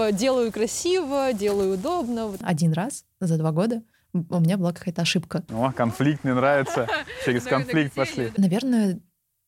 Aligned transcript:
типа 0.00 0.12
делаю 0.12 0.52
красиво, 0.52 1.32
делаю 1.32 1.74
удобно. 1.74 2.34
Один 2.40 2.72
раз 2.72 3.04
за 3.20 3.36
два 3.38 3.52
года 3.52 3.82
у 4.12 4.40
меня 4.40 4.56
была 4.56 4.72
какая-то 4.72 5.02
ошибка. 5.02 5.44
О, 5.50 5.72
конфликт 5.72 6.24
мне 6.24 6.34
нравится. 6.34 6.88
Через 7.24 7.44
конфликт 7.44 7.94
пошли. 7.94 8.32
Наверное, 8.36 9.00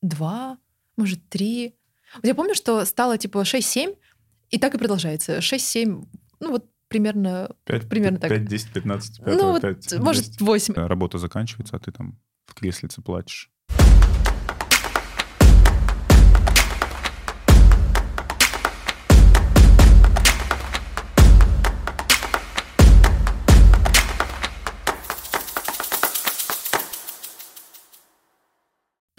два, 0.02 0.58
может, 0.96 1.28
три. 1.28 1.74
Я 2.22 2.34
помню, 2.34 2.54
что 2.54 2.84
стало 2.84 3.18
типа 3.18 3.38
6-7, 3.38 3.96
и 4.50 4.58
так 4.58 4.74
и 4.74 4.78
продолжается. 4.78 5.38
6-7, 5.38 6.06
ну 6.40 6.50
вот 6.50 6.66
примерно, 6.88 7.50
5, 7.64 7.88
примерно 7.88 8.18
5, 8.18 8.28
так. 8.28 8.38
5, 8.38 8.44
10, 8.44 8.72
15, 8.72 9.24
5, 9.24 9.26
ну, 9.26 9.60
5, 9.60 9.62
вот, 9.62 9.80
10. 9.80 10.00
может, 10.00 10.40
8. 10.40 10.74
Работа 10.74 11.18
заканчивается, 11.18 11.76
а 11.76 11.80
ты 11.80 11.90
там 11.90 12.20
в 12.46 12.54
креслице 12.54 13.00
плачешь. 13.00 13.50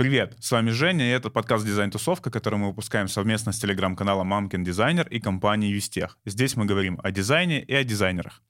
Привет, 0.03 0.35
с 0.41 0.51
вами 0.51 0.69
Женя, 0.71 1.05
и 1.05 1.11
это 1.11 1.29
подкаст 1.29 1.65
«Дизайн-тусовка», 1.65 2.29
который 2.29 2.59
мы 2.59 2.67
выпускаем 2.67 3.07
совместно 3.07 3.53
с 3.53 3.59
телеграм-каналом 3.59 4.27
«Мамкин 4.27 4.61
Дизайнер» 4.61 5.07
и 5.07 5.21
компанией 5.21 5.71
«Юстех». 5.71 6.19
Здесь 6.25 6.57
мы 6.57 6.65
говорим 6.65 6.99
о 7.01 7.11
дизайне 7.11 7.61
и 7.63 7.73
о 7.73 7.85
дизайнерах. 7.85 8.43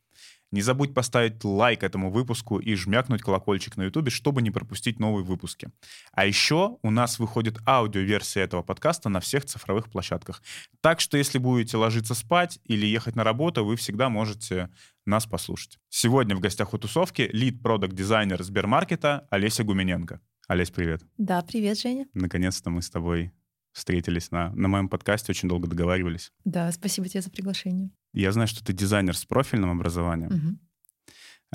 Не 0.50 0.64
забудь 0.64 0.96
поставить 0.96 1.44
лайк 1.44 1.84
этому 1.84 2.10
выпуску 2.10 2.58
и 2.58 2.74
жмякнуть 2.74 3.22
колокольчик 3.22 3.78
на 3.78 3.84
ютубе, 3.84 4.10
чтобы 4.10 4.42
не 4.42 4.50
пропустить 4.50 5.00
новые 5.00 5.24
выпуски. 5.24 5.70
А 6.12 6.26
еще 6.26 6.80
у 6.82 6.90
нас 6.90 7.20
выходит 7.20 7.60
аудиоверсия 7.68 8.46
этого 8.46 8.64
подкаста 8.64 9.10
на 9.10 9.20
всех 9.20 9.46
цифровых 9.46 9.92
площадках. 9.92 10.42
Так 10.82 11.02
что 11.02 11.20
если 11.20 11.38
будете 11.38 11.78
ложиться 11.78 12.16
спать 12.16 12.58
или 12.64 12.88
ехать 12.88 13.16
на 13.16 13.24
работу, 13.24 13.64
вы 13.64 13.76
всегда 13.76 14.10
можете 14.10 14.72
нас 15.06 15.28
послушать. 15.28 15.78
Сегодня 15.90 16.36
в 16.36 16.40
гостях 16.40 16.74
у 16.74 16.80
тусовки 16.80 17.30
лид-продакт-дизайнер 17.32 18.42
Сбермаркета 18.42 19.28
Олеся 19.30 19.64
Гумененко. 19.64 20.20
Олесь, 20.48 20.72
привет. 20.72 21.02
Да, 21.18 21.42
привет, 21.42 21.80
Женя. 21.80 22.06
Наконец-то 22.14 22.70
мы 22.70 22.82
с 22.82 22.90
тобой 22.90 23.32
встретились 23.72 24.30
на, 24.30 24.52
на 24.52 24.68
моем 24.68 24.90
подкасте, 24.90 25.32
очень 25.32 25.48
долго 25.48 25.68
договаривались. 25.68 26.34
Да, 26.44 26.70
спасибо 26.74 27.08
тебе 27.08 27.22
за 27.22 27.32
приглашение. 27.32 27.92
Я 28.12 28.32
знаю, 28.34 28.50
что 28.50 28.64
ты 28.64 28.74
дизайнер 28.74 29.16
с 29.16 29.26
профильным 29.26 29.72
образованием. 29.72 30.32
Мгм. 30.32 30.60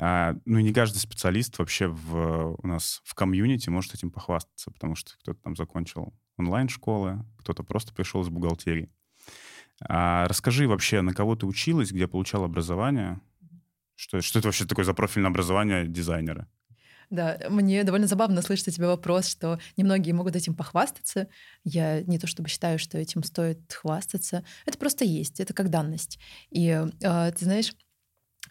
А, 0.01 0.35
ну, 0.45 0.57
и 0.57 0.63
не 0.63 0.73
каждый 0.73 0.97
специалист 0.97 1.59
вообще 1.59 1.87
в, 1.87 2.55
у 2.57 2.67
нас 2.67 3.01
в 3.03 3.13
комьюнити 3.13 3.69
может 3.69 3.93
этим 3.93 4.09
похвастаться, 4.09 4.71
потому 4.71 4.95
что 4.95 5.11
кто-то 5.19 5.39
там 5.39 5.55
закончил 5.55 6.13
онлайн-школы, 6.37 7.23
кто-то 7.37 7.63
просто 7.63 7.93
пришел 7.93 8.23
из 8.23 8.29
бухгалтерии. 8.29 8.89
А, 9.87 10.27
расскажи 10.27 10.67
вообще, 10.67 11.01
на 11.01 11.13
кого 11.13 11.35
ты 11.35 11.45
училась, 11.45 11.91
где 11.91 12.07
получал 12.07 12.43
образование? 12.43 13.21
Что, 13.95 14.21
что 14.21 14.39
это 14.39 14.47
вообще 14.47 14.65
такое 14.65 14.85
за 14.85 14.93
профильное 14.95 15.29
образование 15.29 15.87
дизайнера? 15.87 16.47
Да, 17.09 17.39
мне 17.49 17.83
довольно 17.83 18.05
забавно 18.05 18.41
слышать 18.41 18.67
от 18.67 18.75
тебя 18.75 18.87
вопрос, 18.87 19.27
что 19.27 19.59
немногие 19.77 20.13
могут 20.13 20.35
этим 20.35 20.53
похвастаться. 20.53 21.27
Я 21.63 22.03
не 22.03 22.19
то 22.19 22.27
чтобы 22.27 22.49
считаю, 22.49 22.77
что 22.77 22.99
этим 22.99 23.23
стоит 23.23 23.73
хвастаться. 23.73 24.43
Это 24.65 24.77
просто 24.77 25.05
есть, 25.05 25.39
это 25.39 25.53
как 25.53 25.69
данность. 25.69 26.19
И 26.51 26.67
э, 26.67 27.31
ты 27.31 27.45
знаешь, 27.45 27.73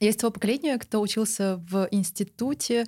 я 0.00 0.10
из 0.10 0.16
того 0.16 0.32
поколения, 0.32 0.76
кто 0.78 1.00
учился 1.00 1.56
в 1.58 1.88
институте 1.90 2.86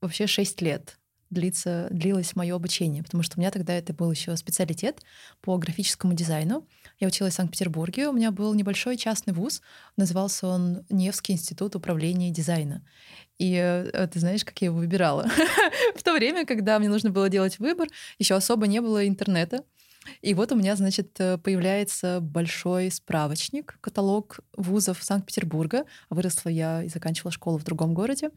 вообще 0.00 0.26
6 0.26 0.60
лет 0.62 0.96
длится, 1.30 1.88
длилось 1.90 2.34
мое 2.36 2.54
обучение, 2.54 3.02
потому 3.02 3.22
что 3.22 3.38
у 3.38 3.40
меня 3.40 3.50
тогда 3.50 3.74
это 3.74 3.94
был 3.94 4.10
еще 4.10 4.36
специалитет 4.36 5.00
по 5.40 5.56
графическому 5.56 6.12
дизайну. 6.12 6.66
Я 7.00 7.08
училась 7.08 7.32
в 7.32 7.36
Санкт-Петербурге, 7.36 8.08
у 8.08 8.12
меня 8.12 8.30
был 8.30 8.52
небольшой 8.52 8.98
частный 8.98 9.32
вуз, 9.32 9.62
назывался 9.96 10.46
он 10.46 10.84
Невский 10.90 11.32
институт 11.32 11.74
управления 11.74 12.30
дизайна. 12.30 12.84
И 13.38 13.54
э, 13.54 14.06
ты 14.12 14.20
знаешь, 14.20 14.44
как 14.44 14.60
я 14.60 14.66
его 14.66 14.76
выбирала? 14.76 15.26
В 15.96 16.02
то 16.02 16.12
время, 16.12 16.44
когда 16.44 16.78
мне 16.78 16.90
нужно 16.90 17.08
было 17.08 17.30
делать 17.30 17.58
выбор, 17.58 17.88
еще 18.18 18.34
особо 18.34 18.66
не 18.66 18.82
было 18.82 19.08
интернета. 19.08 19.64
И 20.22 20.34
вот 20.34 20.50
у 20.52 20.56
меня, 20.56 20.76
значит, 20.76 21.20
э, 21.20 21.36
появляется 21.38 22.20
большой 22.20 22.90
справочник, 22.90 23.76
каталог 23.80 24.40
вузов 24.56 25.02
Санкт-Петербурга. 25.02 25.84
Выросла 26.08 26.48
я 26.48 26.82
и 26.82 26.88
заканчивала 26.88 27.30
школу 27.30 27.58
в 27.58 27.64
другом 27.64 27.92
городе. 27.92 28.30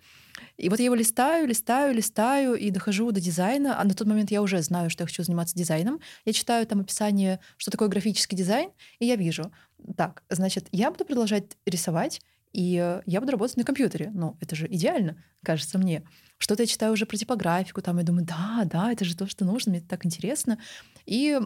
И 0.58 0.70
вот 0.70 0.80
я 0.80 0.86
его 0.86 0.96
листаю, 0.96 1.48
листаю, 1.48 1.94
листаю 1.94 2.56
и 2.56 2.70
дохожу 2.70 3.12
до 3.12 3.22
дизайна. 3.22 3.80
А 3.80 3.84
на 3.86 3.94
тот 3.94 4.08
момент 4.08 4.30
я 4.32 4.42
уже 4.42 4.62
знаю, 4.62 4.90
что 4.90 5.04
я 5.04 5.08
хочу 5.08 5.24
заниматься 5.24 5.56
дизайном. 5.56 6.00
Я 6.26 6.34
читаю 6.34 6.68
там 6.68 6.82
описание, 6.82 7.40
что 7.58 7.72
такое 7.72 7.88
графический 7.88 8.38
дизайн, 8.38 8.70
и 9.00 9.06
я 9.06 9.16
вижу, 9.16 9.52
так, 9.98 10.24
значит, 10.30 10.68
я 10.72 10.92
буду 10.92 11.06
продолжать 11.06 11.58
рисовать, 11.66 12.22
и 12.54 12.78
э, 12.78 13.02
я 13.06 13.20
буду 13.20 13.32
работать 13.32 13.58
на 13.58 13.64
компьютере. 13.64 14.12
Ну, 14.14 14.38
это 14.40 14.56
же 14.56 14.68
идеально, 14.68 15.22
кажется 15.44 15.78
мне. 15.78 16.04
Что-то 16.38 16.64
я 16.64 16.68
читаю 16.68 16.94
уже 16.94 17.06
про 17.06 17.18
типографику, 17.18 17.82
там 17.82 17.98
я 17.98 18.04
думаю, 18.04 18.26
да, 18.26 18.64
да, 18.66 18.92
это 18.92 19.04
же 19.06 19.18
то, 19.18 19.28
что 19.28 19.44
нужно, 19.44 19.72
мне 19.72 19.80
это 19.80 19.90
так 19.90 20.06
интересно. 20.06 20.60
И 21.06 21.40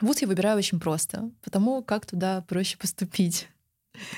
вуз 0.00 0.20
я 0.20 0.28
выбираю 0.28 0.58
очень 0.58 0.80
просто, 0.80 1.30
потому 1.42 1.82
как 1.82 2.06
туда 2.06 2.42
проще 2.42 2.76
поступить. 2.78 3.48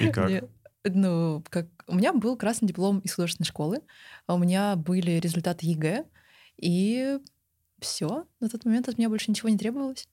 И 0.00 0.08
как? 0.08 0.28
Мне- 0.28 0.44
ну, 0.86 1.42
как 1.48 1.68
у 1.86 1.94
меня 1.94 2.12
был 2.12 2.36
красный 2.36 2.68
диплом 2.68 3.00
из 3.00 3.14
художественной 3.14 3.46
школы, 3.46 3.80
а 4.26 4.34
у 4.34 4.38
меня 4.38 4.76
были 4.76 5.12
результаты 5.12 5.66
ЕГЭ, 5.66 6.04
и 6.56 7.18
все. 7.80 8.26
На 8.40 8.48
тот 8.48 8.64
момент 8.64 8.88
от 8.88 8.98
меня 8.98 9.08
больше 9.08 9.30
ничего 9.30 9.48
не 9.48 9.58
требовалось. 9.58 10.08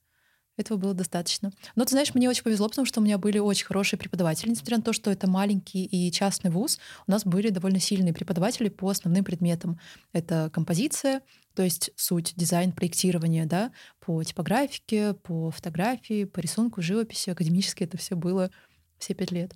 Этого 0.58 0.76
было 0.76 0.92
достаточно. 0.94 1.50
Но 1.76 1.84
ты 1.84 1.92
знаешь, 1.92 2.14
мне 2.14 2.28
очень 2.28 2.42
повезло, 2.42 2.68
потому 2.68 2.84
что 2.84 3.00
у 3.00 3.02
меня 3.02 3.16
были 3.16 3.38
очень 3.38 3.64
хорошие 3.64 3.98
преподаватели. 3.98 4.50
Несмотря 4.50 4.76
на 4.76 4.82
то, 4.82 4.92
что 4.92 5.10
это 5.10 5.28
маленький 5.28 5.84
и 5.84 6.12
частный 6.12 6.50
вуз, 6.50 6.78
у 7.06 7.10
нас 7.10 7.24
были 7.24 7.48
довольно 7.48 7.80
сильные 7.80 8.12
преподаватели 8.12 8.68
по 8.68 8.90
основным 8.90 9.24
предметам. 9.24 9.80
Это 10.12 10.50
композиция, 10.52 11.22
то 11.54 11.62
есть 11.62 11.90
суть, 11.96 12.34
дизайн, 12.36 12.72
проектирование, 12.72 13.46
да, 13.46 13.72
по 14.00 14.22
типографике, 14.22 15.14
по 15.14 15.50
фотографии, 15.50 16.24
по 16.24 16.40
рисунку, 16.40 16.82
живописи. 16.82 17.30
Академически 17.30 17.84
это 17.84 17.96
все 17.96 18.14
было 18.14 18.50
все 18.98 19.14
пять 19.14 19.30
лет. 19.32 19.54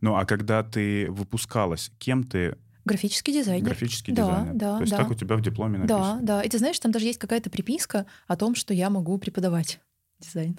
Ну, 0.00 0.16
а 0.16 0.24
когда 0.24 0.62
ты 0.62 1.10
выпускалась, 1.10 1.90
кем 1.98 2.24
ты 2.24 2.56
Графический 2.84 3.34
дизайнер. 3.34 3.66
графический 3.66 4.14
Да, 4.14 4.22
дизайнер? 4.24 4.54
да, 4.54 4.74
То 4.76 4.80
есть 4.80 4.92
да. 4.92 4.96
так 4.96 5.10
у 5.10 5.14
тебя 5.14 5.36
в 5.36 5.42
дипломе 5.42 5.78
Да, 5.80 5.98
написано? 5.98 6.20
да. 6.22 6.42
И 6.42 6.48
ты 6.48 6.56
знаешь, 6.58 6.78
там 6.80 6.90
даже 6.90 7.04
есть 7.04 7.18
какая-то 7.18 7.50
приписка 7.50 8.06
о 8.26 8.34
том, 8.36 8.54
что 8.54 8.72
я 8.72 8.88
могу 8.88 9.18
преподавать 9.18 9.78
дизайн. 10.18 10.58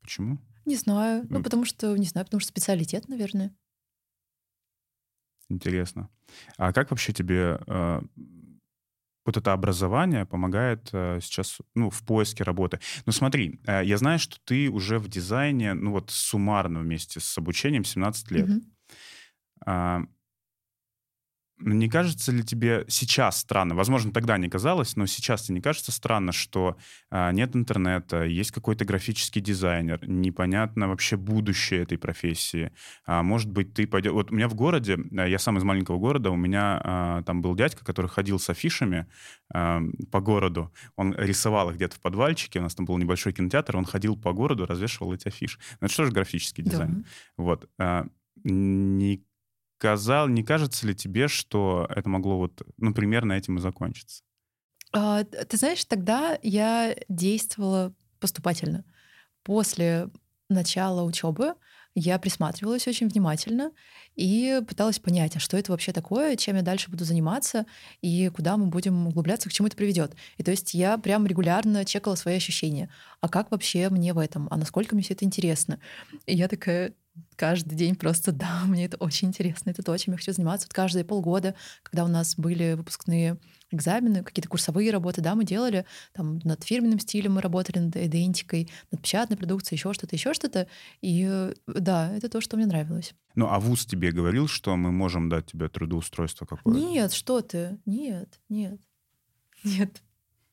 Почему? 0.00 0.38
Не 0.64 0.76
знаю. 0.76 1.26
Ну, 1.28 1.38
М. 1.38 1.42
потому 1.42 1.64
что, 1.64 1.96
не 1.96 2.06
знаю, 2.06 2.24
потому 2.26 2.40
что 2.40 2.48
специалитет, 2.48 3.08
наверное. 3.08 3.54
Интересно. 5.48 6.08
А 6.56 6.72
как 6.72 6.90
вообще 6.90 7.12
тебе 7.12 7.60
э, 7.66 8.00
вот 9.26 9.36
это 9.36 9.52
образование 9.52 10.24
помогает 10.24 10.88
э, 10.92 11.18
сейчас 11.20 11.58
ну, 11.74 11.90
в 11.90 12.02
поиске 12.04 12.44
работы? 12.44 12.80
Ну 13.06 13.12
смотри, 13.12 13.60
э, 13.66 13.82
я 13.84 13.98
знаю, 13.98 14.18
что 14.18 14.38
ты 14.44 14.70
уже 14.70 14.98
в 14.98 15.08
дизайне, 15.08 15.74
ну 15.74 15.90
вот 15.90 16.10
суммарно 16.10 16.80
вместе 16.80 17.20
с 17.20 17.36
обучением 17.38 17.84
17 17.84 18.30
лет. 18.30 18.48
Мгм. 18.48 20.08
Не 21.58 21.88
кажется 21.88 22.32
ли 22.32 22.42
тебе 22.42 22.84
сейчас 22.88 23.38
странно, 23.38 23.74
возможно, 23.74 24.12
тогда 24.12 24.36
не 24.36 24.48
казалось, 24.48 24.96
но 24.96 25.06
сейчас 25.06 25.42
тебе 25.42 25.56
не 25.56 25.60
кажется 25.60 25.92
странно, 25.92 26.32
что 26.32 26.76
а, 27.08 27.30
нет 27.30 27.54
интернета, 27.54 28.24
есть 28.24 28.50
какой-то 28.50 28.84
графический 28.84 29.40
дизайнер, 29.40 30.00
непонятно 30.08 30.88
вообще 30.88 31.16
будущее 31.16 31.82
этой 31.82 31.98
профессии. 31.98 32.72
А, 33.06 33.22
может 33.22 33.50
быть, 33.50 33.74
ты 33.74 33.86
пойдешь... 33.86 34.12
Вот 34.12 34.32
у 34.32 34.34
меня 34.34 34.48
в 34.48 34.54
городе, 34.54 34.98
а, 35.16 35.26
я 35.26 35.38
сам 35.38 35.56
из 35.58 35.62
маленького 35.62 35.98
города, 35.98 36.30
у 36.30 36.36
меня 36.36 37.22
там 37.26 37.42
был 37.42 37.54
дядька, 37.54 37.84
который 37.84 38.08
ходил 38.08 38.38
с 38.38 38.50
афишами 38.50 39.06
по 39.48 40.20
городу. 40.20 40.72
Он 40.96 41.14
рисовал 41.14 41.70
их 41.70 41.76
где-то 41.76 41.96
в 41.96 42.00
подвальчике, 42.00 42.58
у 42.58 42.62
нас 42.62 42.74
там 42.74 42.86
был 42.86 42.98
небольшой 42.98 43.32
кинотеатр, 43.32 43.76
он 43.76 43.84
ходил 43.84 44.16
по 44.16 44.32
городу, 44.32 44.66
развешивал 44.66 45.12
эти 45.12 45.28
афиши. 45.28 45.58
Ну, 45.80 45.86
это 45.86 45.92
что 45.92 46.04
же 46.06 46.12
графический 46.12 46.64
дизайн? 46.64 47.04
Да. 47.38 47.44
Вот. 47.44 47.68
Не, 48.44 49.22
казал, 49.82 50.28
не 50.28 50.44
кажется 50.44 50.86
ли 50.86 50.94
тебе, 50.94 51.26
что 51.26 51.88
это 51.90 52.08
могло 52.08 52.38
вот, 52.38 52.62
ну, 52.76 52.94
примерно 52.94 53.32
этим 53.32 53.56
и 53.58 53.60
закончиться? 53.60 54.22
А, 54.92 55.24
ты 55.24 55.56
знаешь, 55.56 55.84
тогда 55.86 56.38
я 56.40 56.94
действовала 57.08 57.92
поступательно. 58.20 58.84
После 59.42 60.08
начала 60.48 61.02
учебы 61.02 61.54
я 61.96 62.20
присматривалась 62.20 62.86
очень 62.86 63.08
внимательно 63.08 63.72
и 64.14 64.62
пыталась 64.68 65.00
понять, 65.00 65.34
а 65.34 65.40
что 65.40 65.56
это 65.56 65.72
вообще 65.72 65.92
такое, 65.92 66.36
чем 66.36 66.54
я 66.54 66.62
дальше 66.62 66.88
буду 66.88 67.04
заниматься 67.04 67.66
и 68.02 68.28
куда 68.28 68.56
мы 68.56 68.66
будем 68.66 69.08
углубляться, 69.08 69.48
к 69.48 69.52
чему 69.52 69.66
это 69.66 69.76
приведет. 69.76 70.14
И 70.36 70.44
то 70.44 70.52
есть 70.52 70.74
я 70.74 70.96
прям 70.96 71.26
регулярно 71.26 71.84
чекала 71.84 72.14
свои 72.14 72.36
ощущения. 72.36 72.88
А 73.20 73.28
как 73.28 73.50
вообще 73.50 73.88
мне 73.90 74.14
в 74.14 74.18
этом? 74.18 74.46
А 74.52 74.56
насколько 74.56 74.94
мне 74.94 75.02
все 75.02 75.14
это 75.14 75.24
интересно? 75.24 75.80
И 76.26 76.36
я 76.36 76.46
такая 76.46 76.94
каждый 77.36 77.74
день 77.74 77.94
просто, 77.94 78.32
да, 78.32 78.62
мне 78.66 78.84
это 78.86 78.96
очень 78.98 79.28
интересно, 79.28 79.70
это 79.70 79.82
то, 79.82 79.96
чем 79.96 80.12
я 80.12 80.18
хочу 80.18 80.32
заниматься. 80.32 80.66
Вот 80.66 80.74
каждые 80.74 81.04
полгода, 81.04 81.54
когда 81.82 82.04
у 82.04 82.08
нас 82.08 82.36
были 82.36 82.74
выпускные 82.74 83.38
экзамены, 83.70 84.22
какие-то 84.22 84.48
курсовые 84.48 84.90
работы, 84.90 85.20
да, 85.20 85.34
мы 85.34 85.44
делали, 85.44 85.86
там 86.12 86.38
над 86.44 86.62
фирменным 86.62 86.98
стилем 86.98 87.34
мы 87.34 87.40
работали, 87.40 87.78
над 87.78 87.96
идентикой, 87.96 88.70
над 88.90 89.02
печатной 89.02 89.36
продукцией, 89.36 89.78
еще 89.78 89.92
что-то, 89.92 90.14
еще 90.14 90.34
что-то. 90.34 90.68
И 91.00 91.26
э, 91.28 91.54
да, 91.66 92.14
это 92.14 92.28
то, 92.28 92.40
что 92.40 92.56
мне 92.56 92.66
нравилось. 92.66 93.14
Ну, 93.34 93.48
а 93.48 93.58
ВУЗ 93.58 93.86
тебе 93.86 94.12
говорил, 94.12 94.46
что 94.46 94.76
мы 94.76 94.92
можем 94.92 95.28
дать 95.28 95.46
тебе 95.46 95.68
трудоустройство 95.68 96.44
какое-то? 96.44 96.78
Нет, 96.78 97.12
что 97.12 97.40
ты, 97.40 97.78
нет, 97.86 98.40
нет, 98.48 98.80
нет. 99.64 100.02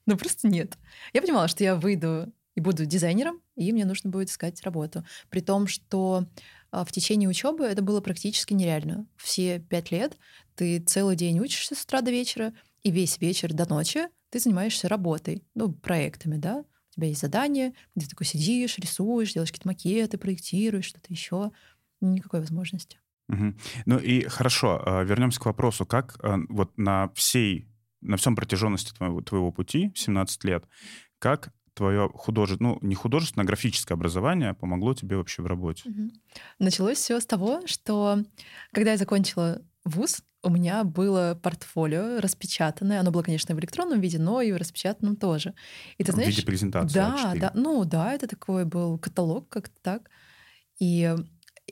Ну, 0.06 0.18
просто 0.18 0.48
нет. 0.48 0.78
Я 1.14 1.22
понимала, 1.22 1.48
что 1.48 1.64
я 1.64 1.76
выйду 1.76 2.32
и 2.56 2.62
буду 2.62 2.86
дизайнером, 2.86 3.42
и 3.60 3.72
мне 3.72 3.86
нужно 3.86 4.10
будет 4.10 4.30
искать 4.30 4.62
работу. 4.64 5.04
При 5.30 5.42
том, 5.42 5.68
что 5.68 6.26
а, 6.72 6.86
в 6.86 6.92
течение 6.92 7.30
учебы 7.30 7.66
это 7.66 7.82
было 7.82 8.02
практически 8.02 8.54
нереально. 8.54 9.06
Все 9.18 9.60
пять 9.60 9.92
лет 9.92 10.18
ты 10.56 10.80
целый 10.80 11.16
день 11.16 11.40
учишься 11.40 11.76
с 11.76 11.84
утра 11.84 12.02
до 12.02 12.12
вечера, 12.12 12.54
и 12.84 12.92
весь 12.92 13.20
вечер 13.20 13.54
до 13.54 13.68
ночи 13.68 14.08
ты 14.30 14.40
занимаешься 14.40 14.88
работой, 14.88 15.44
ну, 15.56 15.72
проектами, 15.72 16.38
да. 16.38 16.64
У 16.92 16.96
тебя 16.96 17.08
есть 17.08 17.22
задание, 17.22 17.74
где 17.96 18.06
ты 18.06 18.12
такой 18.12 18.26
сидишь, 18.26 18.78
рисуешь, 18.78 19.34
делаешь 19.34 19.52
какие-то 19.52 19.68
макеты, 19.68 20.18
проектируешь, 20.18 20.86
что-то 20.86 21.08
еще. 21.10 21.52
Никакой 22.02 22.40
возможности. 22.40 23.00
Угу. 23.30 23.54
Ну 23.86 23.98
и 24.00 24.24
хорошо, 24.24 24.82
а, 24.86 25.04
вернемся 25.04 25.40
к 25.40 25.46
вопросу, 25.46 25.86
как 25.86 26.18
а, 26.24 26.38
вот 26.50 26.78
на 26.78 27.10
всей, 27.14 27.68
на 28.02 28.18
всем 28.18 28.36
протяженности 28.36 28.94
твоего, 28.94 29.22
твоего 29.22 29.52
пути, 29.52 29.92
17 29.96 30.44
лет, 30.46 30.66
как 31.20 31.54
твое 31.80 32.10
художественное, 32.14 32.74
ну, 32.74 32.88
не 32.88 32.94
художественное, 32.94 33.46
а 33.46 33.48
графическое 33.48 33.96
образование 33.96 34.54
помогло 34.54 34.94
тебе 34.94 35.16
вообще 35.16 35.42
в 35.42 35.48
работе? 35.48 35.90
Угу. 35.90 36.10
Началось 36.60 36.98
все 36.98 37.20
с 37.20 37.26
того, 37.26 37.62
что 37.66 38.24
когда 38.74 38.92
я 38.92 38.98
закончила 38.98 39.62
вуз, 39.86 40.22
у 40.44 40.50
меня 40.50 40.84
было 40.84 41.40
портфолио 41.42 42.20
распечатанное. 42.20 43.00
Оно 43.00 43.12
было, 43.12 43.24
конечно, 43.24 43.56
в 43.56 43.60
электронном 43.60 44.02
виде, 44.02 44.20
но 44.20 44.42
и 44.42 44.52
в 44.52 44.58
распечатанном 44.58 45.16
тоже. 45.16 45.54
И 45.98 46.04
ты 46.04 46.12
знаешь, 46.12 46.34
в 46.34 46.36
виде 46.36 46.46
презентации. 46.46 46.94
Да, 46.94 47.34
А4. 47.34 47.40
да. 47.40 47.52
Ну 47.56 47.86
да, 47.86 48.14
это 48.14 48.28
такой 48.28 48.66
был 48.66 48.98
каталог, 48.98 49.48
как-то 49.48 49.76
так. 49.82 50.10
И 50.80 51.16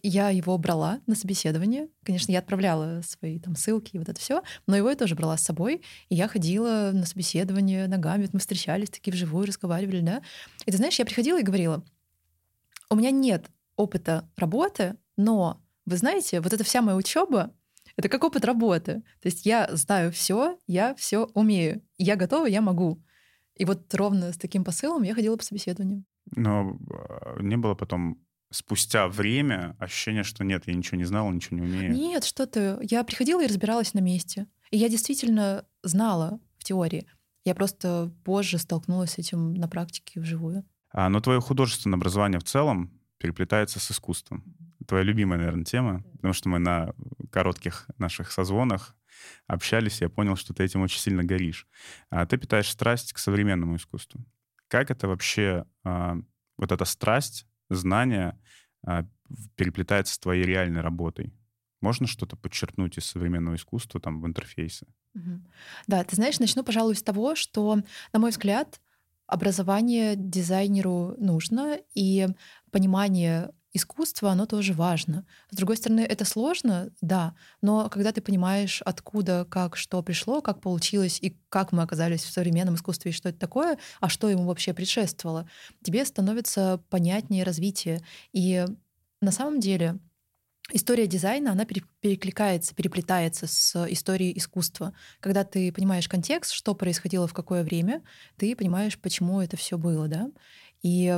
я 0.04 0.30
его 0.30 0.58
брала 0.58 1.02
на 1.08 1.16
собеседование. 1.16 1.90
Конечно, 2.04 2.32
я 2.32 2.40
отправляла 2.40 3.02
свои 3.02 3.40
там 3.40 3.56
ссылки 3.56 3.96
и 3.96 4.00
вот 4.00 4.10
это 4.10 4.20
все, 4.20 4.44
но 4.66 4.76
его 4.76 4.90
я 4.90 4.96
тоже 4.96 5.16
брала 5.16 5.38
с 5.38 5.44
собой. 5.44 5.84
И 6.10 6.16
я 6.16 6.28
ходила 6.28 6.92
на 6.94 7.06
собеседование 7.06 7.88
ногами, 7.88 8.24
вот 8.24 8.34
мы 8.34 8.40
встречались 8.40 8.90
такие 8.90 9.12
вживую, 9.12 9.48
разговаривали, 9.48 10.02
да. 10.02 10.22
И 10.66 10.72
ты 10.72 10.78
знаешь, 10.78 11.00
я 11.00 11.06
приходила 11.06 11.40
и 11.40 11.44
говорила, 11.44 11.84
у 12.90 12.96
меня 12.96 13.12
нет 13.12 13.50
опыта 13.76 14.30
работы, 14.38 14.96
но 15.18 15.62
вы 15.86 15.98
знаете, 15.98 16.42
вот 16.42 16.54
эта 16.54 16.64
вся 16.64 16.82
моя 16.82 16.98
учеба, 16.98 17.54
это 17.96 18.10
как 18.10 18.24
опыт 18.24 18.46
работы. 18.46 19.04
То 19.22 19.28
есть 19.28 19.46
я 19.46 19.70
знаю 19.72 20.12
все, 20.12 20.58
я 20.68 20.94
все 20.96 21.30
умею, 21.34 21.82
я 21.98 22.16
готова, 22.16 22.46
я 22.46 22.62
могу. 22.62 23.02
И 23.56 23.66
вот 23.66 23.94
ровно 23.94 24.32
с 24.32 24.38
таким 24.38 24.64
посылом 24.64 25.04
я 25.04 25.16
ходила 25.16 25.36
по 25.36 25.44
собеседованию. 25.44 26.06
Но 26.36 26.78
а, 26.92 27.42
не 27.42 27.58
было 27.58 27.74
потом 27.74 28.22
спустя 28.50 29.08
время 29.08 29.76
ощущение, 29.80 30.24
что 30.24 30.44
нет, 30.44 30.64
я 30.68 30.74
ничего 30.74 30.98
не 30.98 31.04
знала, 31.04 31.32
ничего 31.32 31.58
не 31.58 31.64
умею. 31.64 31.94
Нет, 31.94 32.24
что 32.24 32.48
ты. 32.48 32.78
Я 32.82 33.04
приходила 33.04 33.44
и 33.44 33.48
разбиралась 33.48 33.94
на 33.94 34.00
месте. 34.00 34.48
И 34.72 34.78
я 34.78 34.90
действительно 34.90 35.66
знала 35.84 36.40
в 36.58 36.64
теории. 36.64 37.08
Я 37.46 37.56
просто 37.56 38.12
позже 38.24 38.58
столкнулась 38.58 39.12
с 39.12 39.18
этим 39.18 39.54
на 39.54 39.68
практике 39.68 40.20
вживую. 40.20 40.66
А, 40.92 41.10
но 41.10 41.20
твое 41.20 41.40
художественное 41.40 41.98
образование 41.98 42.40
в 42.40 42.44
целом 42.44 42.92
переплетается 43.18 43.80
с 43.80 43.92
искусством. 43.92 44.44
Твоя 44.88 45.04
любимая, 45.04 45.38
наверное, 45.38 45.66
тема, 45.66 46.04
потому 46.14 46.34
что 46.34 46.50
мы 46.50 46.60
на 46.60 46.94
коротких 47.32 47.88
наших 47.98 48.32
созвонах 48.32 48.96
общались, 49.48 50.02
и 50.02 50.06
я 50.06 50.10
понял, 50.10 50.36
что 50.36 50.54
ты 50.54 50.64
этим 50.64 50.82
очень 50.82 51.00
сильно 51.00 51.24
горишь. 51.24 51.68
А 52.10 52.26
ты 52.26 52.38
питаешь 52.38 52.70
страсть 52.70 53.14
к 53.14 53.18
современному 53.18 53.76
искусству. 53.76 54.24
Как 54.68 54.92
это 54.92 55.08
вообще, 55.08 55.66
а, 55.84 56.18
вот 56.58 56.72
эта 56.72 56.86
страсть 56.86 57.46
знание 57.70 58.40
а, 58.86 59.06
переплетается 59.56 60.14
с 60.14 60.20
твоей 60.20 60.44
реальной 60.44 60.82
работой. 60.82 61.34
Можно 61.82 62.08
что-то 62.08 62.36
подчеркнуть 62.36 62.98
из 62.98 63.06
современного 63.06 63.56
искусства 63.56 64.00
там 64.00 64.22
в 64.22 64.28
интерфейсе? 64.28 64.88
Да, 65.88 66.04
ты 66.04 66.16
знаешь, 66.16 66.40
начну, 66.40 66.64
пожалуй, 66.64 66.96
с 66.96 67.04
того, 67.04 67.36
что, 67.36 67.82
на 68.14 68.20
мой 68.20 68.32
взгляд, 68.32 68.80
образование 69.26 70.16
дизайнеру 70.16 71.16
нужно, 71.18 71.80
и 71.94 72.28
понимание 72.72 73.52
искусство, 73.78 74.32
оно 74.32 74.46
тоже 74.46 74.74
важно. 74.74 75.26
С 75.50 75.56
другой 75.56 75.78
стороны, 75.78 76.02
это 76.02 76.26
сложно, 76.26 76.92
да, 77.02 77.34
но 77.62 77.90
когда 77.90 78.12
ты 78.12 78.20
понимаешь, 78.20 78.82
откуда, 78.82 79.48
как, 79.50 79.78
что 79.78 80.04
пришло, 80.04 80.42
как 80.42 80.60
получилось 80.60 81.20
и 81.22 81.38
как 81.50 81.72
мы 81.72 81.84
оказались 81.84 82.24
в 82.24 82.32
современном 82.32 82.76
искусстве 82.76 83.12
и 83.12 83.14
что 83.14 83.30
это 83.30 83.40
такое, 83.40 83.80
а 84.02 84.10
что 84.10 84.30
ему 84.30 84.46
вообще 84.46 84.74
предшествовало, 84.74 85.50
тебе 85.84 86.04
становится 86.04 86.84
понятнее 86.90 87.46
развитие. 87.46 88.02
И 88.34 88.66
на 89.22 89.32
самом 89.32 89.60
деле 89.62 90.00
история 90.72 91.08
дизайна, 91.08 91.52
она 91.52 91.66
перекликается, 91.66 92.76
переплетается 92.76 93.48
с 93.48 93.86
историей 93.92 94.38
искусства. 94.38 94.94
Когда 95.20 95.44
ты 95.44 95.72
понимаешь 95.72 96.10
контекст, 96.10 96.52
что 96.52 96.76
происходило 96.76 97.28
в 97.28 97.34
какое 97.34 97.64
время, 97.64 98.04
ты 98.38 98.56
понимаешь, 98.56 99.00
почему 99.00 99.42
это 99.42 99.58
все 99.58 99.78
было, 99.78 100.08
да. 100.08 100.30
И 100.84 101.18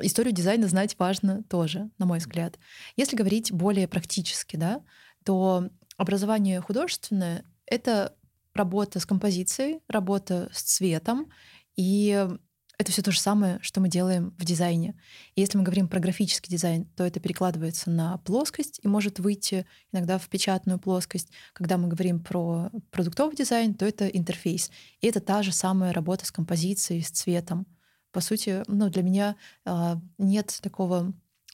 историю 0.00 0.34
дизайна 0.34 0.68
знать 0.68 0.96
важно 0.98 1.42
тоже, 1.44 1.90
на 1.98 2.06
мой 2.06 2.18
взгляд. 2.18 2.58
Если 2.96 3.16
говорить 3.16 3.52
более 3.52 3.88
практически, 3.88 4.56
да, 4.56 4.82
то 5.24 5.68
образование 5.96 6.60
художественное— 6.60 7.44
это 7.66 8.14
работа 8.54 9.00
с 9.00 9.06
композицией, 9.06 9.80
работа 9.88 10.48
с 10.52 10.62
цветом, 10.62 11.30
и 11.76 12.28
это 12.78 12.92
все 12.92 13.02
то 13.02 13.10
же 13.10 13.20
самое, 13.20 13.58
что 13.60 13.80
мы 13.80 13.88
делаем 13.88 14.34
в 14.38 14.44
дизайне. 14.44 14.94
И 15.34 15.40
если 15.40 15.58
мы 15.58 15.64
говорим 15.64 15.88
про 15.88 15.98
графический 15.98 16.48
дизайн, 16.48 16.84
то 16.96 17.04
это 17.04 17.18
перекладывается 17.18 17.90
на 17.90 18.18
плоскость 18.18 18.78
и 18.82 18.88
может 18.88 19.18
выйти 19.18 19.66
иногда 19.92 20.16
в 20.18 20.28
печатную 20.28 20.78
плоскость. 20.78 21.32
Когда 21.54 21.76
мы 21.76 21.88
говорим 21.88 22.20
про 22.20 22.70
продуктовый 22.92 23.34
дизайн, 23.34 23.74
то 23.74 23.84
это 23.84 24.06
интерфейс. 24.06 24.70
И 25.00 25.08
это 25.08 25.20
та 25.20 25.42
же 25.42 25.52
самая 25.52 25.92
работа 25.92 26.24
с 26.24 26.30
композицией, 26.30 27.02
с 27.02 27.10
цветом 27.10 27.66
по 28.18 28.22
сути, 28.22 28.64
ну, 28.66 28.90
для 28.90 29.04
меня 29.04 29.36
э, 29.64 29.94
нет 30.18 30.58
такого 30.60 31.12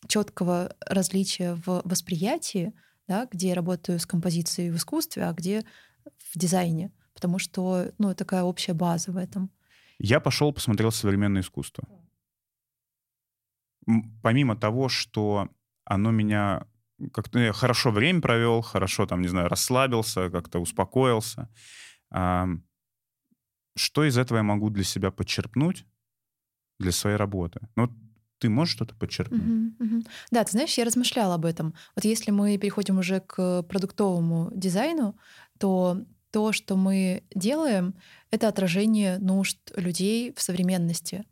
четкого 0.09 0.75
различия 0.81 1.57
в 1.67 1.83
восприятии, 1.85 2.73
да, 3.07 3.29
где 3.31 3.49
я 3.49 3.55
работаю 3.55 3.99
с 3.99 4.07
композицией 4.07 4.71
в 4.71 4.77
искусстве, 4.77 5.27
а 5.27 5.35
где 5.35 5.63
в 6.33 6.39
дизайне, 6.39 6.91
потому 7.13 7.39
что 7.39 7.93
ну, 7.99 8.15
такая 8.15 8.45
общая 8.45 8.73
база 8.73 9.13
в 9.13 9.19
этом. 9.19 9.51
Я 9.99 10.21
пошел, 10.21 10.55
посмотрел 10.55 10.91
современное 10.91 11.43
искусство. 11.43 11.87
Помимо 14.23 14.57
того, 14.57 14.89
что 14.89 15.51
оно 15.85 16.13
меня 16.13 16.67
как-то 17.13 17.41
я 17.41 17.53
хорошо 17.53 17.91
время 17.91 18.23
провел, 18.23 18.63
хорошо 18.63 19.05
там, 19.05 19.21
не 19.21 19.29
знаю, 19.29 19.51
расслабился, 19.51 20.31
как-то 20.31 20.61
успокоился. 20.61 21.51
Что 23.77 24.05
из 24.05 24.17
этого 24.17 24.39
я 24.39 24.43
могу 24.43 24.71
для 24.71 24.85
себя 24.85 25.11
подчерпнуть, 25.11 25.85
для 26.79 26.93
своей 26.93 27.17
работы. 27.17 27.61
Ну, 27.77 27.89
ты 28.39 28.49
можешь 28.49 28.75
что-то 28.75 28.95
подчеркнуть? 28.95 29.41
Uh-huh, 29.41 29.73
uh-huh. 29.79 30.07
Да, 30.31 30.45
ты 30.45 30.53
знаешь, 30.53 30.77
я 30.77 30.85
размышляла 30.85 31.35
об 31.35 31.45
этом. 31.45 31.75
Вот 31.95 32.05
если 32.05 32.31
мы 32.31 32.59
переходим 32.59 32.99
уже 32.99 33.21
к 33.21 33.63
продуктовому 33.63 34.51
дизайну, 34.55 35.17
то 35.59 36.05
то, 36.31 36.53
что 36.53 36.77
мы 36.77 37.23
делаем, 37.35 37.95
это 38.31 38.49
отражение 38.49 39.19
нужд 39.19 39.59
людей 39.77 40.33
в 40.37 40.43
современности. 40.43 41.25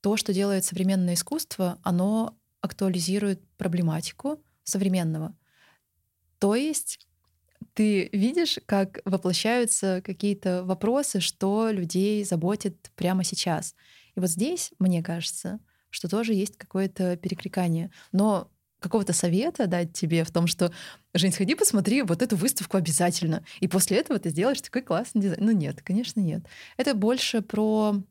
То, 0.00 0.18
что 0.18 0.34
делает 0.34 0.64
современное 0.64 1.14
искусство, 1.14 1.78
оно 1.82 2.36
актуализирует 2.60 3.40
проблематику 3.56 4.38
современного. 4.62 5.34
То 6.38 6.54
есть 6.54 7.06
ты 7.72 8.10
видишь, 8.12 8.58
как 8.66 9.00
воплощаются 9.04 10.02
какие-то 10.04 10.62
вопросы, 10.64 11.20
что 11.20 11.70
людей 11.70 12.22
заботит 12.24 12.90
прямо 12.96 13.24
сейчас. 13.24 13.74
И 14.16 14.20
вот 14.20 14.30
здесь, 14.30 14.72
мне 14.78 15.02
кажется, 15.02 15.60
что 15.90 16.08
тоже 16.08 16.34
есть 16.34 16.56
какое-то 16.56 17.16
перекликание. 17.16 17.90
Но 18.12 18.50
какого-то 18.80 19.14
совета 19.14 19.66
дать 19.66 19.94
тебе 19.94 20.24
в 20.24 20.30
том, 20.30 20.46
что 20.46 20.70
Жень, 21.14 21.32
сходи, 21.32 21.54
посмотри 21.54 22.02
вот 22.02 22.20
эту 22.20 22.36
выставку 22.36 22.76
обязательно. 22.76 23.44
И 23.60 23.68
после 23.68 23.98
этого 23.98 24.18
ты 24.18 24.30
сделаешь 24.30 24.60
такой 24.60 24.82
классный 24.82 25.22
дизайн. 25.22 25.44
Ну 25.44 25.52
нет, 25.52 25.80
конечно, 25.82 26.20
нет. 26.20 26.44
Это 26.76 26.94
больше 26.94 27.40
про, 27.40 28.02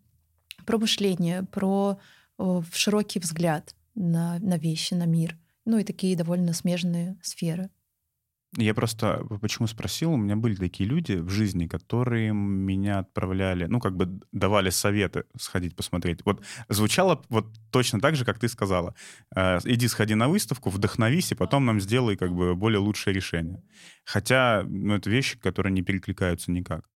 про 0.65 0.77
мышление, 0.77 1.43
про 1.43 2.00
о, 2.38 2.63
широкий 2.72 3.19
взгляд 3.19 3.75
на, 3.93 4.39
на 4.39 4.57
вещи, 4.57 4.95
на 4.95 5.05
мир. 5.05 5.38
Ну 5.65 5.77
и 5.77 5.83
такие 5.83 6.17
довольно 6.17 6.53
смежные 6.53 7.17
сферы. 7.22 7.69
Я 8.57 8.74
просто 8.74 9.25
почему 9.41 9.67
спросил, 9.67 10.13
у 10.13 10.17
меня 10.17 10.36
были 10.36 10.55
такие 10.55 10.88
люди 10.88 11.13
в 11.13 11.29
жизни, 11.29 11.65
которые 11.67 12.33
меня 12.33 13.00
отправляли, 13.00 13.65
ну, 13.65 13.79
как 13.79 13.95
бы 13.95 14.19
давали 14.31 14.69
советы 14.69 15.24
сходить 15.39 15.75
посмотреть. 15.75 16.19
Вот 16.24 16.43
звучало 16.69 17.24
вот 17.29 17.48
точно 17.72 18.00
так 18.00 18.15
же, 18.15 18.25
как 18.25 18.39
ты 18.39 18.48
сказала. 18.48 18.93
Э, 19.36 19.60
иди 19.65 19.88
сходи 19.88 20.13
на 20.13 20.27
выставку, 20.27 20.69
вдохновись, 20.69 21.31
и 21.31 21.36
потом 21.36 21.65
нам 21.65 21.81
сделай 21.81 22.15
как 22.15 22.31
бы 22.33 22.55
более 22.55 22.79
лучшее 22.79 23.13
решение. 23.13 23.63
Хотя, 24.05 24.63
ну, 24.67 24.95
это 24.95 25.10
вещи, 25.10 25.39
которые 25.39 25.74
не 25.74 25.81
перекликаются 25.81 26.51
никак. 26.51 26.92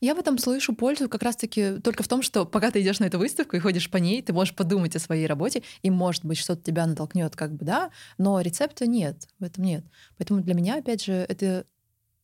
Я 0.00 0.14
в 0.14 0.18
этом 0.18 0.38
слышу 0.38 0.74
пользу 0.74 1.08
как 1.08 1.22
раз-таки 1.22 1.80
только 1.80 2.02
в 2.02 2.08
том, 2.08 2.22
что 2.22 2.44
пока 2.44 2.70
ты 2.70 2.82
идешь 2.82 2.98
на 2.98 3.04
эту 3.04 3.18
выставку 3.18 3.56
и 3.56 3.60
ходишь 3.60 3.90
по 3.90 3.96
ней, 3.96 4.22
ты 4.22 4.32
можешь 4.32 4.54
подумать 4.54 4.94
о 4.96 4.98
своей 4.98 5.26
работе, 5.26 5.62
и, 5.82 5.90
может 5.90 6.24
быть, 6.24 6.38
что-то 6.38 6.62
тебя 6.62 6.86
натолкнет, 6.86 7.36
как 7.36 7.54
бы, 7.54 7.64
да, 7.64 7.90
но 8.18 8.40
рецепта 8.40 8.86
нет, 8.86 9.28
в 9.38 9.44
этом 9.44 9.64
нет. 9.64 9.84
Поэтому 10.18 10.42
для 10.42 10.54
меня, 10.54 10.76
опять 10.78 11.04
же, 11.04 11.12
это 11.12 11.66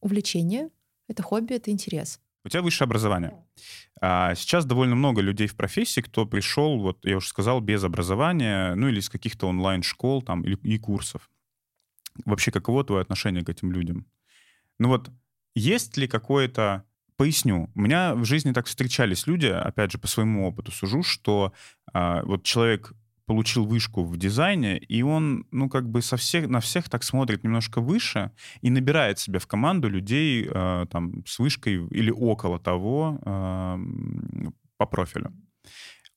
увлечение, 0.01 0.71
это 1.09 1.23
хобби, 1.23 1.55
это 1.55 1.71
интерес. 1.71 2.21
У 2.45 2.49
тебя 2.49 2.63
высшее 2.63 2.87
образование. 2.87 3.35
А 4.01 4.35
сейчас 4.35 4.65
довольно 4.67 4.95
много 4.95 5.21
людей 5.21 5.47
в 5.47 5.57
профессии, 5.57 6.01
кто 6.01 6.27
пришел, 6.27 6.79
вот 6.81 7.05
я 7.05 7.17
уже 7.17 7.29
сказал, 7.29 7.61
без 7.61 7.83
образования, 7.83 8.75
ну 8.75 8.89
или 8.89 9.01
из 9.01 9.09
каких-то 9.09 9.49
онлайн-школ 9.49 10.23
там 10.23 10.43
или, 10.43 10.57
и 10.63 10.79
курсов. 10.79 11.31
Вообще, 12.25 12.51
каково 12.53 12.85
твое 12.85 13.03
отношение 13.03 13.45
к 13.45 13.49
этим 13.49 13.73
людям? 13.73 14.07
Ну 14.79 14.89
вот, 14.89 15.11
есть 15.55 15.97
ли 15.97 16.07
какое-то 16.07 16.85
Поясню. 17.17 17.71
У 17.75 17.81
меня 17.81 18.15
в 18.15 18.25
жизни 18.25 18.53
так 18.53 18.67
встречались 18.67 19.27
люди, 19.27 19.47
опять 19.47 19.91
же, 19.91 19.99
по 19.99 20.07
своему 20.07 20.47
опыту 20.47 20.71
сужу, 20.71 21.03
что 21.03 21.55
а, 21.93 22.23
вот 22.25 22.43
человек 22.43 22.93
получил 23.27 23.65
вышку 23.67 24.05
в 24.05 24.17
дизайне, 24.17 24.79
и 24.79 25.03
он, 25.03 25.47
ну, 25.51 25.69
как 25.69 25.89
бы 25.91 26.01
со 26.01 26.17
всех, 26.17 26.49
на 26.49 26.61
всех 26.61 26.89
так 26.89 27.03
смотрит 27.03 27.43
немножко 27.43 27.81
выше 27.81 28.31
и 28.61 28.71
набирает 28.71 29.19
себе 29.19 29.41
в 29.41 29.47
команду 29.47 29.89
людей 29.89 30.49
э, 30.49 30.87
там 30.91 31.27
с 31.27 31.41
вышкой 31.41 31.87
или 31.89 32.11
около 32.11 32.61
того 32.61 33.19
э, 33.21 33.79
по 34.77 34.87
профилю. 34.87 35.33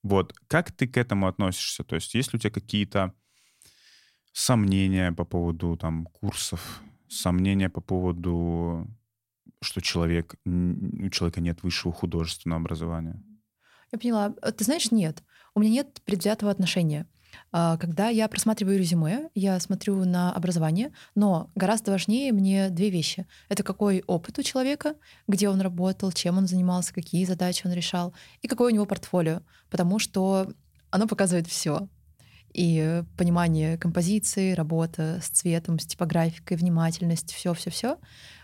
Вот. 0.04 0.34
Как 0.48 0.72
ты 0.72 0.88
к 0.88 0.98
этому 0.98 1.28
относишься? 1.28 1.84
То 1.84 1.96
есть 1.96 2.14
есть 2.14 2.32
ли 2.32 2.38
у 2.38 2.40
тебя 2.40 2.52
какие-то 2.52 3.14
сомнения 4.32 5.12
по 5.12 5.26
поводу 5.26 5.76
там 5.78 6.06
курсов, 6.06 6.82
сомнения 7.08 7.70
по 7.70 7.82
поводу 7.82 8.88
что 9.62 9.82
человек, 9.82 10.36
у 10.46 11.10
человека 11.10 11.42
нет 11.42 11.64
высшего 11.64 11.94
художественного 11.94 12.62
образования? 12.62 13.22
Я 13.92 14.00
поняла. 14.00 14.34
Э, 14.42 14.52
ты 14.52 14.64
знаешь, 14.64 14.92
нет. 14.92 15.24
У 15.56 15.60
меня 15.60 15.72
нет 15.72 16.02
предвзятого 16.06 16.52
отношения. 16.52 17.08
А, 17.52 17.78
когда 17.78 18.10
я 18.10 18.28
просматриваю 18.28 18.80
резюме, 18.80 19.30
я 19.36 19.60
смотрю 19.60 20.04
на 20.06 20.32
образование, 20.34 20.92
но 21.16 21.52
гораздо 21.56 21.92
важнее 21.92 22.32
мне 22.32 22.70
две 22.70 22.90
вещи. 22.90 23.28
Это 23.50 23.64
какой 23.64 24.04
опыт 24.08 24.40
у 24.40 24.44
человека, 24.44 24.96
где 25.28 25.50
он 25.50 25.62
работал, 25.62 26.12
чем 26.12 26.38
он 26.38 26.48
занимался, 26.48 26.94
какие 26.94 27.26
задачи 27.26 27.66
он 27.66 27.74
решал, 27.74 28.14
и 28.42 28.48
какое 28.48 28.72
у 28.72 28.76
него 28.76 28.86
портфолио, 28.86 29.42
потому 29.70 30.00
что 30.00 30.52
оно 30.90 31.08
показывает 31.08 31.48
все. 31.48 31.88
И 32.54 33.04
понимание 33.16 33.78
композиции, 33.78 34.54
работа 34.54 35.20
с 35.22 35.30
цветом, 35.30 35.78
с 35.78 35.86
типографикой, 35.86 36.58
внимательность, 36.58 37.32
все-все-все. 37.32 37.98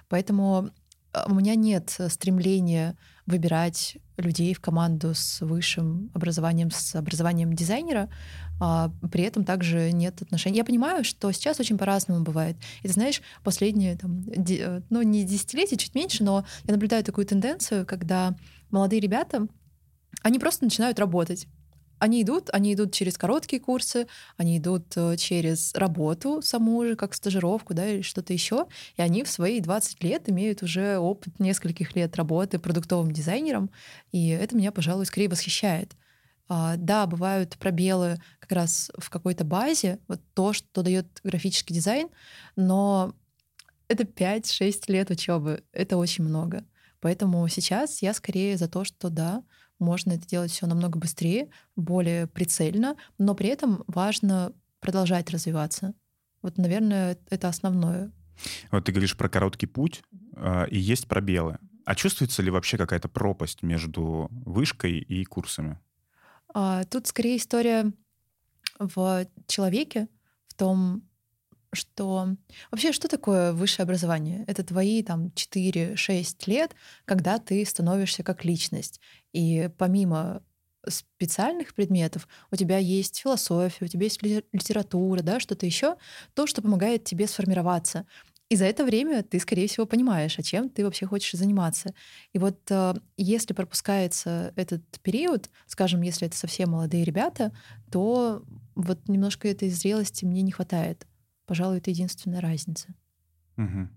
Поэтому 0.09 0.69
у 1.27 1.33
меня 1.33 1.55
нет 1.55 1.95
э, 1.99 2.09
стремления 2.09 2.97
выбирать 3.25 3.97
людей 4.17 4.53
в 4.53 4.61
команду 4.61 5.13
с 5.13 5.41
высшим 5.41 6.11
образованием, 6.13 6.71
с 6.71 6.95
образованием 6.95 7.53
дизайнера, 7.53 8.09
а 8.59 8.91
при 9.11 9.23
этом 9.23 9.43
также 9.43 9.91
нет 9.91 10.21
отношений. 10.21 10.57
Я 10.57 10.65
понимаю, 10.65 11.03
что 11.03 11.31
сейчас 11.31 11.59
очень 11.59 11.77
по-разному 11.77 12.23
бывает. 12.23 12.55
И 12.81 12.87
ты 12.87 12.93
знаешь, 12.93 13.21
последние, 13.43 13.97
там, 13.97 14.23
э, 14.27 14.81
ну, 14.89 15.01
не 15.01 15.23
десятилетия, 15.23 15.77
чуть 15.77 15.95
меньше, 15.95 16.23
но 16.23 16.45
я 16.65 16.73
наблюдаю 16.73 17.03
такую 17.03 17.25
тенденцию, 17.25 17.85
когда 17.85 18.35
молодые 18.69 18.99
ребята, 18.99 19.47
они 20.21 20.39
просто 20.39 20.65
начинают 20.65 20.99
работать. 20.99 21.47
Они 21.99 22.23
идут, 22.23 22.49
они 22.51 22.73
идут 22.73 22.93
через 22.93 23.17
короткие 23.17 23.61
курсы, 23.61 24.07
они 24.37 24.57
идут 24.57 24.93
э, 24.95 25.15
через 25.17 25.73
работу 25.73 26.41
саму 26.41 26.85
же, 26.85 26.95
как 26.95 27.13
стажировку, 27.13 27.73
да, 27.73 27.87
или 27.87 28.01
что-то 28.01 28.33
еще, 28.33 28.67
и 28.97 29.01
они 29.01 29.23
в 29.23 29.29
свои 29.29 29.59
20 29.59 30.03
лет 30.03 30.29
имеют 30.29 30.61
уже 30.61 30.97
опыт 30.97 31.39
нескольких 31.39 31.95
лет 31.95 32.15
работы 32.15 32.59
продуктовым 32.59 33.11
дизайнером, 33.11 33.69
и 34.11 34.29
это 34.29 34.55
меня, 34.55 34.71
пожалуй, 34.71 35.05
скорее 35.05 35.29
восхищает. 35.29 35.95
А, 36.47 36.75
да, 36.77 37.07
бывают 37.07 37.57
пробелы 37.57 38.19
как 38.39 38.51
раз 38.51 38.91
в 38.97 39.09
какой-то 39.09 39.43
базе, 39.43 39.99
вот 40.07 40.21
то, 40.33 40.53
что 40.53 40.83
дает 40.83 41.07
графический 41.23 41.73
дизайн, 41.73 42.09
но 42.55 43.15
это 43.87 44.03
5-6 44.03 44.83
лет 44.91 45.09
учебы, 45.09 45.63
это 45.71 45.97
очень 45.97 46.23
много. 46.23 46.65
Поэтому 46.99 47.47
сейчас 47.47 48.01
я 48.01 48.13
скорее 48.13 48.57
за 48.57 48.67
то, 48.67 48.83
что 48.83 49.09
да, 49.09 49.43
можно 49.85 50.13
это 50.13 50.27
делать 50.27 50.51
все 50.51 50.67
намного 50.67 50.97
быстрее, 50.97 51.49
более 51.75 52.27
прицельно, 52.27 52.95
но 53.17 53.35
при 53.35 53.49
этом 53.49 53.83
важно 53.87 54.51
продолжать 54.79 55.29
развиваться. 55.29 55.93
Вот, 56.41 56.57
наверное, 56.57 57.17
это 57.29 57.47
основное. 57.47 58.11
Вот 58.71 58.85
ты 58.85 58.91
говоришь 58.91 59.15
про 59.15 59.29
короткий 59.29 59.67
путь, 59.67 60.03
mm-hmm. 60.13 60.69
и 60.69 60.77
есть 60.77 61.07
пробелы. 61.07 61.57
А 61.85 61.95
чувствуется 61.95 62.41
ли 62.41 62.49
вообще 62.49 62.77
какая-то 62.77 63.07
пропасть 63.07 63.63
между 63.63 64.27
вышкой 64.31 64.97
и 64.97 65.23
курсами? 65.23 65.79
А, 66.53 66.83
тут 66.85 67.07
скорее 67.07 67.37
история 67.37 67.91
в 68.79 69.27
человеке, 69.47 70.07
в 70.47 70.55
том, 70.55 71.03
что 71.75 72.35
вообще 72.71 72.91
что 72.91 73.07
такое 73.07 73.53
высшее 73.53 73.83
образование? 73.83 74.43
Это 74.47 74.63
твои 74.63 75.03
там 75.03 75.31
4-6 75.35 76.43
лет, 76.47 76.75
когда 77.05 77.39
ты 77.39 77.63
становишься 77.65 78.23
как 78.23 78.45
личность. 78.45 78.99
И 79.33 79.69
помимо 79.77 80.41
специальных 80.87 81.73
предметов, 81.73 82.27
у 82.51 82.55
тебя 82.55 82.77
есть 82.77 83.17
философия, 83.17 83.85
у 83.85 83.87
тебя 83.87 84.03
есть 84.03 84.21
литература, 84.21 85.21
да, 85.21 85.39
что-то 85.39 85.65
еще, 85.65 85.95
то, 86.33 86.47
что 86.47 86.61
помогает 86.61 87.03
тебе 87.03 87.27
сформироваться. 87.27 88.05
И 88.49 88.55
за 88.55 88.65
это 88.65 88.85
время 88.85 89.23
ты, 89.23 89.39
скорее 89.39 89.67
всего, 89.67 89.87
понимаешь, 89.87 90.37
а 90.37 90.43
чем 90.43 90.69
ты 90.69 90.83
вообще 90.83 91.07
хочешь 91.07 91.37
заниматься. 91.37 91.95
И 92.31 92.37
вот 92.37 92.59
э, 92.69 92.93
если 93.17 93.53
пропускается 93.53 94.53
этот 94.55 94.83
период, 95.01 95.49
скажем, 95.65 96.03
если 96.03 96.27
это 96.27 96.37
совсем 96.37 96.71
молодые 96.71 97.03
ребята, 97.03 97.51
то 97.91 98.43
вот 98.75 99.07
немножко 99.07 99.47
этой 99.47 99.69
зрелости 99.69 100.25
мне 100.25 100.43
не 100.43 100.51
хватает. 100.51 101.07
Пожалуй, 101.45 101.77
это 101.77 101.91
единственная 101.91 102.41
разница. 102.41 102.95
Угу. 103.57 103.89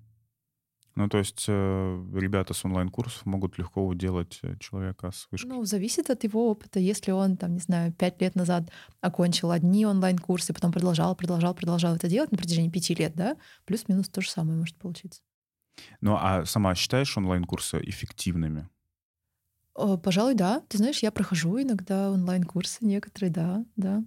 Ну, 0.99 1.09
то 1.09 1.19
есть 1.19 1.45
э, 1.47 2.05
ребята 2.13 2.55
с 2.55 2.65
онлайн-курсов 2.65 3.25
могут 3.25 3.57
легко 3.57 3.87
уделать 3.87 4.41
э, 4.43 4.57
человека 4.59 5.13
с 5.13 5.29
вышки. 5.31 5.47
Ну, 5.47 5.65
зависит 5.65 6.11
от 6.11 6.25
его 6.25 6.51
опыта. 6.51 6.81
Если 6.81 7.13
он, 7.13 7.37
там, 7.37 7.55
не 7.55 7.61
знаю, 7.61 7.93
пять 7.93 8.21
лет 8.21 8.35
назад 8.35 8.69
окончил 9.01 9.53
одни 9.53 9.87
онлайн-курсы, 9.87 10.53
потом 10.53 10.73
продолжал, 10.73 11.15
продолжал, 11.15 11.55
продолжал 11.55 11.95
это 11.95 12.09
делать 12.09 12.33
на 12.33 12.39
протяжении 12.39 12.69
пяти 12.69 12.97
лет, 12.97 13.15
да, 13.15 13.37
плюс-минус 13.65 14.09
то 14.09 14.21
же 14.21 14.29
самое 14.29 14.59
может 14.59 14.77
получиться. 14.77 15.23
Ну, 16.01 16.17
а 16.19 16.45
сама 16.45 16.75
считаешь 16.75 17.17
онлайн-курсы 17.17 17.81
эффективными? 17.81 18.69
Пожалуй, 20.03 20.35
да. 20.35 20.63
Ты 20.69 20.79
знаешь, 20.79 20.99
я 20.99 21.13
прохожу 21.13 21.63
иногда 21.63 22.11
онлайн-курсы 22.11 22.85
некоторые, 22.85 23.31
да, 23.31 23.65
да. 23.77 24.03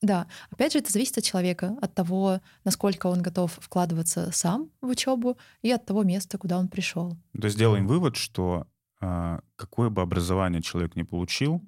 Да, 0.00 0.28
опять 0.50 0.72
же, 0.72 0.78
это 0.78 0.92
зависит 0.92 1.18
от 1.18 1.24
человека, 1.24 1.76
от 1.82 1.94
того, 1.94 2.40
насколько 2.64 3.08
он 3.08 3.20
готов 3.20 3.52
вкладываться 3.60 4.30
сам 4.32 4.70
в 4.80 4.88
учебу 4.88 5.38
и 5.62 5.70
от 5.72 5.84
того 5.86 6.04
места, 6.04 6.38
куда 6.38 6.58
он 6.58 6.68
пришел. 6.68 7.16
То 7.32 7.46
есть 7.46 7.56
сделаем 7.56 7.86
вывод, 7.86 8.14
что 8.16 8.68
а, 9.00 9.40
какое 9.56 9.90
бы 9.90 10.02
образование 10.02 10.62
человек 10.62 10.94
не 10.94 11.02
получил, 11.02 11.62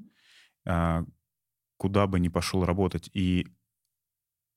а, 0.65 1.05
куда 1.77 2.07
бы 2.07 2.21
ни 2.21 2.29
пошел 2.29 2.65
работать, 2.65 3.11
и 3.15 3.49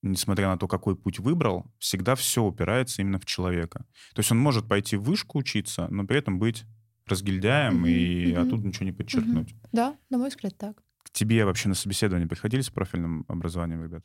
несмотря 0.04 0.50
на 0.50 0.58
то, 0.58 0.68
какой 0.68 0.96
путь 0.96 1.18
выбрал, 1.20 1.66
всегда 1.80 2.14
все 2.14 2.44
упирается 2.44 3.02
именно 3.02 3.20
в 3.20 3.26
человека. 3.26 3.86
То 4.14 4.20
есть 4.20 4.32
он 4.32 4.38
может 4.38 4.68
пойти 4.68 4.98
в 4.98 5.04
вышку 5.04 5.40
учиться, 5.40 5.88
но 5.90 6.06
при 6.06 6.20
этом 6.20 6.38
быть 6.38 6.66
разгильдяем 7.08 7.86
mm-hmm, 7.86 7.90
и 7.90 8.26
mm-hmm. 8.34 8.48
оттуда 8.48 8.68
ничего 8.68 8.86
не 8.86 8.92
подчеркнуть. 8.92 9.52
Mm-hmm. 9.52 9.70
Да, 9.72 9.98
на 10.10 10.18
мой 10.20 10.30
взгляд, 10.30 10.58
так 10.58 10.84
тебе 11.12 11.46
вообще 11.46 11.70
на 11.70 11.76
собеседование 11.76 12.28
приходили 12.28 12.62
с 12.62 12.70
профильным 12.70 13.26
образованием, 13.28 13.84
ребят? 13.84 14.04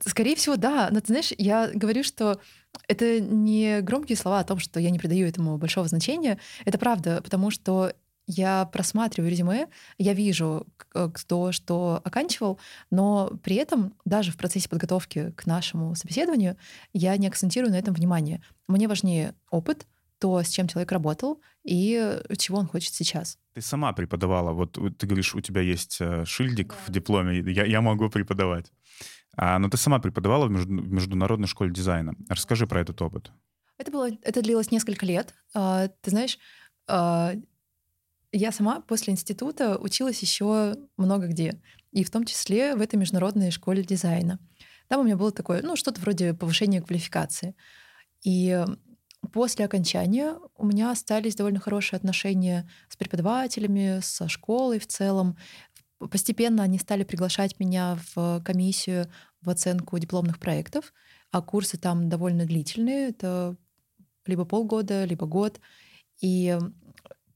Скорее 0.00 0.36
всего, 0.36 0.56
да. 0.56 0.88
Но 0.90 1.00
ты 1.00 1.08
знаешь, 1.08 1.32
я 1.38 1.70
говорю, 1.72 2.04
что 2.04 2.40
это 2.88 3.20
не 3.20 3.80
громкие 3.80 4.16
слова 4.16 4.40
о 4.40 4.44
том, 4.44 4.58
что 4.58 4.78
я 4.80 4.90
не 4.90 4.98
придаю 4.98 5.26
этому 5.26 5.58
большого 5.58 5.88
значения. 5.88 6.38
Это 6.64 6.78
правда, 6.78 7.20
потому 7.22 7.50
что 7.50 7.92
я 8.26 8.66
просматриваю 8.66 9.30
резюме, 9.30 9.68
я 9.98 10.14
вижу, 10.14 10.66
э, 10.94 11.10
кто 11.12 11.50
что 11.50 12.00
оканчивал, 12.04 12.60
но 12.90 13.32
при 13.42 13.56
этом 13.56 13.94
даже 14.04 14.30
в 14.30 14.36
процессе 14.36 14.68
подготовки 14.68 15.32
к 15.32 15.44
нашему 15.46 15.94
собеседованию 15.96 16.56
я 16.92 17.16
не 17.16 17.26
акцентирую 17.26 17.72
на 17.72 17.78
этом 17.78 17.94
внимание. 17.94 18.40
Мне 18.68 18.86
важнее 18.86 19.34
опыт, 19.50 19.86
то, 20.18 20.40
с 20.40 20.50
чем 20.50 20.68
человек 20.68 20.92
работал 20.92 21.40
и 21.64 22.20
чего 22.38 22.58
он 22.58 22.68
хочет 22.68 22.94
сейчас. 22.94 23.38
Ты 23.54 23.60
сама 23.60 23.92
преподавала, 23.92 24.52
вот 24.52 24.78
ты 24.98 25.06
говоришь, 25.06 25.34
у 25.34 25.40
тебя 25.40 25.60
есть 25.60 25.98
э, 26.00 26.24
шильдик 26.24 26.68
да. 26.68 26.76
в 26.86 26.90
дипломе, 26.90 27.40
я, 27.52 27.66
я 27.66 27.80
могу 27.80 28.08
преподавать. 28.08 28.72
А, 29.36 29.58
но 29.58 29.68
ты 29.68 29.76
сама 29.76 29.98
преподавала 29.98 30.46
в, 30.46 30.50
между, 30.50 30.70
в 30.70 30.92
международной 30.92 31.48
школе 31.48 31.70
дизайна. 31.70 32.14
Расскажи 32.28 32.66
про 32.66 32.80
этот 32.80 33.00
опыт. 33.02 33.30
Это, 33.78 33.90
было, 33.90 34.08
это 34.22 34.42
длилось 34.42 34.70
несколько 34.70 35.04
лет. 35.04 35.34
А, 35.54 35.88
ты 35.88 36.10
знаешь, 36.10 36.38
а, 36.86 37.32
я 38.32 38.52
сама 38.52 38.80
после 38.80 39.12
института 39.12 39.76
училась 39.78 40.20
еще 40.22 40.76
много 40.96 41.26
где, 41.26 41.60
и 41.90 42.04
в 42.04 42.10
том 42.10 42.24
числе 42.24 42.74
в 42.74 42.80
этой 42.80 42.96
международной 42.96 43.50
школе 43.50 43.82
дизайна. 43.82 44.38
Там 44.88 45.00
у 45.00 45.04
меня 45.04 45.16
было 45.16 45.32
такое, 45.32 45.62
ну, 45.62 45.76
что-то 45.76 46.00
вроде 46.00 46.34
повышения 46.34 46.80
квалификации. 46.80 47.54
И 48.22 48.64
после 49.32 49.64
окончания 49.64 50.36
у 50.56 50.66
меня 50.66 50.90
остались 50.90 51.36
довольно 51.36 51.60
хорошие 51.60 51.96
отношения 51.98 52.68
с 52.88 52.96
преподавателями, 52.96 54.00
со 54.02 54.28
школой 54.28 54.78
в 54.78 54.86
целом. 54.86 55.36
Постепенно 55.98 56.62
они 56.62 56.78
стали 56.78 57.04
приглашать 57.04 57.60
меня 57.60 57.98
в 58.14 58.42
комиссию 58.44 59.06
в 59.40 59.50
оценку 59.50 59.98
дипломных 59.98 60.38
проектов, 60.38 60.92
а 61.30 61.42
курсы 61.42 61.78
там 61.78 62.08
довольно 62.08 62.44
длительные, 62.44 63.10
это 63.10 63.56
либо 64.26 64.44
полгода, 64.44 65.04
либо 65.04 65.26
год. 65.26 65.60
И 66.20 66.58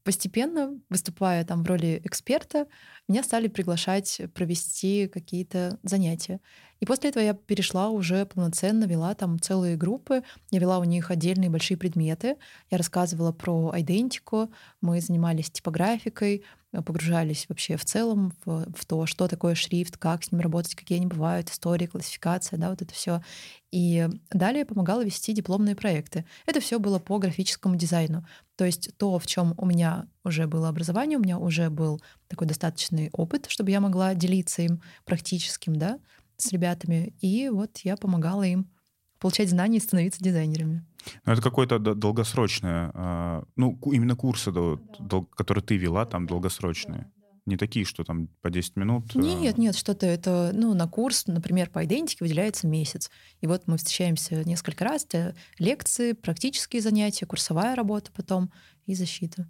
постепенно, 0.06 0.80
выступая 0.88 1.44
там 1.44 1.64
в 1.64 1.66
роли 1.66 2.00
эксперта, 2.04 2.68
меня 3.08 3.24
стали 3.24 3.48
приглашать 3.48 4.22
провести 4.34 5.08
какие-то 5.08 5.80
занятия. 5.82 6.40
И 6.78 6.86
после 6.86 7.10
этого 7.10 7.24
я 7.24 7.34
перешла 7.34 7.88
уже 7.88 8.24
полноценно, 8.24 8.84
вела 8.84 9.14
там 9.14 9.40
целые 9.40 9.76
группы. 9.76 10.22
Я 10.52 10.60
вела 10.60 10.78
у 10.78 10.84
них 10.84 11.10
отдельные 11.10 11.50
большие 11.50 11.76
предметы. 11.76 12.36
Я 12.70 12.78
рассказывала 12.78 13.32
про 13.32 13.72
идентику, 13.78 14.52
мы 14.80 15.00
занимались 15.00 15.50
типографикой, 15.50 16.44
погружались 16.82 17.46
вообще 17.48 17.76
в 17.76 17.84
целом 17.84 18.32
в, 18.44 18.66
в 18.74 18.84
то, 18.84 19.06
что 19.06 19.28
такое 19.28 19.54
шрифт, 19.54 19.96
как 19.96 20.24
с 20.24 20.32
ним 20.32 20.40
работать, 20.40 20.74
какие 20.74 20.98
они 20.98 21.06
бывают, 21.06 21.50
история, 21.50 21.86
классификация, 21.86 22.58
да, 22.58 22.70
вот 22.70 22.82
это 22.82 22.92
все. 22.92 23.22
И 23.70 24.08
далее 24.30 24.64
помогала 24.64 25.04
вести 25.04 25.32
дипломные 25.32 25.76
проекты. 25.76 26.24
Это 26.46 26.60
все 26.60 26.78
было 26.78 26.98
по 26.98 27.18
графическому 27.18 27.76
дизайну. 27.76 28.26
То 28.56 28.64
есть 28.64 28.90
то, 28.96 29.18
в 29.18 29.26
чем 29.26 29.54
у 29.58 29.66
меня 29.66 30.06
уже 30.24 30.46
было 30.46 30.68
образование, 30.68 31.18
у 31.18 31.22
меня 31.22 31.38
уже 31.38 31.70
был 31.70 32.00
такой 32.28 32.46
достаточный 32.46 33.10
опыт, 33.12 33.46
чтобы 33.48 33.70
я 33.70 33.80
могла 33.80 34.14
делиться 34.14 34.62
им 34.62 34.80
практическим, 35.04 35.76
да, 35.76 35.98
с 36.36 36.52
ребятами. 36.52 37.14
И 37.20 37.48
вот 37.48 37.78
я 37.78 37.96
помогала 37.96 38.42
им 38.42 38.70
получать 39.18 39.50
знания 39.50 39.78
и 39.78 39.80
становиться 39.80 40.22
дизайнерами. 40.22 40.84
Ну, 41.24 41.32
это 41.32 41.42
какое-то 41.42 41.78
долгосрочное, 41.78 42.90
а, 42.94 43.44
ну, 43.56 43.78
именно 43.92 44.16
курсы, 44.16 44.52
да. 44.52 45.24
которые 45.36 45.62
ты 45.62 45.76
вела, 45.76 46.06
там 46.06 46.26
долгосрочные. 46.26 47.10
Не 47.46 47.56
такие, 47.56 47.84
что 47.84 48.02
там 48.02 48.26
по 48.42 48.50
10 48.50 48.74
минут. 48.74 49.14
А 49.14 49.18
нет, 49.18 49.56
нет, 49.56 49.76
что-то 49.76 50.04
это, 50.04 50.50
ну, 50.52 50.74
на 50.74 50.88
курс, 50.88 51.28
например, 51.28 51.70
по 51.70 51.84
идентике 51.84 52.24
выделяется 52.24 52.66
месяц. 52.66 53.08
И 53.40 53.46
вот 53.46 53.68
мы 53.68 53.76
встречаемся 53.76 54.42
несколько 54.44 54.84
раз, 54.84 55.04
это 55.04 55.36
лекции, 55.58 56.12
практические 56.12 56.82
занятия, 56.82 57.24
курсовая 57.24 57.76
работа 57.76 58.10
потом 58.12 58.52
и 58.86 58.96
защита. 58.96 59.48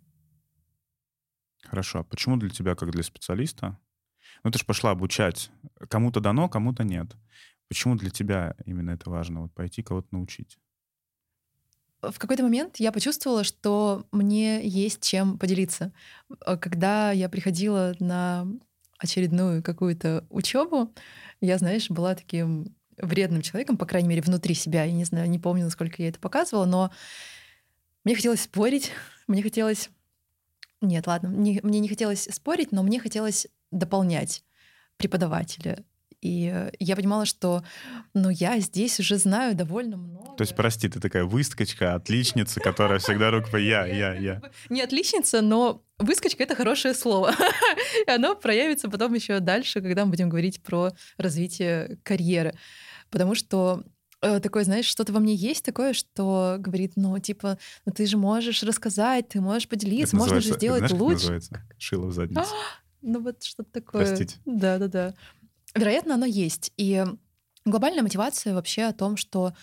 Хорошо. 1.62 2.00
А 2.00 2.04
почему 2.04 2.36
для 2.36 2.50
тебя, 2.50 2.74
как 2.74 2.90
для 2.90 3.02
специалиста, 3.02 3.78
ну, 4.44 4.50
ты 4.50 4.58
же 4.58 4.66
пошла 4.66 4.90
обучать. 4.90 5.50
Кому-то 5.88 6.20
дано, 6.20 6.50
кому-то 6.50 6.84
нет. 6.84 7.16
Почему 7.68 7.96
для 7.96 8.10
тебя 8.10 8.54
именно 8.64 8.90
это 8.90 9.10
важно, 9.10 9.42
вот 9.42 9.54
пойти 9.54 9.82
кого-то 9.82 10.08
научить? 10.12 10.58
В 12.10 12.18
какой-то 12.18 12.42
момент 12.42 12.76
я 12.78 12.92
почувствовала, 12.92 13.44
что 13.44 14.06
мне 14.12 14.66
есть 14.66 15.02
чем 15.02 15.38
поделиться. 15.38 15.92
Э, 16.44 16.56
когда 16.56 17.12
я 17.12 17.28
приходила 17.28 17.94
на 18.00 18.46
очередную 18.98 19.62
какую-то 19.62 20.26
учебу, 20.30 20.92
я, 21.40 21.58
знаешь, 21.58 21.90
была 21.90 22.14
таким 22.14 22.74
вредным 22.96 23.42
человеком, 23.42 23.76
по 23.76 23.86
крайней 23.86 24.08
мере, 24.08 24.22
внутри 24.22 24.54
себя. 24.54 24.84
Я 24.84 24.92
не 24.92 25.04
знаю, 25.04 25.28
не 25.28 25.38
помню, 25.38 25.64
насколько 25.64 26.02
я 26.02 26.08
это 26.08 26.18
показывала, 26.18 26.64
но 26.64 26.90
мне 28.04 28.14
хотелось 28.14 28.42
спорить, 28.42 28.92
мне 29.26 29.42
хотелось... 29.42 29.90
Нет, 30.80 31.06
ладно, 31.06 31.28
не, 31.28 31.60
мне 31.62 31.80
не 31.80 31.88
хотелось 31.88 32.24
спорить, 32.24 32.70
но 32.70 32.82
мне 32.82 33.00
хотелось 33.00 33.46
дополнять 33.70 34.44
преподавателя, 34.98 35.84
и 36.20 36.50
э, 36.52 36.70
я 36.78 36.96
понимала, 36.96 37.26
что 37.26 37.62
ну, 38.14 38.30
я 38.30 38.58
здесь 38.60 38.98
уже 39.00 39.18
знаю 39.18 39.54
довольно 39.54 39.96
много. 39.96 40.36
То 40.36 40.42
есть, 40.42 40.56
прости, 40.56 40.88
ты 40.88 41.00
такая 41.00 41.24
выскочка, 41.24 41.94
отличница, 41.94 42.60
которая 42.60 42.98
всегда 42.98 43.30
рук 43.30 43.50
по 43.50 43.56
я, 43.56 43.86
я, 43.86 44.14
я. 44.14 44.42
Не 44.68 44.82
отличница, 44.82 45.40
но 45.40 45.82
выскочка— 45.98 46.42
это 46.44 46.54
хорошее 46.54 46.94
слово. 46.94 47.32
И 48.06 48.10
оно 48.10 48.34
проявится 48.34 48.88
потом 48.88 49.14
еще 49.14 49.40
дальше, 49.40 49.80
когда 49.80 50.04
мы 50.04 50.10
будем 50.10 50.28
говорить 50.28 50.62
про 50.62 50.92
развитие 51.16 51.98
карьеры. 52.02 52.54
Потому 53.10 53.34
что 53.34 53.84
э, 54.20 54.40
такое, 54.40 54.64
знаешь, 54.64 54.86
что-то 54.86 55.12
во 55.12 55.20
мне 55.20 55.34
есть 55.34 55.64
такое, 55.64 55.92
что 55.92 56.56
говорит, 56.58 56.92
ну, 56.96 57.18
типа, 57.18 57.58
ну 57.84 57.92
ты 57.92 58.06
же 58.06 58.16
можешь 58.16 58.62
рассказать, 58.62 59.28
ты 59.28 59.40
можешь 59.40 59.68
поделиться, 59.68 60.16
можно 60.16 60.40
же 60.40 60.54
сделать 60.54 60.82
это, 60.82 60.96
знаешь, 60.96 61.02
лучше. 61.02 61.14
называется? 61.32 61.62
Шило 61.78 62.06
в 62.06 62.12
задницу. 62.12 62.50
ну 63.02 63.20
вот 63.20 63.42
что-то 63.42 63.70
такое. 63.70 64.06
Простите. 64.06 64.36
Да-да-да. 64.44 65.14
Вероятно, 65.76 66.14
оно 66.14 66.26
есть. 66.26 66.72
И 66.76 67.04
глобальная 67.64 68.02
мотивация 68.02 68.54
вообще 68.54 68.84
о 68.84 68.92
том, 68.92 69.16
что 69.16 69.54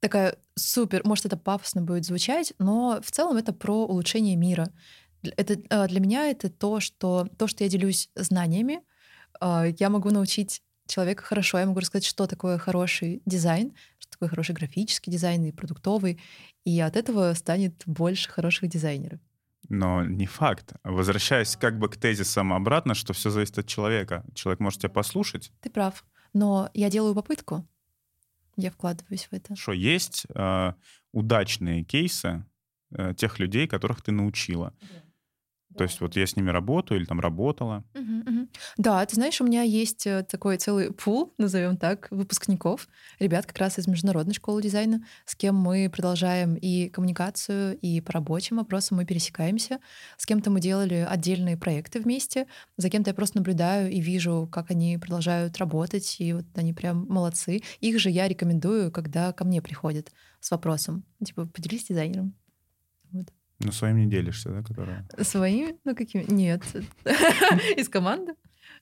такая 0.00 0.36
супер, 0.56 1.02
может, 1.04 1.26
это 1.26 1.36
пафосно 1.36 1.82
будет 1.82 2.04
звучать, 2.04 2.52
но 2.58 3.00
в 3.02 3.10
целом 3.10 3.36
это 3.36 3.52
про 3.52 3.86
улучшение 3.86 4.36
мира. 4.36 4.72
Это, 5.36 5.56
а, 5.70 5.86
для 5.88 6.00
меня 6.00 6.28
это 6.30 6.50
то, 6.50 6.80
что, 6.80 7.28
то, 7.38 7.46
что 7.46 7.64
я 7.64 7.70
делюсь 7.70 8.10
знаниями, 8.16 8.82
а, 9.40 9.66
я 9.78 9.90
могу 9.90 10.10
научить 10.10 10.62
человека 10.86 11.22
хорошо, 11.24 11.58
я 11.58 11.66
могу 11.66 11.80
рассказать, 11.80 12.04
что 12.04 12.26
такое 12.26 12.58
хороший 12.58 13.22
дизайн, 13.26 13.74
что 13.98 14.12
такое 14.12 14.28
хороший 14.28 14.54
графический 14.54 15.12
дизайн 15.12 15.44
и 15.44 15.52
продуктовый, 15.52 16.20
и 16.64 16.80
от 16.80 16.96
этого 16.96 17.32
станет 17.34 17.82
больше 17.86 18.30
хороших 18.30 18.68
дизайнеров. 18.68 19.20
Но 19.72 20.04
не 20.04 20.26
факт. 20.26 20.74
Возвращаясь 20.84 21.56
как 21.56 21.78
бы 21.78 21.88
к 21.88 21.96
тезисам 21.96 22.52
обратно, 22.52 22.92
что 22.92 23.14
все 23.14 23.30
зависит 23.30 23.58
от 23.58 23.66
человека. 23.66 24.22
Человек 24.34 24.60
может 24.60 24.80
тебя 24.80 24.90
послушать. 24.90 25.50
Ты 25.62 25.70
прав. 25.70 26.04
Но 26.34 26.68
я 26.74 26.90
делаю 26.90 27.14
попытку. 27.14 27.66
Я 28.56 28.70
вкладываюсь 28.70 29.24
в 29.24 29.32
это. 29.32 29.56
Что 29.56 29.72
есть 29.72 30.26
э, 30.34 30.74
удачные 31.12 31.84
кейсы 31.84 32.44
э, 32.90 33.14
тех 33.14 33.38
людей, 33.38 33.66
которых 33.66 34.02
ты 34.02 34.12
научила. 34.12 34.74
Да. 34.82 34.86
То 35.76 35.84
есть 35.84 36.00
вот 36.00 36.16
я 36.16 36.26
с 36.26 36.36
ними 36.36 36.50
работаю 36.50 36.98
или 37.00 37.06
там 37.06 37.20
работала. 37.20 37.84
Угу, 37.94 38.30
угу. 38.30 38.48
Да, 38.76 39.04
ты 39.06 39.14
знаешь, 39.14 39.40
у 39.40 39.44
меня 39.44 39.62
есть 39.62 40.06
э, 40.06 40.24
такой 40.28 40.56
целый 40.56 40.92
пул, 40.92 41.34
назовем 41.38 41.76
так, 41.76 42.08
выпускников, 42.10 42.88
ребят 43.18 43.46
как 43.46 43.58
раз 43.58 43.78
из 43.78 43.86
международной 43.86 44.34
школы 44.34 44.62
дизайна, 44.62 45.04
с 45.24 45.34
кем 45.34 45.56
мы 45.56 45.90
продолжаем 45.90 46.54
и 46.54 46.88
коммуникацию, 46.88 47.78
и 47.78 48.00
по 48.00 48.12
рабочим 48.12 48.56
вопросам 48.56 48.98
мы 48.98 49.04
пересекаемся. 49.04 49.78
С 50.16 50.26
кем-то 50.26 50.50
мы 50.50 50.60
делали 50.60 51.06
отдельные 51.08 51.56
проекты 51.56 52.00
вместе, 52.00 52.46
за 52.76 52.90
кем-то 52.90 53.10
я 53.10 53.14
просто 53.14 53.38
наблюдаю 53.38 53.90
и 53.90 54.00
вижу, 54.00 54.48
как 54.50 54.70
они 54.70 54.98
продолжают 54.98 55.58
работать, 55.58 56.16
и 56.18 56.32
вот 56.32 56.44
они 56.54 56.72
прям 56.72 57.06
молодцы. 57.08 57.62
Их 57.80 57.98
же 57.98 58.10
я 58.10 58.28
рекомендую, 58.28 58.90
когда 58.92 59.32
ко 59.32 59.44
мне 59.44 59.62
приходят 59.62 60.12
с 60.40 60.50
вопросом, 60.50 61.04
типа, 61.24 61.46
поделись 61.46 61.86
дизайнером. 61.86 62.34
Ну, 63.62 63.72
своим 63.72 63.98
не 63.98 64.06
делишься, 64.06 64.50
да, 64.50 64.62
которая? 64.62 65.06
Своими? 65.20 65.76
Ну, 65.84 65.94
какими? 65.94 66.24
Нет. 66.28 66.62
Из 67.76 67.88
команды? 67.88 68.34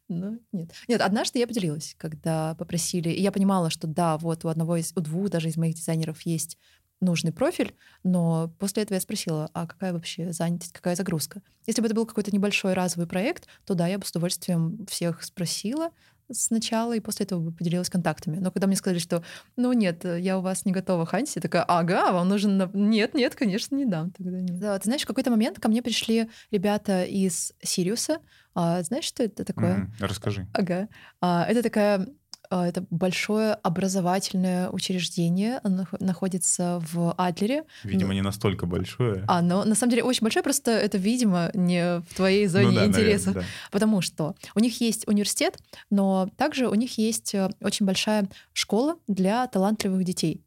Ну, 0.08 0.40
нет. 0.52 0.72
Нет, 0.88 1.00
однажды 1.00 1.38
я 1.38 1.46
поделилась, 1.46 1.94
когда 1.98 2.54
попросили. 2.56 3.10
И 3.10 3.22
я 3.22 3.30
понимала, 3.30 3.70
что 3.70 3.86
да, 3.86 4.18
вот 4.18 4.44
у 4.44 4.48
одного 4.48 4.76
из, 4.76 4.92
у 4.96 5.00
двух 5.00 5.30
даже 5.30 5.48
из 5.48 5.56
моих 5.56 5.74
дизайнеров 5.74 6.22
есть 6.22 6.58
нужный 7.00 7.32
профиль, 7.32 7.74
но 8.02 8.52
после 8.58 8.82
этого 8.82 8.96
я 8.96 9.00
спросила, 9.00 9.48
а 9.54 9.66
какая 9.66 9.92
вообще 9.92 10.32
занятость, 10.32 10.72
какая 10.72 10.96
загрузка? 10.96 11.42
Если 11.66 11.80
бы 11.80 11.86
это 11.86 11.94
был 11.94 12.06
какой-то 12.06 12.30
небольшой 12.30 12.74
разовый 12.74 13.06
проект, 13.06 13.46
то 13.64 13.74
да, 13.74 13.86
я 13.86 13.98
бы 13.98 14.04
с 14.04 14.10
удовольствием 14.10 14.84
всех 14.86 15.22
спросила, 15.22 15.90
сначала, 16.32 16.94
и 16.94 17.00
после 17.00 17.24
этого 17.26 17.40
бы 17.40 17.52
поделилась 17.52 17.90
контактами. 17.90 18.38
Но 18.38 18.50
когда 18.50 18.66
мне 18.66 18.76
сказали, 18.76 18.98
что, 18.98 19.22
ну 19.56 19.72
нет, 19.72 20.04
я 20.04 20.38
у 20.38 20.40
вас 20.40 20.64
не 20.64 20.72
готова 20.72 21.06
хантить, 21.06 21.36
я 21.36 21.42
такая, 21.42 21.62
ага, 21.62 22.12
вам 22.12 22.28
нужен... 22.28 22.70
Нет, 22.72 23.14
нет, 23.14 23.34
конечно, 23.34 23.74
не 23.74 23.84
дам 23.84 24.10
тогда 24.10 24.40
нет. 24.40 24.58
Да, 24.58 24.78
ты 24.78 24.84
знаешь, 24.84 25.02
в 25.02 25.06
какой-то 25.06 25.30
момент 25.30 25.58
ко 25.60 25.68
мне 25.68 25.82
пришли 25.82 26.28
ребята 26.50 27.04
из 27.04 27.52
Сириуса. 27.62 28.18
А, 28.54 28.82
знаешь, 28.82 29.04
что 29.04 29.22
это 29.22 29.44
такое? 29.44 29.90
Mm, 30.00 30.06
расскажи. 30.06 30.46
Ага. 30.52 30.88
А, 31.20 31.46
это 31.48 31.62
такая 31.62 32.08
это 32.50 32.84
большое 32.90 33.54
образовательное 33.54 34.70
учреждение. 34.70 35.60
Оно 35.62 35.86
находится 36.00 36.82
в 36.92 37.14
Адлере. 37.16 37.64
Видимо, 37.84 38.14
не 38.14 38.22
настолько 38.22 38.66
большое. 38.66 39.24
Оно 39.28 39.64
на 39.64 39.74
самом 39.74 39.90
деле 39.90 40.02
очень 40.02 40.22
большое, 40.22 40.42
просто 40.42 40.72
это, 40.72 40.98
видимо, 40.98 41.50
не 41.54 42.00
в 42.00 42.14
твоей 42.14 42.46
зоне 42.46 42.66
ну, 42.66 42.74
да, 42.74 42.86
интересов. 42.86 43.34
Наверное, 43.34 43.42
да. 43.42 43.70
Потому 43.70 44.02
что 44.02 44.34
у 44.54 44.60
них 44.60 44.80
есть 44.80 45.06
университет, 45.06 45.58
но 45.90 46.28
также 46.36 46.68
у 46.68 46.74
них 46.74 46.98
есть 46.98 47.34
э, 47.34 47.50
очень 47.60 47.86
большая 47.86 48.28
школа 48.52 48.96
для 49.06 49.46
талантливых 49.46 50.04
детей. 50.04 50.42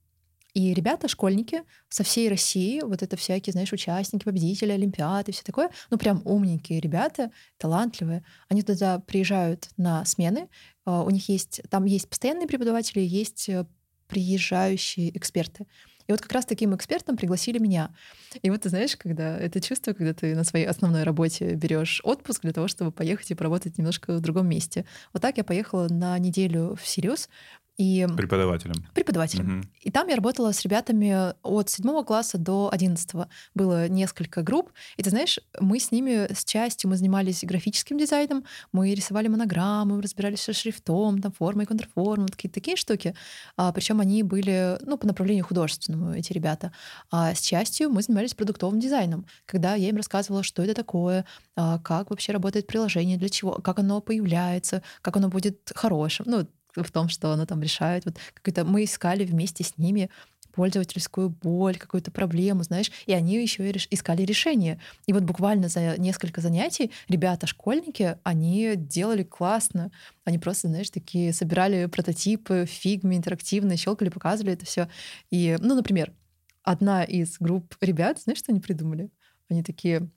И 0.53 0.73
ребята, 0.73 1.07
школьники 1.07 1.63
со 1.89 2.03
всей 2.03 2.29
России, 2.29 2.81
вот 2.81 3.01
это 3.01 3.17
всякие, 3.17 3.51
знаешь, 3.51 3.73
участники, 3.73 4.23
победители 4.23 4.71
Олимпиады, 4.71 5.31
все 5.31 5.43
такое, 5.43 5.71
ну 5.89 5.97
прям 5.97 6.21
умненькие 6.25 6.79
ребята, 6.79 7.31
талантливые, 7.57 8.23
они 8.49 8.61
туда 8.61 8.99
приезжают 8.99 9.69
на 9.77 10.05
смены, 10.05 10.49
а, 10.85 11.03
у 11.03 11.09
них 11.09 11.27
есть, 11.27 11.61
там 11.69 11.85
есть 11.85 12.07
постоянные 12.07 12.47
преподаватели, 12.47 12.99
есть 12.99 13.49
э, 13.49 13.65
приезжающие 14.07 15.15
эксперты. 15.17 15.65
И 16.07 16.11
вот 16.11 16.21
как 16.21 16.33
раз 16.33 16.45
таким 16.45 16.75
экспертом 16.75 17.15
пригласили 17.15 17.59
меня. 17.59 17.95
И 18.41 18.49
вот 18.49 18.61
ты 18.61 18.69
знаешь, 18.69 18.95
когда 18.97 19.37
это 19.37 19.61
чувство, 19.61 19.93
когда 19.93 20.13
ты 20.13 20.35
на 20.35 20.43
своей 20.43 20.65
основной 20.65 21.03
работе 21.03 21.55
берешь 21.55 22.01
отпуск 22.03 22.41
для 22.41 22.51
того, 22.51 22.67
чтобы 22.67 22.91
поехать 22.91 23.31
и 23.31 23.35
поработать 23.35 23.77
немножко 23.77 24.13
в 24.13 24.19
другом 24.19 24.47
месте. 24.47 24.85
Вот 25.13 25.21
так 25.21 25.37
я 25.37 25.43
поехала 25.43 25.87
на 25.89 26.19
неделю 26.19 26.75
в 26.75 26.85
Сириус, 26.85 27.29
И 27.77 28.07
Преподавателем. 28.15 28.85
преподавателем. 28.93 29.45
Мгм. 29.45 29.71
И 29.81 29.89
там 29.89 30.07
я 30.07 30.15
работала 30.15 30.51
с 30.51 30.61
ребятами 30.61 31.33
от 31.41 31.69
седьмого 31.69 32.03
класса 32.03 32.37
до 32.37 32.69
одиннадцатого. 32.71 33.29
Было 33.55 33.87
несколько 33.87 34.43
групп. 34.43 34.71
И 34.95 35.01
ты 35.01 35.09
знаешь, 35.09 35.39
мы 35.59 35.79
с 35.79 35.91
ними 35.91 36.31
с 36.31 36.43
частью 36.45 36.91
мы 36.91 36.97
занимались 36.97 37.43
графическим 37.43 37.97
дизайном, 37.97 38.45
мы 38.71 38.93
рисовали 38.93 39.27
монограммы, 39.27 40.01
разбирались 40.01 40.41
со 40.41 40.53
шрифтом, 40.53 41.19
там 41.19 41.31
формой, 41.31 41.65
контрформой, 41.65 42.27
вот 42.27 42.35
какие-то 42.35 42.55
такие 42.55 42.77
штуки. 42.77 43.15
А, 43.57 43.71
причем 43.71 43.99
они 43.99 44.21
были 44.21 44.77
ну, 44.81 44.97
по 44.97 45.07
направлению 45.07 45.45
художественному, 45.45 46.13
эти 46.13 46.31
ребята. 46.31 46.71
А 47.09 47.33
с 47.33 47.41
частью 47.41 47.89
мы 47.89 48.03
занимались 48.03 48.35
продуктовым 48.35 48.79
дизайном, 48.79 49.25
когда 49.45 49.73
я 49.73 49.89
им 49.89 49.97
рассказывала, 49.97 50.43
что 50.43 50.61
это 50.61 50.75
такое, 50.75 51.25
а, 51.55 51.79
как 51.79 52.11
вообще 52.11 52.33
работает 52.33 52.67
приложение, 52.67 53.17
для 53.17 53.29
чего, 53.29 53.53
как 53.53 53.79
оно 53.79 53.99
появляется, 53.99 54.83
как 55.01 55.17
оно 55.17 55.29
будет 55.29 55.71
хорошим. 55.73 56.25
Ну, 56.29 56.47
в 56.75 56.91
том, 56.91 57.09
что 57.09 57.31
оно 57.31 57.45
там 57.45 57.61
решает. 57.61 58.05
Вот 58.05 58.17
какое-то 58.33 58.65
мы 58.65 58.83
искали 58.83 59.25
вместе 59.25 59.63
с 59.63 59.77
ними 59.77 60.09
пользовательскую 60.53 61.29
боль, 61.29 61.77
какую-то 61.77 62.11
проблему, 62.11 62.63
знаешь, 62.63 62.91
и 63.07 63.13
они 63.13 63.41
еще 63.41 63.67
и 63.67 63.71
реш- 63.71 63.87
искали 63.89 64.21
решение. 64.21 64.79
И 65.07 65.13
вот 65.13 65.23
буквально 65.23 65.67
за 65.67 65.97
несколько 65.97 66.41
занятий 66.41 66.91
ребята, 67.09 67.47
школьники, 67.47 68.17
они 68.23 68.73
делали 68.75 69.23
классно. 69.23 69.91
Они 70.25 70.37
просто, 70.37 70.67
знаешь, 70.67 70.91
такие 70.91 71.33
собирали 71.33 71.87
прототипы 71.87 72.65
в 72.67 72.69
фигме 72.69 73.17
интерактивные, 73.17 73.77
щелкали, 73.77 74.09
показывали 74.09 74.53
это 74.53 74.65
все. 74.65 74.87
И, 75.31 75.57
ну, 75.59 75.75
например, 75.75 76.13
одна 76.61 77.03
из 77.03 77.37
групп 77.39 77.75
ребят, 77.81 78.19
знаешь, 78.21 78.39
что 78.39 78.51
они 78.51 78.61
придумали? 78.61 79.09
Они 79.49 79.63
такие, 79.63 80.09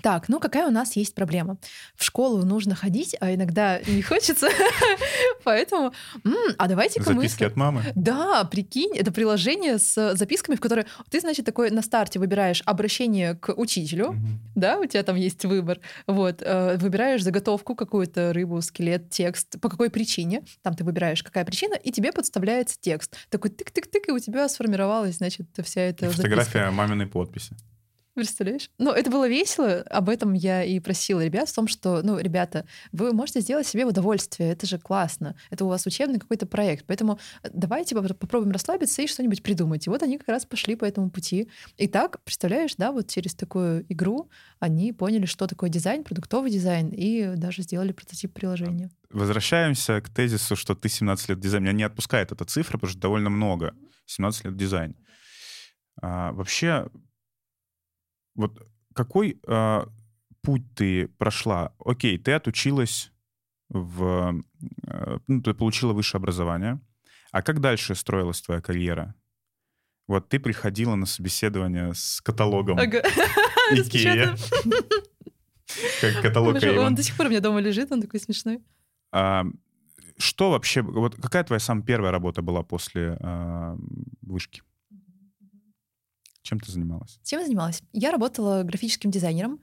так, 0.00 0.28
ну 0.28 0.40
какая 0.40 0.66
у 0.66 0.70
нас 0.70 0.96
есть 0.96 1.14
проблема? 1.14 1.58
В 1.96 2.04
школу 2.04 2.44
нужно 2.44 2.74
ходить, 2.74 3.14
а 3.20 3.34
иногда 3.34 3.80
не 3.86 4.02
хочется, 4.02 4.48
поэтому, 5.44 5.92
«М, 6.24 6.34
а 6.58 6.66
давайте-ка 6.68 7.10
мы... 7.10 7.22
Записки 7.22 7.44
от 7.44 7.56
мамы. 7.56 7.84
Да, 7.94 8.44
прикинь, 8.44 8.96
это 8.96 9.12
приложение 9.12 9.78
с 9.78 10.14
записками, 10.16 10.56
в 10.56 10.60
которые 10.60 10.86
ты, 11.10 11.20
значит, 11.20 11.44
такой 11.46 11.70
на 11.70 11.82
старте 11.82 12.18
выбираешь 12.18 12.62
обращение 12.64 13.34
к 13.34 13.52
учителю, 13.54 14.16
да, 14.54 14.78
у 14.78 14.86
тебя 14.86 15.02
там 15.02 15.16
есть 15.16 15.44
выбор, 15.44 15.78
вот, 16.06 16.40
э, 16.40 16.76
выбираешь 16.78 17.22
заготовку 17.22 17.74
какую-то, 17.74 18.32
рыбу, 18.32 18.60
скелет, 18.62 19.10
текст, 19.10 19.60
по 19.60 19.68
какой 19.68 19.90
причине, 19.90 20.42
там 20.62 20.74
ты 20.74 20.84
выбираешь, 20.84 21.22
какая 21.22 21.44
причина, 21.44 21.74
и 21.74 21.92
тебе 21.92 22.12
подставляется 22.12 22.76
текст. 22.80 23.16
Такой 23.28 23.50
тык-тык-тык, 23.50 24.04
и 24.08 24.10
у 24.10 24.18
тебя 24.18 24.48
сформировалась, 24.48 25.16
значит, 25.16 25.46
вся 25.62 25.82
эта 25.82 26.06
записка. 26.06 26.22
фотография 26.22 26.70
маминой 26.70 27.06
подписи. 27.06 27.54
Представляешь? 28.14 28.70
Ну, 28.76 28.90
это 28.90 29.10
было 29.10 29.26
весело. 29.26 29.80
Об 29.90 30.10
этом 30.10 30.34
я 30.34 30.62
и 30.62 30.78
просила 30.80 31.24
ребят, 31.24 31.48
в 31.48 31.54
том, 31.54 31.66
что, 31.66 32.02
ну, 32.02 32.18
ребята, 32.18 32.66
вы 32.92 33.12
можете 33.14 33.40
сделать 33.40 33.66
себе 33.66 33.86
удовольствие. 33.86 34.52
Это 34.52 34.66
же 34.66 34.78
классно. 34.78 35.34
Это 35.48 35.64
у 35.64 35.68
вас 35.68 35.86
учебный 35.86 36.18
какой-то 36.18 36.44
проект. 36.44 36.84
Поэтому 36.86 37.18
давайте 37.42 37.94
попро- 37.94 38.12
попробуем 38.12 38.52
расслабиться 38.52 39.00
и 39.00 39.06
что-нибудь 39.06 39.42
придумать. 39.42 39.86
И 39.86 39.90
вот 39.90 40.02
они 40.02 40.18
как 40.18 40.28
раз 40.28 40.44
пошли 40.44 40.76
по 40.76 40.84
этому 40.84 41.10
пути. 41.10 41.48
И 41.78 41.88
так, 41.88 42.22
представляешь, 42.22 42.74
да, 42.76 42.92
вот 42.92 43.08
через 43.08 43.34
такую 43.34 43.90
игру 43.90 44.28
они 44.58 44.92
поняли, 44.92 45.24
что 45.24 45.46
такое 45.46 45.70
дизайн, 45.70 46.04
продуктовый 46.04 46.50
дизайн, 46.50 46.90
и 46.90 47.34
даже 47.36 47.62
сделали 47.62 47.92
прототип 47.92 48.34
приложения. 48.34 48.90
Возвращаемся 49.08 50.02
к 50.02 50.10
тезису, 50.10 50.54
что 50.54 50.74
ты 50.74 50.90
17 50.90 51.30
лет 51.30 51.40
дизайн. 51.40 51.62
Меня 51.62 51.72
не 51.72 51.84
отпускает 51.84 52.30
эта 52.30 52.44
цифра, 52.44 52.76
потому 52.76 52.90
что 52.90 53.00
довольно 53.00 53.30
много. 53.30 53.74
17 54.04 54.44
лет 54.44 54.56
дизайн. 54.56 54.96
А, 56.00 56.32
вообще, 56.32 56.88
вот 58.34 58.66
какой 58.94 59.40
а, 59.46 59.88
путь 60.42 60.62
ты 60.74 61.08
прошла? 61.08 61.74
Окей, 61.84 62.18
ты 62.18 62.32
отучилась 62.32 63.12
в... 63.68 64.42
э, 64.86 65.18
Ну, 65.28 65.42
ты 65.42 65.54
получила 65.54 65.92
высшее 65.92 66.18
образование. 66.20 66.80
А 67.30 67.42
как 67.42 67.60
дальше 67.60 67.94
строилась 67.94 68.42
твоя 68.42 68.60
карьера? 68.60 69.14
Вот 70.08 70.28
ты 70.28 70.38
приходила 70.38 70.94
на 70.94 71.06
собеседование 71.06 71.94
с 71.94 72.20
каталогом 72.20 72.78
Ага. 72.78 73.02
Икея. 73.72 74.36
Как 76.00 76.20
каталог. 76.20 76.62
Он 76.62 76.94
до 76.94 77.02
сих 77.02 77.16
пор 77.16 77.26
у 77.26 77.28
меня 77.30 77.40
дома 77.40 77.60
лежит, 77.60 77.90
он 77.92 78.02
такой 78.02 78.20
смешной. 78.20 78.60
А, 79.10 79.46
что 80.18 80.50
вообще, 80.50 80.82
вот 80.82 81.16
какая 81.16 81.44
твоя 81.44 81.60
самая 81.60 81.84
первая 81.84 82.12
работа 82.12 82.42
была 82.42 82.62
после 82.62 83.16
вышки? 84.20 84.62
Чем 86.42 86.60
ты 86.60 86.70
занималась? 86.72 87.18
Чем 87.24 87.40
я 87.40 87.46
занималась? 87.46 87.82
Я 87.92 88.10
работала 88.10 88.62
графическим 88.62 89.10
дизайнером. 89.10 89.60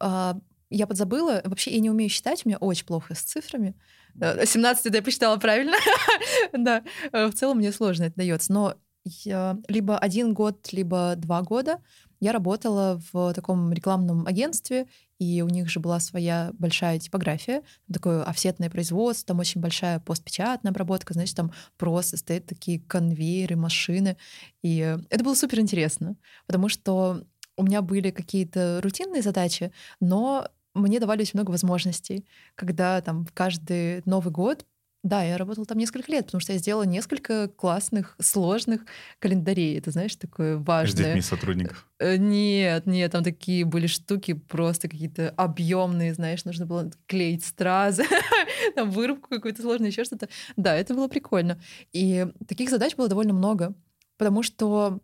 А, 0.00 0.36
Я 0.70 0.86
подзабыла. 0.86 1.42
Вообще, 1.44 1.72
я 1.72 1.80
не 1.80 1.90
умею 1.90 2.08
считать, 2.10 2.42
у 2.44 2.48
меня 2.48 2.58
очень 2.58 2.86
плохо 2.86 3.14
с 3.14 3.22
цифрами. 3.22 3.74
Э, 4.20 4.46
17 4.46 4.86
это 4.86 4.96
я 4.98 5.02
посчитала 5.02 5.36
правильно. 5.36 5.76
Да, 6.52 6.82
Э, 7.12 7.26
в 7.26 7.34
целом 7.34 7.58
мне 7.58 7.72
сложно 7.72 8.04
это 8.04 8.16
дается. 8.16 8.52
Но 8.52 8.74
я 9.04 9.58
либо 9.68 9.98
один 9.98 10.34
год, 10.34 10.72
либо 10.72 11.14
два 11.16 11.42
года 11.42 11.82
я 12.20 12.32
работала 12.32 13.00
в 13.12 13.32
таком 13.34 13.72
рекламном 13.72 14.26
агентстве, 14.26 14.86
и 15.18 15.42
у 15.42 15.48
них 15.48 15.68
же 15.68 15.80
была 15.80 16.00
своя 16.00 16.50
большая 16.58 16.98
типография, 16.98 17.62
такое 17.92 18.22
офсетное 18.22 18.70
производство, 18.70 19.28
там 19.28 19.40
очень 19.40 19.60
большая 19.60 20.00
постпечатная 20.00 20.70
обработка, 20.70 21.14
значит, 21.14 21.36
там 21.36 21.52
просто 21.76 22.16
стоят 22.16 22.46
такие 22.46 22.80
конвейеры, 22.80 23.56
машины. 23.56 24.16
И 24.62 24.78
это 25.10 25.24
было 25.24 25.34
супер 25.34 25.60
интересно, 25.60 26.16
потому 26.46 26.68
что 26.68 27.24
у 27.56 27.62
меня 27.62 27.82
были 27.82 28.10
какие-то 28.10 28.80
рутинные 28.82 29.22
задачи, 29.22 29.72
но 30.00 30.48
мне 30.74 31.00
давали 31.00 31.22
очень 31.22 31.32
много 31.38 31.50
возможностей, 31.50 32.24
когда 32.54 33.00
там 33.00 33.26
каждый 33.34 34.02
Новый 34.04 34.32
год 34.32 34.64
да, 35.02 35.22
я 35.22 35.38
работала 35.38 35.66
там 35.66 35.78
несколько 35.78 36.12
лет, 36.12 36.26
потому 36.26 36.40
что 36.40 36.52
я 36.52 36.58
сделала 36.58 36.82
несколько 36.82 37.48
классных, 37.48 38.14
сложных 38.20 38.82
календарей. 39.18 39.78
Это, 39.78 39.90
знаешь, 39.90 40.14
такое 40.16 40.58
С 40.58 40.66
важное. 40.66 41.04
детьми 41.06 41.20
сотрудников. 41.22 41.86
Э, 41.98 42.16
Нет, 42.16 42.86
нет, 42.86 43.10
там 43.12 43.24
такие 43.24 43.64
были 43.64 43.86
штуки 43.86 44.34
просто 44.34 44.88
какие-то 44.88 45.30
объемные, 45.30 46.12
знаешь, 46.14 46.44
нужно 46.44 46.66
было 46.66 46.90
клеить 47.06 47.44
стразы, 47.44 48.04
там 48.74 48.90
вырубку 48.90 49.28
какую-то 49.30 49.62
сложную, 49.62 49.90
еще 49.90 50.04
что-то. 50.04 50.28
Да, 50.56 50.76
это 50.76 50.94
было 50.94 51.08
прикольно. 51.08 51.58
И 51.92 52.26
таких 52.46 52.68
задач 52.70 52.94
было 52.94 53.08
довольно 53.08 53.32
много, 53.32 53.74
потому 54.18 54.42
что 54.42 55.00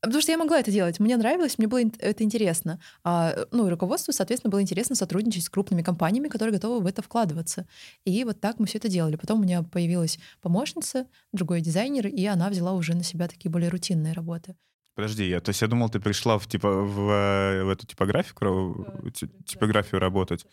Потому 0.00 0.20
что 0.22 0.30
я 0.30 0.38
могла 0.38 0.60
это 0.60 0.70
делать. 0.70 1.00
Мне 1.00 1.16
нравилось, 1.16 1.58
мне 1.58 1.66
было 1.66 1.80
это 1.98 2.22
интересно. 2.22 2.80
А, 3.02 3.34
ну, 3.50 3.66
и 3.66 3.70
руководству, 3.70 4.12
соответственно, 4.12 4.50
было 4.50 4.62
интересно 4.62 4.94
сотрудничать 4.94 5.44
с 5.44 5.48
крупными 5.48 5.82
компаниями, 5.82 6.28
которые 6.28 6.52
готовы 6.52 6.80
в 6.80 6.86
это 6.86 7.02
вкладываться. 7.02 7.66
И 8.04 8.22
вот 8.24 8.40
так 8.40 8.60
мы 8.60 8.66
все 8.66 8.78
это 8.78 8.88
делали. 8.88 9.16
Потом 9.16 9.40
у 9.40 9.42
меня 9.42 9.62
появилась 9.62 10.18
помощница, 10.40 11.08
другой 11.32 11.60
дизайнер, 11.62 12.06
и 12.06 12.24
она 12.26 12.48
взяла 12.48 12.74
уже 12.74 12.94
на 12.94 13.02
себя 13.02 13.26
такие 13.26 13.50
более 13.50 13.70
рутинные 13.70 14.12
работы. 14.12 14.56
Подожди, 14.94 15.28
я, 15.28 15.40
то 15.40 15.50
есть 15.50 15.62
я 15.62 15.68
думал, 15.68 15.90
ты 15.90 16.00
пришла 16.00 16.38
в, 16.38 16.46
типа, 16.46 16.82
в, 16.82 17.10
э, 17.10 17.64
в 17.64 17.68
эту 17.68 17.86
типографию, 17.86 18.34
кро- 18.34 19.10
ти- 19.12 19.28
типографию 19.46 20.00
работать 20.00 20.44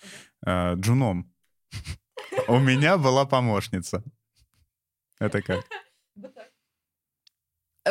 э, 0.46 0.76
джуном. 0.76 1.32
У 2.48 2.60
меня 2.60 2.98
была 2.98 3.26
помощница. 3.26 4.04
Это 5.20 5.42
как? 5.42 5.66
Э, 6.18 6.55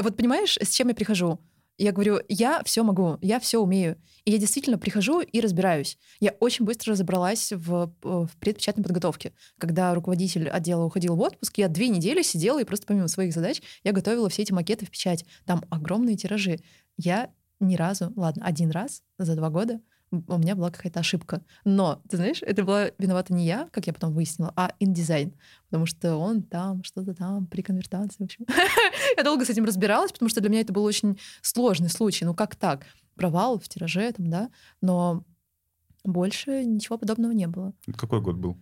Вот 0.00 0.16
понимаешь, 0.16 0.58
с 0.60 0.70
чем 0.70 0.88
я 0.88 0.94
прихожу? 0.94 1.40
Я 1.76 1.90
говорю, 1.90 2.20
я 2.28 2.62
все 2.64 2.84
могу, 2.84 3.18
я 3.20 3.40
все 3.40 3.58
умею. 3.58 4.00
И 4.24 4.30
я 4.30 4.38
действительно 4.38 4.78
прихожу 4.78 5.20
и 5.20 5.40
разбираюсь. 5.40 5.98
Я 6.20 6.30
очень 6.38 6.64
быстро 6.64 6.92
разобралась 6.92 7.52
в, 7.52 7.92
в 8.02 8.30
предпечатной 8.38 8.84
подготовке. 8.84 9.32
Когда 9.58 9.92
руководитель 9.92 10.48
отдела 10.48 10.84
уходил 10.84 11.16
в 11.16 11.20
отпуск, 11.20 11.58
я 11.58 11.68
две 11.68 11.88
недели 11.88 12.22
сидела 12.22 12.60
и 12.60 12.64
просто 12.64 12.86
помимо 12.86 13.08
своих 13.08 13.34
задач 13.34 13.60
я 13.82 13.90
готовила 13.90 14.28
все 14.28 14.42
эти 14.42 14.52
макеты 14.52 14.86
в 14.86 14.90
печать. 14.90 15.24
Там 15.46 15.64
огромные 15.68 16.16
тиражи. 16.16 16.60
Я 16.96 17.30
ни 17.58 17.74
разу, 17.74 18.12
ладно, 18.14 18.44
один 18.46 18.70
раз 18.70 19.02
за 19.18 19.34
два 19.34 19.50
года 19.50 19.80
у 20.28 20.38
меня 20.38 20.54
была 20.54 20.70
какая-то 20.70 21.00
ошибка. 21.00 21.42
Но, 21.64 22.00
ты 22.08 22.16
знаешь, 22.16 22.42
это 22.42 22.64
была 22.64 22.90
виновата 22.98 23.32
не 23.32 23.46
я, 23.46 23.68
как 23.72 23.86
я 23.86 23.92
потом 23.92 24.12
выяснила, 24.12 24.52
а 24.56 24.72
индизайн. 24.78 25.34
Потому 25.66 25.86
что 25.86 26.16
он 26.16 26.42
там, 26.42 26.84
что-то 26.84 27.14
там, 27.14 27.46
при 27.46 27.62
конвертации, 27.62 28.16
в 28.18 28.24
общем. 28.24 28.46
Я 29.16 29.22
долго 29.22 29.44
с 29.44 29.50
этим 29.50 29.64
разбиралась, 29.64 30.12
потому 30.12 30.28
что 30.28 30.40
для 30.40 30.50
меня 30.50 30.60
это 30.60 30.72
был 30.72 30.84
очень 30.84 31.18
сложный 31.42 31.88
случай. 31.88 32.24
Ну 32.24 32.34
как 32.34 32.56
так? 32.56 32.86
Провал 33.16 33.58
в 33.58 33.68
тираже, 33.68 34.12
там, 34.12 34.28
да, 34.28 34.50
но 34.80 35.24
больше 36.04 36.64
ничего 36.64 36.98
подобного 36.98 37.32
не 37.32 37.46
было. 37.46 37.72
Какой 37.96 38.20
год 38.20 38.36
был? 38.36 38.56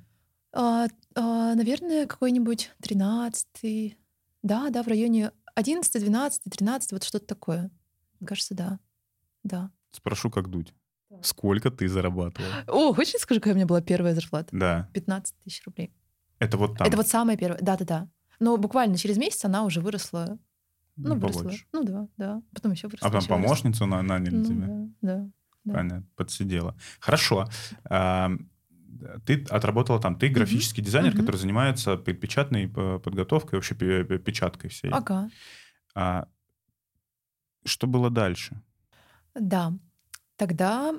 А, 0.52 0.86
а, 1.14 1.54
наверное, 1.54 2.06
какой-нибудь 2.06 2.70
13 2.82 3.96
Да, 4.42 4.70
да, 4.70 4.82
в 4.82 4.88
районе 4.88 5.32
11, 5.54 6.02
12, 6.02 6.42
13, 6.44 6.92
вот 6.92 7.04
что-то 7.04 7.26
такое. 7.26 7.70
Мне 8.20 8.28
кажется, 8.28 8.54
да. 8.54 8.78
Да. 9.42 9.70
Спрошу, 9.90 10.30
как 10.30 10.48
дуть. 10.48 10.72
Сколько 11.22 11.70
ты 11.70 11.88
зарабатывала? 11.88 12.52
О, 12.66 12.92
хочешь 12.94 13.20
скажу, 13.20 13.40
какая 13.40 13.52
у 13.54 13.56
меня 13.56 13.66
была 13.66 13.80
первая 13.80 14.14
зарплата? 14.14 14.48
Да. 14.52 14.88
15 14.92 15.35
тысяч 15.44 15.62
рублей. 15.64 15.92
Это 16.38 16.56
вот 16.56 16.76
там. 16.78 16.87
Это 16.87 16.96
вот 16.96 17.08
самая 17.08 17.37
первая. 17.37 17.61
Да-да-да. 17.62 18.08
Но 18.40 18.56
буквально 18.56 18.96
через 18.96 19.16
месяц 19.18 19.44
она 19.44 19.64
уже 19.64 19.80
выросла. 19.80 20.38
Ну, 20.96 21.14
выросла. 21.14 21.38
побольше. 21.42 21.64
Ну 21.72 21.85
да, 21.85 22.08
да. 22.16 22.42
Потом 22.54 22.72
еще 22.72 22.88
выросла. 22.88 23.08
А 23.08 23.11
там 23.11 23.20
выросла. 23.20 23.35
помощницу 23.42 23.87
на- 23.87 24.02
наняли 24.02 24.35
Ну 24.37 24.44
тебя? 24.44 24.66
да, 24.66 25.16
да. 25.16 25.30
да. 25.64 25.72
Понятно, 25.74 26.06
подсидела. 26.16 26.76
Хорошо. 27.00 27.48
А, 27.85 28.30
ты 29.24 29.44
отработала 29.48 30.00
там, 30.00 30.16
ты 30.18 30.28
графический 30.28 30.82
дизайнер, 30.82 31.12
Мгм. 31.12 31.20
который 31.20 31.37
занимается 31.37 31.96
пе- 31.96 32.12
печатной 32.14 32.70
э, 32.74 32.98
подготовкой, 32.98 33.58
вообще 33.58 33.74
пе- 33.74 34.04
пе- 34.04 34.18
печаткой 34.18 34.70
всей. 34.70 34.90
Ага, 34.90 35.30
А 35.94 36.26
что 37.64 37.87
было 37.87 38.11
дальше? 38.11 38.61
да. 39.35 39.72
Тогда 40.37 40.94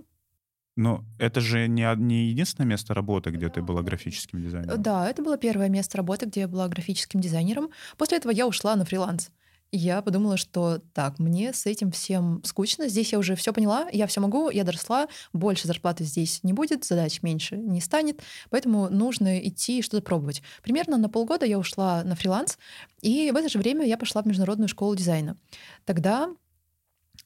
Ну, 0.76 1.04
это 1.20 1.40
же 1.40 1.68
не, 1.68 1.88
не 1.98 2.30
единственное 2.30 2.68
место 2.68 2.94
работы, 2.94 3.30
где 3.30 3.50
ты 3.50 3.62
была 3.62 3.84
графическим 3.84 4.42
дизайнером. 4.42 4.82
Да, 4.82 5.08
это 5.08 5.22
было 5.22 5.38
первое 5.38 5.70
место 5.70 5.98
работы, 5.98 6.26
где 6.26 6.42
я 6.42 6.48
была 6.48 6.68
графическим 6.68 7.22
дизайнером. 7.22 7.70
После 7.98 8.18
этого 8.18 8.32
я 8.32 8.48
ушла 8.48 8.76
на 8.76 8.84
фриланс. 8.84 9.30
Я 9.76 10.04
подумала, 10.04 10.38
что 10.38 10.82
так, 10.94 11.18
мне 11.18 11.52
с 11.52 11.66
этим 11.66 11.90
всем 11.90 12.44
скучно. 12.44 12.88
Здесь 12.88 13.12
я 13.12 13.18
уже 13.18 13.36
все 13.36 13.52
поняла, 13.52 13.88
я 13.92 14.06
все 14.06 14.22
могу, 14.22 14.52
я 14.52 14.64
доросла, 14.64 15.08
больше 15.34 15.68
зарплаты 15.68 16.04
здесь 16.04 16.44
не 16.44 16.54
будет, 16.54 16.86
задач 16.86 17.24
меньше 17.24 17.58
не 17.58 17.82
станет, 17.82 18.22
поэтому 18.52 18.90
нужно 18.90 19.40
идти 19.40 19.80
и 19.80 19.82
что-то 19.82 20.04
пробовать. 20.04 20.44
Примерно 20.62 20.98
на 20.98 21.10
полгода 21.10 21.48
я 21.48 21.58
ушла 21.58 22.04
на 22.04 22.16
фриланс, 22.16 22.60
и 23.02 23.32
в 23.32 23.36
это 23.36 23.50
же 23.50 23.58
время 23.58 23.84
я 23.88 23.98
пошла 23.98 24.22
в 24.22 24.28
международную 24.28 24.68
школу 24.68 24.96
дизайна. 24.96 25.38
Тогда 25.86 26.30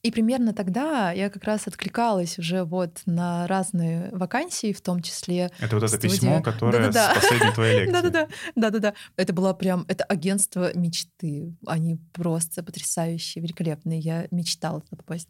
и 0.02 0.10
примерно 0.10 0.52
тогда 0.52 1.10
я 1.12 1.28
как 1.30 1.44
раз 1.44 1.66
откликалась 1.66 2.38
уже 2.38 2.64
вот 2.64 3.02
на 3.06 3.46
разные 3.46 4.10
вакансии, 4.12 4.72
в 4.72 4.80
том 4.80 5.02
числе 5.02 5.50
Это 5.58 5.76
вот 5.76 5.84
это 5.84 5.88
Студия. 5.88 6.10
письмо, 6.10 6.42
которое 6.42 6.78
Да-да-да. 6.90 7.12
с 7.12 7.22
последней 7.22 7.52
твоей 7.52 7.78
лекции. 7.80 7.92
да-да-да, 8.02 8.28
да-да-да. 8.54 8.94
Это 9.16 9.32
было 9.32 9.52
прям, 9.54 9.84
это 9.88 10.04
агентство 10.04 10.76
мечты. 10.76 11.56
Они 11.66 11.96
просто 12.12 12.62
потрясающие, 12.62 13.42
великолепные. 13.42 13.98
Я 13.98 14.28
мечтала 14.30 14.80
туда 14.80 14.96
попасть. 14.96 15.28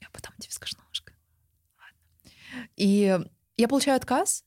Я 0.00 0.08
потом 0.12 0.34
тебе 0.38 0.52
скажу 0.52 0.76
немножко. 0.78 1.12
Ладно. 1.78 2.68
И 2.76 3.18
я 3.56 3.68
получаю 3.68 3.96
отказ 3.96 4.44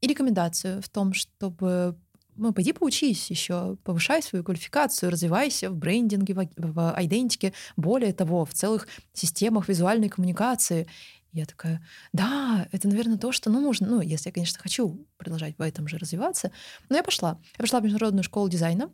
и 0.00 0.06
рекомендацию 0.06 0.80
в 0.82 0.88
том, 0.88 1.12
чтобы 1.12 1.98
ну, 2.38 2.52
пойди 2.52 2.72
поучись 2.72 3.30
еще, 3.30 3.76
повышай 3.84 4.22
свою 4.22 4.44
квалификацию, 4.44 5.10
развивайся 5.10 5.70
в 5.70 5.76
брендинге, 5.76 6.34
в, 6.34 6.48
в 6.56 6.94
айдентике, 6.94 7.52
более 7.76 8.12
того, 8.12 8.44
в 8.44 8.54
целых 8.54 8.88
системах 9.12 9.68
визуальной 9.68 10.08
коммуникации. 10.08 10.86
Я 11.32 11.44
такая, 11.44 11.84
да, 12.12 12.66
это, 12.72 12.88
наверное, 12.88 13.18
то, 13.18 13.32
что 13.32 13.50
нужно. 13.50 13.86
Ну, 13.86 14.00
если 14.00 14.30
я, 14.30 14.32
конечно, 14.32 14.58
хочу 14.58 15.06
продолжать 15.18 15.58
в 15.58 15.62
этом 15.62 15.86
же 15.86 15.98
развиваться. 15.98 16.52
Но 16.88 16.96
я 16.96 17.02
пошла. 17.02 17.38
Я 17.58 17.62
пошла 17.62 17.80
в 17.80 17.82
международную 17.82 18.24
школу 18.24 18.48
дизайна. 18.48 18.90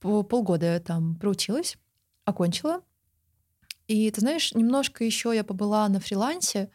По 0.00 0.22
полгода 0.22 0.66
я 0.66 0.80
там 0.80 1.14
проучилась, 1.14 1.76
окончила. 2.24 2.82
И 3.86 4.10
ты 4.10 4.20
знаешь, 4.20 4.52
немножко 4.54 5.04
еще 5.04 5.34
я 5.34 5.44
побыла 5.44 5.88
на 5.88 5.98
фрилансе, 5.98 6.70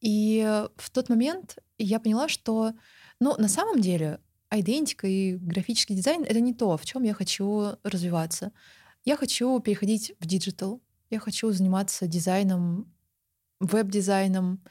и 0.00 0.64
в 0.76 0.90
тот 0.90 1.08
момент 1.08 1.58
я 1.78 1.98
поняла, 1.98 2.28
что, 2.28 2.72
ну, 3.18 3.34
на 3.38 3.48
самом 3.48 3.80
деле, 3.80 4.20
айдентика 4.56 5.06
и 5.06 5.36
графический 5.36 5.94
дизайн— 5.94 6.22
это 6.28 6.40
не 6.40 6.54
то, 6.54 6.76
в 6.76 6.84
чем 6.84 7.02
я 7.04 7.14
хочу 7.14 7.76
развиваться. 7.82 8.52
Я 9.04 9.16
хочу 9.16 9.60
переходить 9.60 10.12
в 10.20 10.26
digital, 10.26 10.82
я 11.10 11.20
хочу 11.20 11.52
заниматься 11.52 12.06
дизайном, 12.06 12.92
веб-дизайном, 13.60 14.62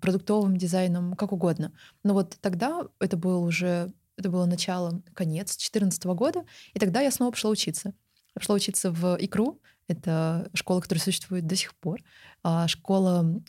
продуктовым 0.00 0.56
дизайном, 0.56 1.14
как 1.14 1.32
угодно. 1.32 1.72
Но 2.04 2.14
вот 2.14 2.36
тогда 2.40 2.86
это 3.00 3.16
было 3.16 3.38
уже, 3.38 3.92
это 4.16 4.30
было 4.30 4.46
начало, 4.46 5.02
конец 5.14 5.56
2014 5.56 6.04
года, 6.04 6.44
и 6.74 6.78
тогда 6.78 7.00
я 7.00 7.10
снова 7.10 7.30
пошла 7.30 7.50
учиться. 7.50 7.94
Я 8.34 8.40
пошла 8.40 8.54
учиться 8.54 8.90
в 8.92 9.16
ИКРУ, 9.18 9.60
это 9.86 10.50
школа, 10.54 10.80
которая 10.80 11.02
существует 11.02 11.46
до 11.46 11.56
сих 11.56 11.74
пор, 11.74 12.00
а, 12.42 12.68
школа 12.68 13.42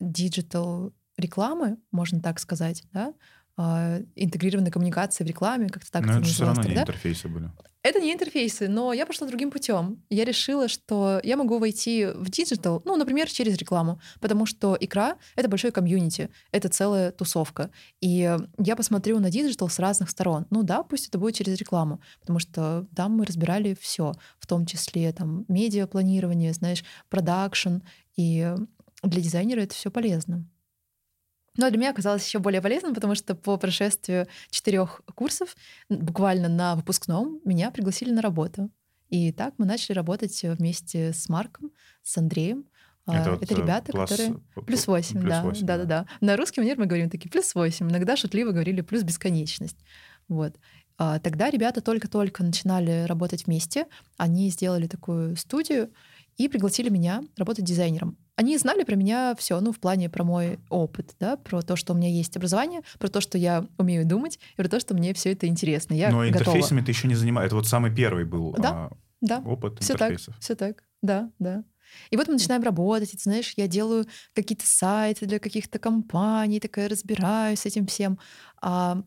digital 0.00 0.92
рекламы, 1.16 1.78
можно 1.92 2.20
так 2.20 2.40
сказать, 2.40 2.84
да, 2.92 3.14
интегрированной 4.16 4.70
коммуникации 4.70 5.24
в 5.24 5.26
рекламе, 5.26 5.68
как-то 5.68 5.90
так 5.90 6.04
Но 6.06 6.12
это 6.12 6.20
это 6.20 6.28
все 6.28 6.44
равно 6.44 6.62
не 6.62 6.68
тогда. 6.68 6.82
интерфейсы 6.82 7.28
были. 7.28 7.50
Это 7.82 7.98
не 7.98 8.12
интерфейсы, 8.12 8.68
но 8.68 8.92
я 8.92 9.06
пошла 9.06 9.26
другим 9.26 9.50
путем. 9.50 10.02
Я 10.10 10.26
решила, 10.26 10.68
что 10.68 11.18
я 11.24 11.38
могу 11.38 11.58
войти 11.58 12.06
в 12.14 12.28
digital, 12.28 12.82
ну, 12.84 12.96
например, 12.96 13.30
через 13.30 13.56
рекламу, 13.56 14.00
потому 14.20 14.44
что 14.44 14.76
икра— 14.78 15.16
это 15.36 15.48
большой 15.48 15.72
community, 15.72 16.28
это 16.52 16.68
целая 16.68 17.10
тусовка. 17.10 17.70
И 18.02 18.36
я 18.58 18.76
посмотрю 18.76 19.18
на 19.18 19.30
digital 19.30 19.70
с 19.70 19.78
разных 19.78 20.10
сторон. 20.10 20.46
Ну 20.50 20.62
да, 20.62 20.82
пусть 20.82 21.08
это 21.08 21.18
будет 21.18 21.36
через 21.36 21.56
рекламу, 21.58 22.02
потому 22.20 22.38
что 22.38 22.86
там 22.94 23.12
мы 23.12 23.24
разбирали 23.24 23.74
все, 23.80 24.12
в 24.38 24.46
том 24.46 24.66
числе 24.66 25.10
там 25.12 25.46
медиапланирование, 25.48 26.52
знаешь, 26.52 26.84
продакшн, 27.08 27.78
и 28.14 28.54
для 29.02 29.22
дизайнера 29.22 29.60
это 29.62 29.74
все 29.74 29.90
полезно. 29.90 30.44
Но 31.56 31.68
для 31.68 31.78
меня 31.78 31.90
оказалось 31.90 32.24
еще 32.26 32.38
более 32.38 32.62
полезным, 32.62 32.94
потому 32.94 33.14
что 33.14 33.34
по 33.34 33.56
прошествию 33.56 34.26
четырех 34.50 35.02
курсов, 35.14 35.56
буквально 35.88 36.48
на 36.48 36.76
выпускном, 36.76 37.40
меня 37.44 37.70
пригласили 37.70 38.12
на 38.12 38.22
работу. 38.22 38.70
И 39.08 39.32
так 39.32 39.54
мы 39.58 39.66
начали 39.66 39.94
работать 39.96 40.40
вместе 40.42 41.12
с 41.12 41.28
Марком, 41.28 41.72
с 42.02 42.16
Андреем. 42.16 42.64
А, 43.06 43.30
вот, 43.30 43.42
Это 43.42 43.54
э, 43.54 43.56
ребята, 43.56 43.92
плюс- 43.92 44.08
которые... 44.10 44.36
Плюс 44.66 44.84
п- 44.84 44.92
8, 44.92 45.20
плюс 45.20 45.30
да. 45.32 45.42
8, 45.42 45.66
да, 45.66 45.76
да, 45.78 45.84
да. 45.84 46.06
На 46.20 46.36
русский 46.36 46.60
манер 46.60 46.78
мы 46.78 46.86
говорим 46.86 47.10
такие 47.10 47.28
плюс 47.28 47.54
8. 47.54 47.88
Иногда 47.90 48.16
шутливо 48.16 48.52
говорили 48.52 48.82
плюс 48.82 49.02
бесконечность. 49.02 49.78
Вот. 50.28 50.54
А, 50.96 51.18
Тогда 51.18 51.50
ребята 51.50 51.80
только-только 51.80 52.44
начинали 52.44 53.04
работать 53.06 53.46
вместе. 53.46 53.86
Они 54.16 54.48
сделали 54.50 54.86
такую 54.86 55.34
студию 55.36 55.90
и 56.36 56.48
пригласили 56.48 56.88
меня 56.88 57.22
работать 57.36 57.64
дизайнером. 57.64 58.16
Они 58.40 58.56
знали 58.56 58.84
про 58.84 58.96
меня 58.96 59.34
все, 59.36 59.60
ну, 59.60 59.70
в 59.70 59.78
плане 59.78 60.08
про 60.08 60.24
мой 60.24 60.60
опыт, 60.70 61.14
да, 61.20 61.36
про 61.36 61.60
то, 61.60 61.76
что 61.76 61.92
у 61.92 61.96
меня 61.96 62.08
есть 62.08 62.34
образование, 62.38 62.80
про 62.98 63.08
то, 63.08 63.20
что 63.20 63.36
я 63.36 63.66
умею 63.76 64.06
думать, 64.06 64.38
и 64.54 64.56
про 64.56 64.66
то, 64.66 64.80
что 64.80 64.94
мне 64.94 65.12
все 65.12 65.32
это 65.32 65.46
интересно. 65.46 65.92
Я 65.92 66.10
Но 66.10 66.20
готова. 66.20 66.28
интерфейсами 66.30 66.80
ты 66.80 66.90
еще 66.90 67.06
не 67.06 67.14
занимаешься. 67.14 67.48
Это 67.48 67.56
вот 67.56 67.66
самый 67.66 67.94
первый 67.94 68.24
был 68.24 68.52
Да, 68.52 68.70
а, 68.70 68.90
Да, 69.20 69.42
опыт 69.44 69.78
все 69.80 69.92
так, 69.92 70.12
интерфейсов. 70.12 70.38
все 70.40 70.54
так, 70.54 70.84
да, 71.02 71.30
да. 71.38 71.64
И 72.08 72.16
вот 72.16 72.28
мы 72.28 72.34
начинаем 72.34 72.62
работать, 72.62 73.12
и 73.12 73.18
ты 73.18 73.22
знаешь, 73.24 73.52
я 73.58 73.68
делаю 73.68 74.06
какие-то 74.32 74.66
сайты 74.66 75.26
для 75.26 75.38
каких-то 75.38 75.78
компаний, 75.78 76.60
такая 76.60 76.88
разбираюсь 76.88 77.60
с 77.60 77.66
этим 77.66 77.86
всем. 77.86 78.18
А 78.62 79.02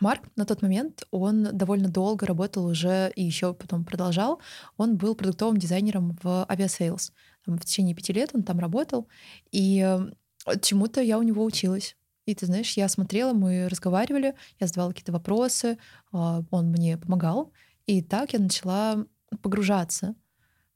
Марк 0.00 0.24
на 0.36 0.44
тот 0.44 0.60
момент, 0.60 1.04
он 1.10 1.48
довольно 1.52 1.88
долго 1.88 2.26
работал 2.26 2.66
уже 2.66 3.10
и 3.16 3.24
еще 3.24 3.54
потом 3.54 3.84
продолжал. 3.84 4.40
Он 4.76 4.98
был 4.98 5.14
продуктовым 5.14 5.56
дизайнером 5.56 6.18
в 6.22 6.44
Aviasales. 6.50 7.12
В 7.56 7.64
течение 7.64 7.94
пяти 7.94 8.12
лет 8.12 8.30
он 8.34 8.42
там 8.42 8.58
работал, 8.58 9.08
и 9.50 9.80
э, 9.84 10.58
чему-то 10.60 11.00
я 11.00 11.18
у 11.18 11.22
него 11.22 11.44
училась. 11.44 11.96
И 12.26 12.34
ты 12.34 12.44
знаешь, 12.44 12.76
я 12.76 12.88
смотрела, 12.88 13.32
мы 13.32 13.68
разговаривали, 13.68 14.34
я 14.60 14.66
задавала 14.66 14.90
какие-то 14.90 15.12
вопросы, 15.12 15.78
а, 16.12 16.42
он 16.50 16.66
мне 16.66 16.98
помогал. 16.98 17.52
И 17.86 18.02
так 18.02 18.34
я 18.34 18.38
начала 18.38 19.06
погружаться. 19.40 20.14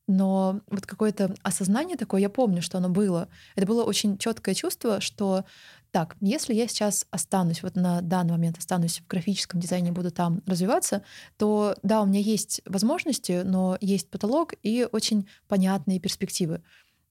Но 0.07 0.63
вот 0.69 0.87
какое-то 0.87 1.35
осознание 1.43 1.99
такое, 1.99 2.23
я 2.23 2.31
помню, 2.31 2.63
что 2.63 2.79
оно 2.79 2.89
было. 2.89 3.29
Это 3.55 3.67
было 3.67 3.85
очень 3.85 4.17
четкое 4.17 4.55
чувство, 4.55 5.03
что 5.03 5.45
так, 5.93 6.17
если 6.21 6.55
я 6.55 6.67
сейчас 6.67 7.07
останусь, 7.11 7.63
вот 7.63 7.77
на 7.77 8.01
данный 8.01 8.33
момент 8.33 8.59
останусь 8.59 9.01
в 9.01 9.07
графическом 9.07 9.61
дизайне, 9.61 9.93
буду 9.93 10.11
там 10.11 10.43
развиваться, 10.47 11.05
то 11.37 11.77
да, 11.83 12.01
у 12.01 12.07
меня 12.07 12.21
есть 12.21 12.63
возможности, 12.65 13.43
но 13.45 13.77
есть 13.81 14.11
потолок 14.11 14.55
и 14.63 14.89
очень 14.91 15.29
понятные 15.49 16.01
перспективы. 16.01 16.63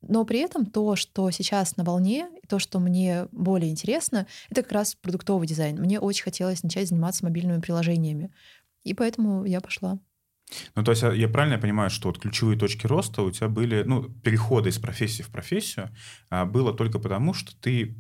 Но 0.02 0.26
при 0.26 0.39
этом 0.39 0.65
то, 0.65 0.96
что 0.96 1.30
сейчас 1.30 1.78
на 1.78 1.84
волне, 1.84 2.28
и 2.41 2.48
то, 2.48 2.58
что 2.58 2.80
мне 2.80 3.28
более 3.32 3.70
интересно, 3.70 4.26
это 4.50 4.63
как 4.63 4.72
раз 4.72 4.96
продуктовый 4.96 5.48
дизайн. 5.48 5.80
Мне 5.80 6.00
очень 6.00 6.24
хотелось 6.24 6.63
начать 6.63 6.89
заниматься 6.89 7.24
мобильными 7.24 7.62
приложениями. 7.62 8.34
И 8.84 8.96
поэтому 8.96 9.46
я 9.46 9.62
пошла. 9.62 10.00
Ну, 10.76 10.84
то 10.84 10.91
есть 10.91 11.04
я 11.04 11.13
я 11.13 11.28
правильно 11.30 11.60
понимаю, 11.60 11.91
что 11.91 12.10
вот 12.10 12.20
ключевые 12.20 12.58
точки 12.58 12.88
роста 12.88 13.22
у 13.22 13.32
тебя 13.32 13.48
были, 13.48 13.84
ну, 13.84 14.10
перехода 14.10 14.70
из 14.70 14.80
профессии 14.80 15.22
в 15.22 15.30
профессию 15.30 15.96
а, 16.32 16.46
было 16.46 16.74
только 16.74 16.98
потому, 16.98 17.34
что 17.34 17.56
ты 17.56 17.96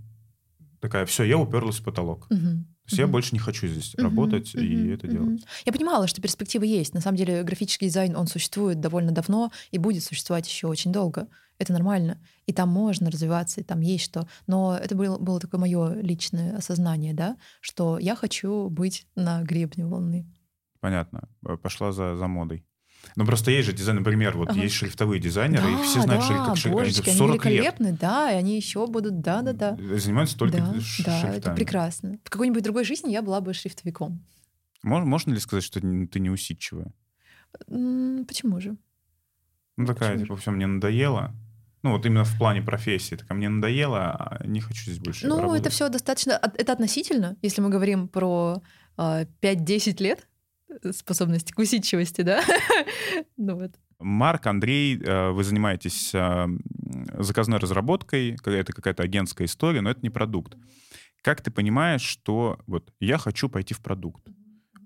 такая, 0.81 1.05
все, 1.05 1.23
я 1.23 1.37
уперлась 1.37 1.79
в 1.79 1.83
потолок. 1.83 2.27
Мгм. 2.29 2.65
То 2.65 2.87
есть 2.87 2.97
я 2.97 3.05
Мгм. 3.05 3.11
больше 3.13 3.29
не 3.33 3.39
хочу 3.39 3.67
здесь 3.67 3.93
Мгм, 3.95 4.03
работать 4.03 4.55
и 4.55 4.59
мгм, 4.59 4.93
это 4.93 5.07
мгм. 5.07 5.15
делать. 5.15 5.45
Я 5.65 5.71
понимала, 5.71 6.07
что 6.07 6.21
перспективы 6.21 6.65
есть. 6.65 6.93
На 6.93 6.99
самом 7.01 7.17
деле 7.17 7.43
графический 7.43 7.87
дизайн, 7.87 8.15
он 8.17 8.27
существует 8.27 8.79
довольно 8.81 9.11
давно 9.11 9.51
и 9.69 9.77
будет 9.77 10.03
существовать 10.03 10.47
еще 10.47 10.67
очень 10.67 10.91
долго. 10.91 11.27
Это 11.59 11.73
нормально. 11.73 12.17
И 12.47 12.53
там 12.53 12.69
можно 12.69 13.11
развиваться, 13.11 13.61
и 13.61 13.63
там 13.63 13.81
есть 13.81 14.03
что. 14.05 14.27
Но 14.47 14.75
это 14.75 14.95
было, 14.95 15.19
было 15.19 15.39
такое 15.39 15.61
мое 15.61 15.93
личное 16.01 16.57
осознание, 16.57 17.13
да, 17.13 17.37
что 17.61 17.99
я 17.99 18.15
хочу 18.15 18.67
быть 18.69 19.05
на 19.15 19.43
гребне 19.43 19.85
волны. 19.85 20.25
Понятно. 20.79 21.29
Э, 21.47 21.57
Пошла 21.57 21.91
за, 21.91 22.15
за 22.15 22.27
модой. 22.27 22.65
Ну, 23.15 23.25
просто 23.25 23.51
есть 23.51 23.67
же 23.67 23.73
дизайн, 23.73 23.97
например, 23.97 24.37
вот 24.37 24.49
Ага. 24.51 24.61
есть 24.61 24.75
шрифтовые 24.75 25.19
дизайнеры, 25.19 25.71
их 25.73 25.81
все 25.83 25.95
Да, 25.97 26.01
знают, 26.03 26.21
да, 26.21 26.25
что 26.25 26.45
как 26.45 26.55
шриф- 26.57 26.65
они 26.67 26.73
божечки, 26.75 27.09
они 27.09 27.17
40 27.17 27.45
лет 27.45 27.53
великолепны, 27.53 27.97
да, 27.99 28.31
и 28.31 28.35
они 28.35 28.55
еще 28.55 28.87
будут, 28.87 29.21
да-да-да. 29.21 29.75
занимаются 29.97 30.37
только 30.37 30.57
Да, 30.57 30.79
ш- 30.79 31.03
да, 31.03 31.19
это 31.19 31.31
шрифтами. 31.33 31.55
прекрасно. 31.55 32.19
В 32.23 32.29
какой-нибудь 32.29 32.63
другой 32.63 32.83
жизни 32.85 33.11
я 33.11 33.21
была 33.21 33.41
бы 33.41 33.53
шрифтовиком. 33.53 34.23
Мож- 34.85 35.03
Можно 35.05 35.33
ли 35.33 35.39
сказать, 35.39 35.63
что 35.63 35.79
ты 35.81 36.19
не 36.19 36.29
усидчивая? 36.29 36.93
М, 37.67 38.25
Почему 38.27 38.59
же? 38.61 38.77
Ну, 39.77 39.85
такая, 39.85 40.11
Почему 40.11 40.25
типа, 40.25 40.35
все, 40.37 40.51
мне 40.51 40.67
надоело. 40.67 41.33
Ну, 41.83 41.91
вот 41.91 42.05
именно 42.05 42.23
в 42.23 42.37
плане 42.37 42.61
профессии. 42.61 43.15
Так, 43.15 43.25
а 43.29 43.33
мне 43.33 43.49
надоело, 43.49 44.11
а 44.11 44.45
не 44.45 44.61
хочу 44.61 44.83
здесь 44.83 44.99
больше 44.99 45.27
Ну, 45.27 45.39
работать. 45.41 45.61
это 45.61 45.69
все 45.71 45.89
достаточно... 45.89 46.37
от- 46.37 46.55
Это 46.59 46.73
относительно, 46.73 47.37
если 47.41 47.61
мы 47.61 47.69
говорим 47.69 48.07
про 48.07 48.61
а, 48.97 49.25
5-10 49.41 49.99
лет 50.01 50.19
э, 50.19 50.25
способности 50.91 51.51
к 51.51 51.59
усидчивости, 51.59 52.21
да? 52.21 52.43
Ну 53.37 53.55
вот. 53.55 53.71
Марк, 53.99 54.47
Андрей, 54.47 54.99
э, 54.99 55.31
вы 55.31 55.43
занимаетесь 55.43 56.11
э, 56.13 56.47
заказной 57.19 57.59
разработкой, 57.59 58.35
это 58.43 58.73
какая-то 58.73 59.03
агентская 59.03 59.47
история, 59.47 59.81
но 59.81 59.91
это 59.91 60.01
не 60.01 60.09
продукт. 60.09 60.55
Как 61.21 61.41
ты 61.41 61.51
понимаешь, 61.51 62.01
что 62.01 62.59
вот 62.67 62.91
я 62.99 63.17
хочу 63.17 63.47
пойти 63.49 63.73
в 63.73 63.81
продукт? 63.81 64.27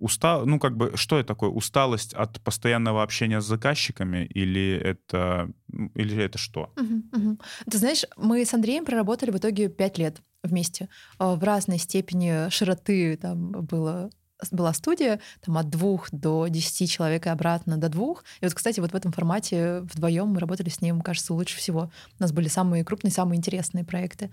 Устал, 0.02 0.46
ну 0.46 0.60
как 0.60 0.76
бы, 0.76 0.92
что 0.96 1.18
это 1.18 1.30
такое? 1.30 1.50
Усталость 1.50 2.14
от 2.14 2.42
постоянного 2.42 3.02
общения 3.02 3.40
с 3.40 3.46
заказчиками 3.46 4.26
или 4.26 4.78
это, 4.78 5.50
или 5.96 6.22
это 6.22 6.38
что? 6.38 6.74
Мгм, 6.76 7.10
мгм. 7.14 7.40
Ты 7.72 7.78
знаешь, 7.78 8.04
мы 8.18 8.44
с 8.46 8.54
Андреем 8.54 8.84
проработали 8.84 9.32
в 9.32 9.38
итоге 9.38 9.70
пять 9.70 9.98
лет 9.98 10.22
вместе. 10.44 10.90
А, 11.18 11.36
В 11.36 11.44
разной 11.44 11.78
степени 11.78 12.50
широты 12.50 13.16
там 13.16 13.52
было 13.52 14.10
была 14.52 14.74
студия, 14.74 15.20
там 15.42 15.58
от 15.58 15.70
двух 15.70 16.10
до 16.12 16.48
десяти 16.48 16.88
человек 16.88 17.26
и 17.26 17.30
обратно 17.30 17.78
до 17.78 17.90
двух. 17.90 18.24
И 18.42 18.46
вот, 18.46 18.54
кстати, 18.54 18.80
вот 18.80 18.92
в 18.92 18.96
этом 18.96 19.12
формате 19.12 19.82
вдвоем 19.82 20.28
мы 20.28 20.40
работали 20.40 20.70
с 20.70 20.82
ним, 20.82 21.02
кажется, 21.02 21.34
лучше 21.34 21.58
всего. 21.58 21.92
У 22.20 22.24
нас 22.24 22.32
были 22.32 22.48
самые 22.48 22.84
крупные, 22.84 23.12
самые 23.12 23.38
интересные 23.38 23.84
проекты. 23.84 24.32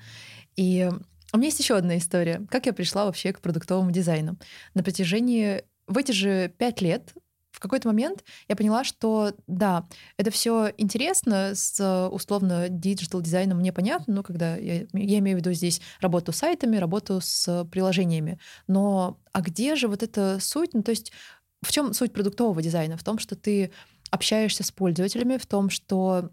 И 0.56 0.90
у 1.32 1.36
меня 1.38 1.46
есть 1.46 1.60
еще 1.60 1.76
одна 1.76 1.96
история. 1.96 2.42
Как 2.50 2.66
я 2.66 2.72
пришла 2.72 3.06
вообще 3.06 3.32
к 3.32 3.40
продуктовому 3.40 3.90
дизайну? 3.90 4.36
На 4.74 4.82
протяжении 4.82 5.64
в 5.86 5.96
эти 5.98 6.12
же 6.12 6.52
пять 6.58 6.80
лет 6.80 7.14
в 7.52 7.60
какой-то 7.60 7.86
момент 7.86 8.24
я 8.48 8.56
поняла, 8.56 8.82
что 8.82 9.34
да, 9.46 9.86
это 10.16 10.30
все 10.30 10.72
интересно 10.78 11.52
с 11.54 11.78
э, 11.78 12.08
условно 12.08 12.68
digital 12.68 13.20
дизайном 13.20 13.58
мне 13.58 13.72
понятно, 13.72 14.14
ну 14.14 14.22
когда 14.22 14.56
я, 14.56 14.86
я 14.92 15.18
имею 15.18 15.36
в 15.36 15.40
виду 15.40 15.52
здесь 15.52 15.80
работу 16.00 16.32
с 16.32 16.38
сайтами, 16.38 16.78
работу 16.78 17.20
с 17.22 17.64
приложениями. 17.70 18.40
Но 18.66 19.20
а 19.32 19.42
где 19.42 19.76
же 19.76 19.86
вот 19.86 20.02
эта 20.02 20.38
суть? 20.40 20.72
Ну 20.72 20.82
то 20.82 20.90
есть 20.90 21.12
в 21.60 21.70
чем 21.70 21.92
суть 21.92 22.12
продуктового 22.12 22.60
дизайна? 22.62 22.96
В 22.96 23.04
том, 23.04 23.18
что 23.18 23.36
ты 23.36 23.70
общаешься 24.10 24.64
с 24.64 24.72
пользователями, 24.72 25.36
в 25.36 25.46
том, 25.46 25.70
что 25.70 26.30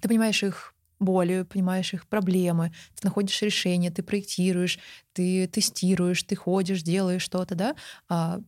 ты 0.00 0.08
понимаешь 0.08 0.42
их 0.42 0.74
боли, 1.00 1.46
понимаешь 1.50 1.94
их 1.94 2.06
проблемы, 2.06 2.72
ты 2.94 3.06
находишь 3.06 3.40
решения, 3.42 3.90
ты 3.90 4.02
проектируешь, 4.02 4.78
ты 5.14 5.46
тестируешь, 5.46 6.22
ты 6.22 6.36
ходишь, 6.36 6.82
делаешь 6.82 7.22
что-то, 7.22 7.54
да. 7.54 7.74
А 8.08 8.40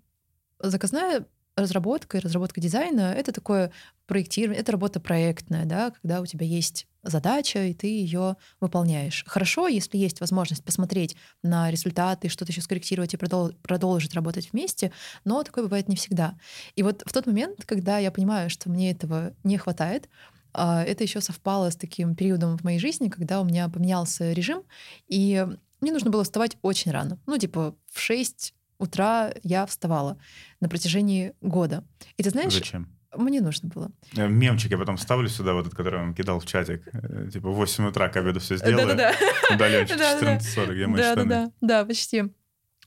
заказная 0.60 1.26
разработка 1.56 2.18
и 2.18 2.20
разработка 2.20 2.60
дизайна— 2.60 3.12
это 3.16 3.32
такое 3.32 3.72
проектирование, 4.06 4.60
это 4.60 4.72
работа 4.72 5.00
проектная, 5.00 5.64
да, 5.64 5.90
когда 5.90 6.20
у 6.20 6.26
тебя 6.26 6.46
есть 6.46 6.86
задача, 7.02 7.64
и 7.64 7.74
ты 7.74 7.86
ее 7.86 8.36
выполняешь. 8.60 9.24
Хорошо, 9.26 9.66
если 9.68 9.98
есть 9.98 10.20
возможность 10.20 10.64
посмотреть 10.64 11.16
на 11.42 11.70
результаты, 11.70 12.28
что-то 12.28 12.52
еще 12.52 12.62
скорректировать 12.62 13.14
и 13.14 13.16
продол- 13.16 13.54
продолжить 13.62 14.14
работать 14.14 14.52
вместе, 14.52 14.92
но 15.24 15.42
такое 15.42 15.64
бывает 15.64 15.88
не 15.88 15.96
всегда. 15.96 16.36
И 16.76 16.82
вот 16.82 17.02
в 17.04 17.12
тот 17.12 17.26
момент, 17.26 17.64
когда 17.66 17.98
я 17.98 18.10
понимаю, 18.10 18.50
что 18.50 18.70
мне 18.70 18.92
этого 18.92 19.34
не 19.44 19.58
хватает, 19.58 20.08
а, 20.54 20.82
это 20.82 21.02
еще 21.02 21.20
совпало 21.20 21.70
с 21.70 21.76
таким 21.76 22.14
периодом 22.14 22.56
в 22.56 22.64
моей 22.64 22.78
жизни, 22.78 23.08
когда 23.08 23.40
у 23.40 23.44
меня 23.44 23.68
поменялся 23.68 24.32
режим, 24.32 24.62
и 25.08 25.46
мне 25.80 25.92
нужно 25.92 26.10
было 26.10 26.24
вставать 26.24 26.56
очень 26.62 26.92
рано. 26.92 27.18
Ну, 27.26 27.36
типа 27.38 27.74
в 27.90 27.98
6 27.98 28.54
утра 28.82 29.32
я 29.42 29.64
вставала 29.66 30.18
на 30.60 30.68
протяжении 30.68 31.32
года. 31.40 31.84
И 32.16 32.22
ты 32.22 32.30
знаешь, 32.30 32.52
Зачем? 32.52 32.88
мне 33.16 33.40
нужно 33.40 33.68
было. 33.68 33.90
Э, 34.16 34.28
Мемчик 34.28 34.70
я 34.72 34.78
потом 34.78 34.98
ставлю 34.98 35.28
сюда, 35.28 35.52
вот 35.54 35.66
этот, 35.66 35.74
который 35.76 35.96
я 35.98 36.04
вам 36.04 36.14
кидал 36.14 36.40
в 36.40 36.46
чатик. 36.46 36.82
Э, 36.92 37.28
Типа 37.32 37.50
в 37.50 37.54
8 37.54 37.86
утра 37.88 38.08
к 38.08 38.16
обеду 38.16 38.40
все 38.40 38.56
сделаю. 38.56 38.88
Да-да-да. 38.88 39.54
Удаленчик 39.54 39.96
Да-да-да. 39.98 40.36
14.40, 40.38 40.74
где 40.74 40.86
мои 40.86 41.00
Да, 41.00 41.14
да, 41.14 41.20
штаны? 41.22 41.28
да, 41.28 41.52
да, 41.60 41.84
почти. 41.84 42.24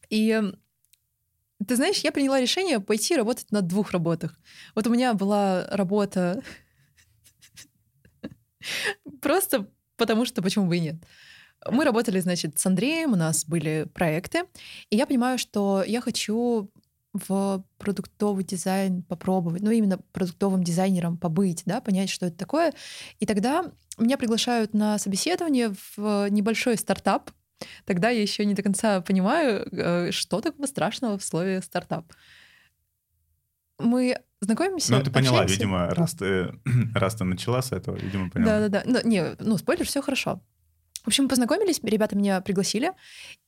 И 0.09 0.41
ты 1.67 1.75
знаешь, 1.75 1.99
я 1.99 2.11
приняла 2.11 2.39
решение 2.41 2.79
пойти 2.79 3.15
работать 3.15 3.51
на 3.51 3.61
двух 3.61 3.91
работах. 3.91 4.37
Вот 4.75 4.85
у 4.87 4.89
меня 4.91 5.13
была 5.13 5.65
работа 5.71 6.43
просто 9.21 9.67
потому, 9.97 10.25
что 10.25 10.41
почему 10.41 10.67
бы 10.67 10.77
и 10.77 10.81
нет. 10.81 10.95
Мы 11.69 11.83
работали, 11.83 12.19
значит, 12.19 12.59
с 12.59 12.65
Андреем, 12.65 13.13
у 13.13 13.15
нас 13.15 13.45
были 13.45 13.87
проекты, 13.93 14.43
и 14.89 14.97
я 14.97 15.05
понимаю, 15.05 15.37
что 15.37 15.83
я 15.85 16.01
хочу 16.01 16.69
в 17.13 17.63
продуктовый 17.77 18.43
дизайн 18.43 19.01
попробовать, 19.01 19.61
ну 19.61 19.71
именно 19.71 19.99
продуктовым 20.11 20.63
дизайнером 20.63 21.17
побыть, 21.17 21.63
да, 21.65 21.79
понять, 21.79 22.09
что 22.09 22.25
это 22.25 22.37
такое. 22.37 22.73
И 23.19 23.25
тогда 23.25 23.71
меня 23.97 24.17
приглашают 24.17 24.73
на 24.73 24.99
собеседование 24.99 25.73
в 25.95 26.29
небольшой 26.29 26.77
стартап. 26.77 27.31
Тогда 27.85 28.09
я 28.09 28.21
еще 28.21 28.45
не 28.45 28.53
до 28.53 28.63
конца 28.63 28.99
понимаю, 29.01 29.67
э, 29.71 30.11
что 30.11 30.41
такого 30.41 30.65
страшного 30.65 31.17
в 31.17 31.23
слове 31.23 31.61
стартап. 31.61 32.05
Мы 33.79 34.17
знакомимся. 34.41 34.91
Ну, 34.93 35.01
ты 35.01 35.09
поняла, 35.09 35.41
общаемся. 35.41 35.55
видимо, 35.55 35.89
раз 35.89 36.13
ты, 36.13 36.53
раз 36.93 37.15
ты 37.15 37.23
начала 37.23 37.61
с 37.61 37.71
этого, 37.71 37.95
видимо, 37.95 38.29
поняла. 38.29 38.59
Да, 38.59 38.67
да, 38.67 38.83
да. 38.83 38.83
Ну, 38.85 39.09
не, 39.09 39.35
ну, 39.39 39.57
спойлер, 39.57 39.85
все 39.85 40.01
хорошо. 40.01 40.41
В 41.05 41.07
общем, 41.07 41.29
познакомились, 41.29 41.79
ребята 41.83 42.17
меня 42.17 42.41
пригласили, 42.41 42.91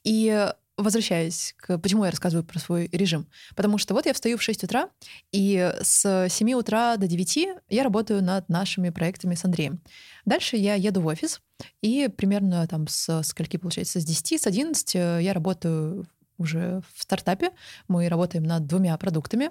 и 0.04 0.48
возвращаясь 0.78 1.56
к... 1.58 1.80
Почему 1.80 2.06
я 2.06 2.12
рассказываю 2.12 2.46
про 2.46 2.60
свой 2.60 2.88
режим? 2.92 3.28
Потому 3.56 3.80
что 3.80 3.96
вот 3.96 4.06
я 4.06 4.14
встаю 4.14 4.38
в 4.38 4.44
6 4.44 4.66
утра, 4.66 4.90
и 5.32 5.74
с 5.82 6.28
7 6.30 6.54
утра 6.54 6.98
до 6.98 7.08
9 7.08 7.48
я 7.70 7.84
работаю 7.84 8.24
над 8.24 8.48
нашими 8.48 8.92
проектами 8.92 9.34
с 9.34 9.44
Андреем. 9.44 9.82
Дальше 10.26 10.56
я 10.56 10.76
еду 10.76 11.02
в 11.02 11.08
офис, 11.08 11.42
и 11.82 12.10
примерно 12.16 12.68
там 12.68 12.88
с 12.88 13.24
скольки, 13.24 13.58
получается, 13.58 14.00
с 14.00 14.06
10, 14.06 14.44
с 14.44 14.46
11 14.46 14.94
я 14.94 15.34
работаю 15.34 16.06
уже 16.38 16.84
в 16.94 17.02
стартапе. 17.02 17.50
Мы 17.88 18.08
работаем 18.08 18.44
над 18.44 18.68
двумя 18.68 18.96
продуктами. 18.98 19.50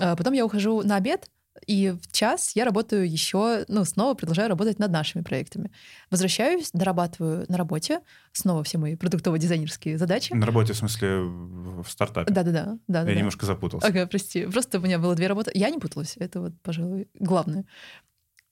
А 0.00 0.16
Потом 0.16 0.32
я 0.32 0.46
ухожу 0.46 0.80
на 0.80 0.96
обед, 0.96 1.28
и 1.66 1.90
в 1.90 2.12
час 2.12 2.52
я 2.54 2.64
работаю 2.64 3.10
еще, 3.10 3.64
ну, 3.68 3.84
снова 3.84 4.14
продолжаю 4.14 4.48
работать 4.48 4.78
над 4.78 4.90
нашими 4.90 5.22
проектами. 5.22 5.70
Возвращаюсь, 6.10 6.70
дорабатываю 6.72 7.46
на 7.48 7.56
работе, 7.56 8.00
снова 8.32 8.62
все 8.64 8.78
мои 8.78 8.94
продуктово-дизайнерские 8.94 9.98
задачи. 9.98 10.32
На 10.32 10.46
работе, 10.46 10.72
в 10.72 10.76
смысле, 10.76 11.20
в 11.20 11.84
стартапе. 11.86 12.32
Да-да-да. 12.32 12.78
да, 12.88 13.08
Я 13.08 13.14
немножко 13.14 13.46
запутался. 13.46 13.86
Ага, 13.86 14.06
прости. 14.06 14.46
Просто 14.46 14.78
у 14.78 14.82
меня 14.82 14.98
было 14.98 15.14
две 15.14 15.26
работы. 15.26 15.50
Я 15.54 15.70
не 15.70 15.78
путалась. 15.78 16.16
Это 16.18 16.40
вот, 16.40 16.52
пожалуй, 16.62 17.08
главное. 17.18 17.64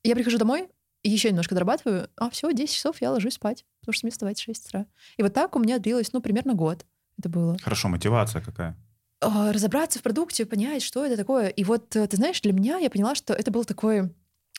Я 0.03 0.15
прихожу 0.15 0.39
домой, 0.39 0.69
еще 1.03 1.31
немножко 1.31 1.55
дорабатываю, 1.55 2.09
а 2.17 2.31
все, 2.31 2.53
10 2.53 2.75
часов 2.75 3.01
я 3.01 3.11
ложусь 3.11 3.35
спать, 3.35 3.65
потому 3.81 3.95
что 3.95 4.07
мне 4.07 4.13
вставать 4.13 4.39
в 4.39 4.43
6 4.43 4.67
утра. 4.67 4.87
И 5.17 5.23
вот 5.23 5.33
так 5.35 5.57
у 5.57 5.59
меня 5.59 5.79
длилось, 5.79 6.13
ну, 6.13 6.21
примерно 6.21 6.55
год. 6.55 6.85
Это 7.19 7.29
было. 7.29 7.57
Хорошо, 7.63 7.89
мотивация 7.89 8.41
какая? 8.41 8.77
А, 9.21 9.53
разобраться 9.53 9.99
в 9.99 10.03
продукте, 10.03 10.47
понять, 10.47 10.83
что 10.83 11.05
это 11.05 11.17
такое. 11.17 11.49
И 11.49 11.63
вот, 11.63 11.95
э, 11.95 12.07
ты 12.07 12.17
знаешь, 12.17 12.41
для 12.41 12.53
меня 12.53 12.79
я 12.79 12.89
поняла, 12.89 13.15
что 13.15 13.35
это 13.35 13.51
был 13.51 13.65
такой 13.65 14.11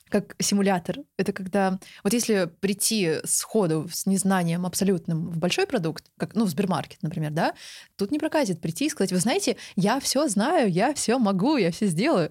как 0.10 0.36
симулятор. 0.40 1.00
Это 1.18 1.34
когда... 1.34 1.80
Вот 2.04 2.14
если 2.14 2.52
прийти 2.60 3.16
сходу 3.24 3.88
с 3.92 4.06
незнанием 4.06 4.66
абсолютным 4.66 5.30
в 5.30 5.38
большой 5.40 5.66
продукт, 5.66 6.12
как, 6.18 6.36
ну, 6.36 6.46
в 6.46 6.50
Сбермаркет, 6.50 7.02
например, 7.02 7.32
да, 7.32 7.56
тут 7.96 8.12
не 8.12 8.20
прокатит 8.20 8.62
прийти 8.62 8.86
и 8.86 8.90
сказать, 8.90 9.14
вы 9.14 9.20
знаете, 9.20 9.56
я 9.76 10.00
все 10.00 10.28
знаю, 10.28 10.70
я 10.70 10.94
все 10.94 11.18
могу, 11.18 11.56
я 11.58 11.72
все 11.72 11.88
сделаю. 11.88 12.30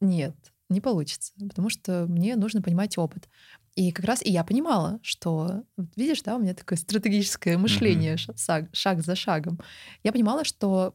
Нет, 0.00 0.36
не 0.70 0.80
получится, 0.80 1.32
потому 1.48 1.68
что 1.68 2.06
мне 2.08 2.36
нужно 2.36 2.62
понимать 2.62 2.96
опыт. 2.96 3.28
И 3.74 3.90
как 3.92 4.06
раз 4.06 4.22
и 4.24 4.30
я 4.30 4.44
понимала, 4.44 5.00
что, 5.02 5.64
видишь, 5.96 6.22
да, 6.22 6.36
у 6.36 6.38
меня 6.38 6.54
такое 6.54 6.78
стратегическое 6.78 7.58
мышление, 7.58 8.16
ша- 8.16 8.36
шаг, 8.36 8.68
шаг 8.72 9.02
за 9.02 9.16
шагом. 9.16 9.60
Я 10.04 10.12
понимала, 10.12 10.44
что 10.44 10.94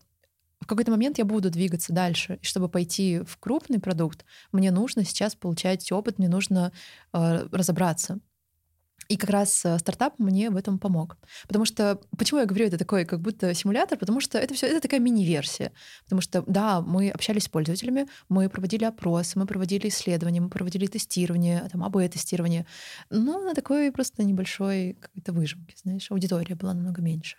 в 0.62 0.68
какой-то 0.68 0.92
момент 0.92 1.18
я 1.18 1.26
буду 1.26 1.50
двигаться 1.50 1.92
дальше. 1.92 2.40
И 2.42 2.46
чтобы 2.46 2.70
пойти 2.70 3.22
в 3.26 3.38
крупный 3.38 3.80
продукт, 3.80 4.26
мне 4.52 4.72
нужно 4.72 5.04
сейчас 5.04 5.36
получать 5.36 5.92
опыт, 5.92 6.20
мне 6.20 6.30
нужно 6.30 6.72
э, 7.14 7.48
разобраться. 7.52 8.20
И 9.08 9.18
как 9.18 9.32
раз 9.32 9.66
э, 9.66 9.78
стартап 9.80 10.20
мне 10.20 10.50
в 10.50 10.56
этом 10.56 10.80
помог. 10.80 11.18
Потому 11.48 11.66
что, 11.66 12.00
почему 12.18 12.40
я 12.40 12.46
говорю, 12.46 12.68
это 12.68 12.78
такой 12.78 13.06
как 13.06 13.20
будто 13.20 13.54
симулятор, 13.54 13.98
потому 13.98 14.22
что 14.22 14.38
это 14.38 14.54
все, 14.54 14.68
это 14.68 14.80
такая 14.80 15.00
мини-версия. 15.00 15.74
Потому 16.04 16.22
что, 16.22 16.44
да, 16.48 16.82
мы 16.82 17.10
общались 17.10 17.44
с 17.44 17.50
пользователями, 17.50 18.08
мы 18.30 18.48
проводили 18.48 18.86
опросы, 18.86 19.38
мы 19.38 19.46
проводили 19.48 19.90
исследования, 19.90 20.40
мы 20.40 20.50
проводили 20.50 20.86
тестирование, 20.86 21.68
там, 21.72 21.84
АБ-тестирование. 21.84 22.66
Но 23.10 23.42
на 23.42 23.54
такой 23.54 23.92
просто 23.92 24.24
небольшой 24.24 24.98
какой-то 25.02 25.34
выжимке, 25.34 25.76
знаешь, 25.84 26.10
аудитория 26.12 26.56
была 26.56 26.74
намного 26.74 27.02
меньше. 27.02 27.38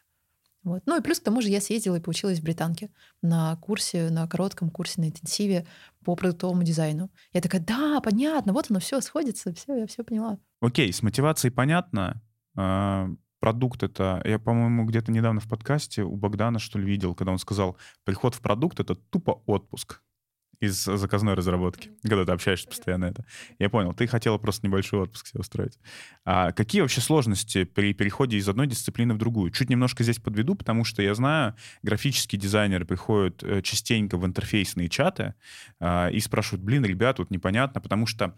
Вот. 0.62 0.83
Ну 0.87 0.98
и 0.98 1.03
плюс 1.03 1.18
к 1.18 1.25
тому 1.25 1.42
же 1.42 1.48
я 1.48 1.61
съездила 1.61 1.96
и 1.96 2.01
поучилась 2.01 2.38
в 2.38 2.42
британке 2.42 2.90
на 3.21 3.56
курсе, 3.56 4.10
на 4.10 4.29
коротком 4.29 4.71
курсе, 4.71 5.00
на 5.00 5.08
интенсиве 5.08 5.67
по 6.04 6.15
продуктовому 6.15 6.63
дизайну. 6.63 7.10
Я 7.33 7.40
такая, 7.40 7.60
да, 7.60 8.00
понятно, 8.00 8.52
вот 8.52 8.67
оно 8.71 8.79
все 8.81 9.00
сходится, 9.00 9.52
все, 9.52 9.77
я 9.77 9.87
все 9.87 10.04
поняла. 10.04 10.38
Окей, 10.60 10.92
с 10.92 11.02
мотивацией 11.02 11.52
понятно. 11.52 12.23
А, 12.56 13.08
Продукт 13.42 13.83
это... 13.83 14.23
Я, 14.25 14.38
по-моему, 14.38 14.85
где-то 14.85 15.10
недавно 15.10 15.40
в 15.40 15.48
подкасте 15.48 16.04
у 16.04 16.15
Богдана, 16.15 16.60
что 16.60 16.79
ли, 16.79 16.87
видел, 16.87 17.13
когда 17.17 17.33
он 17.33 17.38
сказал, 17.38 17.77
приход 18.04 18.37
в 18.37 18.40
продукт— 18.40 18.79
это 18.81 18.94
тупо 18.94 19.42
отпуск. 19.46 20.00
Из 20.63 20.85
заказной 20.85 21.35
разработки, 21.35 21.90
когда 22.02 22.25
ты 22.25 22.33
общаешься 22.33 22.69
постоянно 22.69 23.06
это. 23.06 23.27
Я 23.58 23.69
понял, 23.69 23.92
ты 23.92 24.06
хотела 24.06 24.38
просто 24.38 24.67
небольшой 24.67 25.00
отпуск 25.00 25.27
себе 25.27 25.40
устроить. 25.40 25.79
А 26.25 26.52
какие 26.52 26.83
вообще 26.83 27.00
сложности 27.00 27.65
при 27.65 27.92
переходе 27.92 28.37
из 28.37 28.48
одной 28.48 28.69
дисциплины 28.69 29.15
в 29.15 29.19
другую? 29.19 29.50
Чуть 29.50 29.71
немножко 29.71 30.04
здесь 30.04 30.19
подведу, 30.19 30.54
потому 30.54 30.85
что 30.85 31.02
я 31.02 31.15
знаю, 31.15 31.56
графические 31.83 32.40
дизайнеры 32.40 32.85
приходят 32.85 33.42
э, 33.42 33.60
частенько 33.63 34.17
в 34.17 34.25
интерфейсные 34.25 34.88
чаты 34.88 35.35
а, 35.81 36.08
и 36.08 36.21
спрашивают, 36.21 36.63
блин, 36.63 36.85
ребят, 36.85 37.17
тут 37.17 37.31
непонятно, 37.31 37.81
потому 37.81 38.06
что 38.06 38.37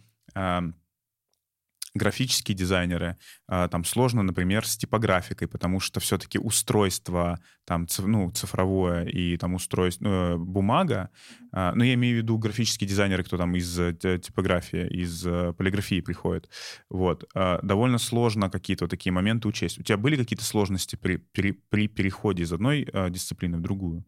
графические 1.95 2.57
дизайнеры, 2.57 3.17
а, 3.47 3.69
там 3.69 3.85
сложно, 3.85 4.23
например, 4.23 4.67
с 4.67 4.77
типографикой, 4.77 5.47
потому 5.47 5.81
что 5.81 6.01
все-таки 6.01 6.39
устройство 6.39 7.41
там, 7.65 7.87
ну, 7.99 8.31
цифровое 8.31 9.05
и 9.07 9.37
там 9.37 9.55
устройство, 9.55 10.07
э, 10.07 10.37
бумага, 10.37 11.11
а, 11.53 11.73
ну, 11.75 11.85
я 11.85 11.95
имею 11.95 12.17
в 12.17 12.23
виду 12.23 12.37
графические 12.37 12.89
дизайнеры, 12.89 13.23
кто 13.23 13.37
там 13.37 13.55
из 13.55 13.79
э, 13.79 13.93
типографии, 13.95 14.87
из 14.89 15.25
э, 15.27 15.53
полиграфии 15.57 16.01
приходит, 16.01 16.51
вот, 16.91 17.25
а, 17.35 17.61
довольно 17.63 17.99
сложно 17.99 18.51
какие-то 18.51 18.89
такие 18.89 19.13
моменты 19.13 19.47
учесть. 19.47 19.79
У 19.79 19.83
тебя 19.83 19.97
были 19.97 20.17
какие-то 20.17 20.45
сложности 20.45 20.97
при, 20.97 21.17
при, 21.17 21.53
при 21.53 21.87
переходе 21.87 22.43
из 22.43 22.53
одной 22.53 22.89
дисциплины 23.11 23.59
в 23.59 23.61
другую? 23.61 24.05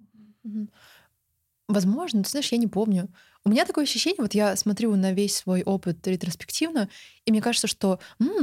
Возможно, 1.68 2.22
ты 2.22 2.30
знаешь, 2.30 2.52
я 2.52 2.58
не 2.58 2.68
помню. 2.68 3.08
У 3.44 3.50
меня 3.50 3.64
такое 3.64 3.84
ощущение, 3.84 4.22
вот 4.22 4.34
я 4.34 4.54
смотрю 4.56 4.94
на 4.94 5.12
весь 5.12 5.36
свой 5.36 5.62
опыт 5.62 6.06
ретроспективно, 6.06 6.88
и 7.24 7.32
мне 7.32 7.42
кажется, 7.42 7.66
что 7.66 7.98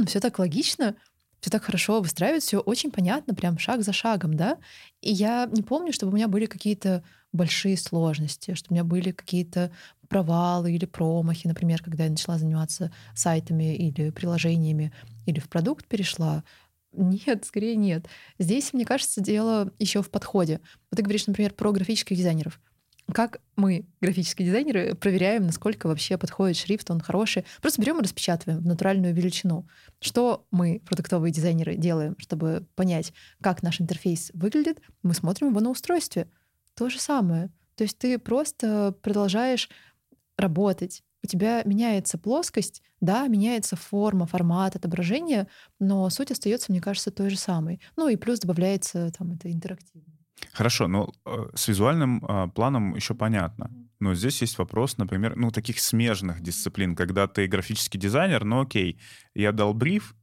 все 0.06 0.20
так 0.20 0.38
логично, 0.38 0.94
все 1.40 1.50
так 1.50 1.64
хорошо 1.64 2.00
выстраивается, 2.02 2.48
все 2.48 2.58
очень 2.60 2.90
понятно, 2.90 3.34
прям 3.34 3.58
шаг 3.58 3.82
за 3.82 3.92
шагом, 3.94 4.34
да. 4.34 4.58
И 5.00 5.10
я 5.10 5.48
не 5.50 5.62
помню, 5.62 5.92
чтобы 5.92 6.12
у 6.12 6.16
меня 6.16 6.28
были 6.28 6.44
какие-то 6.46 7.02
большие 7.32 7.78
сложности, 7.78 8.54
что 8.54 8.70
у 8.70 8.74
меня 8.74 8.84
были 8.84 9.10
какие-то 9.10 9.72
провалы 10.08 10.72
или 10.72 10.84
промахи, 10.84 11.46
например, 11.48 11.82
когда 11.82 12.04
я 12.04 12.10
начала 12.10 12.36
заниматься 12.38 12.92
сайтами 13.14 13.74
или 13.74 14.10
приложениями, 14.10 14.92
или 15.24 15.40
в 15.40 15.48
продукт 15.48 15.86
перешла. 15.88 16.44
Нет, 16.92 17.44
скорее 17.46 17.74
нет. 17.76 18.06
Здесь, 18.38 18.72
мне 18.74 18.84
кажется, 18.84 19.20
дело 19.22 19.72
еще 19.78 20.02
в 20.02 20.10
подходе. 20.10 20.60
Вот 20.90 20.96
ты 20.98 21.02
говоришь, 21.02 21.26
например, 21.26 21.54
про 21.54 21.72
графических 21.72 22.16
дизайнеров. 22.16 22.60
Как 23.12 23.40
мы, 23.56 23.86
графические 24.00 24.46
дизайнеры, 24.46 24.94
проверяем, 24.94 25.44
насколько 25.44 25.86
вообще 25.86 26.16
подходит 26.16 26.56
шрифт, 26.56 26.90
он 26.90 27.00
хороший? 27.00 27.44
Просто 27.60 27.80
берем 27.82 27.98
и 28.00 28.02
распечатываем 28.02 28.60
в 28.60 28.66
натуральную 28.66 29.14
величину. 29.14 29.68
Что 30.00 30.46
мы, 30.50 30.80
продуктовые 30.86 31.30
дизайнеры, 31.30 31.76
делаем, 31.76 32.16
чтобы 32.18 32.66
понять, 32.74 33.12
как 33.42 33.62
наш 33.62 33.80
интерфейс 33.80 34.30
выглядит? 34.32 34.80
Мы 35.02 35.14
смотрим 35.14 35.48
его 35.48 35.60
на 35.60 35.70
устройстве. 35.70 36.28
То 36.74 36.88
же 36.88 36.98
самое. 36.98 37.50
То 37.76 37.84
есть 37.84 37.98
ты 37.98 38.18
просто 38.18 38.96
продолжаешь 39.02 39.68
работать. 40.38 41.02
У 41.22 41.26
тебя 41.26 41.62
меняется 41.64 42.18
плоскость, 42.18 42.82
да, 43.00 43.26
меняется 43.28 43.76
форма, 43.76 44.26
формат 44.26 44.76
отображения, 44.76 45.48
но 45.78 46.08
суть 46.10 46.30
остается, 46.30 46.72
мне 46.72 46.80
кажется, 46.80 47.10
той 47.10 47.30
же 47.30 47.36
самой. 47.36 47.80
Ну 47.96 48.08
и 48.08 48.16
плюс 48.16 48.40
добавляется 48.40 49.10
там 49.16 49.32
это 49.32 49.50
интерактивно. 49.52 50.13
Хорошо, 50.52 50.88
но 50.88 51.12
э, 51.26 51.46
с 51.54 51.68
визуальным 51.68 52.24
э, 52.24 52.48
планом 52.54 52.94
еще 52.94 53.14
понятно. 53.14 53.70
Но 54.00 54.14
здесь 54.14 54.40
есть 54.42 54.58
вопрос, 54.58 54.98
например, 54.98 55.36
ну, 55.36 55.50
таких 55.50 55.80
смежных 55.80 56.40
дисциплин, 56.40 56.94
когда 56.94 57.26
ты 57.26 57.46
графический 57.46 57.98
дизайнер, 57.98 58.44
ну, 58.44 58.62
окей, 58.62 59.00
я 59.34 59.52
дал 59.52 59.72
бриф, 59.74 60.14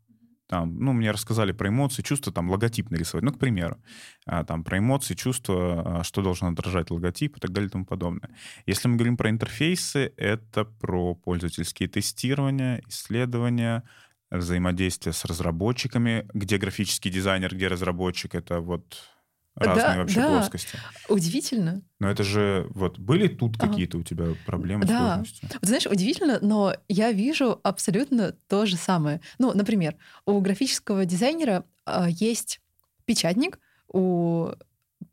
там, 0.52 0.78
ну, 0.80 0.92
мне 0.92 1.12
рассказали 1.12 1.54
про 1.54 1.70
эмоции, 1.70 2.02
чувства, 2.02 2.34
там, 2.34 2.50
логотип 2.50 2.92
нарисовать, 2.92 3.24
ну, 3.24 3.32
к 3.32 3.40
примеру, 3.40 3.78
а, 4.26 4.44
там, 4.44 4.66
про 4.66 4.80
эмоции, 4.80 5.14
чувства, 5.16 6.00
а, 6.00 6.04
что 6.04 6.22
должен 6.22 6.50
отражать 6.50 6.92
логотип 6.92 7.38
и 7.38 7.40
так 7.40 7.52
далее 7.54 7.70
и 7.70 7.72
тому 7.72 7.86
подобное. 7.86 8.36
Если 8.66 8.90
мы 8.90 8.98
говорим 8.98 9.16
про 9.16 9.30
интерфейсы, 9.30 10.14
это 10.18 10.66
про 10.66 11.16
пользовательские 11.16 11.88
тестирования, 11.88 12.84
исследования, 12.90 13.84
взаимодействие 14.30 15.14
с 15.14 15.24
разработчиками, 15.24 16.28
где 16.34 16.58
графический 16.58 17.10
дизайнер, 17.10 17.56
где 17.56 17.70
разработчик, 17.70 18.36
это 18.36 18.60
вот 18.60 18.98
разные 19.66 19.94
да, 19.94 19.98
вообще 19.98 20.20
да. 20.20 20.28
плоскости. 20.28 20.78
Удивительно. 21.10 21.82
Но 22.00 22.10
это 22.10 22.24
же 22.24 22.68
вот 22.72 23.00
были 23.00 23.28
тут 23.28 23.56
ага. 23.60 23.70
какие-то 23.70 23.98
у 23.98 24.04
тебя 24.04 24.28
проблемы, 24.46 24.86
да. 24.86 25.16
сложности? 25.16 25.48
Вот, 25.54 25.60
знаешь, 25.62 25.86
удивительно, 25.86 26.40
но 26.42 26.76
я 26.88 27.12
вижу 27.12 27.60
абсолютно 27.64 28.34
то 28.48 28.66
же 28.66 28.78
самое. 28.78 29.22
Ну, 29.40 29.54
например, 29.54 29.96
у 30.26 30.40
графического 30.40 31.06
дизайнера 31.06 31.66
э, 31.86 32.08
есть 32.10 32.60
печатник, 33.06 33.60
у 33.88 34.52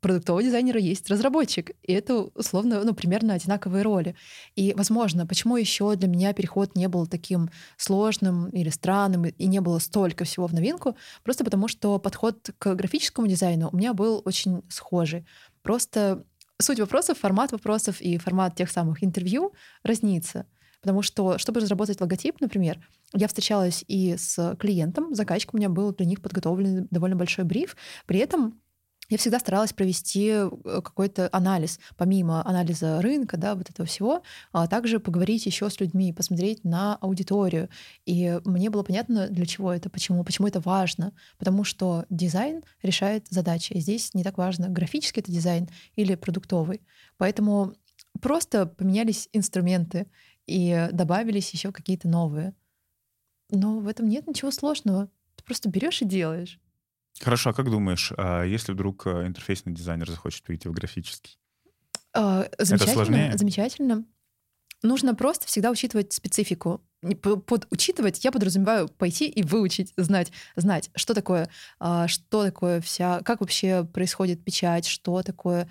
продуктового 0.01 0.43
дизайнера 0.43 0.81
есть 0.81 1.11
разработчик. 1.11 1.71
И 1.83 1.93
это 1.93 2.29
условно, 2.35 2.83
ну, 2.85 2.95
примерно 2.95 3.35
одинаковые 3.35 3.83
роли. 3.83 4.15
И, 4.57 4.75
возможно, 4.77 5.27
почему 5.27 5.57
еще 5.57 5.97
для 5.97 6.09
меня 6.09 6.33
переход 6.33 6.77
не 6.77 6.89
был 6.89 7.07
таким 7.07 7.51
сложным 7.77 8.49
или 8.51 8.71
странным, 8.71 9.25
и 9.25 9.47
не 9.47 9.61
было 9.61 9.79
столько 9.79 10.25
всего 10.25 10.47
в 10.47 10.55
новинку, 10.55 10.97
просто 11.25 11.45
потому 11.45 11.69
что 11.69 11.99
подход 11.99 12.51
к 12.59 12.75
графическому 12.75 13.27
дизайну 13.27 13.71
у 13.73 13.77
меня 13.77 13.95
был 13.95 14.23
очень 14.25 14.63
схожий. 14.69 15.27
Просто 15.63 16.25
суть 16.61 16.81
вопросов, 16.81 17.19
формат 17.19 17.53
вопросов 17.53 18.01
и 18.01 18.19
формат 18.19 18.55
тех 18.57 18.71
самых 18.71 19.03
интервью 19.05 19.53
разнится. 19.83 20.47
Потому 20.81 21.03
что, 21.03 21.39
чтобы 21.39 21.61
разработать 21.61 22.01
логотип, 22.01 22.41
например, 22.41 22.79
я 23.13 23.27
встречалась 23.27 23.85
и 23.89 24.17
с 24.17 24.57
клиентом, 24.61 25.15
заказчиком, 25.15 25.57
у 25.57 25.59
меня 25.59 25.69
был 25.69 25.93
для 25.93 26.07
них 26.07 26.23
подготовлен 26.23 26.87
довольно 26.91 27.17
большой 27.17 27.45
бриф. 27.45 27.77
При 28.07 28.21
этом 28.21 28.61
я 29.09 29.17
всегда 29.17 29.39
старалась 29.39 29.73
провести 29.73 30.29
э, 30.29 30.51
какой-то 30.65 31.29
анализ, 31.33 31.81
помимо 31.97 32.47
анализа 32.47 33.01
рынка, 33.01 33.37
да, 33.37 33.55
вот 33.55 33.71
этого 33.71 33.87
всего, 33.87 34.23
а 34.53 34.67
также 34.67 35.01
поговорить 35.01 35.47
еще 35.47 35.71
с 35.71 35.81
людьми, 35.81 36.13
посмотреть 36.13 36.65
на 36.65 36.97
аудиторию. 36.97 37.71
И 38.05 38.39
мне 38.45 38.69
было 38.69 38.83
понятно, 38.83 39.29
для 39.29 39.47
чего 39.47 39.73
это, 39.73 39.89
почему, 39.89 40.25
почему 40.25 40.47
это 40.47 40.61
важно. 40.61 41.13
Потому 41.39 41.65
что 41.65 42.05
дизайн 42.11 42.63
решает 42.83 43.27
задачи. 43.31 43.73
И 43.73 43.81
здесь 43.81 44.13
не 44.15 44.25
так 44.25 44.37
важно, 44.37 44.69
графический 44.69 45.21
это 45.23 45.33
дизайн 45.33 45.69
или 45.97 46.15
продуктовый. 46.15 46.83
Поэтому 47.17 47.75
просто 48.21 48.67
поменялись 48.67 49.29
инструменты 49.33 50.07
и 50.47 50.89
добавились 50.93 51.51
еще 51.51 51.73
какие-то 51.73 52.09
новые. 52.09 52.55
Но 53.51 53.79
в 53.79 53.89
этом 53.89 54.09
нет 54.09 54.27
ничего 54.27 54.51
сложного. 54.51 55.09
Ты 55.37 55.45
просто 55.45 55.71
берешь 55.71 56.03
и 56.03 56.05
делаешь. 56.05 56.61
Хорошо, 57.23 57.51
а 57.51 57.53
как 57.53 57.71
думаешь, 57.71 58.13
а 58.17 58.45
если 58.45 58.73
вдруг 58.73 59.07
э, 59.07 59.27
интерфейсный 59.27 59.73
дизайнер 59.73 60.09
захочет 60.11 60.45
перейти 60.45 60.69
в 60.69 60.73
графический? 60.73 61.39
А, 62.15 62.49
замечательно, 62.59 62.83
Это 62.85 62.93
сложнее? 62.93 63.39
замечательно. 63.39 64.05
Нужно 64.83 65.15
просто 65.15 65.47
всегда 65.47 65.71
учитывать 65.71 66.13
специфику. 66.13 66.81
Под 67.23 67.67
учитывать 67.71 68.25
я 68.25 68.33
подразумеваю 68.33 68.89
пойти 68.89 69.29
и 69.29 69.43
выучить, 69.43 69.93
знать, 69.97 70.33
знать, 70.57 70.91
что 70.97 71.15
такое, 71.15 71.49
а, 71.79 72.09
что 72.09 72.45
такое 72.45 72.81
вся, 72.81 73.21
как 73.23 73.41
вообще 73.41 73.85
происходит 73.85 74.45
печать, 74.45 74.87
что 74.87 75.23
такое 75.23 75.69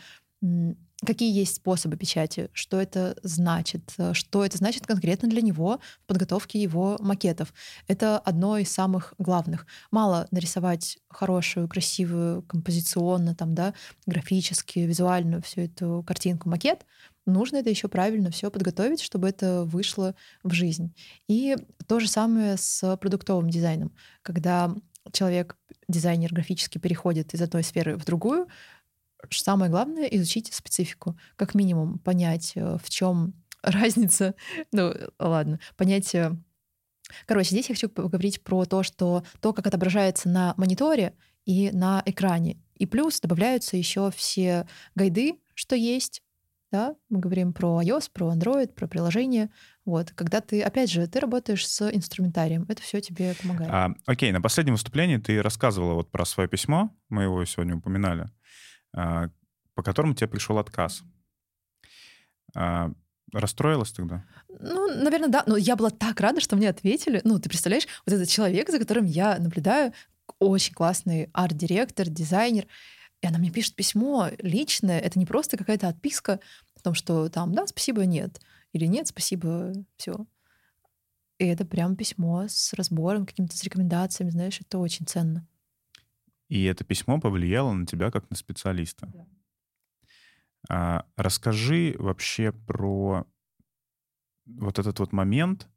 какие 1.06 1.32
есть 1.32 1.56
способы 1.56 1.96
печати, 1.96 2.50
что 2.54 2.82
это 2.82 3.16
значит, 3.24 3.94
э, 3.98 4.14
что 4.14 4.44
это 4.44 4.58
значит 4.58 4.88
конкретно 4.88 5.30
для 5.30 5.42
него 5.42 5.80
в 6.04 6.08
подготовке 6.08 6.60
его 6.60 6.98
макетов. 7.00 7.54
Это 7.88 8.18
одно 8.18 8.58
из 8.58 8.72
самых 8.72 9.14
главных. 9.18 9.68
Мало 9.92 10.28
нарисовать 10.32 10.98
хорошую, 11.10 11.68
красивую, 11.68 12.42
композиционно, 12.44 13.36
там, 13.36 13.54
да, 13.54 13.74
графически, 14.06 14.80
визуальную 14.80 15.42
всю 15.42 15.62
эту 15.62 16.04
картинку, 16.06 16.50
макет, 16.50 16.86
нужно 17.26 17.58
это 17.58 17.70
еще 17.70 17.88
правильно 17.88 18.32
все 18.32 18.50
подготовить, 18.50 19.02
чтобы 19.02 19.30
это 19.30 19.66
вышло 19.66 20.16
в 20.44 20.52
жизнь. 20.52 20.96
И 21.28 21.56
то 21.88 22.00
же 22.00 22.08
самое 22.08 22.58
с 22.58 22.98
продуктовым 22.98 23.50
дизайном. 23.50 23.94
Когда 24.24 24.74
человек, 25.12 25.58
дизайнер 25.88 26.34
графически 26.34 26.78
переходит 26.80 27.34
из 27.34 27.42
одной 27.42 27.64
сферы 27.64 27.98
в 27.98 28.06
другую, 28.06 28.48
самое 29.30 29.72
главное— 29.72 30.06
изучить 30.12 30.54
специфику. 30.54 31.18
Как 31.36 31.56
минимум 31.56 32.00
понять, 32.00 32.54
э, 32.56 32.78
в 32.82 32.90
чем 32.90 33.34
разница. 33.64 34.36
Ну, 34.72 34.94
ладно, 35.20 35.60
понять... 35.76 36.14
Э, 36.16 36.36
короче, 37.26 37.50
здесь 37.50 37.70
я 37.70 37.76
хочу 37.76 37.90
поговорить 37.90 38.44
про 38.44 38.66
то, 38.66 38.84
что 38.84 39.24
то, 39.42 39.54
как 39.54 39.68
отображается 39.68 40.30
на 40.30 40.54
мониторе 40.58 41.14
и 41.46 41.72
на 41.72 42.04
экране. 42.06 42.58
И 42.76 42.86
плюс 42.86 43.20
добавляются 43.20 43.78
еще 43.78 44.12
все 44.12 44.68
гайды, 44.96 45.40
что 45.56 45.76
есть, 45.76 46.22
да, 46.72 46.96
мы 47.10 47.20
говорим 47.20 47.54
про 47.54 47.82
iOS, 47.82 48.12
про 48.14 48.34
Android, 48.34 48.74
про 48.74 48.88
приложение. 48.88 49.50
Вот, 49.86 50.12
когда 50.12 50.42
ты, 50.42 50.62
опять 50.62 50.92
же, 50.92 51.08
ты 51.08 51.20
работаешь 51.20 51.68
с 51.68 51.90
инструментарием, 51.90 52.66
это 52.68 52.82
все 52.82 53.00
тебе 53.00 53.34
помогает. 53.42 53.72
А, 53.72 53.94
окей, 54.06 54.32
на 54.32 54.42
последнем 54.42 54.74
выступлении 54.74 55.18
ты 55.18 55.42
рассказывала 55.42 55.94
вот 55.94 56.12
про 56.12 56.26
свое 56.26 56.50
письмо, 56.50 56.94
мы 57.10 57.24
его 57.24 57.44
сегодня 57.46 57.78
упоминали. 57.78 58.30
А, 58.98 59.30
по 59.76 59.84
которому 59.84 60.16
тебе 60.16 60.28
пришел 60.28 60.58
отказ. 60.58 61.04
А, 62.56 62.92
расстроилась 63.32 63.92
тогда? 63.92 64.26
Ну, 64.50 64.88
наверное, 64.88 65.30
да. 65.30 65.44
Но 65.46 65.56
я 65.56 65.76
была 65.76 65.92
так 65.92 66.20
рада, 66.20 66.42
что 66.42 66.56
мне 66.56 66.68
ответили. 66.68 67.22
Ну, 67.24 67.38
ты 67.38 67.48
представляешь, 67.48 67.88
вот 68.06 68.14
этот 68.16 68.28
человек, 68.28 68.70
за 68.72 68.80
которым 68.80 69.06
я 69.06 69.38
наблюдаю, 69.38 69.94
очень 70.40 70.74
классный 70.74 71.30
арт-директор, 71.32 72.10
дизайнер, 72.10 72.66
и 73.22 73.28
она 73.28 73.38
мне 73.38 73.52
пишет 73.52 73.76
письмо 73.76 74.30
личное. 74.40 75.00
Это 75.00 75.20
не 75.20 75.28
просто 75.28 75.58
какая-то 75.58 75.88
отписка 75.88 76.40
о 76.76 76.80
том, 76.82 76.96
что 76.96 77.30
там, 77.30 77.54
да, 77.54 77.68
спасибо, 77.68 78.04
нет. 78.06 78.42
или 78.74 78.86
нет, 78.86 79.08
спасибо, 79.08 79.74
все. 79.98 80.26
И 81.38 81.46
это 81.46 81.66
прям 81.66 81.96
письмо 81.96 82.48
с 82.48 82.74
разбором, 82.74 83.28
какими-то 83.28 83.56
с 83.56 83.64
рекомендациями, 83.64 84.32
знаешь, 84.32 84.60
это 84.60 84.80
очень 84.80 85.06
ценно. 85.06 85.48
И 86.50 86.64
это 86.64 86.84
письмо 86.84 87.20
повлияло 87.20 87.74
на 87.74 87.86
тебя 87.86 88.12
как 88.12 88.30
на 88.30 88.36
специалиста. 88.36 89.08
Да. 89.08 89.28
А, 90.70 91.06
расскажи 91.16 91.96
вообще 91.98 92.52
про 92.52 93.26
вот 94.46 94.80
этот 94.80 95.00
вот 95.00 95.12
момент. 95.12 95.68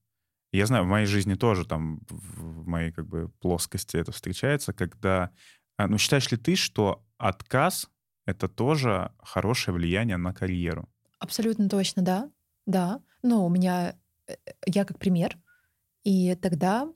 Я 0.52 0.66
знаю, 0.66 0.84
в 0.84 0.88
моей 0.88 1.06
жизни 1.06 1.34
тоже 1.34 1.64
там, 1.64 2.00
в 2.08 2.66
моей 2.66 2.92
как 2.92 3.06
бы 3.06 3.28
плоскости 3.40 3.96
это 3.96 4.12
встречается, 4.12 4.72
когда... 4.72 5.30
А, 5.76 5.86
ну, 5.86 5.98
считаешь 5.98 6.30
ли 6.30 6.36
ты, 6.36 6.56
что 6.56 7.04
отказ— 7.18 7.88
это 8.26 8.48
тоже 8.48 9.12
хорошее 9.18 9.74
влияние 9.74 10.16
на 10.16 10.34
карьеру? 10.34 10.88
Абсолютно 11.18 11.68
точно, 11.68 12.02
да. 12.02 12.30
Да. 12.66 13.02
Но 13.22 13.46
у 13.46 13.48
меня... 13.48 13.96
Э, 14.26 14.34
я 14.66 14.84
как 14.84 14.98
пример. 14.98 15.38
И 16.04 16.34
тогда... 16.36 16.92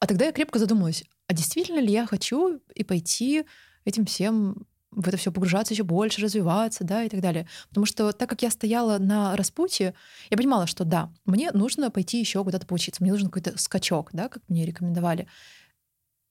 А 0.00 0.06
тогда 0.06 0.26
я 0.26 0.32
крепко 0.32 0.58
задумалась, 0.58 1.04
а 1.28 1.34
действительно 1.34 1.80
ли 1.80 1.92
я 1.92 2.06
хочу 2.06 2.60
и 2.74 2.84
пойти 2.84 3.44
этим 3.84 4.04
всем 4.06 4.66
в 4.90 5.08
это 5.08 5.16
все 5.16 5.32
погружаться 5.32 5.72
еще 5.72 5.84
больше, 5.84 6.20
развиваться, 6.20 6.84
да, 6.84 7.02
и 7.02 7.08
так 7.08 7.20
далее. 7.20 7.48
Потому 7.70 7.86
что 7.86 8.12
так 8.12 8.28
как 8.28 8.42
я 8.42 8.50
стояла 8.50 8.98
на 8.98 9.34
распутье, 9.36 9.94
я 10.30 10.36
понимала, 10.36 10.66
что 10.66 10.84
да, 10.84 11.12
мне 11.24 11.50
нужно 11.52 11.90
пойти 11.90 12.20
еще 12.20 12.44
куда-то 12.44 12.66
поучиться, 12.66 13.02
мне 13.02 13.12
нужен 13.12 13.28
какой-то 13.28 13.58
скачок, 13.58 14.10
да, 14.12 14.28
как 14.28 14.42
мне 14.48 14.66
рекомендовали. 14.66 15.28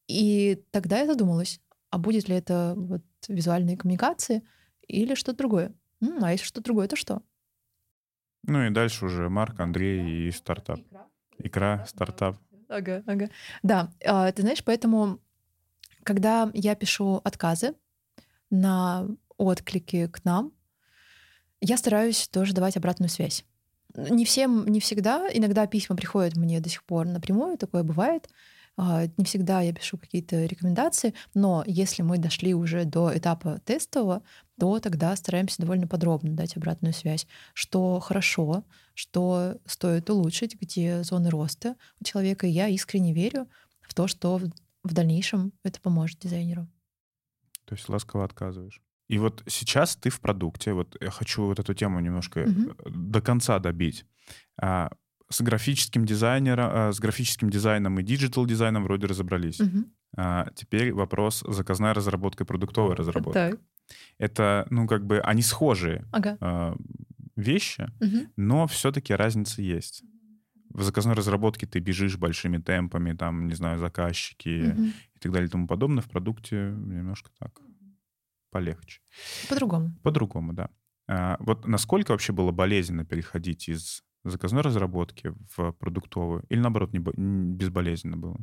И 0.07 0.63
тогда 0.71 0.99
я 0.99 1.07
задумалась, 1.07 1.59
а 1.89 1.97
будет 1.97 2.29
ли 2.29 2.35
это 2.35 2.73
вот 2.77 3.03
визуальные 3.27 3.77
коммуникации 3.77 4.43
или 4.87 5.15
что-то 5.15 5.39
другое? 5.39 5.73
М, 6.01 6.23
а 6.23 6.31
если 6.31 6.45
что-то 6.45 6.65
другое, 6.65 6.87
то 6.87 6.95
что? 6.95 7.23
Ну 8.43 8.65
и 8.65 8.69
дальше 8.69 9.05
уже 9.05 9.29
Марк, 9.29 9.59
Андрей 9.59 10.27
и 10.27 10.31
стартап. 10.31 10.79
Икра 11.37 11.85
стартап. 11.87 12.37
Ага, 12.71 13.03
ага. 13.05 13.29
Да, 13.63 13.91
а, 14.05 14.31
ты 14.31 14.41
знаешь, 14.41 14.63
поэтому, 14.63 15.19
когда 16.03 16.49
я 16.53 16.75
пишу 16.75 17.21
отказы 17.23 17.75
на 18.49 19.07
отклики 19.37 20.07
к 20.07 20.25
нам, 20.25 20.53
я 21.59 21.77
стараюсь 21.77 22.27
тоже 22.27 22.53
давать 22.53 22.77
обратную 22.77 23.09
связь. 23.09 23.45
Не 23.95 24.25
всем, 24.25 24.65
не 24.67 24.79
всегда. 24.79 25.27
Иногда 25.33 25.67
письма 25.67 25.95
приходят 25.95 26.37
мне 26.37 26.59
до 26.59 26.69
сих 26.69 26.83
пор 26.83 27.05
напрямую, 27.07 27.57
такое 27.57 27.83
бывает. 27.83 28.29
А, 28.83 29.03
не 29.15 29.25
всегда 29.25 29.61
я 29.61 29.73
пишу 29.73 29.99
какие-то 29.99 30.43
рекомендации, 30.45 31.13
но 31.35 31.63
если 31.67 32.01
мы 32.01 32.17
дошли 32.17 32.55
уже 32.55 32.83
до 32.83 33.15
этапа 33.15 33.59
тестового, 33.59 34.23
то 34.59 34.79
тогда 34.79 35.15
стараемся 35.15 35.61
довольно 35.61 35.85
подробно 35.85 36.31
дать 36.31 36.57
обратную 36.57 36.91
связь, 36.91 37.27
что 37.53 37.99
хорошо, 37.99 38.63
что 38.95 39.57
стоит 39.67 40.09
улучшить, 40.09 40.59
где 40.59 41.03
зоны 41.03 41.29
роста 41.29 41.75
у 41.99 42.05
человека. 42.05 42.47
И 42.47 42.49
я 42.49 42.69
искренне 42.69 43.13
верю 43.13 43.47
в 43.81 43.93
то, 43.93 44.07
что 44.07 44.41
в 44.83 44.93
дальнейшем 44.93 45.53
это 45.61 45.79
поможет 45.79 46.17
дизайнеру. 46.17 46.67
То 47.65 47.75
есть 47.75 47.87
ласково 47.87 48.25
отказываешь. 48.25 48.81
И 49.07 49.19
вот 49.19 49.43
сейчас 49.45 49.95
ты 49.95 50.09
в 50.09 50.19
продукте, 50.19 50.73
вот 50.73 50.97
я 50.99 51.11
хочу 51.11 51.45
вот 51.45 51.59
эту 51.59 51.75
тему 51.75 51.99
немножко 51.99 52.45
угу. 52.49 52.89
до 52.89 53.21
конца 53.21 53.59
добить. 53.59 54.05
А, 54.59 54.89
с 55.31 55.41
графическим 55.41 56.05
дизайнером, 56.05 56.69
а, 56.71 56.91
с 56.91 56.99
графическим 56.99 57.49
дизайном 57.49 57.99
и 57.99 58.03
digital 58.03 58.45
дизайном 58.45 58.83
вроде 58.83 59.07
разобрались. 59.07 59.59
Угу. 59.59 59.85
А, 60.17 60.49
теперь 60.55 60.93
вопрос 60.93 61.43
заказная 61.47 61.93
разработка 61.93 62.43
и 62.43 62.47
продуктовая 62.47 62.95
разработка. 62.95 63.51
Так. 63.51 63.59
Это, 64.17 64.67
ну, 64.69 64.87
как 64.87 65.05
бы, 65.05 65.19
они 65.19 65.41
схожие 65.41 66.05
ага. 66.11 66.37
а, 66.39 66.75
вещи, 67.35 67.89
угу. 67.99 68.27
но 68.35 68.67
все-таки 68.67 69.13
разница 69.13 69.61
есть. 69.61 70.03
В 70.69 70.83
заказной 70.83 71.15
разработке 71.15 71.65
ты 71.65 71.79
бежишь 71.79 72.17
большими 72.17 72.57
темпами, 72.57 73.13
там, 73.13 73.47
не 73.47 73.55
знаю, 73.55 73.79
заказчики 73.79 74.71
угу. 74.71 74.83
и 75.15 75.19
так 75.19 75.31
далее 75.31 75.47
и 75.47 75.51
тому 75.51 75.67
подобное. 75.67 76.03
В 76.03 76.09
продукте 76.09 76.73
немножко 76.77 77.29
так 77.39 77.61
полегче. 78.51 79.01
По-другому. 79.49 79.95
По-другому, 80.03 80.53
да. 80.53 80.69
А, 81.07 81.37
вот 81.39 81.67
насколько 81.67 82.11
вообще 82.11 82.33
было 82.33 82.51
болезненно 82.51 83.05
переходить 83.05 83.67
из 83.69 84.03
заказной 84.23 84.61
разработки 84.61 85.33
в 85.55 85.71
продуктовую? 85.73 86.43
Или 86.49 86.59
наоборот, 86.59 86.93
не, 86.93 86.99
безболезненно 86.99 88.17
было? 88.17 88.37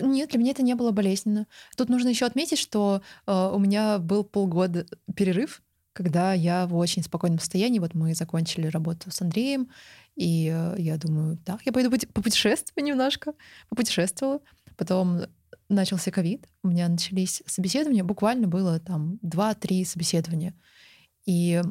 Нет, 0.00 0.30
для 0.30 0.38
меня 0.38 0.52
это 0.52 0.62
не 0.62 0.74
было 0.74 0.92
болезненно. 0.92 1.46
Тут 1.76 1.88
нужно 1.88 2.08
еще 2.08 2.26
отметить, 2.26 2.58
что 2.58 3.02
э, 3.26 3.50
у 3.52 3.58
меня 3.58 3.98
был 3.98 4.24
полгода 4.24 4.86
перерыв, 5.16 5.62
когда 5.92 6.32
я 6.32 6.66
в 6.66 6.76
очень 6.76 7.02
спокойном 7.02 7.40
состоянии. 7.40 7.80
Вот 7.80 7.94
мы 7.94 8.14
закончили 8.14 8.68
работу 8.68 9.10
с 9.10 9.20
Андреем, 9.20 9.68
и 10.14 10.52
э, 10.54 10.74
я 10.78 10.96
думаю, 10.96 11.38
так, 11.38 11.62
я 11.66 11.72
пойду 11.72 11.90
попутешествую 12.12 12.84
немножко. 12.84 13.32
Попутешествовала. 13.68 14.40
Потом 14.76 15.22
начался 15.68 16.10
ковид, 16.10 16.46
у 16.62 16.68
меня 16.68 16.88
начались 16.88 17.42
собеседования, 17.46 18.04
буквально 18.04 18.48
было 18.48 18.80
там 18.80 19.18
2-3 19.24 19.84
собеседования. 19.84 20.54
И 21.26 21.62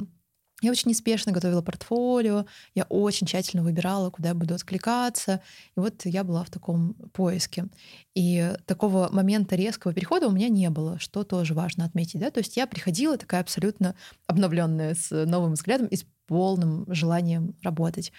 я 0.61 0.71
очень 0.71 0.89
неспешно 0.89 1.31
готовила 1.31 1.61
портфолио, 1.61 2.45
я 2.75 2.83
очень 2.89 3.27
тщательно 3.27 3.63
выбирала, 3.63 4.09
куда 4.09 4.29
я 4.29 4.35
буду 4.35 4.53
откликаться. 4.53 5.41
И 5.75 5.79
вот 5.79 6.05
я 6.05 6.23
была 6.23 6.43
в 6.43 6.49
таком 6.49 6.95
поиске. 7.13 7.67
И 8.15 8.53
такого 8.65 9.09
момента 9.11 9.55
резкого 9.55 9.93
перехода 9.93 10.27
у 10.27 10.31
меня 10.31 10.49
не 10.49 10.69
было, 10.69 10.99
что 10.99 11.23
тоже 11.23 11.53
важно 11.53 11.85
отметить. 11.85 12.19
Да? 12.19 12.31
То 12.31 12.39
есть 12.39 12.57
я 12.57 12.67
приходила 12.67 13.17
такая 13.17 13.41
абсолютно 13.41 13.95
обновленная, 14.27 14.95
с 14.95 15.09
новым 15.25 15.53
взглядом 15.53 15.87
и 15.87 15.95
с 15.95 16.05
полным 16.27 16.85
желанием 16.93 17.55
работать. 17.63 18.11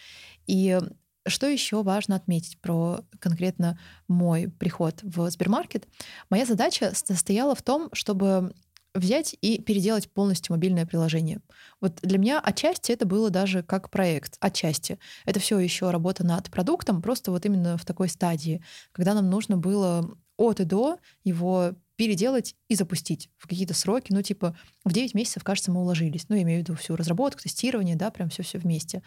И 0.47 0.78
что 1.26 1.47
еще 1.47 1.82
важно 1.82 2.16
отметить 2.16 2.59
про 2.61 3.05
конкретно 3.18 3.78
мой 4.09 4.49
приход 4.49 5.01
в 5.03 5.30
Сбермаркет? 5.30 5.86
Моя 6.30 6.47
задача 6.47 6.93
состояла 6.95 7.55
в 7.55 7.62
том, 7.62 7.91
чтобы 7.93 8.53
взять 8.95 9.36
и 9.41 9.61
переделать 9.61 10.11
полностью 10.11 10.55
мобильное 10.55 10.86
приложение. 10.86 11.41
Вот 11.80 11.99
для 12.03 12.18
меня 12.18 12.41
отчасти 12.41 12.93
это 12.93 13.07
было 13.07 13.30
даже 13.30 13.62
как 13.62 13.91
проект, 13.91 14.36
отчасти. 14.41 14.99
Это 15.24 15.41
все 15.41 15.59
еще 15.59 15.91
работа 15.91 16.24
над 16.24 16.51
продуктом, 16.51 17.03
просто 17.03 17.30
вот 17.30 17.47
именно 17.47 17.76
в 17.76 17.84
такой 17.84 18.09
стадии, 18.09 18.62
когда 18.93 19.14
нам 19.14 19.30
нужно 19.30 19.57
было 19.57 20.16
от 20.36 20.61
и 20.61 20.64
до 20.64 20.99
его 21.22 21.74
переделать 22.01 22.57
и 22.68 22.74
запустить 22.76 23.28
в 23.36 23.46
какие-то 23.46 23.74
сроки. 23.74 24.11
Ну, 24.11 24.22
типа, 24.22 24.57
в 24.86 24.92
9 24.94 25.12
месяцев, 25.12 25.44
кажется, 25.44 25.70
мы 25.70 25.82
уложились. 25.82 26.30
Ну, 26.30 26.36
я 26.36 26.40
имею 26.44 26.61
в 26.61 26.62
виду 26.62 26.74
всю 26.74 26.96
разработку, 26.96 27.42
тестирование, 27.42 27.94
да, 27.94 28.11
прям 28.11 28.30
все-все 28.30 28.57
вместе. 28.57 29.03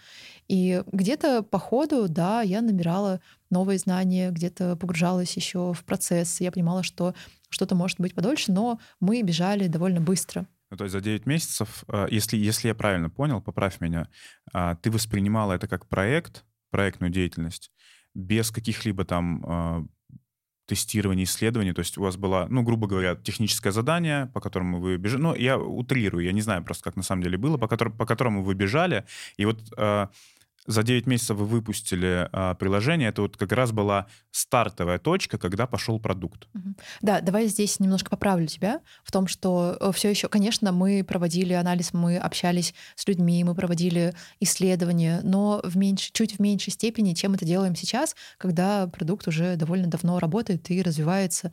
И 0.48 0.84
где-то 0.92 1.42
по 1.42 1.58
ходу, 1.58 2.08
да, 2.08 2.44
я 2.44 2.62
набирала 2.62 3.20
новые 3.50 3.80
знания, 3.80 4.30
где-то 4.30 4.76
погружалась 4.76 5.36
еще 5.36 5.74
в 5.74 5.84
процесс. 5.86 6.40
Я 6.40 6.52
понимала, 6.52 6.84
что 6.84 7.16
что-то 7.50 7.74
может 7.74 8.00
быть 8.00 8.14
подольше, 8.14 8.52
но 8.52 8.80
мы 9.00 9.24
бежали 9.24 9.66
довольно 9.66 10.00
быстро. 10.00 10.46
Ну, 10.70 10.78
то 10.78 10.84
есть 10.84 10.92
за 10.92 11.02
9 11.02 11.26
месяцев, 11.26 11.86
э, 11.88 12.06
если, 12.12 12.38
если 12.38 12.68
я 12.68 12.76
правильно 12.76 13.10
понял, 13.10 13.42
поправь 13.42 13.82
меня, 13.82 14.08
а, 14.54 14.76
ты 14.76 14.92
воспринимала 14.92 15.54
это 15.54 15.68
как 15.68 15.88
проект, 15.88 16.46
проектную 16.70 17.12
деятельность, 17.12 17.72
без 18.14 18.52
каких-либо 18.52 19.04
там 19.04 19.90
тестирования, 20.66 21.26
исследований, 21.26 21.74
то 21.74 21.80
есть 21.80 21.98
у 21.98 22.02
вас 22.02 22.16
было, 22.16 22.48
ну, 22.50 22.64
грубо 22.64 22.88
говоря, 22.88 23.16
техническое 23.16 23.72
задание, 23.72 24.28
по 24.34 24.40
которому 24.40 24.80
вы 24.80 24.98
бежали, 24.98 25.22
ну, 25.22 25.36
я 25.36 25.58
утрирую, 25.58 26.24
я 26.24 26.32
не 26.32 26.42
знаю 26.42 26.64
просто, 26.64 26.84
как 26.84 26.96
на 26.96 27.04
самом 27.04 27.24
деле 27.24 27.38
было, 27.38 27.58
по, 27.58 27.68
которому, 27.68 27.96
по 27.96 28.06
которому 28.06 28.44
вы 28.44 28.54
бежали, 28.54 29.04
и 29.38 29.46
вот 29.46 29.60
а, 29.78 30.10
за 30.66 30.84
9 30.84 31.08
месяцев 31.08 31.38
вы 31.38 31.46
выпустили 31.46 32.30
а, 32.32 32.54
приложение. 32.56 33.10
Это 33.10 33.22
вот 33.22 33.38
как 33.38 33.52
раз 33.52 33.72
была 33.72 34.08
стартовая 34.32 35.00
точка, 35.00 35.38
когда 35.38 35.68
пошел 35.68 36.00
продукт. 36.00 36.48
Да, 37.02 37.22
давай 37.22 37.48
здесь 37.48 37.80
немножко 37.80 38.10
поправлю 38.10 38.48
тебя 38.48 38.82
в 39.04 39.12
том, 39.12 39.28
что 39.28 39.78
э, 39.80 39.92
все 39.94 40.10
еще, 40.10 40.28
конечно, 40.28 40.72
мы 40.72 41.04
проводили 41.04 41.54
анализ, 41.54 41.94
мы 41.94 42.18
общались 42.18 42.74
с 42.96 43.08
людьми, 43.08 43.44
мы 43.44 43.56
проводили 43.56 44.14
исследования, 44.40 45.22
но 45.24 45.62
в 45.64 45.78
меньш... 45.78 46.12
чуть 46.12 46.38
в 46.38 46.40
меньшей 46.40 46.72
степени, 46.72 47.14
чем 47.14 47.34
это 47.34 47.46
делаем 47.46 47.76
сейчас, 47.76 48.16
когда 48.38 48.88
продукт 48.88 49.28
уже 49.28 49.56
довольно 49.56 49.88
давно 49.88 50.20
работает 50.20 50.70
и 50.72 50.82
развивается 50.82 51.52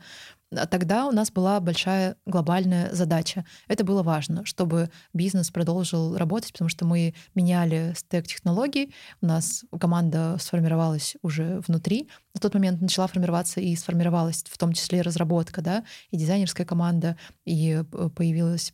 тогда 0.69 1.07
у 1.07 1.11
нас 1.11 1.31
была 1.31 1.59
большая 1.59 2.17
глобальная 2.25 2.93
задача. 2.93 3.45
Это 3.67 3.83
было 3.83 4.03
важно, 4.03 4.45
чтобы 4.45 4.89
бизнес 5.13 5.49
продолжил 5.49 6.17
работать, 6.17 6.51
потому 6.51 6.69
что 6.69 6.85
мы 6.85 7.13
меняли 7.35 7.93
стек 7.95 8.27
технологий. 8.27 8.93
У 9.21 9.25
нас 9.25 9.63
команда 9.79 10.37
сформировалась 10.39 11.15
уже 11.21 11.61
внутри. 11.67 12.09
На 12.33 12.41
тот 12.41 12.53
момент 12.53 12.81
начала 12.81 13.07
формироваться 13.07 13.61
и 13.61 13.75
сформировалась 13.75 14.43
в 14.47 14.57
том 14.57 14.73
числе 14.73 15.01
разработка, 15.01 15.61
да, 15.61 15.83
и 16.09 16.17
дизайнерская 16.17 16.65
команда, 16.65 17.17
и 17.45 17.83
э, 17.91 18.09
появилась 18.09 18.73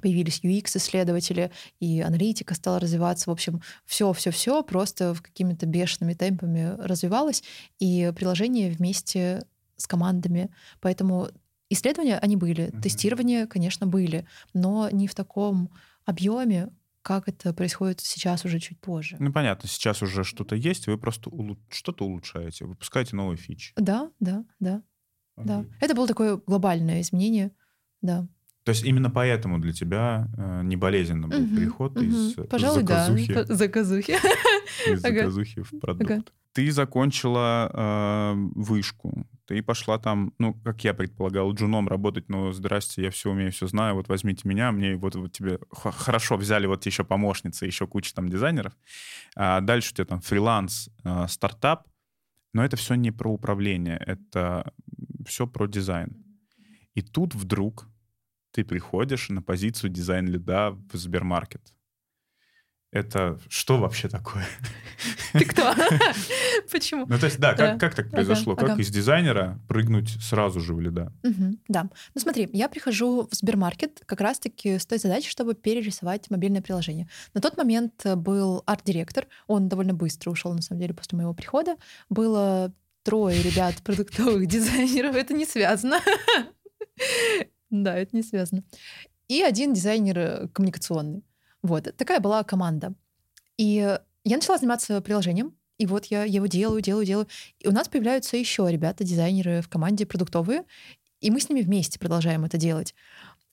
появились 0.00 0.40
UX-исследователи, 0.42 1.50
и 1.78 2.00
аналитика 2.00 2.54
стала 2.54 2.80
развиваться. 2.80 3.28
В 3.28 3.32
общем, 3.34 3.60
все-все-все 3.84 4.62
просто 4.62 5.12
в 5.12 5.20
какими-то 5.20 5.66
бешеными 5.66 6.14
темпами 6.14 6.74
развивалось, 6.78 7.42
и 7.78 8.10
приложение 8.16 8.70
вместе 8.70 9.42
с 9.80 9.86
командами. 9.86 10.50
Поэтому 10.80 11.28
исследования, 11.70 12.18
они 12.18 12.36
были, 12.36 12.64
mm-hmm. 12.64 12.80
тестирования, 12.82 13.46
конечно, 13.46 13.86
были, 13.86 14.26
но 14.52 14.90
не 14.90 15.06
в 15.06 15.14
таком 15.14 15.70
объеме, 16.04 16.68
как 17.02 17.28
это 17.28 17.54
происходит 17.54 18.00
сейчас 18.00 18.44
уже 18.44 18.58
чуть 18.60 18.78
позже. 18.78 19.16
Ну, 19.18 19.32
понятно, 19.32 19.68
сейчас 19.68 20.02
уже 20.02 20.22
что-то 20.22 20.54
есть, 20.54 20.86
вы 20.86 20.98
просто 20.98 21.30
улу- 21.30 21.58
что-то 21.70 22.04
улучшаете, 22.04 22.66
выпускаете 22.66 23.16
новые 23.16 23.38
фичи. 23.38 23.72
Да, 23.76 24.10
да, 24.20 24.44
да, 24.58 24.82
да. 25.36 25.60
Окей. 25.60 25.72
Это 25.80 25.94
было 25.94 26.06
такое 26.06 26.36
глобальное 26.36 27.00
изменение, 27.00 27.52
да. 28.02 28.28
То 28.64 28.72
есть 28.72 28.84
именно 28.84 29.08
поэтому 29.08 29.58
для 29.58 29.72
тебя 29.72 30.28
э, 30.36 30.62
не 30.64 30.76
болезненно 30.76 31.28
был 31.28 31.40
Мгм, 31.40 31.56
переход 31.56 31.96
мгм. 31.96 32.04
из 32.04 32.38
э, 32.38 32.44
Пожалуй, 32.44 32.82
заказухи, 32.82 33.32
да. 33.32 33.44
Заказухи. 33.46 34.12
из 34.86 35.04
Ага. 35.04 35.18
заказухи 35.20 35.62
в 35.62 35.80
продукт. 35.80 36.10
Ага. 36.10 36.24
Ты 36.52 36.72
закончила 36.72 37.70
э, 37.72 38.34
вышку, 38.54 39.26
ты 39.46 39.62
пошла 39.62 39.98
там, 39.98 40.32
ну, 40.38 40.54
как 40.54 40.82
я 40.84 40.94
предполагал, 40.94 41.52
джуном 41.52 41.88
работать, 41.88 42.28
но 42.28 42.52
здрасте, 42.52 43.02
я 43.02 43.10
все 43.10 43.30
умею, 43.30 43.52
все 43.52 43.66
знаю, 43.68 43.94
вот 43.94 44.08
возьмите 44.08 44.48
меня, 44.48 44.72
мне 44.72 44.96
вот, 44.96 45.14
вот 45.14 45.32
тебе 45.32 45.60
хорошо 45.70 46.36
взяли 46.36 46.66
вот 46.66 46.86
еще 46.86 47.04
помощницы, 47.04 47.66
еще 47.66 47.86
куча 47.86 48.14
там 48.14 48.28
дизайнеров. 48.28 48.76
А 49.36 49.60
дальше 49.60 49.92
у 49.92 49.94
тебя 49.94 50.04
там 50.06 50.20
фриланс, 50.20 50.88
э, 51.04 51.26
стартап, 51.28 51.88
но 52.52 52.64
это 52.64 52.76
все 52.76 52.94
не 52.94 53.12
про 53.12 53.32
управление, 53.32 53.96
это 54.04 54.72
все 55.26 55.46
про 55.46 55.66
дизайн. 55.66 56.16
И 56.94 57.02
тут 57.02 57.34
вдруг 57.34 57.88
ты 58.50 58.64
приходишь 58.64 59.28
на 59.28 59.42
позицию 59.42 59.90
дизайн-лида 59.90 60.72
в 60.92 60.96
Сбермаркет. 60.96 61.72
Это 62.92 63.38
что 63.48 63.78
вообще 63.78 64.08
такое? 64.08 64.44
Ты 65.32 65.44
кто? 65.44 65.72
Почему? 66.72 67.06
Ну, 67.08 67.18
то 67.18 67.26
есть, 67.26 67.38
да, 67.38 67.54
Да. 67.54 67.68
как, 67.72 67.80
как 67.80 67.94
так 67.94 68.06
Ага, 68.06 68.16
произошло? 68.16 68.56
Как 68.56 68.70
ага. 68.70 68.82
из 68.82 68.90
дизайнера 68.90 69.60
прыгнуть 69.68 70.10
сразу 70.20 70.58
же 70.60 70.74
в 70.74 70.80
лида? 70.80 71.12
Мгм, 71.22 71.60
Да. 71.68 71.88
Ну 72.14 72.20
смотри, 72.20 72.48
я 72.52 72.68
прихожу 72.68 73.28
в 73.30 73.34
Сбермаркет 73.34 74.02
как 74.06 74.20
раз-таки 74.20 74.78
с 74.78 74.86
той 74.86 74.98
задачей, 74.98 75.30
чтобы 75.30 75.54
перерисовать 75.54 76.30
мобильное 76.30 76.62
приложение. 76.62 77.08
На 77.32 77.40
тот 77.40 77.56
момент 77.56 77.94
э, 78.04 78.16
был 78.16 78.64
арт-директор, 78.66 79.28
он 79.46 79.68
довольно 79.68 79.94
быстро 79.94 80.30
ушел, 80.30 80.52
на 80.52 80.62
самом 80.62 80.80
деле, 80.80 80.92
после 80.92 81.16
моего 81.16 81.32
прихода. 81.32 81.76
Было 82.08 82.72
трое 83.04 83.40
ребят 83.40 83.76
продуктовых 83.84 84.46
дизайнеров, 84.46 85.14
это 85.14 85.32
не 85.32 85.46
связано. 85.46 86.00
Да, 87.70 87.96
это 87.96 88.16
не 88.16 88.24
связано. 88.24 88.64
И 89.28 89.42
один 89.42 89.72
дизайнер 89.74 90.18
э, 90.18 90.48
коммуникационный. 90.48 91.22
Вот, 91.62 91.94
такая 91.96 92.20
была 92.20 92.42
команда. 92.44 92.94
И 93.56 93.98
я 94.24 94.36
начала 94.36 94.58
заниматься 94.58 95.00
приложением, 95.00 95.54
и 95.78 95.86
вот 95.86 96.06
я 96.06 96.24
его 96.24 96.46
делаю, 96.46 96.82
делаю, 96.82 97.06
делаю. 97.06 97.26
И 97.58 97.68
у 97.68 97.72
нас 97.72 97.88
появляются 97.88 98.36
еще 98.36 98.66
ребята, 98.70 99.04
дизайнеры 99.04 99.62
в 99.62 99.68
команде 99.68 100.06
продуктовые, 100.06 100.64
и 101.20 101.30
мы 101.30 101.40
с 101.40 101.48
ними 101.48 101.62
вместе 101.62 101.98
продолжаем 101.98 102.44
это 102.44 102.58
делать. 102.58 102.94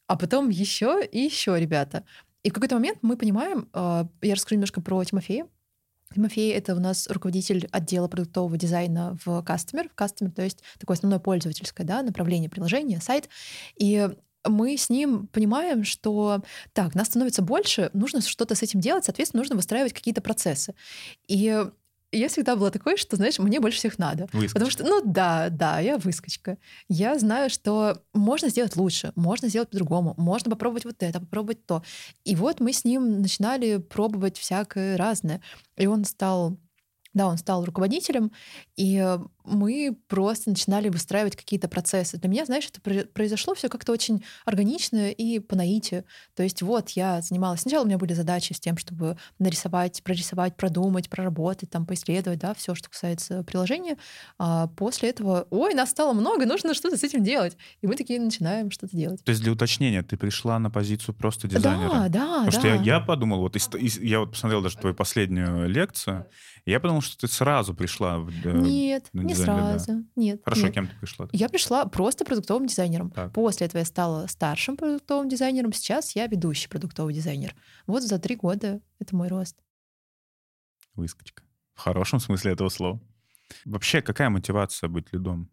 А 0.07 0.17
потом 0.17 0.49
еще 0.49 1.05
и 1.05 1.19
еще 1.19 1.59
ребята. 1.59 2.03
И 2.43 2.49
в 2.49 2.53
какой-то 2.53 2.75
момент 2.75 2.99
мы 3.01 3.17
понимаем, 3.17 3.69
э, 3.73 4.05
я 4.21 4.35
расскажу 4.35 4.55
немножко 4.55 4.81
про 4.81 5.03
Тимофея. 5.03 5.47
Тимофей— 6.13 6.51
это 6.53 6.75
у 6.75 6.79
нас 6.79 7.07
руководитель 7.09 7.67
отдела 7.71 8.07
продуктового 8.07 8.57
дизайна 8.57 9.17
в 9.25 9.27
Customer. 9.41 9.89
В 9.89 9.99
Customer, 9.99 10.31
то 10.31 10.41
есть 10.41 10.63
такое 10.79 10.95
основное 10.95 11.19
пользовательское 11.19 11.85
да, 11.85 12.01
направление 12.01 12.49
приложения, 12.49 13.01
сайт. 13.01 13.27
И 13.77 14.09
мы 14.49 14.77
с 14.77 14.89
ним 14.89 15.27
понимаем, 15.27 15.83
что 15.83 16.43
так, 16.73 16.95
нас 16.95 17.07
становится 17.07 17.41
больше, 17.41 17.89
нужно 17.93 18.21
что-то 18.21 18.55
с 18.55 18.63
этим 18.63 18.79
делать, 18.79 19.05
соответственно, 19.05 19.41
нужно 19.41 19.55
выстраивать 19.55 19.93
какие-то 19.93 20.21
процессы. 20.21 20.73
И 21.27 21.65
я 22.11 22.29
всегда 22.29 22.55
была 22.55 22.71
такой, 22.71 22.97
что, 22.97 23.15
знаешь, 23.17 23.37
мне 23.37 23.59
больше 23.59 23.79
всех 23.79 23.99
надо. 23.99 24.27
Выскочка. 24.31 24.53
Потому 24.53 24.71
что, 24.71 24.83
ну 24.83 25.01
да, 25.03 25.49
да, 25.49 25.79
я 25.79 25.97
выскочка. 25.97 26.57
Я 26.87 27.19
знаю, 27.19 27.49
что 27.49 28.01
можно 28.13 28.49
сделать 28.49 28.75
лучше, 28.75 29.11
можно 29.15 29.49
сделать 29.49 29.69
по-другому, 29.69 30.13
можно 30.17 30.49
попробовать 30.51 30.85
вот 30.85 30.95
это, 30.99 31.19
попробовать 31.19 31.65
то. 31.65 31.83
И 32.23 32.35
вот 32.35 32.59
мы 32.59 32.71
с 32.71 32.85
ним 32.85 33.21
начинали 33.21 33.77
пробовать 33.77 34.37
всякое 34.37 34.95
разное. 34.95 35.41
И 35.75 35.85
он 35.85 36.05
стал 36.05 36.57
да, 37.17 37.27
он 37.27 37.37
стал 37.37 37.65
руководителем, 37.65 38.31
и 38.75 38.97
э, 38.97 39.17
мы 39.43 39.97
просто 40.07 40.49
начинали 40.49 40.89
выстраивать 40.89 41.35
какие-то 41.35 41.67
процессы. 41.67 42.17
Для 42.17 42.29
меня, 42.29 42.45
знаешь, 42.45 42.67
это 42.67 42.79
про- 42.81 43.05
произошло 43.05 43.55
все 43.55 43.69
как-то 43.69 43.91
очень 43.91 44.23
органично 44.45 45.09
и 45.09 45.39
по 45.39 45.55
наитию. 45.55 46.03
То 46.35 46.43
есть 46.43 46.61
вот 46.61 46.89
я 46.91 47.21
занималась... 47.21 47.61
Сначала 47.61 47.83
у 47.83 47.87
меня 47.87 47.97
были 47.97 48.13
задачи 48.13 48.53
с 48.53 48.59
тем, 48.59 48.77
чтобы 48.77 49.17
нарисовать, 49.39 50.01
прорисовать, 50.03 50.55
продумать, 50.55 51.09
проработать, 51.09 51.69
там, 51.69 51.85
поисследовать, 51.85 52.39
да, 52.39 52.53
все, 52.53 52.75
что 52.75 52.89
касается 52.89 53.43
приложения. 53.43 53.97
А 54.37 54.67
после 54.67 55.09
этого, 55.09 55.47
ой, 55.49 55.73
нас 55.73 55.89
стало 55.89 56.13
много, 56.13 56.45
нужно 56.45 56.73
что-то 56.73 56.97
с 56.97 57.03
этим 57.03 57.23
делать. 57.23 57.57
И 57.81 57.87
мы 57.87 57.95
такие 57.95 58.19
начинаем 58.19 58.69
что-то 58.71 58.95
делать. 58.95 59.23
То 59.23 59.31
есть 59.31 59.41
для 59.41 59.51
уточнения, 59.51 60.03
ты 60.03 60.17
пришла 60.17 60.59
на 60.59 60.69
позицию 60.69 61.15
просто 61.15 61.47
дизайнера? 61.47 61.89
Да, 61.89 62.09
да, 62.09 62.25
Потому 62.45 62.51
да. 62.51 62.51
что 62.51 62.67
я, 62.67 62.75
я 62.75 62.99
подумал, 62.99 63.39
вот 63.39 63.55
из- 63.55 63.69
из- 63.73 63.99
я 63.99 64.19
вот 64.19 64.31
посмотрел 64.31 64.61
даже 64.61 64.77
твою 64.77 64.93
последнюю 64.95 65.67
лекцию, 65.69 66.27
я 66.71 66.79
подумал, 66.79 67.01
что 67.01 67.17
ты 67.17 67.27
сразу 67.27 67.73
пришла 67.73 68.19
в, 68.19 68.29
э, 68.29 68.51
Нет, 68.51 69.09
на 69.13 69.21
не 69.21 69.33
сразу. 69.33 70.03
Нет. 70.15 70.41
Хорошо, 70.43 70.63
нет. 70.63 70.73
кем 70.73 70.87
ты 70.87 70.95
пришла? 70.99 71.27
Я 71.31 71.49
пришла 71.49 71.85
просто 71.85 72.25
продуктовым 72.25 72.67
дизайнером. 72.67 73.11
Так. 73.11 73.31
После 73.33 73.67
этого 73.67 73.79
я 73.79 73.85
стала 73.85 74.27
старшим 74.27 74.75
продуктовым 74.75 75.29
дизайнером. 75.29 75.71
Сейчас 75.73 76.15
я 76.15 76.27
ведущий 76.27 76.67
продуктовый 76.67 77.13
дизайнер. 77.13 77.55
Вот 77.85 78.03
за 78.03 78.19
три 78.19 78.35
года 78.35 78.81
это 78.99 79.15
мой 79.15 79.29
рост. 79.29 79.57
Выскочка. 80.95 81.43
В 81.73 81.79
хорошем 81.79 82.19
смысле 82.19 82.51
этого 82.53 82.69
слова. 82.69 82.99
Вообще, 83.65 84.01
какая 84.01 84.29
мотивация 84.29 84.89
быть 84.89 85.13
лидом? 85.13 85.49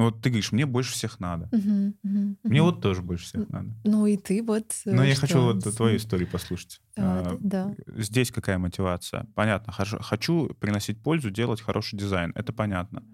Ну 0.00 0.06
вот 0.06 0.22
ты 0.22 0.30
говоришь, 0.30 0.50
мне 0.50 0.64
больше 0.64 0.92
всех 0.94 1.20
надо. 1.20 1.50
Мгм, 1.52 1.94
мгм, 2.02 2.38
Мне 2.44 2.62
вот 2.62 2.80
тоже 2.80 3.02
больше 3.02 3.26
всех 3.26 3.50
надо. 3.50 3.68
Ну 3.84 4.06
и 4.06 4.16
ты 4.16 4.42
вот... 4.42 4.64
э, 4.86 4.94
Но 4.94 5.04
я 5.04 5.14
хочу 5.14 5.42
вот 5.42 5.62
с- 5.62 5.74
твою 5.74 5.98
историю 5.98 6.26
послушать. 6.26 6.80
А, 6.96 7.32
А, 7.32 7.38
да. 7.38 7.74
Здесь 7.86 8.30
какая 8.30 8.56
мотивация? 8.56 9.26
Понятно, 9.34 9.74
хочу, 9.74 9.98
хочу 9.98 10.54
приносить 10.54 11.02
пользу, 11.02 11.28
делать 11.30 11.60
хороший 11.60 11.98
дизайн. 11.98 12.32
Это 12.34 12.54
понятно. 12.54 13.04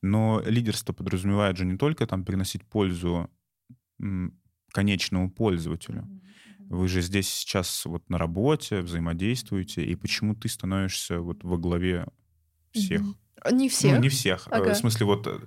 Но 0.00 0.42
лидерство 0.46 0.94
подразумевает 0.94 1.58
же 1.58 1.66
не 1.66 1.76
только 1.76 2.06
там 2.06 2.24
приносить 2.24 2.64
пользу 2.64 3.28
конечному 4.72 5.30
пользователю. 5.30 6.08
Вы 6.70 6.88
же 6.88 7.02
здесь 7.02 7.28
сейчас 7.28 7.84
вот 7.84 8.08
на 8.08 8.16
работе 8.16 8.80
взаимодействуете, 8.80 9.84
и 9.84 9.94
почему 9.96 10.34
ты 10.34 10.48
становишься 10.48 11.20
вот 11.20 11.44
во 11.44 11.58
главе 11.58 12.06
всех? 12.70 13.02
Не 13.50 13.68
всех. 13.68 13.96
Ну, 13.96 14.00
не 14.02 14.08
всех. 14.08 14.48
а, 14.50 14.56
Ага. 14.56 14.72
В 14.72 14.76
смысле, 14.78 15.04
вот 15.06 15.26
э, 15.26 15.38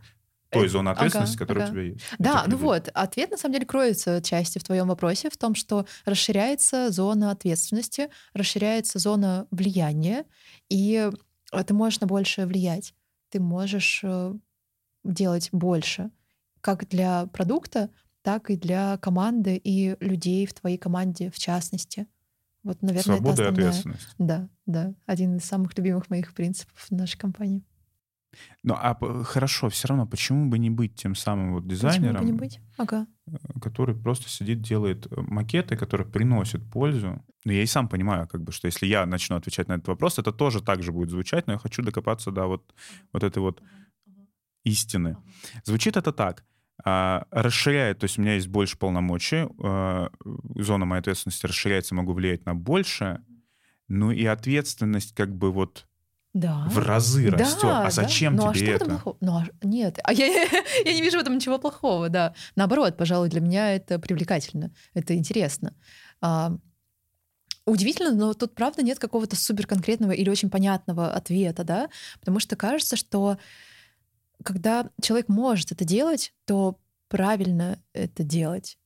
той 0.50 0.66
Э, 0.66 0.70
зоны 0.70 0.90
ага, 0.90 1.00
ответственности, 1.00 1.38
которая 1.38 1.66
ага. 1.66 1.72
у 1.72 1.76
тебя 1.76 1.84
есть. 1.84 2.02
Да, 2.20 2.44
ну 2.46 2.52
людей. 2.52 2.64
вот, 2.64 2.90
ответ 2.94 3.32
на 3.32 3.38
самом 3.38 3.54
деле 3.54 3.66
кроется 3.66 4.18
отчасти 4.18 4.60
в 4.60 4.64
твоем 4.64 4.88
вопросе, 4.88 5.30
в 5.30 5.38
том, 5.38 5.56
что 5.56 5.86
расширяется 6.06 6.92
зона 6.92 7.32
ответственности, 7.32 8.10
расширяется 8.34 9.00
зона 9.00 9.48
влияния, 9.52 10.26
и 10.70 11.10
ты 11.66 11.74
можешь 11.74 12.00
на 12.00 12.08
большее 12.08 12.48
влиять. 12.48 12.94
Ты 13.30 13.40
можешь 13.40 14.02
э, 14.04 14.34
делать 15.04 15.50
больше, 15.52 16.12
как 16.62 16.88
для 16.90 17.28
продукта, 17.28 17.90
так 18.22 18.50
и 18.50 18.56
для 18.56 18.98
команды 18.98 19.56
и 19.56 19.96
людей 20.00 20.46
в 20.46 20.54
твоей 20.54 20.78
команде 20.78 21.30
в 21.30 21.38
частности. 21.38 22.08
Вот, 22.64 22.82
наверное, 22.82 23.04
Свобода 23.04 23.44
и 23.44 23.46
это 23.46 23.50
основная... 23.50 23.70
ответственность. 23.70 24.16
Да, 24.18 24.50
да, 24.66 24.94
один 25.06 25.38
из 25.38 25.46
самых 25.46 25.78
любимых 25.78 26.10
моих 26.10 26.34
принципов 26.34 26.88
в 26.90 26.92
нашей 26.92 27.18
компании. 27.18 27.64
Ну, 28.64 28.76
а 28.78 28.96
хорошо, 29.24 29.70
все 29.70 29.88
равно, 29.88 30.06
почему 30.06 30.50
бы 30.50 30.58
не 30.60 30.70
быть 30.70 30.96
тем 30.96 31.16
самым 31.16 31.54
вот 31.54 31.64
Почему 31.64 31.76
дизайнером, 31.76 32.22
бы 32.22 32.26
не 32.26 32.34
быть? 32.34 32.60
Ага. 32.78 33.08
который 33.62 33.96
просто 33.96 34.30
сидит, 34.30 34.62
делает 34.62 35.08
э, 35.08 35.22
макеты, 35.22 35.78
которые 35.78 36.08
приносят 36.08 36.64
пользу. 36.70 37.24
Но 37.46 37.52
я 37.52 37.64
и 37.64 37.66
сам 37.66 37.88
понимаю, 37.88 38.28
как 38.28 38.44
бы, 38.44 38.52
что 38.52 38.68
если 38.68 38.86
я 38.86 39.06
начну 39.06 39.36
отвечать 39.36 39.68
на 39.68 39.74
этот 39.74 39.88
вопрос, 39.88 40.20
это 40.20 40.32
тоже 40.32 40.62
так 40.62 40.84
же 40.84 40.92
будет 40.92 41.10
звучать, 41.10 41.48
но 41.48 41.54
я 41.54 41.60
хочу 41.60 41.82
докопаться 41.82 42.32
до 42.32 42.48
вот, 42.48 42.74
вот 43.14 43.24
этой 43.24 43.40
вот 43.40 43.62
истины. 44.64 45.18
Звучит 45.64 45.96
это 45.96 46.12
так. 46.12 46.44
а, 46.84 47.26
расширяет, 47.32 48.00
то 48.00 48.06
есть 48.06 48.18
у 48.18 48.22
меня 48.22 48.34
есть 48.34 48.48
больше 48.48 48.78
полномочий, 48.78 49.48
а, 49.64 50.10
зона 50.56 50.86
моей 50.86 51.00
ответственности 51.00 51.46
расширяется, 51.46 51.96
могу 51.96 52.14
влиять 52.14 52.46
на 52.46 52.54
больше, 52.54 53.22
ну 53.88 54.12
и 54.12 54.26
ответственность 54.26 55.14
как 55.16 55.34
бы 55.36 55.52
вот 55.52 55.88
Да. 56.36 56.66
в 56.70 56.78
разы 56.80 57.32
Да, 57.32 57.38
растет. 57.38 57.64
А 57.64 57.84
да. 57.86 57.90
зачем 57.90 58.36
ну, 58.36 58.50
а 58.50 58.54
тебе 58.54 58.66
что 58.66 58.66
в 58.66 58.76
это? 58.76 58.84
этом 58.84 58.88
плохого? 58.96 59.18
Ну, 59.22 59.38
а 59.38 59.48
нет. 59.64 60.00
А 60.04 60.12
я, 60.12 60.26
я 60.86 60.94
не 60.94 61.02
вижу 61.02 61.18
в 61.18 61.22
этом 61.22 61.36
ничего 61.36 61.58
плохого, 61.58 62.10
да. 62.10 62.36
Наоборот, 62.58 62.98
пожалуй, 62.98 63.30
для 63.30 63.40
меня 63.40 63.74
это 63.74 64.00
привлекательно, 64.00 64.74
это 64.94 65.16
интересно. 65.16 65.74
А, 66.20 66.52
удивительно, 67.66 68.14
но 68.14 68.34
тут, 68.34 68.54
правда, 68.54 68.84
нет 68.84 69.00
какого-то 69.00 69.38
супер 69.38 69.66
конкретного 69.66 70.12
или 70.12 70.30
очень 70.30 70.50
понятного 70.50 71.14
ответа, 71.14 71.64
да, 71.64 71.90
потому 72.20 72.42
что 72.42 72.58
кажется, 72.58 72.98
что 72.98 73.38
когда 74.44 74.90
человек 75.02 75.30
может 75.30 75.72
это 75.72 75.86
делать, 75.86 76.34
то 76.44 76.78
правильно 77.08 77.80
это 77.94 78.24
делать. 78.24 78.78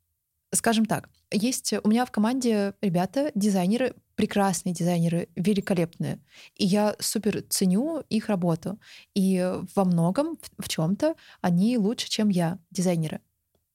Скажем 0.53 0.85
так, 0.85 1.09
есть 1.31 1.73
у 1.83 1.87
меня 1.89 2.05
в 2.05 2.11
команде 2.11 2.75
ребята, 2.81 3.31
дизайнеры, 3.33 3.95
прекрасные 4.19 4.73
дизайнеры, 4.73 5.29
великолепные. 5.37 6.19
И 6.55 6.65
я 6.65 6.93
супер 6.99 7.41
ценю 7.49 8.03
их 8.09 8.27
работу. 8.27 8.77
И 9.15 9.41
во 9.75 9.85
многом, 9.85 10.37
в, 10.57 10.67
чем-то, 10.67 11.15
они 11.39 11.77
лучше, 11.77 12.09
чем 12.09 12.27
я, 12.27 12.59
дизайнеры. 12.69 13.21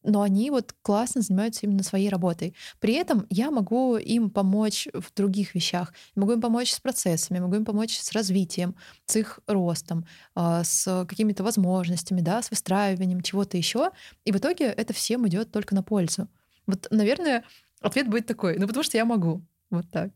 но 0.03 0.21
они 0.21 0.51
вот 0.51 0.75
классно 0.83 1.23
занимаются 1.23 1.65
именно 1.65 1.83
своей 1.83 2.11
работой. 2.11 2.55
При 2.79 2.93
этом 2.93 3.27
я 3.31 3.51
могу 3.51 3.97
им 3.97 4.29
помочь 4.31 4.87
в 4.93 5.15
других 5.15 5.55
вещах. 5.55 5.95
могу 6.15 6.33
им 6.33 6.43
помочь 6.43 6.73
с 6.73 6.81
процессами, 6.81 7.39
могу 7.41 7.55
им 7.57 7.65
помочь 7.65 7.99
с 7.99 8.13
развитием, 8.13 8.77
с 9.07 9.17
их 9.17 9.41
ростом, 9.47 10.05
а, 10.35 10.63
с 10.63 11.07
какими-то 11.09 11.43
возможностями, 11.43 12.21
да, 12.21 12.43
с 12.43 12.51
выстраиванием 12.51 13.23
чего-то 13.23 13.57
еще. 13.57 13.93
И 14.27 14.33
в 14.33 14.37
итоге 14.37 14.67
это 14.67 14.93
всем 14.93 15.27
идет 15.27 15.51
только 15.53 15.75
на 15.75 15.83
пользу. 15.83 16.29
Вот, 16.67 16.87
наверное, 16.91 17.45
ответ 17.81 18.09
будет 18.09 18.27
такой. 18.27 18.59
Ну, 18.59 18.67
потому 18.67 18.85
что 18.85 18.99
я 18.99 19.07
могу. 19.07 19.43
Вот 19.71 19.91
так. 19.91 20.11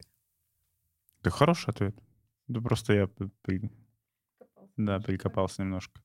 Это 1.29 1.37
хороший 1.37 1.71
ответ. 1.71 1.95
Да 2.49 2.61
просто 2.61 2.95
я 2.95 3.09
да, 4.79 5.01
перекопался 5.01 5.63
немножко. 5.63 6.01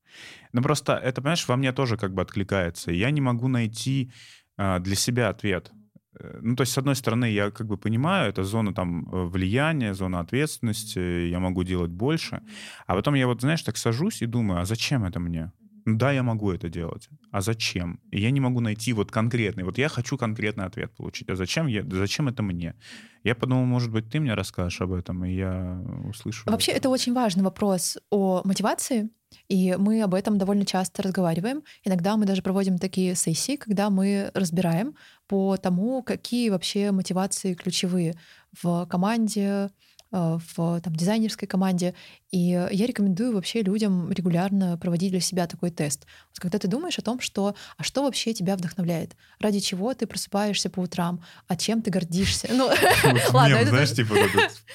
Но 0.52 0.60
ну, 0.60 0.64
просто 0.64 0.94
это, 0.94 1.22
понимаешь, 1.22 1.48
во 1.48 1.56
мне 1.56 1.72
тоже 1.72 1.96
как 1.96 2.14
бы 2.14 2.22
откликается. 2.22 2.92
Я 2.92 3.12
не 3.12 3.22
могу 3.22 3.48
найти 3.48 4.12
а, 4.58 4.80
для 4.80 4.96
себя 4.96 5.30
ответ. 5.30 5.72
Э, 6.20 6.40
ну, 6.42 6.56
то 6.56 6.62
есть, 6.62 6.74
с 6.74 6.78
одной 6.78 6.96
стороны, 6.96 7.26
я 7.26 7.52
как 7.52 7.68
бы 7.68 7.78
понимаю, 7.78 8.30
это 8.30 8.44
зона 8.44 8.74
там 8.74 9.08
э, 9.14 9.26
влияния, 9.26 9.94
зона 9.94 10.20
ответственности, 10.20 11.28
я 11.30 11.40
могу 11.40 11.64
делать 11.64 11.92
больше. 11.92 12.42
А 12.88 12.96
потом 12.96 13.14
я 13.14 13.28
вот, 13.28 13.42
знаешь, 13.42 13.62
так 13.62 13.78
сажусь 13.78 14.22
и 14.22 14.26
думаю, 14.26 14.60
а 14.60 14.66
зачем 14.66 15.06
это 15.06 15.20
мне? 15.20 15.52
Да, 15.86 16.12
я 16.12 16.24
могу 16.24 16.52
это 16.52 16.70
делать. 16.70 17.10
А 17.32 17.42
зачем? 17.42 18.00
И 18.12 18.22
я 18.22 18.32
не 18.32 18.40
могу 18.40 18.62
найти 18.62 18.94
вот 18.94 19.12
конкретный. 19.12 19.64
Вот 19.64 19.78
я 19.78 19.90
хочу 19.90 20.18
конкретный 20.18 20.66
ответ 20.66 20.96
получить. 20.96 21.30
А 21.30 21.36
зачем, 21.36 21.68
я, 21.68 21.84
зачем 21.84 22.28
это 22.28 22.42
мне? 22.44 22.76
Я 23.24 23.36
подумал, 23.36 23.66
может 23.66 23.92
быть, 23.92 24.10
ты 24.10 24.20
мне 24.20 24.34
расскажешь 24.34 24.82
об 24.82 24.94
этом, 24.94 25.26
и 25.26 25.34
я 25.34 25.82
услышу. 26.10 26.50
Вообще, 26.50 26.72
это 26.72 26.90
очень 26.90 27.14
важный 27.14 27.44
вопрос 27.44 27.98
о 28.10 28.42
мотивации. 28.46 29.10
И 29.50 29.76
мы 29.78 30.02
об 30.04 30.14
этом 30.14 30.38
довольно 30.38 30.66
часто 30.66 31.02
разговариваем. 31.02 31.64
Иногда 31.84 32.18
мы 32.18 32.26
даже 32.26 32.42
проводим 32.42 32.78
такие 32.78 33.16
сессии, 33.16 33.56
когда 33.56 33.90
мы 33.90 34.32
разбираем 34.34 34.96
по 35.28 35.58
тому, 35.58 36.04
какие 36.04 36.50
вообще 36.50 36.92
мотивации 36.92 37.56
ключевые 37.56 38.16
в 38.62 38.86
команде, 38.86 39.70
в 40.14 40.80
там, 40.82 40.96
дизайнерской 40.96 41.48
команде. 41.48 41.96
И 42.32 42.50
я 42.50 42.86
рекомендую 42.86 43.34
вообще 43.34 43.62
людям 43.62 44.12
регулярно 44.12 44.78
проводить 44.78 45.12
для 45.12 45.20
себя 45.20 45.48
такой 45.48 45.72
тест. 45.72 46.06
Вот 46.30 46.40
когда 46.40 46.60
ты 46.60 46.68
думаешь 46.68 47.00
о 47.00 47.02
том, 47.02 47.20
что, 47.20 47.56
а 47.78 47.84
что 47.84 48.04
вообще 48.04 48.34
тебя 48.34 48.56
вдохновляет, 48.56 49.16
ради 49.40 49.60
чего 49.60 49.94
ты 49.94 50.06
просыпаешься 50.06 50.70
по 50.70 50.82
утрам, 50.82 51.24
а 51.48 51.56
чем 51.56 51.82
ты 51.82 51.90
гордишься. 51.90 52.48
Ну, 52.52 52.70
ладно, 53.34 53.66
знаешь, 53.66 53.92
типа 53.94 54.16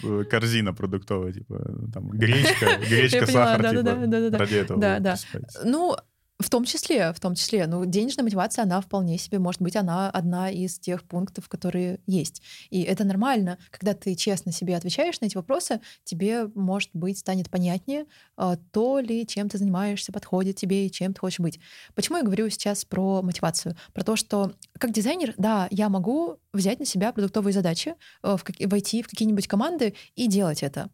э, 0.03 0.25
корзина 0.25 0.75
продуктовая, 0.75 1.33
типа 1.33 1.57
там 1.93 2.09
гречка, 2.11 2.77
гречка, 2.89 3.27
сахар, 3.27 3.71
типа 3.71 4.39
ради 4.39 4.55
этого. 4.55 4.81
Да, 4.81 4.99
да. 4.99 5.17
Ну, 5.65 5.97
в 6.41 6.51
том 6.51 6.65
числе, 6.65 7.13
в 7.13 7.19
том 7.19 7.35
числе. 7.35 7.67
Ну, 7.67 7.85
денежная 7.85 8.23
мотивация, 8.23 8.63
она 8.63 8.81
вполне 8.81 9.19
себе, 9.19 9.41
может 9.41 9.61
быть, 9.61 9.75
она 9.75 10.09
одна 10.09 10.51
из 10.51 10.79
тех 10.79 11.03
пунктов, 11.03 11.49
которые 11.49 11.99
есть. 12.07 12.43
И 12.71 12.83
это 12.83 13.05
нормально. 13.05 13.59
Когда 13.71 13.93
ты 13.93 14.15
честно 14.15 14.53
себе 14.53 14.77
отвечаешь 14.77 15.21
на 15.21 15.27
эти 15.27 15.37
вопросы, 15.37 15.81
тебе, 16.05 16.47
может 16.55 16.91
быть, 16.93 17.19
станет 17.19 17.51
понятнее, 17.51 18.07
а, 18.37 18.57
то 18.71 19.01
ли, 19.01 19.27
чем 19.27 19.49
ты 19.49 19.59
занимаешься, 19.59 20.13
подходит 20.13 20.57
тебе 20.57 20.87
и 20.87 20.91
чем 20.93 21.13
ты 21.13 21.21
хочешь 21.21 21.41
быть. 21.41 21.59
Почему 21.97 22.19
я 22.19 22.25
говорю 22.25 22.49
сейчас 22.51 22.85
про 22.85 23.21
мотивацию? 23.23 23.77
Про 23.93 24.05
то, 24.05 24.15
что 24.15 24.53
как 24.79 24.93
дизайнер, 24.93 25.35
да, 25.39 25.67
я 25.73 25.89
могу 25.89 26.39
взять 26.53 26.79
на 26.79 26.85
себя 26.85 27.13
продуктовые 27.13 27.53
задачи, 27.53 27.97
э, 28.23 28.37
войти 28.61 29.03
в 29.03 29.09
какие-нибудь 29.09 29.49
команды 29.49 29.95
и 30.15 30.29
делать 30.29 30.63
это. 30.63 30.89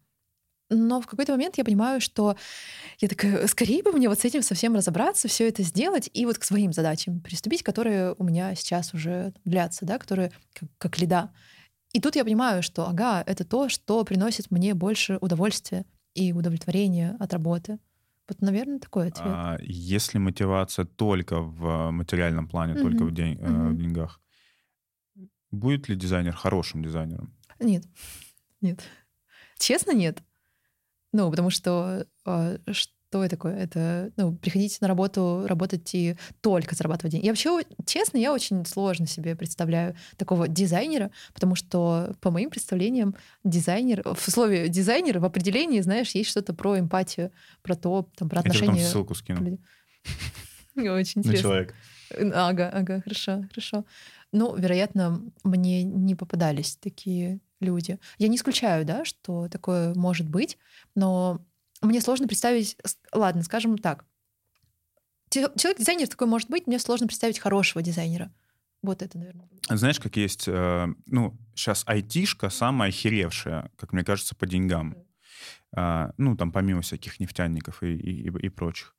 Но 0.74 1.00
в 1.00 1.06
какой-то 1.06 1.32
момент 1.32 1.56
я 1.58 1.64
понимаю, 1.64 2.00
что 2.00 2.36
я 2.98 3.08
такая, 3.08 3.46
скорее 3.46 3.82
бы 3.82 3.92
мне 3.92 4.08
вот 4.08 4.20
с 4.20 4.24
этим 4.24 4.42
совсем 4.42 4.74
разобраться, 4.74 5.28
все 5.28 5.48
это 5.48 5.62
сделать 5.62 6.10
и 6.12 6.26
вот 6.26 6.38
к 6.38 6.44
своим 6.44 6.72
задачам 6.72 7.20
приступить, 7.20 7.62
которые 7.62 8.14
у 8.18 8.24
меня 8.24 8.54
сейчас 8.54 8.92
уже 8.94 9.32
длятся, 9.44 9.86
да, 9.86 9.98
которые 9.98 10.32
как, 10.52 10.68
как 10.78 10.98
лида. 10.98 11.30
И 11.92 12.00
тут 12.00 12.16
я 12.16 12.24
понимаю, 12.24 12.62
что, 12.62 12.88
ага, 12.88 13.22
это 13.24 13.44
то, 13.44 13.68
что 13.68 14.04
приносит 14.04 14.50
мне 14.50 14.74
больше 14.74 15.18
удовольствия 15.20 15.84
и 16.14 16.32
удовлетворения 16.32 17.16
от 17.20 17.32
работы. 17.32 17.78
Вот, 18.28 18.40
наверное, 18.40 18.78
такой 18.78 19.08
ответ. 19.08 19.26
А 19.26 19.58
если 19.60 20.18
мотивация 20.18 20.86
только 20.86 21.40
в 21.40 21.90
материальном 21.90 22.48
плане, 22.48 22.74
mm-hmm. 22.74 22.82
только 22.82 23.04
в, 23.04 23.12
день, 23.12 23.34
mm-hmm. 23.34 23.68
в 23.68 23.76
деньгах, 23.76 24.20
будет 25.50 25.88
ли 25.88 25.94
дизайнер 25.94 26.34
хорошим 26.34 26.82
дизайнером? 26.82 27.34
Нет. 27.60 27.84
Нет. 28.60 28.80
Честно, 29.58 29.92
нет. 29.92 30.22
Ну, 31.14 31.30
потому 31.30 31.48
что 31.48 32.06
э, 32.26 32.58
что 32.72 33.22
это 33.22 33.36
такое? 33.36 33.56
Это, 33.56 34.10
ну, 34.16 34.34
приходить 34.34 34.80
на 34.80 34.88
работу, 34.88 35.44
работать 35.46 35.94
и 35.94 36.16
только 36.40 36.74
зарабатывать 36.74 37.12
деньги. 37.12 37.26
Я 37.26 37.30
вообще, 37.30 37.62
честно, 37.86 38.18
я 38.18 38.32
очень 38.32 38.66
сложно 38.66 39.06
себе 39.06 39.36
представляю 39.36 39.94
такого 40.16 40.48
дизайнера, 40.48 41.12
потому 41.32 41.54
что, 41.54 42.16
по 42.20 42.32
моим 42.32 42.50
представлениям, 42.50 43.14
дизайнер, 43.44 44.02
в 44.04 44.28
слове 44.28 44.68
дизайнер 44.68 45.20
в 45.20 45.24
определении, 45.24 45.80
знаешь, 45.82 46.10
есть 46.16 46.30
что-то 46.30 46.52
про 46.52 46.80
эмпатию, 46.80 47.30
про 47.62 47.76
то, 47.76 48.08
там, 48.16 48.28
про 48.28 48.40
отношения. 48.40 48.80
Я 48.80 48.88
ссылку 48.88 49.14
скину. 49.14 49.60
Очень 50.76 51.20
интересно. 51.20 51.30
На 51.30 51.36
человек. 51.36 51.74
Ага, 52.34 52.70
ага, 52.70 53.00
хорошо, 53.02 53.44
хорошо. 53.50 53.84
Ну, 54.32 54.56
вероятно, 54.56 55.22
мне 55.44 55.84
не 55.84 56.16
попадались 56.16 56.74
такие 56.74 57.38
люди. 57.64 57.98
Я 58.18 58.28
не 58.28 58.36
исключаю, 58.36 58.84
да, 58.84 59.04
что 59.04 59.48
такое 59.48 59.94
может 59.94 60.28
быть, 60.28 60.58
но 60.94 61.44
мне 61.82 62.00
сложно 62.00 62.28
представить, 62.28 62.76
ладно, 63.12 63.42
скажем 63.42 63.78
так, 63.78 64.04
человек-дизайнер 65.30 66.08
такой 66.08 66.26
может 66.26 66.48
быть, 66.48 66.66
мне 66.66 66.78
сложно 66.78 67.06
представить 67.06 67.38
хорошего 67.38 67.82
дизайнера. 67.82 68.32
Вот 68.82 69.02
это, 69.02 69.16
наверное. 69.16 69.48
Знаешь, 69.70 69.98
как 69.98 70.16
есть, 70.16 70.44
э, 70.46 70.86
ну, 71.06 71.34
сейчас 71.54 71.84
айтишка 71.86 72.50
самая 72.50 72.90
охеревшая, 72.90 73.70
как 73.76 73.92
мне 73.94 74.04
кажется, 74.04 74.34
по 74.34 74.46
деньгам. 74.46 74.94
А, 75.76 76.12
ну, 76.18 76.36
там 76.36 76.52
помимо 76.52 76.80
всяких 76.80 77.20
нефтяников 77.20 77.82
и, 77.82 77.94
и, 77.94 78.46
и 78.46 78.48
прочих. 78.48 78.94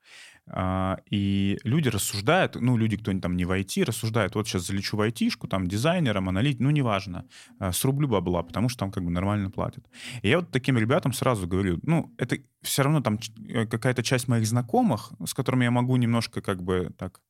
А, 0.48 1.00
и 1.10 1.58
люди 1.64 1.90
рассуждают, 1.90 2.56
ну, 2.56 2.78
люди, 2.78 2.98
кто 2.98 3.18
там 3.20 3.36
не 3.36 3.46
в 3.46 3.52
IT, 3.52 3.84
рассуждают, 3.84 4.36
вот 4.36 4.48
сейчас 4.48 4.68
залечу 4.68 4.96
в 4.96 5.02
айтишку, 5.02 5.48
там, 5.48 5.68
дизайнером, 5.68 6.30
аналит, 6.30 6.60
ну, 6.60 6.70
неважно, 6.70 7.26
а, 7.60 7.72
срублю 7.72 8.08
бабла, 8.08 8.44
потому 8.44 8.70
что 8.70 8.80
там 8.80 8.92
как 8.92 9.04
бы 9.04 9.10
нормально 9.10 9.50
платят. 9.50 9.90
И 10.22 10.30
я 10.30 10.40
вот 10.40 10.52
таким 10.52 10.78
ребятам 10.78 11.14
сразу 11.14 11.48
говорю, 11.48 11.80
ну, 11.82 12.14
это 12.18 12.38
все 12.62 12.84
равно 12.84 13.02
там 13.02 13.20
э, 13.48 13.66
какая-то 13.66 14.04
часть 14.04 14.28
моих 14.28 14.46
знакомых, 14.46 15.14
с 15.26 15.34
которыми 15.34 15.64
я 15.64 15.72
могу 15.72 15.96
немножко 15.98 16.42
как 16.42 16.62
бы 16.62 16.92
так 16.98 17.22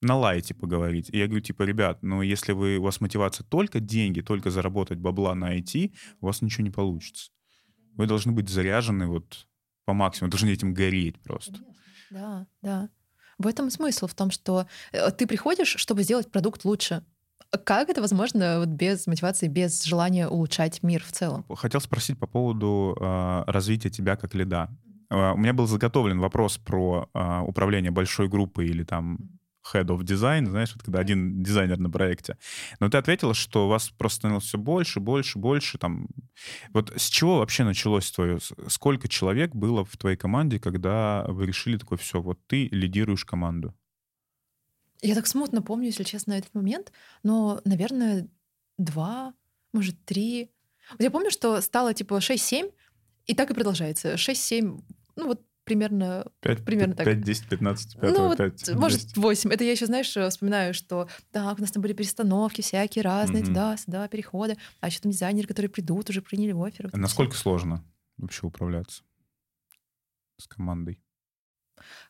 на 0.00 0.16
лайте 0.16 0.54
поговорить. 0.54 1.10
И 1.10 1.18
я 1.18 1.26
говорю, 1.26 1.42
типа, 1.42 1.64
ребят, 1.64 1.98
ну, 2.02 2.22
если 2.22 2.52
вы, 2.52 2.78
у 2.78 2.82
вас 2.82 3.00
мотивация 3.00 3.44
только 3.44 3.80
деньги, 3.80 4.20
только 4.20 4.50
заработать 4.50 4.98
бабла 4.98 5.34
на 5.34 5.56
IT, 5.56 5.92
у 6.20 6.26
вас 6.26 6.40
ничего 6.40 6.64
не 6.64 6.70
получится. 6.70 7.30
Вы 7.98 8.06
должны 8.06 8.32
быть 8.32 8.48
заряжены 8.48 9.06
вот 9.06 9.46
по 9.84 9.92
максимуму, 9.92 10.30
должны 10.30 10.48
этим 10.48 10.72
гореть 10.72 11.20
просто. 11.20 11.52
Конечно. 11.52 11.74
Да, 12.10 12.46
да. 12.62 12.88
В 13.38 13.46
этом 13.46 13.70
смысл, 13.70 14.06
в 14.06 14.14
том, 14.14 14.30
что 14.30 14.66
э, 14.92 15.10
ты 15.10 15.26
приходишь, 15.26 15.76
чтобы 15.76 16.02
сделать 16.02 16.30
продукт 16.30 16.64
лучше. 16.64 17.04
Как 17.64 17.88
это 17.88 18.00
возможно 18.00 18.60
вот 18.60 18.68
без 18.68 19.06
мотивации, 19.06 19.48
без 19.48 19.84
желания 19.84 20.28
улучшать 20.28 20.82
мир 20.82 21.02
в 21.04 21.12
целом? 21.12 21.44
Хотел 21.54 21.80
спросить 21.80 22.18
по 22.18 22.26
поводу 22.26 22.96
э, 23.00 23.44
развития 23.46 23.90
тебя 23.90 24.16
как 24.16 24.34
лида. 24.34 24.68
Э, 25.10 25.32
у 25.32 25.36
меня 25.36 25.52
был 25.52 25.66
заготовлен 25.66 26.18
вопрос 26.18 26.58
про 26.58 27.08
э, 27.14 27.40
управление 27.46 27.90
большой 27.90 28.28
группой 28.28 28.66
или 28.66 28.84
там 28.84 29.37
head 29.74 29.86
of 29.86 30.00
design, 30.00 30.48
знаешь, 30.48 30.72
вот 30.74 30.82
когда 30.82 31.00
один 31.00 31.42
дизайнер 31.42 31.78
на 31.78 31.90
проекте. 31.90 32.36
Но 32.80 32.88
ты 32.88 32.98
ответила, 32.98 33.34
что 33.34 33.66
у 33.66 33.68
вас 33.68 33.90
просто 33.90 34.18
становилось 34.18 34.44
все 34.44 34.58
больше, 34.58 35.00
больше, 35.00 35.38
больше. 35.38 35.78
Там. 35.78 36.08
Вот 36.72 36.92
с 36.96 37.08
чего 37.08 37.38
вообще 37.38 37.64
началось 37.64 38.10
твое? 38.10 38.38
Сколько 38.68 39.08
человек 39.08 39.54
было 39.54 39.84
в 39.84 39.96
твоей 39.96 40.16
команде, 40.16 40.58
когда 40.58 41.24
вы 41.28 41.46
решили 41.46 41.76
такое 41.76 41.98
все, 41.98 42.20
вот 42.20 42.38
ты 42.46 42.68
лидируешь 42.68 43.24
команду? 43.24 43.74
Я 45.00 45.14
так 45.14 45.26
смутно 45.26 45.62
помню, 45.62 45.86
если 45.86 46.02
честно, 46.02 46.32
этот 46.32 46.54
момент, 46.54 46.92
но, 47.22 47.60
наверное, 47.64 48.28
два, 48.78 49.34
может, 49.72 50.04
три. 50.04 50.50
Вот 50.92 51.02
я 51.02 51.10
помню, 51.10 51.30
что 51.30 51.60
стало 51.60 51.94
типа 51.94 52.14
6-7, 52.14 52.72
и 53.26 53.34
так 53.34 53.50
и 53.50 53.54
продолжается. 53.54 54.14
6-7, 54.14 54.82
ну 55.16 55.26
вот 55.26 55.42
примерно, 55.68 56.26
5, 56.40 56.64
примерно 56.64 56.94
5, 56.94 56.96
так. 56.96 57.06
5, 57.06 57.20
10, 57.20 57.48
15, 57.48 58.00
5, 58.00 58.18
ну, 58.18 58.36
5, 58.36 58.54
10. 58.54 58.74
может, 58.76 59.16
8. 59.16 59.52
Это 59.52 59.64
я 59.64 59.72
еще, 59.72 59.86
знаешь, 59.86 60.08
вспоминаю, 60.08 60.74
что 60.74 61.08
так, 61.30 61.58
у 61.58 61.60
нас 61.60 61.70
там 61.70 61.82
были 61.82 61.92
перестановки 61.92 62.60
всякие 62.60 63.02
разные, 63.02 63.42
mm-hmm. 63.42 63.46
туда, 63.46 63.76
сюда, 63.76 64.08
переходы. 64.08 64.56
А 64.80 64.86
еще 64.88 65.00
там 65.00 65.12
дизайнеры, 65.12 65.46
которые 65.46 65.70
придут, 65.70 66.10
уже 66.10 66.22
приняли 66.22 66.52
офер. 66.52 66.90
А 66.92 66.96
насколько 66.96 67.34
все. 67.34 67.42
сложно 67.42 67.84
вообще 68.16 68.46
управляться 68.46 69.02
с 70.38 70.46
командой? 70.46 71.00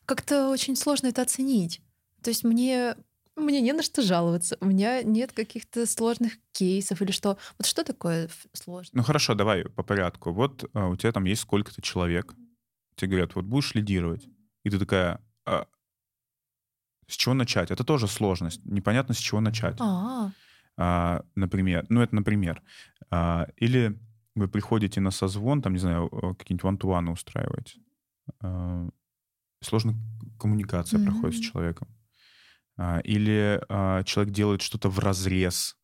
Как-то 0.05 0.49
очень 0.49 0.75
сложно 0.75 1.07
это 1.07 1.21
оценить. 1.21 1.81
То 2.21 2.29
есть 2.29 2.43
мне 2.43 2.95
мне 3.39 3.61
не 3.61 3.73
на 3.73 3.83
что 3.83 4.01
жаловаться. 4.01 4.57
У 4.59 4.65
меня 4.65 5.01
нет 5.03 5.31
каких-то 5.31 5.85
сложных 5.85 6.33
кейсов 6.51 7.01
или 7.01 7.11
что. 7.11 7.37
Вот 7.57 7.65
что 7.65 7.83
такое 7.83 8.29
сложное? 8.53 8.99
Ну 8.99 9.03
хорошо, 9.03 9.33
давай 9.33 9.63
по 9.63 9.83
порядку. 9.83 10.31
Вот 10.31 10.69
а, 10.73 10.87
у 10.87 10.95
тебя 10.95 11.11
там 11.11 11.25
есть 11.25 11.41
сколько-то 11.41 11.81
человек 11.81 12.35
тебе 12.99 13.11
говорят, 13.11 13.35
вот 13.35 13.45
будешь 13.45 13.73
лидировать, 13.75 14.27
и 14.63 14.69
ты 14.69 14.77
такая, 14.77 15.21
а 15.45 15.67
с 17.07 17.15
чего 17.15 17.33
начать. 17.33 17.71
Это 17.71 17.83
тоже 17.83 18.07
сложность. 18.07 18.63
Непонятно, 18.65 19.15
с 19.15 19.17
чего 19.17 19.41
начать. 19.41 19.77
А, 19.79 20.31
А, 20.77 21.23
например, 21.35 21.85
ну 21.89 22.01
это 22.01 22.15
например. 22.15 22.61
А, 23.09 23.47
или 23.57 23.99
вы 24.35 24.47
приходите 24.47 25.01
на 25.01 25.11
созвон, 25.11 25.61
там, 25.61 25.73
не 25.73 25.79
знаю, 25.79 26.07
э, 26.11 26.35
какие-нибудь 26.35 26.63
вантуаны 26.63 27.11
устраиваете. 27.11 27.79
А, 28.41 28.87
сложно 29.61 29.95
коммуникация 30.39 31.03
проходит 31.03 31.37
с 31.37 31.39
человеком. 31.39 31.87
А, 32.77 32.99
или 32.99 33.61
а, 33.67 34.03
человек 34.03 34.33
делает 34.33 34.61
что-то 34.61 34.89
в 34.89 34.99
разрез 34.99 35.75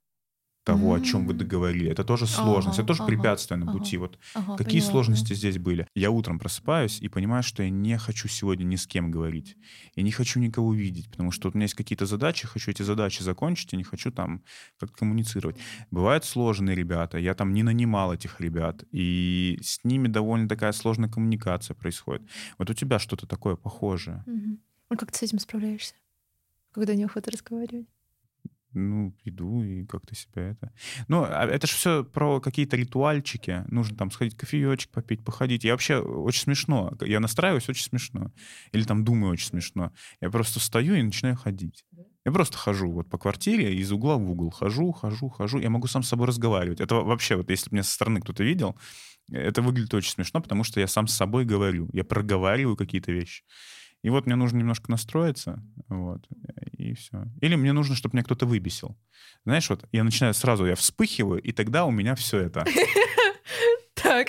того, 0.66 0.94
о 0.96 1.00
чем 1.02 1.28
вы 1.28 1.34
договорили. 1.34 1.90
Это 1.92 2.04
тоже 2.04 2.28
сложность, 2.28 2.80
это 2.80 2.84
Ага, 2.84 2.88
тоже 2.88 3.04
ага, 3.04 3.12
препятствие 3.12 3.58
на 3.58 3.66
ага. 3.66 3.72
пути. 3.72 3.98
Вот 3.98 4.20
ага, 4.34 4.58
Какие 4.58 4.82
поняла, 4.82 4.92
сложности 4.92 5.34
здесь 5.34 5.58
были? 5.60 5.88
Я 5.96 6.12
утром 6.12 6.40
просыпаюсь 6.40 7.00
и 7.02 7.08
понимаю, 7.08 7.44
что 7.44 7.64
я 7.64 7.70
не 7.70 7.98
хочу 7.98 8.28
сегодня 8.28 8.64
ни 8.66 8.76
с 8.76 8.88
кем 8.88 9.12
говорить. 9.12 9.58
Я 9.96 10.04
не 10.04 10.12
хочу 10.12 10.40
никого 10.40 10.74
видеть, 10.74 11.10
потому 11.12 11.32
что 11.32 11.48
вот 11.48 11.56
у 11.56 11.58
меня 11.58 11.66
есть 11.66 11.76
какие-то 11.76 12.06
задачи, 12.06 12.48
хочу 12.48 12.72
эти 12.72 12.82
задачи 12.84 13.22
закончить, 13.24 13.74
и 13.74 13.78
не 13.78 13.84
хочу 13.84 14.12
там 14.12 14.44
как-то 14.80 14.98
коммуницировать. 14.98 15.58
Бывают 15.92 16.26
сложные 16.26 16.76
ребята, 16.76 17.18
я 17.18 17.34
там 17.36 17.54
не 17.54 17.64
нанимал 17.64 18.14
этих 18.14 18.40
ребят, 18.42 18.84
и 18.92 19.60
с 19.62 19.84
ними 19.84 20.08
довольно 20.08 20.48
такая 20.50 20.72
сложная 20.72 21.10
коммуникация 21.10 21.76
происходит. 21.76 22.28
Вот 22.58 22.70
у 22.70 22.74
тебя 22.74 23.00
что-то 23.00 23.28
такое 23.28 23.56
похожее. 23.56 24.26
Мгм. 24.26 24.60
А 24.90 24.96
как 24.98 25.12
ты 25.12 25.18
с 25.20 25.24
этим 25.24 25.40
справляешься? 25.40 25.96
Когда 26.72 26.96
неохота 26.96 27.32
разговаривать? 27.32 27.88
Ну, 28.76 29.16
иду 29.24 29.64
и 29.64 29.86
как-то 29.86 30.16
себя 30.16 30.50
это... 30.50 30.74
Ну, 31.08 31.24
а 31.24 31.46
это 31.46 31.66
же 31.66 31.74
все 31.74 32.04
про 32.04 32.42
какие-то 32.42 32.76
ритуальчики. 32.76 33.64
Нужно 33.70 33.98
там 33.98 34.12
сходить 34.12 34.36
кофеечек 34.36 34.92
попить, 34.92 35.24
походить. 35.24 35.64
Я 35.64 35.72
вообще 35.72 35.98
очень 35.98 36.42
смешно. 36.42 36.94
Я 37.02 37.22
настраиваюсь 37.22 37.70
очень 37.70 37.86
смешно. 37.86 38.34
Или 38.74 38.84
там 38.84 39.06
думаю 39.06 39.32
очень 39.32 39.48
смешно. 39.48 39.94
Я 40.20 40.30
просто 40.30 40.60
встаю 40.60 40.96
и 40.96 41.02
начинаю 41.02 41.38
ходить. 41.38 41.86
Я 42.26 42.32
просто 42.32 42.58
хожу 42.58 42.92
вот 42.92 43.10
по 43.10 43.18
квартире, 43.18 43.76
из 43.76 43.92
угла 43.92 44.18
в 44.18 44.30
угол. 44.30 44.50
Хожу, 44.50 44.92
хожу, 44.92 45.30
хожу. 45.30 45.60
Я 45.60 45.70
могу 45.70 45.88
сам 45.88 46.04
с 46.04 46.10
собой 46.10 46.28
разговаривать. 46.28 46.82
Это 46.82 46.96
вообще, 46.96 47.38
вот 47.38 47.50
если 47.50 47.70
бы 47.70 47.76
меня 47.76 47.84
со 47.84 47.94
стороны 47.94 48.20
кто-то 48.20 48.44
видел, 48.44 48.76
это 49.32 49.62
выглядит 49.62 49.94
очень 49.94 50.12
смешно, 50.12 50.42
потому 50.42 50.64
что 50.66 50.80
я 50.80 50.88
сам 50.88 51.08
с 51.08 51.14
собой 51.14 51.46
говорю. 51.46 51.90
Я 51.94 52.04
проговариваю 52.04 52.76
какие-то 52.76 53.12
вещи. 53.12 53.44
И 54.06 54.10
вот 54.12 54.28
мне 54.28 54.36
нужно 54.36 54.60
немножко 54.60 54.92
настроиться, 54.92 55.64
вот, 55.90 56.22
и 56.78 56.94
все. 56.94 57.26
Или 57.42 57.56
мне 57.56 57.74
нужно, 57.74 57.96
чтобы 57.96 58.14
меня 58.16 58.24
кто-то 58.24 58.46
выбесил. 58.46 58.96
Знаешь, 59.46 59.68
вот 59.68 59.84
я 59.92 60.04
начинаю 60.04 60.36
сразу, 60.36 60.64
я 60.68 60.76
вспыхиваю, 60.76 61.42
и 61.42 61.52
тогда 61.52 61.86
у 61.86 61.92
меня 61.92 62.14
все 62.14 62.38
это. 62.42 62.66
Так, 63.96 64.28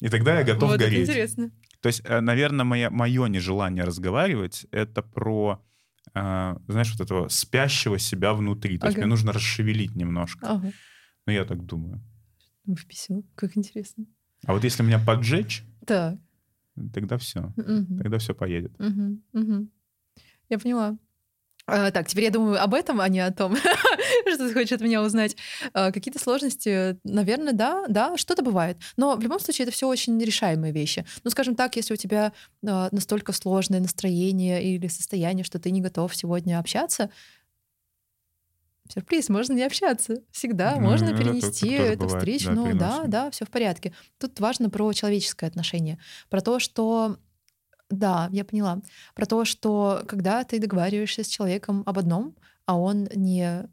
И 0.00 0.08
тогда 0.08 0.36
я 0.40 0.44
готов 0.44 0.70
вот 0.70 0.80
гореть. 0.80 1.08
интересно. 1.08 1.52
То 1.80 1.86
есть, 1.86 2.02
наверное, 2.08 2.64
мое, 2.64 2.90
мое 2.90 3.26
нежелание 3.26 3.84
разговаривать— 3.84 4.66
это 4.72 5.02
про, 5.02 5.64
э, 6.14 6.56
знаешь, 6.66 6.90
вот 6.90 7.00
этого 7.00 7.28
спящего 7.28 8.00
себя 8.00 8.34
внутри. 8.34 8.78
То 8.78 8.86
есть 8.88 8.98
мне 8.98 9.06
нужно 9.06 9.32
расшевелить 9.32 9.94
немножко. 9.94 10.44
Ага, 10.44 10.72
Ну, 11.26 11.32
я 11.32 11.44
так 11.44 11.64
думаю. 11.64 12.02
вписал. 12.76 13.24
Как 13.36 13.56
интересно. 13.56 14.06
А 14.44 14.54
вот 14.54 14.64
если 14.64 14.82
меня 14.82 14.98
поджечь, 14.98 15.62
Так. 15.86 16.18
Тогда 16.92 17.18
все. 17.18 17.52
мгм. 17.56 17.98
Тогда 17.98 18.18
все 18.18 18.34
поедет. 18.34 18.78
Мгм, 18.78 19.22
мгм. 19.32 19.70
Я 20.48 20.58
поняла. 20.58 20.96
А, 21.66 21.90
так, 21.90 22.08
теперь 22.08 22.24
я 22.24 22.30
думаю 22.30 22.62
об 22.62 22.72
этом, 22.72 22.98
а 22.98 23.08
не 23.10 23.20
о 23.20 23.30
том, 23.30 23.54
что 24.34 24.48
ты 24.48 24.54
хочешь 24.54 24.72
от 24.72 24.80
меня 24.80 25.02
узнать. 25.02 25.36
А, 25.74 25.92
какие-то 25.92 26.18
сложности, 26.18 26.98
наверное, 27.04 27.52
да, 27.52 27.84
да, 27.88 28.16
что-то 28.16 28.42
бывает. 28.42 28.78
Но 28.96 29.14
в 29.16 29.20
любом 29.20 29.38
случае 29.38 29.64
это 29.64 29.72
все 29.72 29.86
очень 29.86 30.18
решаемые 30.18 30.72
вещи. 30.72 31.04
Ну, 31.24 31.30
скажем 31.30 31.54
так, 31.56 31.76
если 31.76 31.92
у 31.92 31.96
тебя 31.98 32.32
а, 32.66 32.88
настолько 32.90 33.34
сложное 33.34 33.80
настроение 33.80 34.64
или 34.64 34.86
состояние, 34.88 35.44
что 35.44 35.58
ты 35.58 35.70
не 35.70 35.82
готов 35.82 36.16
сегодня 36.16 36.58
общаться, 36.58 37.10
сюрприз, 38.92 39.28
можно 39.28 39.52
не 39.54 39.62
общаться. 39.64 40.22
Всегда 40.30 40.76
Ну, 40.76 40.82
можно 40.82 41.16
перенести 41.16 41.70
эту 41.70 42.04
бывает, 42.04 42.18
встречу. 42.22 42.48
да, 42.48 42.54
ну 42.54 42.64
да, 42.66 42.70
переносим. 42.72 43.10
да, 43.10 43.30
все 43.30 43.44
в 43.44 43.50
порядке. 43.50 43.94
Тут 44.18 44.40
важно 44.40 44.70
про 44.70 44.92
человеческое 44.92 45.46
отношение, 45.46 45.98
про 46.30 46.40
то, 46.40 46.58
что 46.58 47.16
да, 47.90 48.28
я 48.32 48.44
поняла. 48.44 48.80
Про 49.14 49.26
то, 49.26 49.44
что 49.44 50.02
когда 50.06 50.44
ты 50.44 50.58
договариваешься 50.58 51.24
с 51.24 51.28
человеком 51.28 51.82
об 51.86 51.98
одном, 51.98 52.36
а 52.66 52.78
он 52.78 53.08
не 53.14 53.68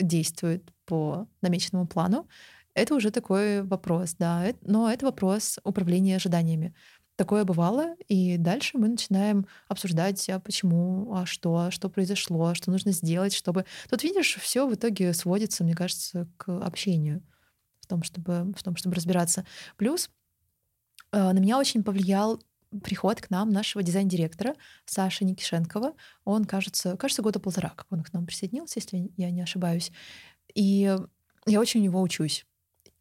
действует 0.00 0.70
по 0.86 1.28
намеченному 1.42 1.86
плану, 1.86 2.26
это 2.74 2.94
уже 2.94 3.10
такой 3.10 3.62
вопрос, 3.62 4.14
да. 4.18 4.46
Но 4.62 4.90
это 4.90 5.06
вопрос 5.06 5.58
управления 5.64 6.16
ожиданиями. 6.16 6.74
Такое 7.18 7.42
бывало, 7.42 7.96
и 8.06 8.36
дальше 8.36 8.78
мы 8.78 8.86
начинаем 8.86 9.48
обсуждать, 9.66 10.28
а 10.28 10.38
почему, 10.38 11.12
а 11.12 11.26
что, 11.26 11.72
что 11.72 11.88
произошло, 11.90 12.54
что 12.54 12.70
нужно 12.70 12.92
сделать, 12.92 13.34
чтобы... 13.34 13.64
Тут, 13.90 14.04
видишь, 14.04 14.36
все 14.36 14.68
в 14.68 14.74
итоге 14.74 15.12
сводится, 15.12 15.64
мне 15.64 15.74
кажется, 15.74 16.28
к 16.36 16.48
общению, 16.64 17.24
в 17.80 17.88
том, 17.88 18.04
чтобы, 18.04 18.54
в 18.56 18.62
том, 18.62 18.76
чтобы 18.76 18.94
разбираться. 18.94 19.44
Плюс 19.76 20.10
э, 21.10 21.32
на 21.32 21.38
меня 21.40 21.58
очень 21.58 21.82
повлиял 21.82 22.40
приход 22.84 23.20
к 23.20 23.30
нам 23.30 23.50
нашего 23.50 23.82
дизайн-директора 23.82 24.54
Саши 24.84 25.24
Никишенкова. 25.24 25.94
Он, 26.24 26.44
кажется, 26.44 26.96
кажется, 26.96 27.22
года 27.22 27.40
полтора, 27.40 27.70
как 27.70 27.88
он 27.90 28.04
к 28.04 28.12
нам 28.12 28.26
присоединился, 28.26 28.78
если 28.78 29.10
я 29.16 29.32
не 29.32 29.40
ошибаюсь. 29.40 29.90
И 30.54 30.96
я 31.46 31.60
очень 31.60 31.80
у 31.80 31.82
него 31.82 32.00
учусь. 32.00 32.46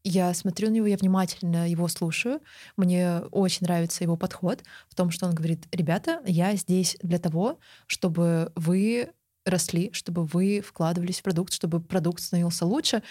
Я 0.10 0.34
смотрю 0.34 0.70
на 0.70 0.74
него, 0.76 0.86
я 0.88 0.96
внимательно 0.96 1.70
его 1.70 1.88
слушаю. 1.90 2.40
Мне 2.78 3.20
очень 3.32 3.66
нравится 3.66 4.04
его 4.06 4.16
подход 4.16 4.64
в 4.90 4.96
том, 4.96 5.12
что 5.12 5.26
он 5.26 5.36
говорит, 5.36 5.68
ребята, 5.72 6.22
я 6.26 6.56
здесь 6.56 6.96
для 7.02 7.20
того, 7.20 7.60
чтобы 7.88 8.54
вы 8.56 9.12
росли, 9.46 9.92
чтобы 9.92 10.24
вы 10.26 10.62
вкладывались 10.62 11.20
в 11.20 11.24
продукт, 11.24 11.52
чтобы 11.54 11.82
продукт 11.82 12.22
становился 12.22 12.66
лучше, 12.66 13.04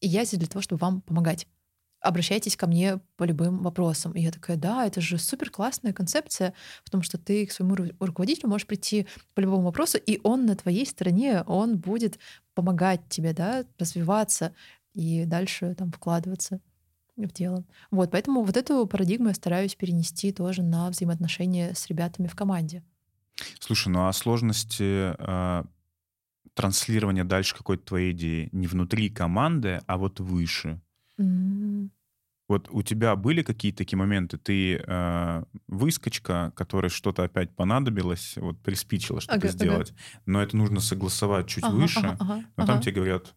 и 0.00 0.06
я 0.08 0.24
здесь 0.24 0.38
для 0.38 0.48
того, 0.48 0.62
чтобы 0.62 0.80
вам 0.80 1.00
помогать 1.02 1.48
обращайтесь 2.00 2.56
ко 2.56 2.66
мне 2.66 3.00
по 3.16 3.24
любым 3.24 3.62
вопросам. 3.62 4.12
И 4.12 4.20
я 4.20 4.30
такая, 4.30 4.58
да, 4.58 4.86
это 4.86 5.00
же 5.00 5.18
супер 5.18 5.50
классная 5.50 5.92
концепция, 5.94 6.54
потому 6.84 7.02
что 7.02 7.18
ты 7.18 7.46
к 7.46 7.52
своему 7.52 7.74
ру- 7.76 7.96
руководителю 7.98 8.50
можешь 8.50 8.66
прийти 8.66 9.06
по 9.34 9.40
любому 9.40 9.64
вопросу, 9.64 9.98
и 9.98 10.20
он 10.22 10.46
на 10.46 10.54
твоей 10.54 10.86
стороне, 10.86 11.42
он 11.46 11.78
будет 11.78 12.18
помогать 12.54 13.00
тебе, 13.08 13.32
да, 13.32 13.64
развиваться 13.78 14.54
и 14.94 15.24
дальше 15.26 15.74
там 15.74 15.92
вкладываться 15.92 16.60
в 17.16 17.32
дело. 17.32 17.64
Вот, 17.90 18.10
поэтому 18.12 18.44
вот 18.44 18.56
эту 18.56 18.86
парадигму 18.86 19.28
я 19.28 19.34
стараюсь 19.34 19.74
перенести 19.76 20.32
тоже 20.32 20.62
на 20.62 20.90
взаимоотношения 20.90 21.74
с 21.74 21.86
ребятами 21.88 22.28
в 22.28 22.36
команде. 22.36 22.82
Слушай, 23.58 23.88
ну 23.88 24.06
а 24.06 24.12
сложности 24.12 25.12
э, 25.18 25.64
транслирования 26.54 27.24
дальше 27.24 27.56
какой-то 27.56 27.84
твоей 27.84 28.12
идеи 28.12 28.48
не 28.52 28.66
внутри 28.66 29.10
команды, 29.10 29.82
а 29.86 29.98
вот 29.98 30.20
выше? 30.20 30.80
М, 31.18 31.90
Вот 32.48 32.68
у 32.70 32.82
тебя 32.82 33.16
были 33.16 33.42
какие-то 33.42 33.78
такие 33.78 33.96
моменты? 33.98 34.36
Ты 34.36 34.76
э, 34.76 35.44
выскочка, 35.66 36.52
которой 36.54 36.88
что-то 36.90 37.24
опять 37.24 37.56
понадобилось, 37.56 38.34
вот 38.36 38.60
приспичило 38.62 39.20
что-то 39.22 39.46
Ага, 39.46 39.48
ага. 39.48 39.54
сделать, 39.54 39.94
но 40.26 40.42
это 40.42 40.54
нужно 40.56 40.80
согласовать 40.80 41.48
чуть 41.48 41.64
ага, 41.64 41.74
выше, 41.74 42.06
ага, 42.06 42.16
ага, 42.20 42.44
но 42.56 42.64
там 42.64 42.76
ага. 42.76 42.82
тебе 42.82 42.96
говорят, 42.96 43.34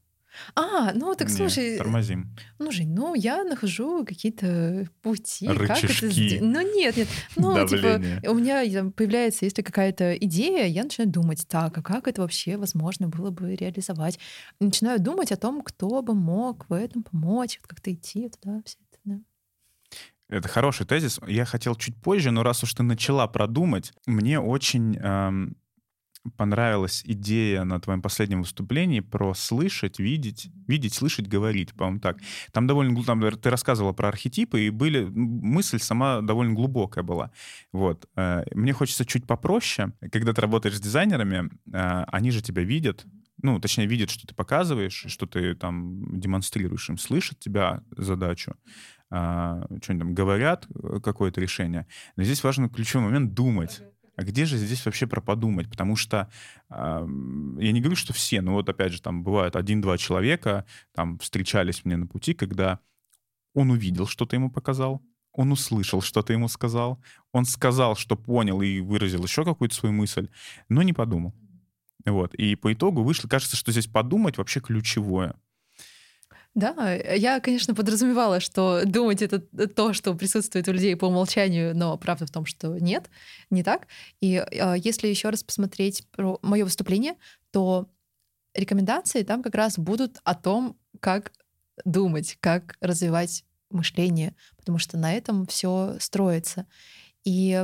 А, 0.55 0.93
ну 0.93 1.15
так 1.15 1.29
«Не, 1.29 1.35
слушай, 1.35 1.77
тормозим. 1.77 2.35
Ну, 2.59 2.71
Жень, 2.71 2.93
ну 2.93 3.15
я 3.15 3.43
нахожу 3.43 4.05
какие-то 4.05 4.87
пути, 5.01 5.47
как 5.47 5.55
это 5.61 5.73
Рычажки. 5.73 6.05
сделать. 6.09 6.41
Ну 6.41 6.75
нет, 6.75 6.97
нет. 6.97 7.07
Ну, 7.35 7.67
типа, 7.67 8.01
у 8.29 8.33
меня 8.33 8.65
там 8.71 8.91
появляется, 8.91 9.45
если 9.45 9.61
какая-то 9.61 10.13
идея, 10.15 10.65
я 10.65 10.83
начинаю 10.83 11.11
думать, 11.11 11.45
так, 11.47 11.77
а 11.77 11.81
как 11.81 12.07
это 12.07 12.21
вообще 12.21 12.57
возможно 12.57 13.07
было 13.07 13.31
бы 13.31 13.55
реализовать? 13.55 14.19
Начинаю 14.59 14.99
думать 14.99 15.31
о 15.31 15.37
том, 15.37 15.61
кто 15.61 16.01
бы 16.01 16.13
мог 16.13 16.69
в 16.69 16.73
этом 16.73 17.03
помочь, 17.03 17.59
как-то 17.61 17.93
идти 17.93 18.29
туда, 18.29 18.61
все 18.65 18.77
это, 18.91 18.99
да. 19.05 19.19
Это 20.29 20.49
хороший 20.49 20.85
тезис. 20.85 21.19
Я 21.25 21.45
хотел 21.45 21.75
чуть 21.75 21.95
позже, 22.01 22.31
но 22.31 22.43
раз 22.43 22.61
уж 22.63 22.73
ты 22.73 22.83
начала 22.83 23.27
продумать, 23.27 23.93
мне 24.05 24.39
очень 24.39 24.97
эм, 24.97 25.55
понравилась 26.31 27.01
идея 27.05 27.63
на 27.63 27.79
твоем 27.79 28.01
последнем 28.01 28.41
выступлении 28.41 28.99
про 28.99 29.33
слышать, 29.33 29.99
видеть, 29.99 30.49
видеть, 30.67 30.93
слышать, 30.93 31.27
говорить, 31.27 31.73
по-моему, 31.73 31.99
так. 31.99 32.17
Там 32.51 32.67
довольно, 32.67 33.03
там 33.03 33.21
ты 33.31 33.49
рассказывала 33.49 33.93
про 33.93 34.09
архетипы, 34.09 34.61
и 34.61 34.69
были, 34.69 35.05
мысль 35.05 35.79
сама 35.79 36.21
довольно 36.21 36.53
глубокая 36.53 37.03
была. 37.03 37.31
Вот. 37.71 38.07
Э, 38.15 38.43
Мне 38.53 38.73
хочется 38.73 39.05
чуть 39.05 39.25
попроще. 39.25 39.93
Когда 40.11 40.33
ты 40.33 40.41
работаешь 40.41 40.77
с 40.77 40.81
дизайнерами, 40.81 41.49
э, 41.71 42.03
они 42.11 42.31
же 42.31 42.41
тебя 42.41 42.63
видят, 42.63 43.05
ну, 43.41 43.59
точнее, 43.59 43.85
видят, 43.85 44.09
что 44.09 44.25
ты 44.27 44.33
показываешь, 44.33 45.05
что 45.07 45.25
ты 45.27 45.55
там 45.55 46.19
демонстрируешь 46.19 46.89
им, 46.89 46.97
слышат 46.97 47.39
тебя 47.39 47.83
задачу, 47.95 48.55
а, 49.09 49.65
что-нибудь 49.81 49.99
там 49.99 50.13
говорят, 50.13 50.67
э, 50.69 50.99
какое-то 51.01 51.39
решение. 51.39 51.87
Но 52.15 52.23
здесь 52.23 52.43
важен 52.43 52.69
ключевой 52.69 53.05
момент 53.05 53.33
думать. 53.33 53.81
А 54.17 54.23
где 54.23 54.45
же 54.45 54.57
здесь 54.57 54.83
вообще 54.83 55.05
про 55.05 55.21
подумать? 55.21 55.69
Потому 55.69 55.95
что 55.95 56.27
ам, 56.69 57.57
я 57.59 57.71
не 57.71 57.79
говорю, 57.81 57.95
что 57.95 58.13
все, 58.13 58.41
но 58.41 58.53
вот 58.53 58.67
опять 58.67 58.91
же 58.91 58.99
там 58.99 59.23
бывает 59.23 59.55
один-два 59.55 59.97
человека 59.99 60.65
там 60.93 61.19
встречались 61.19 61.85
мне 61.85 61.97
на 61.97 62.07
пути, 62.07 62.33
когда 62.33 62.79
он 63.53 63.69
увидел, 63.69 64.07
что 64.07 64.25
ты 64.25 64.37
ему 64.37 64.49
показал, 64.49 65.03
он 65.33 65.51
услышал, 65.51 66.01
что 66.01 66.23
ты 66.23 66.33
ему 66.33 66.47
сказал, 66.47 66.99
он 67.31 67.45
сказал, 67.45 67.95
что 67.95 68.15
понял 68.15 68.59
и 68.63 68.79
выразил 68.79 69.23
еще 69.23 69.45
какую-то 69.45 69.75
свою 69.75 69.93
мысль, 69.93 70.29
но 70.67 70.81
не 70.81 70.93
подумал. 70.93 71.35
Вот. 72.03 72.33
И 72.33 72.55
по 72.55 72.73
итогу 72.73 73.03
вышло, 73.03 73.27
кажется, 73.27 73.55
что 73.55 73.71
здесь 73.71 73.85
подумать 73.85 74.39
вообще 74.39 74.61
ключевое. 74.61 75.35
Да, 76.57 76.91
я, 76.95 77.39
конечно, 77.39 77.75
подразумевала, 77.75 78.39
что 78.39 78.81
думать 78.83 79.21
это 79.21 79.39
то, 79.67 79.93
что 79.93 80.15
присутствует 80.15 80.67
у 80.67 80.71
людей 80.71 80.95
по 80.95 81.05
умолчанию, 81.05 81.77
но 81.77 81.95
правда 81.99 82.25
в 82.25 82.31
том, 82.31 82.47
что 82.47 82.79
нет, 82.79 83.11
не 83.51 83.61
так. 83.61 83.85
И 84.21 84.43
э, 84.43 84.73
если 84.79 85.07
еще 85.07 85.29
раз 85.29 85.43
посмотреть 85.43 86.07
про 86.09 86.39
мое 86.41 86.63
выступление, 86.63 87.13
то 87.51 87.87
рекомендации 88.55 89.21
там 89.21 89.43
как 89.43 89.53
раз 89.53 89.77
будут 89.77 90.17
о 90.23 90.33
том, 90.33 90.75
как 90.99 91.31
думать, 91.85 92.37
как 92.39 92.75
развивать 92.81 93.45
мышление, 93.69 94.35
потому 94.57 94.79
что 94.79 94.97
на 94.97 95.13
этом 95.13 95.45
все 95.45 95.97
строится. 95.99 96.65
И 97.23 97.63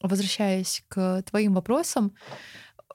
возвращаясь 0.00 0.84
к 0.86 1.22
твоим 1.22 1.54
вопросам, 1.54 2.14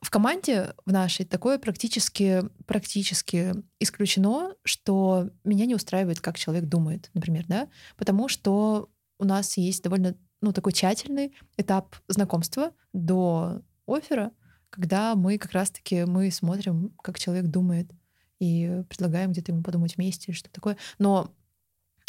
в 0.02 0.10
команде 0.10 0.74
в 0.86 0.91
нашей 0.91 1.26
такое 1.26 1.58
практически, 1.58 2.43
практически 2.66 3.54
исключено, 3.80 4.56
что 4.64 5.30
меня 5.43 5.66
не 5.66 5.76
устраивает, 5.76 6.20
как 6.20 6.38
человек 6.38 6.66
думает, 6.66 7.10
например, 7.14 7.46
да, 7.48 7.70
потому 7.98 8.28
что 8.28 8.89
у 9.18 9.26
нас 9.26 9.58
есть 9.58 9.84
довольно 9.84 10.16
ну, 10.41 10.52
такой 10.52 10.74
тщательный 10.74 11.34
этап 11.58 11.96
знакомства 12.08 12.72
до 12.93 13.62
оффера, 13.88 14.32
когда 14.70 15.16
мы 15.16 15.38
как 15.38 15.54
раз-таки 15.54 16.06
мы 16.06 16.30
смотрим, 16.32 16.93
как 17.02 17.18
человек 17.18 17.46
думает, 17.46 17.89
и 18.39 18.84
предлагаем 18.89 19.32
где-то 19.32 19.54
ему 19.54 19.64
подумать 19.64 19.96
вместе 19.96 20.32
или 20.32 20.38
что-то 20.38 20.56
такое. 20.56 20.78
Но 21.00 21.34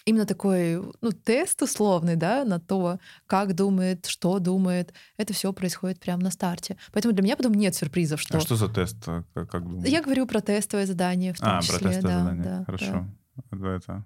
именно 0.07 0.25
такой 0.25 0.77
ну, 1.01 1.13
тест 1.13 1.61
условный, 1.61 2.17
да, 2.17 2.45
на 2.45 2.59
то, 2.59 2.99
как 3.27 3.55
думает, 3.55 4.07
что 4.07 4.39
думает, 4.39 4.95
это 5.19 5.35
все 5.35 5.53
происходит 5.53 6.01
прямо 6.01 6.23
на 6.23 6.31
старте. 6.31 6.79
Поэтому 6.93 7.13
для 7.13 7.23
меня 7.23 7.37
потом 7.37 7.53
нет 7.53 7.75
сюрпризов, 7.75 8.21
что... 8.21 8.39
А 8.39 8.41
что 8.41 8.57
за 8.57 8.69
тест? 8.69 8.97
А, 9.07 9.25
как, 9.35 9.51
как 9.51 9.65
думаешь? 9.65 9.89
Я 9.89 10.01
говорю 10.01 10.27
про 10.27 10.41
тестовое 10.41 10.87
задание 10.87 11.35
в 11.35 11.41
том 11.41 11.59
а, 11.59 11.61
числе. 11.61 11.79
про 11.79 11.89
тестовое 11.89 12.15
да, 12.15 12.21
задание. 12.21 12.45
Да, 12.45 12.65
Хорошо. 12.65 13.07
Да. 13.51 13.77
Это 13.77 14.05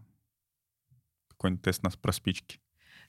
какой-нибудь 1.29 1.63
тест 1.63 1.83
нас 1.83 1.97
про 1.97 2.13
спички. 2.13 2.61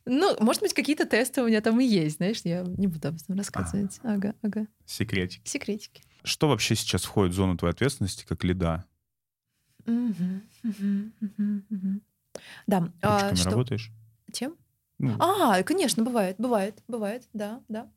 Ну, 0.06 0.36
может 0.40 0.62
быть, 0.62 0.74
какие-то 0.74 1.06
тесты 1.06 1.42
у 1.42 1.48
меня 1.48 1.62
там 1.62 1.80
и 1.80 1.86
есть, 1.86 2.18
знаешь, 2.18 2.42
я 2.44 2.64
не 2.64 2.88
буду 2.88 3.08
об 3.08 3.16
этом 3.16 3.38
рассказывать. 3.38 4.00
А. 4.04 4.14
Ага, 4.14 4.36
ага. 4.42 4.68
Секретики. 4.86 5.48
Секретики. 5.48 6.04
Что 6.24 6.50
вообще 6.50 6.76
сейчас 6.76 7.04
входит 7.04 7.34
в 7.34 7.36
зону 7.36 7.58
твоей 7.58 7.74
ответственности 7.74 8.26
как 8.28 8.44
лида? 8.44 8.86
Угу, 9.86 10.42
угу, 10.64 11.12
угу, 11.22 12.02
Да. 12.68 12.92
А, 13.02 13.36
что... 13.36 13.52
работаешь? 13.52 13.92
Чем? 14.32 14.56
Ну. 15.00 15.16
А, 15.20 15.64
конечно, 15.64 16.04
бывает, 16.04 16.36
бывает, 16.38 16.84
бывает, 16.88 17.24
да, 17.34 17.62
да. 17.68 17.90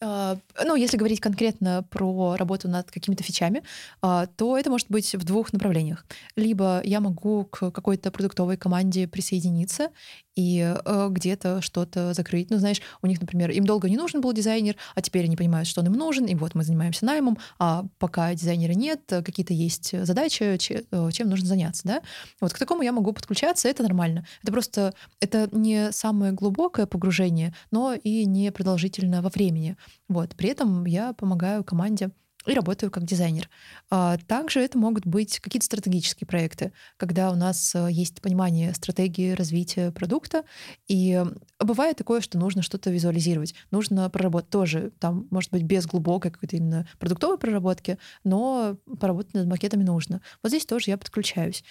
А, 0.00 0.38
ну, 0.64 0.76
если 0.76 0.96
говорить 0.96 1.20
конкретно 1.20 1.86
про 1.90 2.36
работу 2.36 2.68
над 2.68 2.90
какими-то 2.90 3.22
фичами, 3.22 3.62
а, 4.02 4.26
то 4.26 4.58
это 4.58 4.70
может 4.70 4.90
быть 4.90 5.14
в 5.14 5.24
двух 5.24 5.52
направлениях. 5.52 6.04
Либо 6.36 6.80
я 6.84 7.00
могу 7.00 7.44
к 7.44 7.70
какой-то 7.70 8.10
продуктовой 8.10 8.56
команде 8.56 9.08
присоединиться 9.08 9.90
и 10.36 10.74
э, 10.84 11.08
где-то 11.10 11.60
что-то 11.62 12.12
закрыть. 12.14 12.50
Ну, 12.50 12.58
знаешь, 12.58 12.80
у 13.02 13.06
них, 13.06 13.20
например, 13.20 13.50
им 13.50 13.64
долго 13.64 13.88
не 13.88 13.96
нужен 13.96 14.20
был 14.20 14.32
дизайнер, 14.32 14.76
а 14.94 15.02
теперь 15.02 15.24
они 15.24 15.36
понимают, 15.36 15.68
что 15.68 15.80
он 15.80 15.86
им 15.86 15.92
нужен, 15.92 16.26
и 16.26 16.34
вот 16.34 16.54
мы 16.54 16.64
занимаемся 16.64 17.04
наймом, 17.04 17.38
а 17.58 17.84
пока 17.98 18.34
дизайнера 18.34 18.72
нет, 18.72 19.00
какие-то 19.06 19.54
есть 19.54 19.94
задачи, 20.04 20.58
э, 20.58 21.10
чем 21.12 21.28
нужно 21.28 21.46
заняться, 21.46 21.82
да. 21.84 22.02
Вот 22.40 22.52
к 22.52 22.58
такому 22.58 22.82
я 22.82 22.92
могу 22.92 23.12
подключаться, 23.12 23.68
это 23.68 23.82
нормально. 23.82 24.26
Это 24.42 24.52
просто, 24.52 24.94
это 25.20 25.48
не 25.52 25.92
самое 25.92 26.32
глубокое 26.32 26.86
погружение, 26.86 27.54
но 27.70 27.94
и 27.94 28.24
не 28.24 28.50
продолжительно 28.52 29.22
во 29.22 29.30
времени. 29.30 29.76
Вот. 30.08 30.34
При 30.36 30.48
этом 30.50 30.84
я 30.84 31.12
помогаю 31.12 31.64
команде 31.64 32.10
и 32.46 32.52
работаю 32.52 32.90
как 32.90 33.04
дизайнер. 33.04 33.48
А 33.90 34.16
также 34.26 34.60
это 34.60 34.78
могут 34.78 35.06
быть 35.06 35.40
какие-то 35.40 35.66
стратегические 35.66 36.26
проекты, 36.26 36.72
когда 36.96 37.30
у 37.30 37.36
нас 37.36 37.74
э, 37.74 37.88
есть 37.90 38.20
понимание 38.20 38.74
стратегии 38.74 39.32
развития 39.32 39.90
продукта, 39.90 40.44
и 40.88 41.22
бывает 41.58 41.96
такое, 41.96 42.20
что 42.20 42.38
нужно 42.38 42.62
что-то 42.62 42.90
визуализировать, 42.90 43.54
нужно 43.70 44.08
проработать 44.10 44.50
тоже, 44.50 44.92
там, 44.98 45.26
может 45.30 45.50
быть, 45.50 45.62
без 45.62 45.86
глубокой 45.86 46.30
какой-то 46.30 46.56
именно 46.56 46.86
продуктовой 46.98 47.38
проработки, 47.38 47.98
но 48.24 48.76
поработать 49.00 49.34
над 49.34 49.46
макетами 49.46 49.82
нужно. 49.82 50.20
Вот 50.42 50.50
здесь 50.50 50.66
тоже 50.66 50.90
я 50.90 50.98
подключаюсь. 50.98 51.64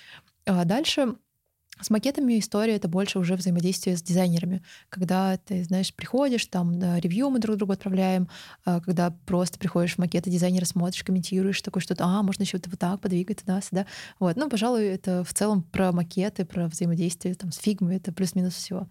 А 0.45 0.65
дальше 0.65 1.15
с 1.81 1.89
макетами 1.89 2.39
история— 2.39 2.75
это 2.75 2.87
больше 2.87 3.19
уже 3.19 3.35
взаимодействие 3.35 3.97
с 3.97 4.03
дизайнерами. 4.03 4.63
Когда 4.89 5.37
ты, 5.37 5.63
знаешь, 5.63 5.93
приходишь, 5.93 6.45
там 6.45 6.73
на 6.73 6.99
ревью 6.99 7.29
мы 7.29 7.39
друг 7.39 7.57
другу 7.57 7.73
отправляем, 7.73 8.29
а, 8.63 8.79
когда 8.79 9.11
просто 9.25 9.57
приходишь 9.59 9.95
в 9.95 9.97
макеты 9.97 10.29
дизайнера, 10.29 10.65
смотришь, 10.65 11.03
комментируешь, 11.03 11.61
такое 11.61 11.81
что-то, 11.81 12.05
а, 12.05 12.21
можно 12.21 12.43
еще 12.43 12.59
вот 12.63 12.79
так 12.79 13.01
подвигать 13.01 13.39
туда-сюда. 13.39 13.85
Вот. 14.19 14.35
Ну, 14.35 14.49
пожалуй, 14.49 14.85
это 14.85 15.23
в 15.23 15.33
целом 15.33 15.63
про 15.63 15.91
макеты, 15.91 16.45
про 16.45 16.67
взаимодействие 16.67 17.35
там, 17.35 17.51
с 17.51 17.57
фигмой, 17.57 17.97
это 17.97 18.11
плюс-минус 18.13 18.53
все. 18.53 18.87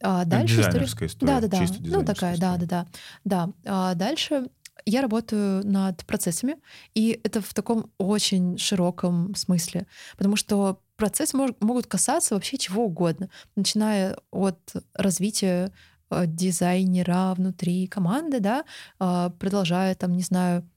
А 0.00 0.24
дальше 0.24 0.60
история... 0.60 0.84
история. 0.84 1.16
Да, 1.20 1.40
да, 1.40 1.48
да. 1.48 1.66
Ну, 1.80 2.04
такая, 2.04 2.36
да, 2.36 2.56
да, 2.56 2.66
да. 2.66 2.86
Да. 3.24 3.50
А 3.64 3.94
дальше 3.94 4.48
я 4.84 5.02
работаю 5.02 5.66
над 5.66 6.04
процессами, 6.06 6.56
и 6.94 7.20
это 7.24 7.40
в 7.40 7.52
таком 7.52 7.90
очень 7.98 8.58
широком 8.58 9.34
смысле, 9.34 9.86
потому 10.16 10.36
что 10.36 10.80
процессы 10.98 11.36
мож, 11.36 11.52
могут 11.60 11.86
касаться 11.86 12.34
вообще 12.34 12.58
чего 12.58 12.84
угодно, 12.84 13.30
начиная 13.56 14.18
от 14.30 14.58
развития 14.94 15.72
э, 16.10 16.26
дизайнера 16.26 17.32
внутри 17.34 17.86
команды, 17.86 18.40
да, 18.40 18.64
э, 19.00 19.30
продолжая 19.38 19.94
там, 19.94 20.12
не 20.12 20.22
знаю, 20.22 20.68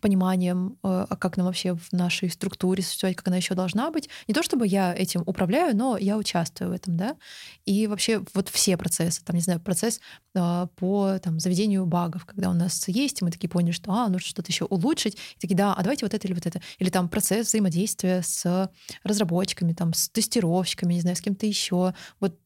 пониманием, 0.00 0.78
э, 0.82 1.06
а 1.08 1.16
как 1.16 1.36
нам 1.36 1.46
вообще 1.46 1.74
в 1.74 1.92
нашей 1.92 2.30
структуре 2.30 2.82
существовать, 2.82 3.16
как 3.16 3.28
она 3.28 3.36
еще 3.36 3.54
должна 3.54 3.90
быть. 3.90 4.08
Не 4.28 4.34
то 4.34 4.42
чтобы 4.42 4.66
я 4.66 4.94
этим 4.94 5.22
управляю, 5.26 5.76
но 5.76 5.96
я 5.96 6.16
участвую 6.16 6.70
в 6.70 6.72
этом, 6.72 6.96
да. 6.96 7.16
И 7.64 7.86
вообще 7.86 8.22
вот 8.34 8.48
все 8.48 8.76
процессы, 8.76 9.22
там, 9.24 9.36
не 9.36 9.42
знаю, 9.42 9.60
процесс 9.60 10.00
э, 10.34 10.66
по 10.76 11.18
там, 11.22 11.38
заведению 11.40 11.86
багов, 11.86 12.24
когда 12.24 12.50
у 12.50 12.54
нас 12.54 12.88
есть, 12.88 13.20
и 13.20 13.24
мы 13.24 13.30
такие 13.30 13.48
поняли, 13.48 13.72
что, 13.72 13.92
а, 13.92 14.08
нужно 14.08 14.26
что-то 14.26 14.50
еще 14.50 14.64
улучшить, 14.64 15.14
и 15.14 15.40
такие, 15.40 15.56
да, 15.56 15.74
а 15.74 15.82
давайте 15.82 16.04
вот 16.04 16.14
это 16.14 16.26
или 16.26 16.34
вот 16.34 16.46
это. 16.46 16.60
Или 16.78 16.90
там 16.90 17.08
процесс 17.08 17.48
взаимодействия 17.48 18.22
с 18.22 18.70
разработчиками, 19.04 19.72
там, 19.72 19.94
с 19.94 20.08
тестировщиками, 20.08 20.94
не 20.94 21.00
знаю, 21.00 21.16
с 21.16 21.20
кем-то 21.20 21.46
еще. 21.46 21.94
Вот 22.20 22.38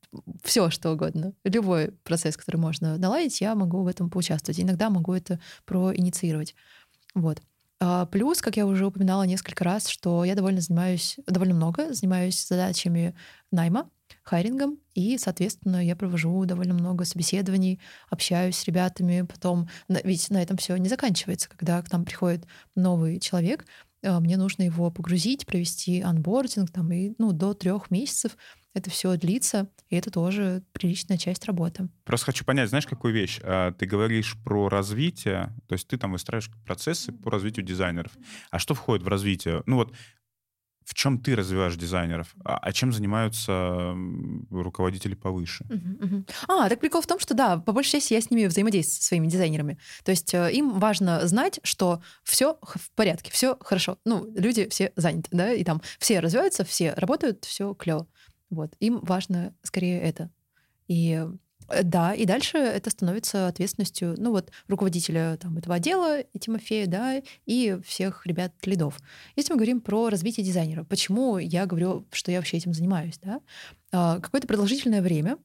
все, 0.43 0.71
что 0.71 0.93
угодно. 0.93 1.33
Любой 1.45 1.93
процесс, 2.05 2.37
который 2.37 2.57
можно 2.57 2.97
наладить, 2.99 3.41
я 3.41 3.55
могу 3.55 3.83
в 3.83 3.87
этом 3.87 4.11
поучаствовать. 4.11 4.61
Иногда 4.61 4.91
могу 4.91 5.13
это 5.13 5.41
проинициировать. 5.65 6.55
Вот. 7.15 7.41
А, 7.81 8.07
плюс, 8.07 8.41
как 8.41 8.57
я 8.57 8.67
уже 8.67 8.87
упоминала 8.87 9.25
несколько 9.25 9.65
раз, 9.65 9.89
что 9.89 10.25
я 10.25 10.35
довольно 10.35 10.61
занимаюсь, 10.61 11.17
довольно 11.27 11.55
много 11.55 11.93
занимаюсь 11.93 12.47
задачами 12.47 13.15
найма, 13.51 13.91
хайрингом, 14.23 14.79
и, 14.95 15.19
соответственно, 15.19 15.85
я 15.85 15.97
провожу 15.97 16.45
довольно 16.45 16.75
много 16.75 17.05
собеседований, 17.05 17.81
общаюсь 18.11 18.57
с 18.57 18.65
ребятами, 18.65 19.23
потом, 19.23 19.69
ведь 19.89 20.31
на 20.31 20.43
этом 20.43 20.57
все 20.57 20.77
не 20.77 20.89
заканчивается, 20.89 21.49
когда 21.49 21.83
к 21.83 21.93
нам 21.93 22.05
приходит 22.05 22.47
новый 22.75 23.21
человек, 23.21 23.67
а, 24.03 24.21
мне 24.21 24.37
нужно 24.37 24.63
его 24.63 24.91
погрузить, 24.91 25.47
провести 25.47 26.01
анбординг, 26.01 26.71
там, 26.71 26.91
и, 26.93 27.13
ну, 27.19 27.33
до 27.33 27.55
трех 27.55 27.91
месяцев 27.91 28.37
это 28.75 28.91
все 28.91 29.17
длится, 29.17 29.69
и 29.89 29.97
это 29.97 30.11
тоже 30.11 30.63
приличная 30.73 31.17
часть 31.17 31.45
работы. 31.47 31.89
Просто 32.05 32.27
хочу 32.27 32.45
понять, 32.45 32.69
знаешь, 32.69 32.87
какую 32.87 33.15
вещь? 33.15 33.41
А, 33.43 33.73
ты 33.73 33.87
говоришь 33.87 34.37
про 34.45 34.69
развитие, 34.69 35.55
то 35.69 35.75
есть 35.75 35.89
ты 35.89 35.97
там 35.97 36.13
выстраиваешь 36.13 36.51
процессы 36.67 37.13
по 37.13 37.31
развитию 37.31 37.65
дизайнеров. 37.65 38.13
А 38.51 38.59
что 38.59 38.75
входит 38.75 39.05
в 39.05 39.09
развитие? 39.09 39.63
Ну 39.67 39.77
вот 39.77 39.95
в 40.85 40.93
чем 40.95 41.19
ты 41.19 41.35
развиваешь 41.35 41.77
дизайнеров, 41.77 42.35
а, 42.45 42.59
а 42.59 42.73
чем 42.73 42.93
занимаются 42.93 43.95
руководители 44.51 45.15
повыше? 45.15 45.65
Uh-huh, 45.65 45.99
uh-huh. 45.99 46.31
А, 46.49 46.69
так 46.69 46.81
прикол 46.81 47.01
в 47.01 47.07
том, 47.07 47.19
что 47.19 47.35
да, 47.35 47.59
по 47.59 47.73
большей 47.73 47.93
части 47.93 48.13
я 48.13 48.21
с 48.21 48.31
ними 48.31 48.47
взаимодействую, 48.47 49.01
со 49.01 49.09
своими 49.09 49.27
дизайнерами. 49.27 49.79
То 50.05 50.11
есть 50.11 50.35
э, 50.35 50.53
им 50.53 50.79
важно 50.79 51.27
знать, 51.27 51.59
что 51.63 52.03
все 52.23 52.59
в 52.63 52.91
порядке, 52.95 53.31
все 53.31 53.57
хорошо. 53.61 53.99
Ну, 54.05 54.31
люди 54.37 54.69
все 54.69 54.93
заняты, 54.97 55.29
да, 55.33 55.53
и 55.53 55.65
там 55.65 55.81
все 55.99 56.21
развиваются, 56.21 56.65
все 56.65 56.93
работают, 56.95 57.45
все 57.45 57.73
клево. 57.75 58.07
Вот. 58.51 58.75
Им 58.81 59.01
важно 59.01 59.55
скорее 59.63 60.01
это. 60.01 60.31
И 60.87 61.27
э, 61.69 61.83
да, 61.83 62.15
и 62.15 62.27
дальше 62.27 62.59
это 62.59 62.91
становится 62.91 63.49
ответственностью, 63.49 64.15
ну 64.19 64.31
вот, 64.31 64.51
руководителя 64.69 65.37
там, 65.41 65.57
этого 65.57 65.77
отдела, 65.77 66.21
и 66.21 66.39
Тимофея, 66.39 66.87
да, 66.87 67.23
и 67.47 67.79
всех 67.85 68.27
ребят-лидов. 68.27 68.99
Если 69.37 69.53
мы 69.53 69.57
говорим 69.57 69.81
про 69.81 70.09
развитие 70.09 70.45
дизайнера, 70.45 70.85
почему 70.85 71.39
я 71.39 71.67
говорю, 71.67 72.07
что 72.13 72.31
я 72.31 72.39
вообще 72.39 72.59
этим 72.59 72.75
занимаюсь, 72.75 73.19
да? 73.23 73.41
А, 73.93 74.21
какое-то 74.21 74.47
продолжительное 74.47 75.03
время 75.03 75.39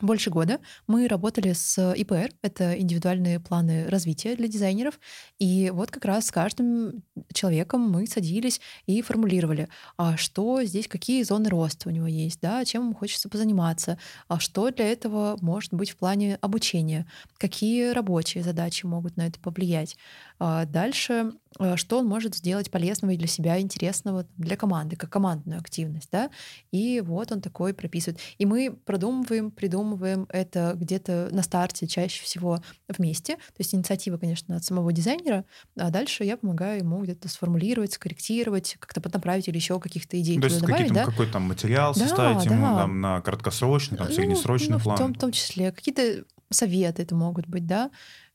больше 0.00 0.30
года 0.30 0.60
мы 0.86 1.08
работали 1.08 1.52
с 1.52 1.76
ИПР, 1.94 2.30
это 2.42 2.78
индивидуальные 2.78 3.40
планы 3.40 3.86
развития 3.88 4.34
для 4.36 4.48
дизайнеров, 4.48 4.98
и 5.38 5.70
вот 5.70 5.90
как 5.90 6.04
раз 6.04 6.26
с 6.26 6.30
каждым 6.30 7.02
человеком 7.34 7.82
мы 7.82 8.06
садились 8.06 8.60
и 8.86 9.02
формулировали, 9.02 9.68
а 9.98 10.16
что 10.16 10.62
здесь, 10.62 10.88
какие 10.88 11.22
зоны 11.22 11.48
роста 11.50 11.88
у 11.88 11.92
него 11.92 12.06
есть, 12.06 12.40
да, 12.40 12.64
чем 12.64 12.84
ему 12.84 12.94
хочется 12.94 13.28
позаниматься, 13.28 13.98
а 14.28 14.38
что 14.38 14.70
для 14.70 14.86
этого 14.90 15.36
может 15.42 15.74
быть 15.74 15.90
в 15.90 15.96
плане 15.96 16.38
обучения, 16.40 17.06
какие 17.36 17.90
рабочие 17.90 18.42
задачи 18.44 18.86
могут 18.86 19.16
на 19.16 19.26
это 19.26 19.38
повлиять. 19.40 19.96
А 20.42 20.64
дальше, 20.64 21.32
э, 21.58 21.76
что 21.76 21.98
он 21.98 22.06
может 22.06 22.34
сделать 22.34 22.70
полезного 22.70 23.12
и 23.12 23.18
для 23.18 23.26
себя 23.26 23.60
интересного 23.60 24.26
для 24.38 24.56
команды, 24.56 24.96
как 24.96 25.10
командную 25.10 25.60
активность, 25.60 26.08
да, 26.10 26.30
и 26.72 27.02
вот 27.04 27.30
он 27.30 27.42
такой 27.42 27.74
прописывает. 27.74 28.18
И 28.38 28.46
мы 28.46 28.72
продумываем, 28.86 29.50
придумываем 29.50 30.26
это 30.30 30.72
где-то 30.76 31.28
на 31.30 31.42
старте 31.42 31.86
чаще 31.86 32.24
всего 32.24 32.62
вместе, 32.88 33.36
то 33.36 33.58
есть 33.58 33.74
инициатива, 33.74 34.16
конечно, 34.16 34.56
от 34.56 34.64
самого 34.64 34.90
дизайнера, 34.94 35.44
а 35.76 35.90
дальше 35.90 36.24
я 36.24 36.38
помогаю 36.38 36.78
ему 36.78 37.02
где-то 37.02 37.28
сформулировать, 37.28 37.92
скорректировать, 37.92 38.78
как-то 38.80 39.02
поднаправить 39.02 39.46
или 39.46 39.56
еще 39.56 39.78
каких-то 39.78 40.18
идей 40.18 40.40
то 40.40 40.46
есть 40.46 40.62
добавить, 40.62 40.92
да? 40.94 41.04
какой-то 41.04 41.34
там 41.34 41.42
материал 41.42 41.92
да, 41.92 42.00
составить 42.00 42.48
да. 42.48 42.54
ему 42.54 42.66
там, 42.76 43.00
на 43.02 43.20
краткосрочный, 43.20 43.98
там, 43.98 44.06
ну, 44.08 44.14
среднесрочный 44.14 44.78
ну, 44.78 44.80
план? 44.80 44.96
В 44.96 44.98
том, 44.98 45.12
в 45.12 45.18
том 45.18 45.32
числе. 45.32 45.70
Какие-то 45.70 46.24
советы 46.48 47.02
это 47.02 47.14
могут 47.14 47.46
быть, 47.46 47.66
да. 47.66 47.90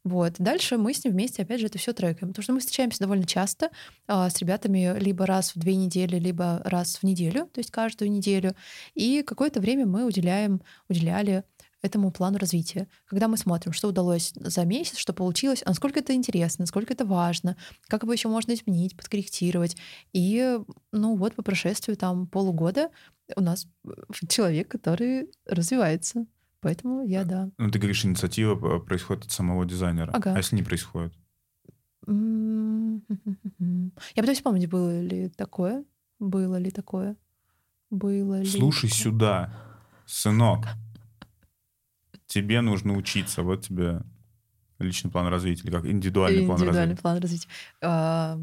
Вот. 0.05 0.35
Дальше 0.37 0.77
мы 0.77 0.93
с 0.93 1.03
ним 1.03 1.13
вместе, 1.13 1.41
опять 1.41 1.59
же, 1.59 1.65
это 1.65 1.79
все 1.79 1.91
трекаем. 1.91 2.29
Потому 2.29 2.43
что 2.43 2.53
мы 2.53 2.59
встречаемся 2.59 2.99
довольно 2.99 3.25
часто 3.25 3.71
а, 4.07 4.29
с 4.29 4.37
ребятами 4.37 4.97
либо 4.99 5.25
раз 5.25 5.55
в 5.55 5.59
две 5.59 5.75
недели, 5.75 6.17
либо 6.17 6.61
раз 6.63 6.97
в 6.97 7.03
неделю, 7.03 7.49
то 7.51 7.59
есть 7.59 7.71
каждую 7.71 8.11
неделю. 8.11 8.55
И 8.93 9.23
какое-то 9.23 9.59
время 9.59 9.87
мы 9.87 10.05
уделяем, 10.05 10.61
уделяли 10.87 11.43
этому 11.81 12.11
плану 12.11 12.37
развития. 12.37 12.87
Когда 13.05 13.27
мы 13.27 13.37
смотрим, 13.37 13.73
что 13.73 13.87
удалось 13.87 14.31
за 14.35 14.63
месяц, 14.63 14.97
что 14.97 15.11
получилось, 15.11 15.63
а 15.65 15.69
насколько 15.69 15.99
это 15.99 16.13
интересно, 16.13 16.63
насколько 16.63 16.93
это 16.93 17.05
важно, 17.05 17.57
как 17.87 18.03
его 18.03 18.13
еще 18.13 18.27
можно 18.27 18.53
изменить, 18.53 18.95
подкорректировать. 18.95 19.75
И, 20.13 20.59
ну 20.91 21.15
вот, 21.15 21.33
по 21.33 21.41
прошествию 21.41 21.97
там 21.97 22.27
полугода 22.27 22.91
у 23.35 23.41
нас 23.41 23.67
человек, 24.29 24.69
который 24.69 25.31
развивается. 25.47 26.27
Поэтому 26.61 27.05
я, 27.05 27.23
да. 27.23 27.49
Ну, 27.57 27.69
ты 27.69 27.79
говоришь, 27.79 28.05
инициатива 28.05 28.79
происходит 28.79 29.25
от 29.25 29.31
самого 29.31 29.65
дизайнера. 29.65 30.11
Ага. 30.11 30.33
А 30.33 30.37
если 30.37 30.55
не 30.55 30.63
происходит? 30.63 31.13
Я 32.07 33.01
пытаюсь 34.15 34.37
вспомнить, 34.37 34.69
было 34.69 35.01
ли 35.01 35.29
такое. 35.29 35.83
Было 36.19 36.57
ли 36.57 36.71
такое? 36.71 37.15
Было 37.89 38.39
ли 38.39 38.45
Слушай 38.47 38.89
такое? 38.89 39.03
сюда, 39.03 39.53
сынок. 40.05 40.65
Тебе 42.27 42.61
нужно 42.61 42.95
учиться. 42.95 43.43
Вот 43.43 43.61
тебе 43.61 44.01
личный 44.79 45.11
план 45.11 45.27
развития 45.27 45.63
или 45.63 45.71
как 45.71 45.85
индивидуальный, 45.85 46.45
план 46.45 46.57
развития? 46.57 46.65
Индивидуальный 46.65 46.97
план 46.97 47.17
развития. 47.19 47.47
А, 47.81 48.39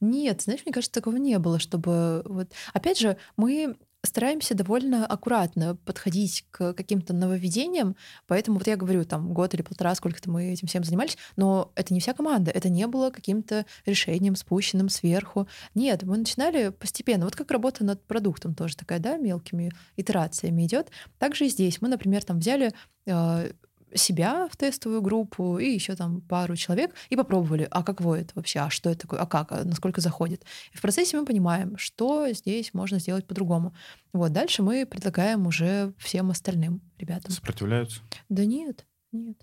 нет, 0.00 0.42
знаешь, 0.42 0.60
мне 0.64 0.72
кажется, 0.72 0.92
такого 0.92 1.16
не 1.16 1.38
было, 1.38 1.58
чтобы 1.58 2.22
вот. 2.26 2.52
Опять 2.74 2.98
же, 2.98 3.16
мы 3.36 3.76
стараемся 4.02 4.54
довольно 4.54 5.06
аккуратно 5.06 5.76
подходить 5.76 6.46
к 6.50 6.72
каким-то 6.74 7.12
нововведениям, 7.12 7.96
поэтому 8.26 8.58
вот 8.58 8.66
я 8.66 8.76
говорю, 8.76 9.04
там 9.04 9.32
год 9.32 9.54
или 9.54 9.62
полтора, 9.62 9.94
сколько-то 9.94 10.30
мы 10.30 10.52
этим 10.52 10.68
всем 10.68 10.84
занимались, 10.84 11.18
но 11.36 11.72
это 11.74 11.92
не 11.92 12.00
вся 12.00 12.12
команда, 12.12 12.50
это 12.50 12.68
не 12.68 12.86
было 12.86 13.10
каким-то 13.10 13.66
решением 13.86 14.36
спущенным 14.36 14.88
сверху. 14.88 15.48
Нет, 15.74 16.02
мы 16.02 16.16
начинали 16.18 16.70
постепенно, 16.70 17.24
вот 17.24 17.36
как 17.36 17.50
работа 17.50 17.84
над 17.84 18.02
продуктом 18.04 18.54
тоже 18.54 18.76
такая, 18.76 18.98
да, 18.98 19.16
мелкими 19.16 19.72
итерациями 19.96 20.64
идет. 20.66 20.90
Также 21.18 21.46
и 21.46 21.48
здесь 21.48 21.80
мы, 21.80 21.88
например, 21.88 22.24
там 22.24 22.38
взяли 22.38 22.72
э, 23.06 23.50
себя 23.94 24.48
в 24.50 24.56
тестовую 24.56 25.02
группу 25.02 25.58
и 25.58 25.70
еще 25.70 25.96
там 25.96 26.20
пару 26.20 26.56
человек 26.56 26.94
и 27.08 27.16
попробовали, 27.16 27.66
а 27.70 27.82
каково 27.82 28.20
это 28.20 28.32
вообще, 28.34 28.60
а 28.60 28.70
что 28.70 28.90
это 28.90 29.00
такое, 29.00 29.20
а 29.20 29.26
как, 29.26 29.52
а 29.52 29.64
насколько 29.64 30.00
заходит. 30.00 30.44
И 30.72 30.76
в 30.76 30.80
процессе 30.80 31.18
мы 31.18 31.24
понимаем, 31.24 31.76
что 31.76 32.28
здесь 32.32 32.72
можно 32.74 32.98
сделать 32.98 33.26
по-другому. 33.26 33.74
Вот 34.12 34.32
дальше 34.32 34.62
мы 34.62 34.86
предлагаем 34.86 35.46
уже 35.46 35.92
всем 35.98 36.30
остальным 36.30 36.80
ребятам. 36.98 37.32
Сопротивляются? 37.32 38.00
Да 38.28 38.44
нет, 38.44 38.86
нет. 39.12 39.38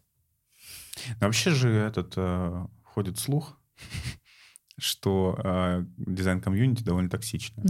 Но 1.20 1.28
вообще 1.28 1.52
же 1.52 1.70
этот 1.70 2.14
э, 2.16 2.66
ходит 2.84 3.20
слух, 3.20 3.60
что 4.78 5.40
э, 5.44 5.86
дизайн-комьюнити 5.98 6.84
довольно 6.84 7.10
токсично. 7.10 7.62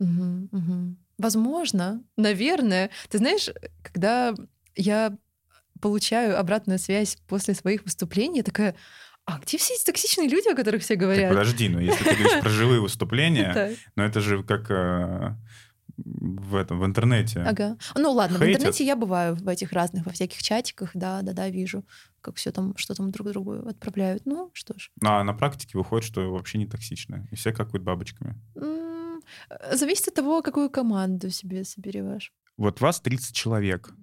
Mm-hmm. 0.00 0.96
Возможно, 1.18 2.02
наверное. 2.16 2.90
Ты 3.08 3.18
знаешь, 3.18 3.48
когда 3.82 4.34
я 4.74 5.16
получаю 5.82 6.38
обратную 6.38 6.78
связь 6.78 7.18
после 7.26 7.54
своих 7.54 7.84
выступлений, 7.84 8.38
я 8.38 8.42
такая, 8.42 8.74
а 9.26 9.38
где 9.38 9.58
все 9.58 9.74
эти 9.74 9.84
токсичные 9.84 10.28
люди, 10.28 10.50
о 10.50 10.56
которых 10.56 10.82
все 10.82 10.94
говорят? 10.94 11.28
Так 11.28 11.38
подожди, 11.38 11.68
ну 11.68 11.80
если 11.80 12.02
ты 12.04 12.14
говоришь 12.14 12.40
про 12.40 12.48
живые 12.48 12.80
выступления, 12.80 13.76
но 13.96 14.04
это 14.04 14.20
же 14.20 14.42
как 14.42 14.70
э, 14.70 15.34
в 15.96 16.54
этом, 16.54 16.80
в 16.80 16.86
интернете. 16.86 17.40
Ага. 17.40 17.76
Ну 17.94 18.12
ладно, 18.12 18.38
в 18.38 18.42
интернете 18.42 18.84
я 18.84 18.96
бываю 18.96 19.34
в 19.34 19.48
этих 19.48 19.72
разных, 19.72 20.06
во 20.06 20.12
всяких 20.12 20.42
чатиках, 20.42 20.90
да, 20.94 21.22
да, 21.22 21.32
да, 21.32 21.48
вижу, 21.48 21.84
как 22.20 22.36
все 22.36 22.52
там, 22.52 22.76
что 22.76 22.94
там 22.94 23.10
друг 23.10 23.28
другу 23.30 23.68
отправляют. 23.68 24.24
Ну, 24.24 24.50
что 24.54 24.78
ж. 24.78 24.90
Ну, 25.00 25.10
а 25.10 25.24
на 25.24 25.34
практике 25.34 25.76
выходит, 25.76 26.06
что 26.06 26.32
вообще 26.32 26.58
не 26.58 26.66
токсично. 26.66 27.28
И 27.30 27.34
все 27.34 27.52
какают 27.52 27.82
бабочками. 27.82 28.36
Зависит 29.72 30.08
от 30.08 30.14
того, 30.14 30.42
какую 30.42 30.70
команду 30.70 31.30
себе 31.30 31.64
соберешь. 31.64 32.32
Вот 32.56 32.80
вас 32.80 33.00
30 33.00 33.34
человек. 33.34 33.94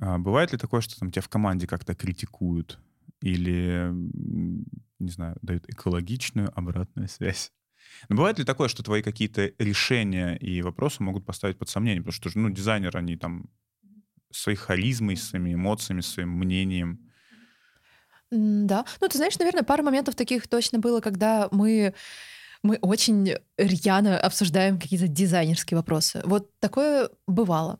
А 0.00 0.18
бывает 0.18 0.52
ли 0.52 0.58
такое, 0.58 0.80
что 0.80 0.98
там 0.98 1.10
тебя 1.10 1.22
в 1.22 1.28
команде 1.28 1.66
как-то 1.66 1.94
критикуют 1.94 2.78
или, 3.22 3.90
не 3.92 5.10
знаю, 5.10 5.36
дают 5.42 5.68
экологичную 5.68 6.52
обратную 6.54 7.08
связь? 7.08 7.52
Но 8.08 8.16
бывает 8.16 8.38
ли 8.38 8.44
такое, 8.44 8.68
что 8.68 8.82
твои 8.82 9.02
какие-то 9.02 9.52
решения 9.58 10.36
и 10.36 10.60
вопросы 10.62 11.02
могут 11.02 11.24
поставить 11.24 11.58
под 11.58 11.68
сомнение? 11.68 12.02
Потому 12.02 12.12
что, 12.12 12.38
ну, 12.38 12.50
дизайнеры, 12.50 12.98
они 12.98 13.16
там 13.16 13.48
своей 14.30 14.58
харизмой, 14.58 15.16
своими 15.16 15.54
эмоциями, 15.54 16.00
своим 16.00 16.30
мнением. 16.30 17.00
Да. 18.30 18.84
Ну, 19.00 19.08
ты 19.08 19.16
знаешь, 19.16 19.38
наверное, 19.38 19.62
пару 19.62 19.82
моментов 19.82 20.14
таких 20.14 20.48
точно 20.48 20.78
было, 20.78 21.00
когда 21.00 21.48
мы 21.52 21.94
мы 22.62 22.78
очень 22.80 23.34
рьяно 23.56 24.18
обсуждаем 24.18 24.80
какие-то 24.80 25.06
дизайнерские 25.06 25.76
вопросы. 25.76 26.20
Вот 26.24 26.50
такое 26.58 27.10
бывало. 27.26 27.78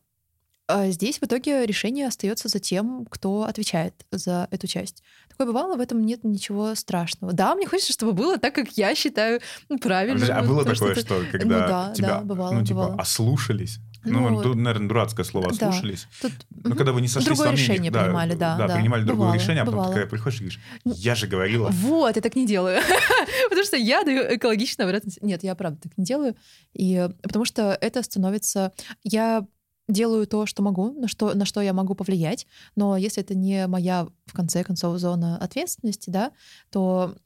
А 0.69 0.89
здесь 0.89 1.19
в 1.19 1.23
итоге 1.23 1.64
решение 1.64 2.09
остается 2.09 2.49
за 2.49 2.59
тем, 2.59 3.07
кто 3.09 3.45
отвечает 3.45 3.95
за 4.11 4.49
эту 4.51 4.67
часть. 4.67 5.03
Такое 5.29 5.47
бывало, 5.47 5.77
в 5.77 5.81
этом 5.81 6.05
нет 6.05 6.25
ничего 6.25 6.75
страшного. 6.75 7.33
Да, 7.33 7.55
мне 7.55 7.67
хочется, 7.67 7.93
чтобы 7.93 8.12
было 8.14 8.37
так, 8.39 8.55
как 8.55 8.71
я 8.73 8.95
считаю 8.95 9.41
правильно. 9.81 10.27
А 10.37 10.43
было 10.43 10.64
такое, 10.64 10.95
что, 10.95 11.01
что 11.01 11.23
когда 11.31 11.61
ну, 11.61 11.69
да, 11.69 11.93
тебя 11.95 12.09
да, 12.09 12.21
бывало, 12.23 12.53
ну, 12.53 12.64
типа, 12.64 12.81
бывало. 12.81 13.01
ослушались? 13.01 13.79
Ну, 14.07 14.29
ну, 14.31 14.55
наверное, 14.55 14.89
дурацкое 14.89 15.25
слово 15.25 15.51
«ослушались». 15.51 16.07
Да, 16.23 16.29
тут, 16.29 16.47
Но 16.51 16.71
угу. 16.71 16.77
когда 16.77 16.93
вы 16.93 17.01
не 17.01 17.09
сошлись 17.09 17.37
Другое 17.37 17.53
решение 17.53 17.91
да, 17.91 18.05
принимали, 18.05 18.35
да. 18.35 18.57
Да, 18.57 18.69
да 18.69 18.77
принимали 18.77 19.03
бывало, 19.03 19.17
другое 19.17 19.35
решение, 19.35 19.62
а 19.62 19.64
потом 19.64 19.79
бывало. 19.79 19.95
такая 19.95 20.09
приходишь 20.09 20.39
и 20.39 20.45
говоришь, 20.45 20.61
я 20.85 21.14
же 21.14 21.27
говорила. 21.27 21.69
Вот, 21.71 22.14
я 22.14 22.23
так 22.23 22.37
не 22.37 22.47
делаю. 22.47 22.81
потому 23.49 23.64
что 23.64 23.77
я 23.77 24.05
даю 24.05 24.37
экологично 24.37 24.85
обратно. 24.85 25.11
Нет, 25.23 25.43
я 25.43 25.55
правда 25.55 25.81
так 25.83 25.93
не 25.97 26.05
делаю. 26.05 26.37
И 26.75 27.09
потому 27.23 27.45
что 27.45 27.77
это 27.81 28.03
становится... 28.03 28.73
Я 29.03 29.45
делаю 29.89 30.26
то, 30.26 30.47
что 30.47 30.62
могу, 30.62 30.93
на 30.93 31.09
что, 31.09 31.34
на 31.34 31.45
что 31.45 31.61
я 31.61 31.72
могу 31.72 31.95
повлиять, 31.95 32.47
но 32.74 32.97
если 32.97 33.22
это 33.22 33.34
не 33.34 33.66
моя, 33.66 34.09
в 34.26 34.32
конце 34.32 34.64
концов, 34.64 34.99
зона 34.99 35.39
ответственности, 35.39 36.11
да, 36.11 36.32
то 36.70 37.16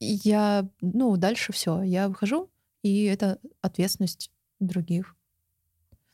я, 0.00 0.68
ну, 0.80 1.16
дальше 1.16 1.52
все, 1.52 1.82
я 1.82 2.08
выхожу, 2.08 2.50
и 2.82 3.04
это 3.04 3.38
ответственность 3.60 4.30
других. 4.60 5.14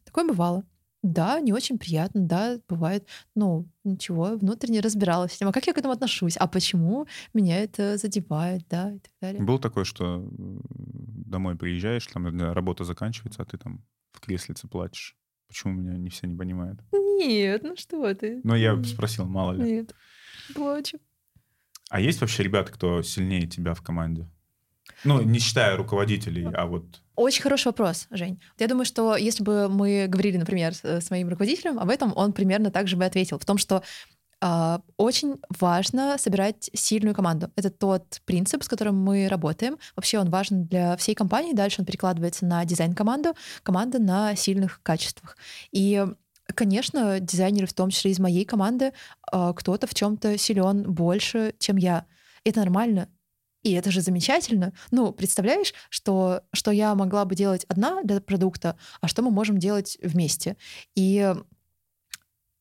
Такое 0.04 0.26
бывало. 0.26 0.64
Да, 1.02 1.40
не 1.40 1.52
очень 1.52 1.78
приятно, 1.78 2.20
да, 2.20 2.60
бывает, 2.68 3.08
ну, 3.34 3.66
ничего, 3.82 4.36
внутренне 4.36 4.80
разбиралась 4.80 5.32
с 5.32 5.38
тем, 5.38 5.48
а 5.48 5.52
как 5.52 5.66
я 5.66 5.72
к 5.72 5.78
этому 5.78 5.92
отношусь, 5.92 6.36
а 6.36 6.46
почему 6.46 7.08
меня 7.34 7.58
это 7.58 7.96
задевает, 7.96 8.62
да, 8.70 8.92
и 8.92 9.00
так 9.00 9.12
далее. 9.20 9.42
Было 9.42 9.58
такое, 9.58 9.82
что 9.82 10.24
домой 10.30 11.56
приезжаешь, 11.56 12.06
там 12.06 12.26
работа 12.52 12.84
заканчивается, 12.84 13.43
а 13.43 13.44
ты 13.44 13.59
там 13.59 13.84
в 14.12 14.20
креслице 14.20 14.68
плачешь? 14.68 15.16
Почему 15.52 15.74
меня 15.74 15.98
не 15.98 16.08
все 16.08 16.26
не 16.26 16.34
понимают? 16.34 16.80
Нет, 16.92 17.62
ну 17.62 17.76
что 17.76 18.14
ты. 18.14 18.40
Но 18.42 18.56
я 18.56 18.82
спросил, 18.84 19.26
мало 19.26 19.52
ли. 19.52 19.62
Нет, 19.62 19.94
плачу. 20.54 20.98
А 21.90 22.00
есть 22.00 22.22
вообще 22.22 22.42
ребята, 22.42 22.72
кто 22.72 23.02
сильнее 23.02 23.46
тебя 23.46 23.74
в 23.74 23.82
команде? 23.82 24.26
Ну, 25.04 25.20
не 25.20 25.38
считая 25.40 25.76
руководителей, 25.76 26.46
а 26.54 26.64
вот... 26.64 27.02
Очень 27.16 27.42
хороший 27.42 27.66
вопрос, 27.66 28.06
Жень. 28.10 28.40
Я 28.58 28.66
думаю, 28.66 28.86
что 28.86 29.14
если 29.14 29.42
бы 29.42 29.68
мы 29.68 30.06
говорили, 30.08 30.38
например, 30.38 30.72
с 30.72 31.10
моим 31.10 31.28
руководителем 31.28 31.78
об 31.78 31.90
этом, 31.90 32.14
он 32.16 32.32
примерно 32.32 32.70
так 32.70 32.88
же 32.88 32.96
бы 32.96 33.04
ответил. 33.04 33.38
В 33.38 33.44
том, 33.44 33.58
что 33.58 33.82
очень 34.97 35.36
важно 35.60 36.19
собирать 36.19 36.69
сильную 36.74 37.14
команду. 37.14 37.51
Это 37.55 37.70
тот 37.70 38.20
принцип, 38.24 38.64
с 38.64 38.69
которым 38.69 38.97
мы 38.97 39.28
работаем. 39.28 39.78
Вообще 39.94 40.19
он 40.19 40.31
важен 40.31 40.66
для 40.66 40.97
всей 40.97 41.14
компании. 41.14 41.52
Дальше 41.52 41.81
он 41.81 41.86
перекладывается 41.86 42.44
на 42.44 42.64
дизайн-команду, 42.64 43.35
команда 43.62 44.01
на 44.01 44.35
сильных 44.35 44.81
качествах. 44.82 45.36
И 45.70 46.05
Конечно, 46.55 47.20
дизайнеры, 47.20 47.66
в 47.66 47.73
том 47.73 47.90
числе 47.90 48.10
из 48.10 48.19
моей 48.19 48.44
команды, 48.44 48.93
а, 49.31 49.52
кто-то 49.52 49.86
в 49.86 49.94
чем-то 49.94 50.36
силен 50.36 50.82
больше, 50.93 51.55
чем 51.59 51.77
я. 51.77 52.05
Это 52.44 52.60
нормально. 52.60 53.09
И 53.62 53.73
это 53.73 53.90
же 53.90 54.01
замечательно. 54.01 54.73
Ну, 54.90 55.12
представляешь, 55.12 55.73
что, 55.89 56.43
что 56.52 56.73
я 56.73 56.94
могла 56.94 57.24
бы 57.24 57.36
делать 57.36 57.64
одна 57.69 58.02
для 58.02 58.20
продукта, 58.20 58.77
а 59.01 59.06
что 59.06 59.23
мы 59.23 59.31
можем 59.31 59.59
делать 59.59 59.98
вместе. 60.02 60.56
И 60.97 61.32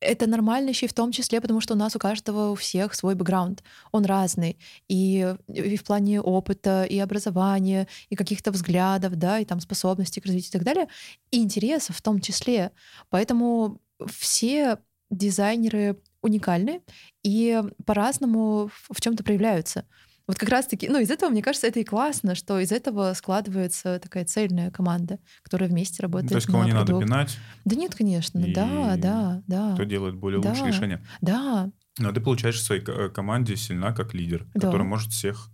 это 0.02 0.28
нормально 0.28 0.70
еще 0.70 0.88
и 0.88 0.90
в 0.90 0.94
том 0.94 1.12
числе, 1.12 1.40
потому 1.40 1.62
что 1.62 1.76
у 1.76 1.78
нас 1.78 1.96
у 1.96 2.00
каждого, 2.00 2.52
у 2.52 2.56
всех 2.56 2.94
свой 2.96 3.16
бэкграунд. 3.16 3.64
Он 3.92 4.04
разный. 4.06 4.58
И, 4.90 5.36
и 5.48 5.78
в 5.78 5.84
плане 5.84 6.20
опыта, 6.20 6.84
и 6.84 6.98
образования, 7.00 7.88
и 8.10 8.16
каких-то 8.16 8.52
взглядов, 8.52 9.16
да, 9.16 9.40
и 9.40 9.46
там 9.46 9.60
способностей 9.60 10.20
к 10.20 10.26
развитию 10.26 10.50
и 10.50 10.54
так 10.54 10.64
далее, 10.64 10.88
и 11.30 11.42
интересов 11.42 11.98
в 11.98 12.02
том 12.02 12.20
числе. 12.20 12.72
Поэтому 13.10 13.80
все 14.08 14.80
дизайнеры 15.10 16.02
уникальны 16.22 16.82
и 17.24 17.62
по-разному 17.86 18.72
в 18.90 19.02
чем-то 19.02 19.24
проявляются. 19.24 19.86
Вот 20.32 20.38
как 20.38 20.48
раз-таки, 20.48 20.88
ну, 20.88 20.98
из 20.98 21.12
этого, 21.12 21.30
мне 21.30 21.42
кажется, 21.42 21.68
это 21.68 21.82
и 21.82 21.84
классно, 21.84 22.36
что 22.36 22.58
из 22.58 22.72
этого 22.72 23.14
складывается 23.16 24.00
такая 24.00 24.24
цельная 24.24 24.72
команда, 24.72 25.20
которая 25.44 25.70
вместе 25.70 26.02
работает. 26.02 26.30
То 26.30 26.36
есть 26.38 26.48
кого 26.48 26.64
не 26.64 26.72
надо 26.72 26.98
пинать? 26.98 27.38
Да 27.66 27.76
нет, 27.76 27.94
конечно, 27.94 28.40
и 28.40 28.54
да, 28.54 28.96
да, 28.96 29.44
да. 29.48 29.74
Кто 29.74 29.84
делает 29.84 30.16
более 30.16 30.42
да, 30.42 30.52
лучшие 30.52 30.70
решения? 30.70 31.06
Да. 31.20 31.70
Но 31.98 32.14
ты 32.14 32.22
получаешь 32.22 32.56
в 32.56 32.64
своей 32.64 32.82
э, 32.82 33.10
команде 33.10 33.58
сильна 33.58 33.92
как 33.92 34.14
лидер, 34.14 34.48
да. 34.54 34.68
который 34.68 34.88
может 34.88 35.12
всех 35.12 35.50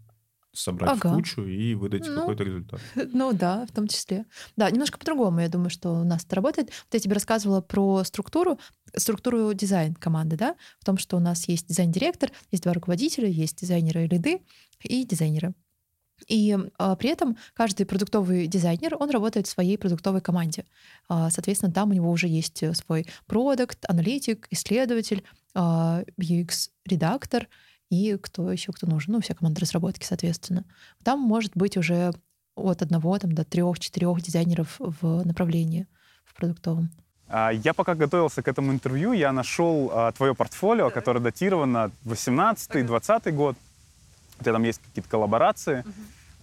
собрать 0.54 0.92
ага. 0.92 1.10
в 1.10 1.16
кучу 1.16 1.44
и 1.44 1.74
выдать 1.74 2.08
ну, 2.08 2.20
какой-то 2.20 2.44
результат. 2.44 2.80
Ну 3.14 3.34
да, 3.34 3.66
в 3.66 3.72
том 3.72 3.88
числе. 3.88 4.26
Да, 4.56 4.70
немножко 4.70 4.98
по-другому, 4.98 5.40
я 5.40 5.50
думаю, 5.50 5.70
что 5.70 5.92
у 5.92 6.04
нас 6.04 6.24
это 6.24 6.36
работает. 6.36 6.68
Вот 6.68 6.94
я 6.94 7.00
тебе 7.00 7.14
рассказывала 7.14 7.62
про 7.62 8.04
структуру, 8.04 8.60
структуру 8.96 9.54
дизайн 9.54 9.96
команды, 9.96 10.38
да, 10.38 10.56
в 10.80 10.86
том, 10.86 10.98
что 10.98 11.18
у 11.18 11.20
нас 11.20 11.48
есть 11.48 11.68
дизайн-директор, 11.68 12.32
есть 12.52 12.64
два 12.64 12.74
руководителя, 12.74 13.28
есть 13.28 13.60
дизайнеры 13.60 14.06
и 14.06 14.08
лиды 14.08 14.42
и 14.84 15.06
дизайнеры. 15.06 15.54
И 16.28 16.58
а, 16.78 16.96
при 16.96 17.12
этом 17.12 17.38
каждый 17.54 17.86
продуктовый 17.86 18.48
дизайнер, 18.48 18.96
он 19.00 19.12
работает 19.12 19.46
в 19.46 19.52
своей 19.52 19.78
продуктовой 19.78 20.22
команде. 20.22 20.66
А, 21.08 21.30
соответственно, 21.30 21.72
там 21.72 21.92
у 21.92 21.94
него 21.94 22.10
уже 22.10 22.28
есть 22.28 22.64
свой 22.76 23.06
продукт, 23.28 23.86
аналитик, 23.88 24.48
исследователь, 24.50 25.24
а, 25.54 26.04
UX-редактор— 26.18 27.48
и 27.90 28.18
кто 28.18 28.52
еще 28.52 28.72
кто 28.72 28.88
нужен, 28.88 29.14
ну, 29.14 29.22
вся 29.22 29.34
команда 29.34 29.62
разработки, 29.62 30.06
соответственно. 30.06 30.66
Там 31.04 31.20
может 31.20 31.54
быть 31.56 31.78
уже 31.78 32.12
от 32.56 32.82
одного 32.82 33.18
там, 33.18 33.32
до 33.32 33.46
трех-четырех 33.46 34.22
дизайнеров 34.22 34.76
в 34.80 35.26
направлении 35.26 35.88
в 36.26 36.34
продуктовом. 36.34 36.90
А, 37.30 37.52
я 37.52 37.74
пока 37.74 37.96
готовился 37.96 38.42
к 38.42 38.48
этому 38.48 38.72
интервью, 38.72 39.14
я 39.14 39.32
нашел 39.32 39.90
а, 39.94 40.12
твое 40.12 40.34
портфолио, 40.34 40.90
которое 40.90 41.20
датировано 41.20 41.92
18-20 42.06 43.32
год. 43.32 43.56
У 44.40 44.44
тебя 44.44 44.54
там 44.54 44.64
есть 44.64 44.82
какие-то 44.82 45.10
коллаборации. 45.10 45.84
Uh-huh. 45.86 45.94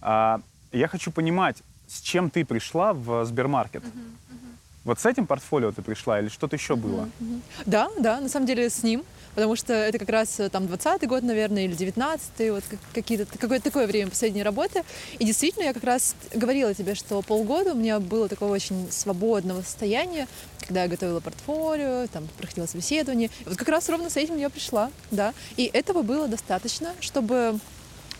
А, 0.01 0.41
я 0.71 0.87
хочу 0.87 1.11
понимать, 1.11 1.63
с 1.87 2.01
чем 2.01 2.29
ты 2.29 2.45
пришла 2.45 2.93
в 2.93 3.25
Сбермаркет. 3.25 3.83
Uh-huh. 3.83 3.89
Uh-huh. 3.89 4.55
Вот 4.83 4.99
с 4.99 5.05
этим 5.05 5.27
портфолио 5.27 5.71
ты 5.71 5.81
пришла 5.81 6.19
или 6.19 6.29
что-то 6.29 6.55
еще 6.55 6.75
было? 6.75 7.09
Uh-huh. 7.19 7.41
Да, 7.65 7.89
да, 7.97 8.19
на 8.19 8.29
самом 8.29 8.45
деле 8.45 8.69
с 8.69 8.83
ним 8.83 9.03
потому 9.35 9.55
что 9.55 9.73
это 9.73 9.99
как 9.99 10.09
раз 10.09 10.39
э, 10.39 10.49
там 10.49 10.63
20-й 10.63 11.05
год, 11.07 11.23
наверное, 11.23 11.65
или 11.65 11.75
19-й, 11.75 12.49
вот 12.49 12.63
какие-то, 12.93 13.25
какое-то 13.37 13.65
такое 13.65 13.85
время 13.85 14.09
последней 14.09 14.43
работы. 14.43 14.83
И 15.19 15.25
действительно, 15.25 15.65
я 15.65 15.73
как 15.73 15.83
раз 15.83 16.15
говорила 16.33 16.73
тебе, 16.73 16.95
что 16.95 17.21
полгода 17.21 17.73
у 17.73 17.75
меня 17.75 17.99
было 17.99 18.27
такого 18.27 18.53
очень 18.53 18.89
свободного 18.91 19.61
состояния, 19.61 20.27
когда 20.61 20.83
я 20.83 20.87
готовила 20.87 21.19
портфолио, 21.19 22.07
там 22.07 22.27
проходила 22.37 22.65
собеседование. 22.65 23.29
И 23.45 23.49
вот 23.49 23.57
как 23.57 23.67
раз 23.67 23.87
ровно 23.89 24.09
с 24.09 24.17
этим 24.17 24.37
я 24.37 24.49
пришла, 24.49 24.89
да. 25.11 25.33
И 25.57 25.69
этого 25.71 26.01
было 26.01 26.27
достаточно, 26.27 26.93
чтобы 27.01 27.59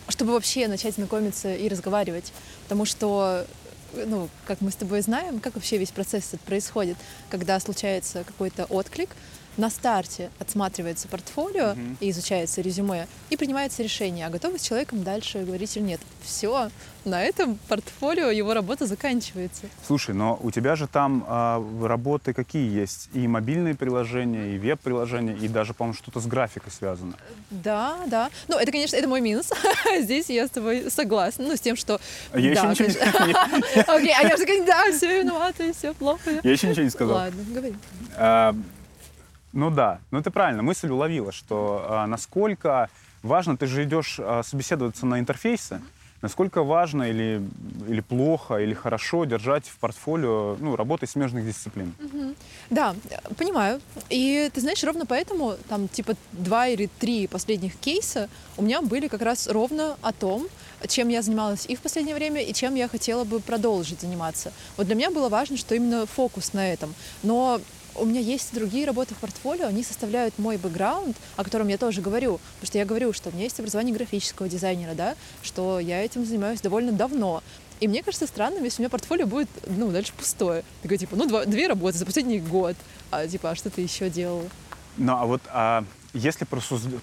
чтобы 0.10 0.34
вообще 0.34 0.68
начать 0.68 0.96
знакомиться 0.96 1.54
и 1.54 1.68
разговаривать. 1.68 2.32
Потому 2.64 2.86
что 2.86 3.46
ну, 3.94 4.30
как 4.46 4.62
мы 4.62 4.72
с 4.72 4.76
тобой 4.76 5.02
знаем, 5.02 5.40
как 5.40 5.56
вообще 5.56 5.78
весь 5.78 5.92
процесс 5.92 6.28
этот 6.34 6.42
происходит, 6.42 6.98
когда 7.30 7.60
случается 7.60 8.24
какой-то 8.24 8.66
отклик, 8.66 9.10
на 9.58 9.70
старте 9.70 10.30
отсматривается 10.40 11.08
портфолио 11.08 11.72
угу. 11.72 11.82
и 12.00 12.10
изучается 12.12 12.62
резюме, 12.62 13.08
и 13.30 13.38
принимается 13.38 13.84
решение, 13.84 14.28
а 14.28 14.30
готовы 14.30 14.60
с 14.60 14.62
человеком 14.62 15.04
дальше 15.04 15.44
говорить 15.44 15.76
или 15.78 15.84
нет. 15.84 16.02
Все, 16.24 16.70
на 17.06 17.24
этом 17.24 17.60
портфолио 17.68 18.32
его 18.32 18.54
работа 18.54 18.88
заканчивается. 18.88 19.64
Слушай, 19.86 20.16
но 20.16 20.40
у 20.42 20.52
тебя 20.52 20.76
же 20.76 20.88
там 20.88 21.26
э, 21.28 21.86
работы 21.86 22.34
какие 22.34 22.70
есть? 22.72 23.10
И 23.14 23.28
мобильные 23.28 23.76
приложения, 23.76 24.56
и 24.56 24.58
веб-приложения, 24.58 25.36
и 25.36 25.48
даже, 25.48 25.74
по-моему, 25.74 25.96
что-то 25.96 26.20
с 26.20 26.26
графикой 26.26 26.72
связано. 26.72 27.14
Да, 27.52 27.98
да. 28.08 28.30
Ну, 28.48 28.58
это, 28.58 28.72
конечно, 28.72 28.96
это 28.96 29.08
мой 29.08 29.22
минус. 29.22 29.52
Здесь 30.00 30.30
я 30.30 30.48
с 30.48 30.50
тобой 30.50 30.90
согласна. 30.90 31.46
Ну, 31.46 31.56
с 31.56 31.62
тем, 31.62 31.76
что... 31.76 32.00
Я 32.34 32.52
еще 32.52 32.68
ничего 32.68 32.88
не... 32.88 33.82
Окей, 33.82 34.14
а 34.18 34.28
я 34.28 34.38
же 34.38 34.46
да, 34.66 34.92
все 34.92 35.22
виновата, 35.22 35.72
все 35.74 35.94
плохо. 35.94 36.42
Я 36.44 36.52
еще 36.52 36.68
ничего 36.68 36.84
не 36.84 36.90
сказал. 36.90 37.16
Ладно, 37.18 37.44
говори. 37.48 37.76
Ну 39.56 39.72
да, 39.72 40.00
ну 40.12 40.22
ты 40.22 40.32
правильно, 40.32 40.62
мысль 40.62 40.90
уловила, 40.90 41.32
что 41.32 41.86
а, 41.88 42.08
насколько 42.08 42.90
важно, 43.24 43.56
ты 43.56 43.68
же 43.68 43.86
идешь 43.86 44.18
а, 44.20 44.44
собеседоваться 44.44 45.06
на 45.06 45.18
интерфейсы, 45.18 45.82
насколько 46.22 46.62
важно 46.62 47.04
или, 47.04 47.42
или 47.88 48.02
плохо, 48.02 48.58
или 48.58 48.74
хорошо 48.74 49.24
держать 49.24 49.66
в 49.66 49.78
портфолио 49.78 50.58
ну, 50.60 50.76
работы 50.76 51.08
смежных 51.08 51.46
дисциплин. 51.46 51.96
Угу. 52.04 52.36
Да, 52.70 52.96
понимаю. 53.38 53.80
И 54.10 54.52
ты 54.54 54.60
знаешь, 54.60 54.84
ровно 54.84 55.06
поэтому 55.06 55.56
там 55.70 55.88
типа 55.88 56.16
два 56.34 56.68
или 56.68 56.90
три 57.00 57.28
последних 57.28 57.78
кейса 57.78 58.28
у 58.58 58.62
меня 58.62 58.82
были 58.82 59.08
как 59.08 59.22
раз 59.22 59.48
ровно 59.48 59.96
о 60.02 60.12
том, 60.12 60.48
чем 60.86 61.08
я 61.08 61.22
занималась 61.22 61.66
и 61.66 61.78
в 61.78 61.80
последнее 61.80 62.16
время, 62.16 62.42
и 62.42 62.54
чем 62.54 62.76
я 62.76 62.90
хотела 62.90 63.24
бы 63.24 63.40
продолжить 63.40 64.02
заниматься. 64.02 64.52
Вот 64.76 64.88
для 64.88 64.96
меня 64.96 65.12
было 65.12 65.30
важно, 65.30 65.56
что 65.56 65.76
именно 65.76 66.06
фокус 66.06 66.52
на 66.52 66.74
этом. 66.74 66.94
Но 67.24 67.62
у 67.96 68.06
меня 68.06 68.20
есть 68.20 68.54
другие 68.54 68.86
работы 68.86 69.16
в 69.16 69.18
портфолио, 69.18 69.68
они 69.68 69.84
составляют 69.84 70.38
мой 70.38 70.58
бэкграунд, 70.58 71.16
о 71.36 71.44
котором 71.44 71.68
я 71.68 71.78
тоже 71.78 72.02
говорю, 72.02 72.40
потому 72.56 72.68
что 72.68 72.78
я 72.78 72.86
говорю, 72.86 73.14
что 73.14 73.30
у 73.30 73.34
меня 73.34 73.44
есть 73.44 73.60
образование 73.60 73.96
графического 73.96 74.50
дизайнера, 74.50 74.94
да, 74.94 75.16
что 75.44 75.80
я 75.80 76.04
этим 76.04 76.26
занимаюсь 76.26 76.62
довольно 76.62 76.92
давно. 76.92 77.42
И 77.80 77.88
мне 77.88 78.04
кажется 78.04 78.28
странным, 78.28 78.64
если 78.64 78.82
у 78.82 78.84
меня 78.84 78.90
портфолио 78.90 79.28
будет, 79.28 79.50
ну, 79.68 79.92
дальше 79.92 80.14
пустое. 80.18 80.64
Такое, 80.82 80.98
типа, 80.98 81.16
ну, 81.16 81.28
два, 81.28 81.46
две 81.46 81.68
работы 81.68 81.98
за 81.98 82.06
последний 82.06 82.40
год, 82.40 82.76
а, 83.12 83.28
типа, 83.28 83.52
а 83.52 83.56
что 83.56 83.70
ты 83.70 83.82
еще 83.82 84.10
делал? 84.10 84.50
Ну, 84.98 85.14
а 85.14 85.26
вот 85.26 85.42
а 85.48 85.84
если 86.14 86.48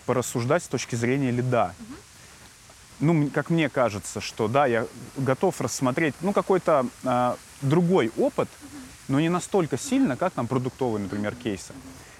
порассуждать 0.07 0.65
с 0.65 0.69
точки 0.69 0.95
зрения 0.95 1.31
лида, 1.31 1.75
угу. 1.79 3.13
ну, 3.13 3.31
как 3.31 3.51
мне 3.51 3.69
кажется, 3.69 4.23
что, 4.23 4.49
да, 4.49 4.65
я 4.65 4.87
готов 5.19 5.61
рассмотреть, 5.61 6.15
ну, 6.23 6.33
какой-то 6.33 6.87
а, 7.05 7.37
другой 7.61 8.11
опыт, 8.17 8.49
угу 8.63 8.82
но 9.13 9.21
не 9.21 9.29
настолько 9.29 9.77
сильно, 9.77 10.17
как 10.17 10.33
там 10.33 10.47
продуктовые, 10.47 11.03
например, 11.03 11.35
кейсы. 11.35 11.75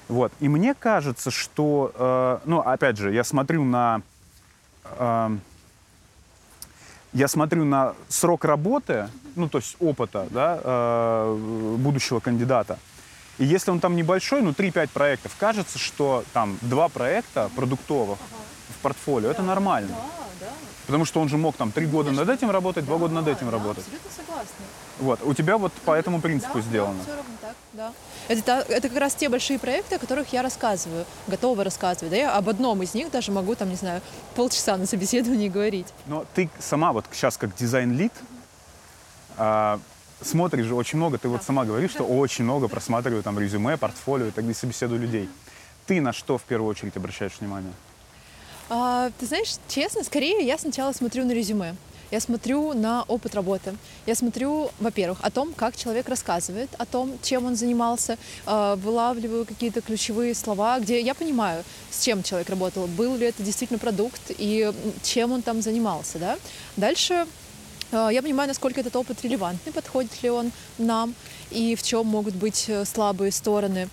Вот. 0.09 0.31
И 0.41 0.49
мне 0.49 0.75
кажется, 0.75 1.31
что, 1.31 1.91
э, 1.95 2.39
ну, 2.45 2.61
опять 2.61 2.99
же, 2.99 3.13
я 3.15 3.25
смотрю 3.25 3.65
на, 3.65 4.03
э, 4.85 5.31
я 7.15 7.29
смотрю 7.29 7.65
на 7.65 7.95
срок 8.09 8.45
работы, 8.45 9.09
ну, 9.37 9.49
то 9.49 9.57
есть 9.57 9.77
опыта, 9.81 10.27
да, 10.31 10.61
э, 10.63 11.77
будущего 11.79 12.21
кандидата. 12.21 12.79
И 13.39 13.47
если 13.47 13.71
он 13.71 13.81
там 13.81 13.97
небольшой, 13.97 14.43
ну, 14.43 14.53
3-5 14.53 14.91
проектов, 14.91 15.33
кажется, 15.39 15.79
что 15.79 16.25
там 16.35 16.59
два 16.61 16.91
проекта 16.91 17.51
продуктовых 17.57 18.19
в 18.69 18.83
портфолио, 18.83 19.31
это 19.31 19.43
нормально. 19.43 19.97
Потому 20.87 21.07
что 21.07 21.21
он 21.21 21.31
же 21.31 21.39
мог 21.39 21.57
там 21.57 21.73
три 21.73 21.87
года 21.87 22.11
над 22.11 22.29
этим 22.29 22.51
работать, 22.51 22.85
два 22.85 22.99
года 22.99 23.15
над 23.15 23.29
этим 23.29 23.49
работать. 23.49 23.85
Абсолютно 23.85 24.11
согласна. 24.11 24.65
Вот, 25.03 25.21
у 25.25 25.35
тебя 25.35 25.59
вот 25.59 25.73
по 25.85 25.91
этому 25.93 26.21
принципу 26.21 26.59
да, 26.59 26.61
сделано. 26.61 26.95
Да, 26.95 27.03
все 27.03 27.17
равно 27.17 27.35
так, 27.41 27.57
да. 27.73 27.93
Это, 28.29 28.73
это 28.73 28.89
как 28.89 28.99
раз 28.99 29.15
те 29.17 29.29
большие 29.29 29.59
проекты, 29.59 29.97
о 29.97 29.99
которых 29.99 30.33
я 30.33 30.43
рассказываю, 30.43 31.05
готова 31.27 31.65
рассказывать. 31.65 32.11
Да, 32.11 32.17
я 32.17 32.37
об 32.37 32.49
одном 32.49 32.85
из 32.85 32.95
них 32.95 33.11
даже 33.11 33.33
могу, 33.33 33.57
там, 33.57 33.69
не 33.69 33.75
знаю, 33.75 34.01
полчаса 34.37 34.77
на 34.77 34.87
собеседовании 34.87 35.49
говорить. 35.49 35.89
Но 36.07 36.25
ты 36.35 36.49
сама 36.61 36.93
вот 36.93 37.05
сейчас 37.11 37.37
как 37.37 37.53
дизайн-лид 37.57 38.13
а, 39.37 39.81
смотришь 40.21 40.67
же 40.67 40.77
очень 40.77 40.99
много, 40.99 41.19
ты 41.19 41.29
вот 41.29 41.43
сама 41.43 41.65
говоришь, 41.65 41.91
что 41.91 42.05
очень 42.05 42.45
много 42.45 42.69
просматриваю 42.69 43.25
там 43.25 43.41
резюме, 43.41 43.77
портфолио 43.77 44.27
и 44.27 44.31
так 44.31 44.45
далее, 44.45 44.55
собеседую 44.55 45.01
людей. 45.01 45.29
Ты 45.87 46.01
на 46.01 46.13
что 46.13 46.39
в 46.39 46.43
первую 46.43 46.71
очередь 46.71 46.97
обращаешь 46.97 47.33
внимание? 47.41 47.73
А, 48.71 49.11
ты 49.19 49.27
знаешь, 49.27 49.57
честно, 49.67 50.05
скорее 50.05 50.47
я 50.47 50.57
сначала 50.59 50.93
смотрю 50.93 51.25
на 51.25 51.33
резюме 51.33 51.75
я 52.13 52.21
смотрю 52.21 52.75
на 52.75 53.05
опыт 53.05 53.35
работы. 53.35 53.75
Я 54.07 54.15
смотрю, 54.15 54.71
во-первых, 54.79 55.19
о 55.23 55.31
том, 55.31 55.55
как 55.55 55.77
человек 55.77 56.09
рассказывает, 56.09 56.69
о 56.79 56.85
том, 56.85 57.19
чем 57.23 57.47
он 57.47 57.57
занимался, 57.57 58.19
э, 58.47 58.75
вылавливаю 58.77 59.47
какие-то 59.47 59.81
ключевые 59.81 60.35
слова, 60.35 60.79
где 60.79 61.01
я 61.01 61.15
понимаю, 61.15 61.65
с 61.91 62.05
чем 62.05 62.23
человек 62.23 62.51
работал, 62.51 62.87
был 62.87 63.17
ли 63.17 63.27
это 63.27 63.43
действительно 63.43 63.79
продукт 63.79 64.21
и 64.29 64.71
чем 65.03 65.33
он 65.33 65.41
там 65.41 65.63
занимался. 65.63 66.19
Да? 66.19 66.39
Дальше 66.77 67.27
э, 67.93 68.09
я 68.13 68.21
понимаю, 68.21 68.49
насколько 68.49 68.81
этот 68.81 68.95
опыт 68.95 69.23
релевантный, 69.23 69.73
подходит 69.73 70.23
ли 70.23 70.29
он 70.29 70.53
нам 70.77 71.15
и 71.51 71.75
в 71.75 71.83
чем 71.83 72.07
могут 72.07 72.35
быть 72.35 72.67
э, 72.69 72.85
слабые 72.85 73.33
стороны. 73.33 73.89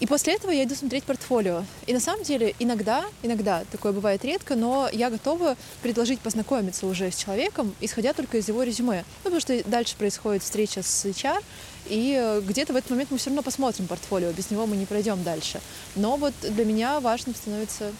И 0.00 0.06
после 0.06 0.34
этого 0.34 0.50
я 0.50 0.64
иду 0.64 0.74
смотреть 0.74 1.04
портфолио. 1.04 1.64
И 1.86 1.92
на 1.92 2.00
самом 2.00 2.24
деле 2.24 2.54
иногда, 2.58 3.04
иногда, 3.22 3.64
такое 3.70 3.92
бывает 3.92 4.24
редко, 4.24 4.56
но 4.56 4.88
я 4.90 5.10
готова 5.10 5.56
предложить 5.82 6.20
познакомиться 6.20 6.86
уже 6.86 7.10
с 7.10 7.16
человеком, 7.16 7.74
исходя 7.80 8.14
только 8.14 8.38
из 8.38 8.48
его 8.48 8.62
резюме. 8.62 9.04
Ну, 9.24 9.24
потому 9.24 9.40
что 9.40 9.62
дальше 9.68 9.96
происходит 9.96 10.42
встреча 10.42 10.82
с 10.82 11.04
HR, 11.04 11.42
и 11.86 12.18
э, 12.18 12.40
где-то 12.40 12.72
в 12.72 12.76
этот 12.76 12.90
момент 12.90 13.10
мы 13.10 13.18
все 13.18 13.28
равно 13.28 13.42
посмотрим 13.42 13.86
портфолио, 13.86 14.32
без 14.32 14.50
него 14.50 14.66
мы 14.66 14.76
не 14.76 14.86
пройдем 14.86 15.22
дальше. 15.22 15.60
Но 15.96 16.16
вот 16.16 16.32
для 16.42 16.64
меня 16.64 17.00
важным 17.00 17.34
становится 17.34 17.92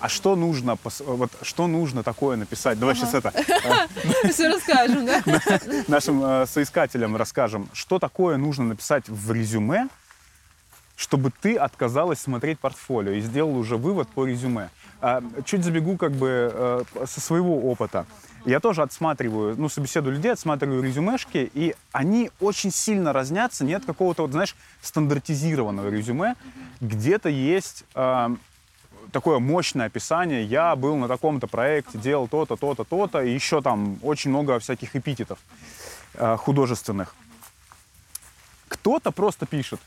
а 0.00 0.08
что 0.08 0.36
нужно, 0.36 0.78
вот 1.00 1.32
что 1.42 1.66
нужно 1.66 2.04
такое 2.04 2.36
написать? 2.36 2.78
Давай 2.78 2.94
ага. 2.94 3.04
сейчас 3.04 3.14
это 3.14 3.32
э, 4.22 4.30
все 4.30 4.48
расскажем, 4.48 5.04
да? 5.04 5.22
Нашим 5.88 6.24
э, 6.24 6.46
соискателям 6.46 7.16
расскажем, 7.16 7.68
что 7.72 7.98
такое 7.98 8.36
нужно 8.36 8.64
написать 8.64 9.08
в 9.08 9.32
резюме, 9.32 9.88
чтобы 10.98 11.30
ты 11.30 11.54
отказалась 11.54 12.18
смотреть 12.18 12.58
портфолио 12.58 13.12
и 13.12 13.20
сделал 13.20 13.56
уже 13.56 13.76
вывод 13.76 14.08
по 14.08 14.26
резюме. 14.26 14.68
А, 15.00 15.22
чуть 15.44 15.62
забегу 15.62 15.96
как 15.96 16.10
бы 16.10 16.50
э, 16.52 16.82
со 17.06 17.20
своего 17.20 17.70
опыта. 17.70 18.04
Я 18.44 18.58
тоже 18.58 18.82
отсматриваю, 18.82 19.54
ну, 19.56 19.68
собеседую 19.68 20.16
людей, 20.16 20.32
отсматриваю 20.32 20.82
резюмешки, 20.82 21.48
и 21.54 21.76
они 21.92 22.32
очень 22.40 22.72
сильно 22.72 23.12
разнятся. 23.12 23.64
Нет 23.64 23.84
какого-то, 23.84 24.22
вот, 24.22 24.32
знаешь, 24.32 24.56
стандартизированного 24.82 25.88
резюме. 25.88 26.34
Где-то 26.80 27.28
есть 27.28 27.84
э, 27.94 28.28
такое 29.12 29.38
мощное 29.38 29.86
описание. 29.86 30.44
Я 30.44 30.74
был 30.74 30.96
на 30.96 31.06
таком-то 31.06 31.46
проекте, 31.46 31.98
делал 31.98 32.26
то-то, 32.26 32.56
то-то, 32.56 32.82
то-то, 32.82 33.22
и 33.22 33.32
еще 33.32 33.62
там 33.62 34.00
очень 34.02 34.30
много 34.30 34.58
всяких 34.58 34.96
эпитетов 34.96 35.38
э, 36.14 36.36
художественных. 36.38 37.14
Кто-то 38.66 39.12
просто 39.12 39.46
пишет, 39.46 39.78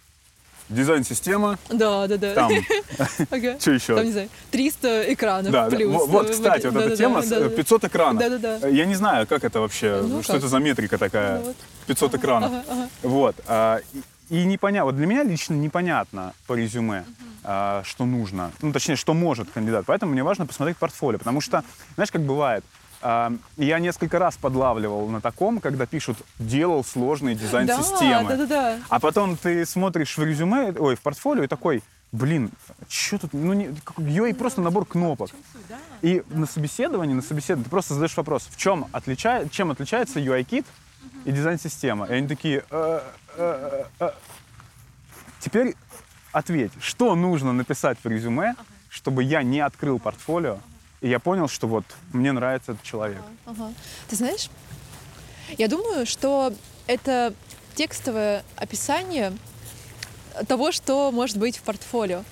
дизайн-система. 0.72 1.58
Да, 1.70 2.08
да, 2.08 2.18
да. 2.18 2.34
Там, 2.34 2.52
ага. 3.32 3.60
что 3.60 3.72
еще? 3.72 3.96
Там, 3.96 4.06
не 4.06 4.12
знаю, 4.12 4.30
300 4.52 5.14
экранов 5.14 5.52
да, 5.52 5.70
плюс. 5.70 5.92
Да. 5.92 6.06
Вот, 6.06 6.30
кстати, 6.30 6.66
вот 6.66 6.74
да, 6.74 6.82
эта 6.82 6.90
да, 6.90 6.96
тема, 6.96 7.24
да, 7.24 7.50
500 7.50 7.86
экранов. 7.86 8.20
Да, 8.20 8.38
да, 8.38 8.60
да. 8.60 8.68
Я 8.68 8.86
не 8.86 8.96
знаю, 8.96 9.28
как 9.28 9.44
это 9.44 9.60
вообще, 9.60 10.02
ну, 10.02 10.24
что 10.24 10.34
как? 10.34 10.40
это 10.40 10.48
за 10.48 10.58
метрика 10.60 10.98
такая, 10.98 11.40
ну, 11.40 11.46
вот. 11.46 11.56
500 11.88 12.10
ага, 12.10 12.22
экранов. 12.22 12.52
Ага, 12.52 12.64
ага. 12.70 12.90
Вот. 13.04 13.36
А, 13.48 13.80
и, 14.30 14.46
непонятно, 14.46 14.86
вот 14.86 14.96
для 14.96 15.06
меня 15.06 15.24
лично 15.24 15.54
непонятно 15.56 16.34
по 16.48 16.54
резюме, 16.54 17.04
а, 17.44 17.84
что 17.86 18.06
нужно, 18.06 18.52
ну, 18.62 18.72
точнее, 18.72 18.96
что 18.96 19.14
может 19.14 19.52
кандидат. 19.52 19.86
Поэтому 19.86 20.14
мне 20.14 20.24
важно 20.24 20.46
посмотреть 20.46 20.78
портфолио, 20.78 21.20
потому 21.20 21.42
что, 21.42 21.64
знаешь, 21.96 22.12
как 22.12 22.22
бывает, 22.22 22.64
я 23.02 23.80
несколько 23.80 24.20
раз 24.20 24.38
подлавливал 24.38 25.08
на 25.08 25.22
таком, 25.22 25.60
когда 25.60 25.86
пишут 25.86 26.18
«делал 26.40 26.84
сложные 26.84 27.36
дизайн-системы». 27.36 28.30
Да, 28.30 28.38
да, 28.38 28.46
да, 28.46 28.80
А 28.90 29.00
потом 29.00 29.38
ты 29.38 29.66
смотришь 29.66 30.18
в 30.18 30.24
резюме, 30.24 30.74
ой, 30.78 30.96
в 30.96 31.02
портфолио 31.02 31.44
и 31.44 31.48
такой 31.48 31.82
блин, 32.12 32.52
что 32.90 33.18
тут, 33.18 33.34
ну, 33.34 33.54
не, 33.54 33.68
UI 33.98 34.34
просто 34.34 34.62
набор 34.62 34.86
кнопок. 34.86 35.32
И 36.02 36.24
на 36.30 36.46
собеседовании, 36.46 37.14
на 37.14 37.22
собеседовании 37.22 37.64
ты 37.64 37.70
просто 37.70 37.94
задаешь 37.94 38.16
вопрос, 38.18 38.48
в 38.50 38.58
чем 38.58 38.88
отличает, 38.92 39.52
чем 39.52 39.72
отличается 39.72 40.20
UI-кит 40.20 40.66
и 41.26 41.32
дизайн-система? 41.32 42.06
И 42.08 42.14
они 42.14 42.28
такие, 42.28 42.64
э, 42.70 43.02
э, 43.38 43.84
э. 44.00 44.12
теперь 45.40 45.76
ответь, 46.32 46.72
что 46.82 47.16
нужно 47.16 47.54
написать 47.54 47.98
в 48.04 48.08
резюме, 48.08 48.56
чтобы 48.90 49.24
я 49.24 49.44
не 49.44 49.62
открыл 49.62 50.00
портфолио, 50.00 50.60
и 51.02 51.10
я 51.10 51.20
понял, 51.20 51.48
что 51.48 51.68
вот 51.68 51.84
мне 52.14 52.32
нравится 52.32 52.74
этот 52.74 52.84
человек. 52.84 53.22
Ага. 53.46 53.74
Ты 54.10 54.16
знаешь, 54.16 54.50
я 55.58 55.68
думаю, 55.68 56.06
что 56.06 56.54
это 56.88 57.34
текстовое 57.76 58.44
описание 58.56 59.34
того, 60.48 60.72
что 60.72 61.12
может 61.12 61.38
быть 61.38 61.58
в 61.58 61.64
портфолио. 61.64 62.24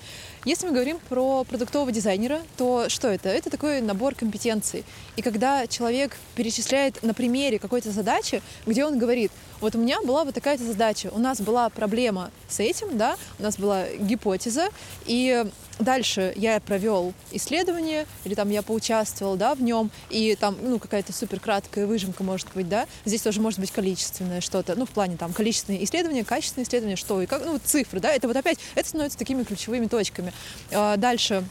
Если 0.46 0.66
мы 0.66 0.72
говорим 0.72 0.98
про 1.10 1.44
продуктового 1.44 1.92
дизайнера, 1.92 2.40
то 2.56 2.88
что 2.88 3.08
это? 3.08 3.28
Это 3.28 3.50
такой 3.50 3.82
набор 3.82 4.14
компетенций. 4.14 4.86
И 5.16 5.22
когда 5.22 5.66
человек 5.66 6.16
перечисляет 6.34 7.02
на 7.02 7.12
примере 7.12 7.58
какой-то 7.58 7.90
задачи, 7.90 8.40
где 8.64 8.86
он 8.86 8.98
говорит, 8.98 9.32
вот 9.60 9.74
у 9.74 9.78
меня 9.78 10.00
была 10.00 10.24
вот 10.24 10.34
такая-то 10.34 10.64
задача, 10.64 11.10
у 11.12 11.18
нас 11.18 11.42
была 11.42 11.68
проблема 11.68 12.30
с 12.48 12.58
этим, 12.58 12.96
да, 12.96 13.18
у 13.38 13.42
нас 13.42 13.58
была 13.58 13.86
гипотеза, 13.90 14.70
и 15.04 15.44
дальше 15.80 16.32
я 16.36 16.60
провел 16.60 17.12
исследование, 17.32 18.06
или 18.24 18.34
там 18.34 18.50
я 18.50 18.62
поучаствовал, 18.62 19.36
да, 19.36 19.54
в 19.54 19.62
нем, 19.62 19.90
и 20.10 20.36
там, 20.38 20.56
ну, 20.62 20.78
какая-то 20.78 21.12
супер 21.12 21.40
краткая 21.40 21.86
выжимка 21.86 22.22
может 22.22 22.48
быть, 22.54 22.68
да, 22.68 22.86
здесь 23.04 23.22
тоже 23.22 23.40
может 23.40 23.58
быть 23.60 23.70
количественное 23.70 24.40
что-то, 24.40 24.74
ну, 24.76 24.86
в 24.86 24.90
плане 24.90 25.16
там 25.16 25.32
количественные 25.32 25.84
исследования, 25.84 26.24
качественные 26.24 26.66
исследования, 26.66 26.96
что 26.96 27.20
и 27.22 27.26
как, 27.26 27.44
ну, 27.44 27.58
цифры, 27.62 28.00
да, 28.00 28.12
это 28.12 28.28
вот 28.28 28.36
опять, 28.36 28.58
это 28.74 28.88
становится 28.88 29.18
такими 29.18 29.42
ключевыми 29.42 29.86
точками. 29.86 30.32
А, 30.72 30.96
дальше 30.96 31.44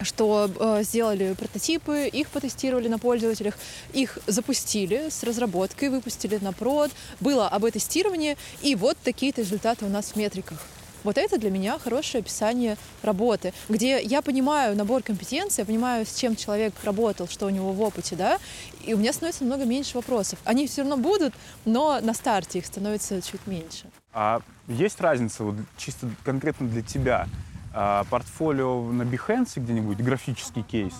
что 0.00 0.50
э, 0.58 0.82
сделали 0.84 1.34
прототипы, 1.34 2.06
их 2.06 2.28
потестировали 2.28 2.88
на 2.88 2.98
пользователях, 2.98 3.58
их 3.92 4.18
запустили 4.26 5.08
с 5.10 5.22
разработкой, 5.22 5.88
выпустили 5.90 6.38
на 6.40 6.52
прод, 6.52 6.90
было 7.20 7.48
об 7.48 7.68
тестировании, 7.68 8.36
и 8.62 8.74
вот 8.74 8.96
такие-то 9.02 9.42
результаты 9.42 9.84
у 9.84 9.88
нас 9.88 10.12
в 10.12 10.16
метриках. 10.16 10.64
Вот 11.04 11.18
это 11.18 11.38
для 11.38 11.50
меня 11.50 11.78
хорошее 11.78 12.22
описание 12.22 12.76
работы, 13.02 13.52
где 13.68 14.00
я 14.02 14.22
понимаю 14.22 14.76
набор 14.76 15.02
компетенций, 15.02 15.62
я 15.62 15.66
понимаю, 15.66 16.06
с 16.06 16.14
чем 16.14 16.36
человек 16.36 16.74
работал, 16.82 17.28
что 17.28 17.46
у 17.46 17.50
него 17.50 17.72
в 17.72 17.80
опыте, 17.80 18.16
да, 18.16 18.38
и 18.84 18.94
у 18.94 18.96
меня 18.96 19.12
становится 19.12 19.44
много 19.44 19.64
меньше 19.64 19.96
вопросов. 19.96 20.38
Они 20.44 20.66
все 20.66 20.82
равно 20.82 20.96
будут, 20.96 21.34
но 21.64 22.00
на 22.00 22.14
старте 22.14 22.58
их 22.58 22.66
становится 22.66 23.20
чуть 23.22 23.46
меньше. 23.46 23.86
А 24.12 24.40
есть 24.66 25.00
разница 25.00 25.44
вот, 25.44 25.56
чисто 25.76 26.08
конкретно 26.24 26.68
для 26.68 26.82
тебя? 26.82 27.26
а, 27.72 28.04
портфолио 28.10 28.90
на 28.92 29.02
Behance 29.02 29.60
где-нибудь, 29.60 29.98
графический 29.98 30.62
кейс, 30.62 30.94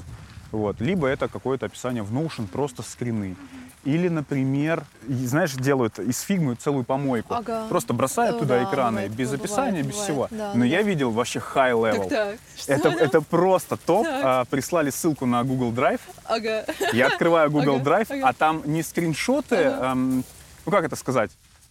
вот, 0.53 0.81
либо 0.81 1.07
это 1.07 1.29
какое-то 1.29 1.67
описание 1.67 2.03
в 2.03 2.13
Notion, 2.13 2.47
просто 2.47 2.83
скрины. 2.83 3.37
Или, 3.85 4.09
например, 4.09 4.85
знаешь, 5.09 5.53
делают 5.53 5.99
из 5.99 6.21
фигмы 6.21 6.57
целую 6.57 6.85
помойку. 6.85 7.35
Ага. 7.35 7.67
Просто 7.69 7.95
бросают 7.95 8.37
О, 8.37 8.39
туда 8.41 8.59
да, 8.59 8.65
экраны 8.65 8.91
бывает, 8.93 9.13
без 9.13 9.31
бывает, 9.31 9.45
описания, 9.45 9.83
бывает, 9.83 9.87
без 9.87 9.97
всего. 9.97 10.29
Да, 10.31 10.53
Но 10.55 10.61
да. 10.61 10.67
я 10.67 10.83
видел 10.83 11.11
вообще 11.11 11.39
high 11.39 11.73
level. 11.73 12.09
Так, 12.09 12.39
так. 12.67 12.79
Это, 12.79 12.89
это 12.89 13.21
просто 13.21 13.77
топ. 13.77 14.07
А, 14.09 14.45
прислали 14.47 14.91
ссылку 14.91 15.27
на 15.27 15.45
Google 15.45 15.73
Drive. 15.73 16.01
Ага. 16.25 16.65
Я 16.93 17.07
открываю 17.07 17.51
Google 17.51 17.77
ага, 17.77 17.91
Drive, 17.91 18.07
ага. 18.11 18.29
а 18.29 18.33
там 18.33 18.63
не 18.67 18.83
скриншоты, 18.83 19.57
ага. 19.57 19.93
эм, 19.93 20.25
ну 20.67 20.73
как 20.73 20.85
это 20.85 20.97
сказать? 20.97 21.31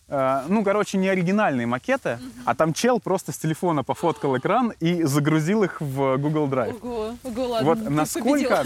Э, 0.09 0.45
ну, 0.47 0.63
короче, 0.63 0.97
не 0.97 1.09
оригинальные 1.09 1.67
макеты, 1.67 2.13
угу. 2.13 2.23
а 2.45 2.55
там 2.55 2.73
чел 2.73 2.99
просто 2.99 3.31
с 3.31 3.37
телефона 3.37 3.83
пофоткал 3.83 4.37
экран 4.37 4.73
и 4.79 5.03
загрузил 5.03 5.63
их 5.63 5.81
в 5.81 6.17
Google 6.17 6.47
Drive. 6.47 6.79
Ого, 6.81 7.15
ого 7.23 7.47
ладно, 7.47 7.67
вот 7.67 7.89
насколько, 7.89 8.63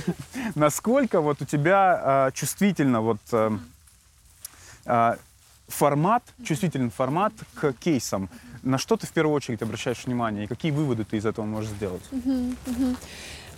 насколько 0.54 1.20
вот 1.20 1.42
у 1.42 1.44
тебя 1.44 2.28
э, 2.28 2.32
чувствительно 2.32 3.02
вот 3.02 3.18
э, 3.32 3.50
э, 4.86 5.16
формат, 5.68 6.22
чувствительный 6.42 6.90
формат 6.90 7.34
к 7.54 7.72
кейсам. 7.74 8.30
На 8.62 8.78
что 8.78 8.96
ты 8.96 9.06
в 9.06 9.12
первую 9.12 9.34
очередь 9.34 9.62
обращаешь 9.62 10.04
внимание 10.06 10.44
и 10.44 10.46
какие 10.46 10.72
выводы 10.72 11.04
ты 11.04 11.18
из 11.18 11.26
этого 11.26 11.44
можешь 11.44 11.70
сделать? 11.70 12.02
Угу, 12.10 12.54
угу. 12.66 12.96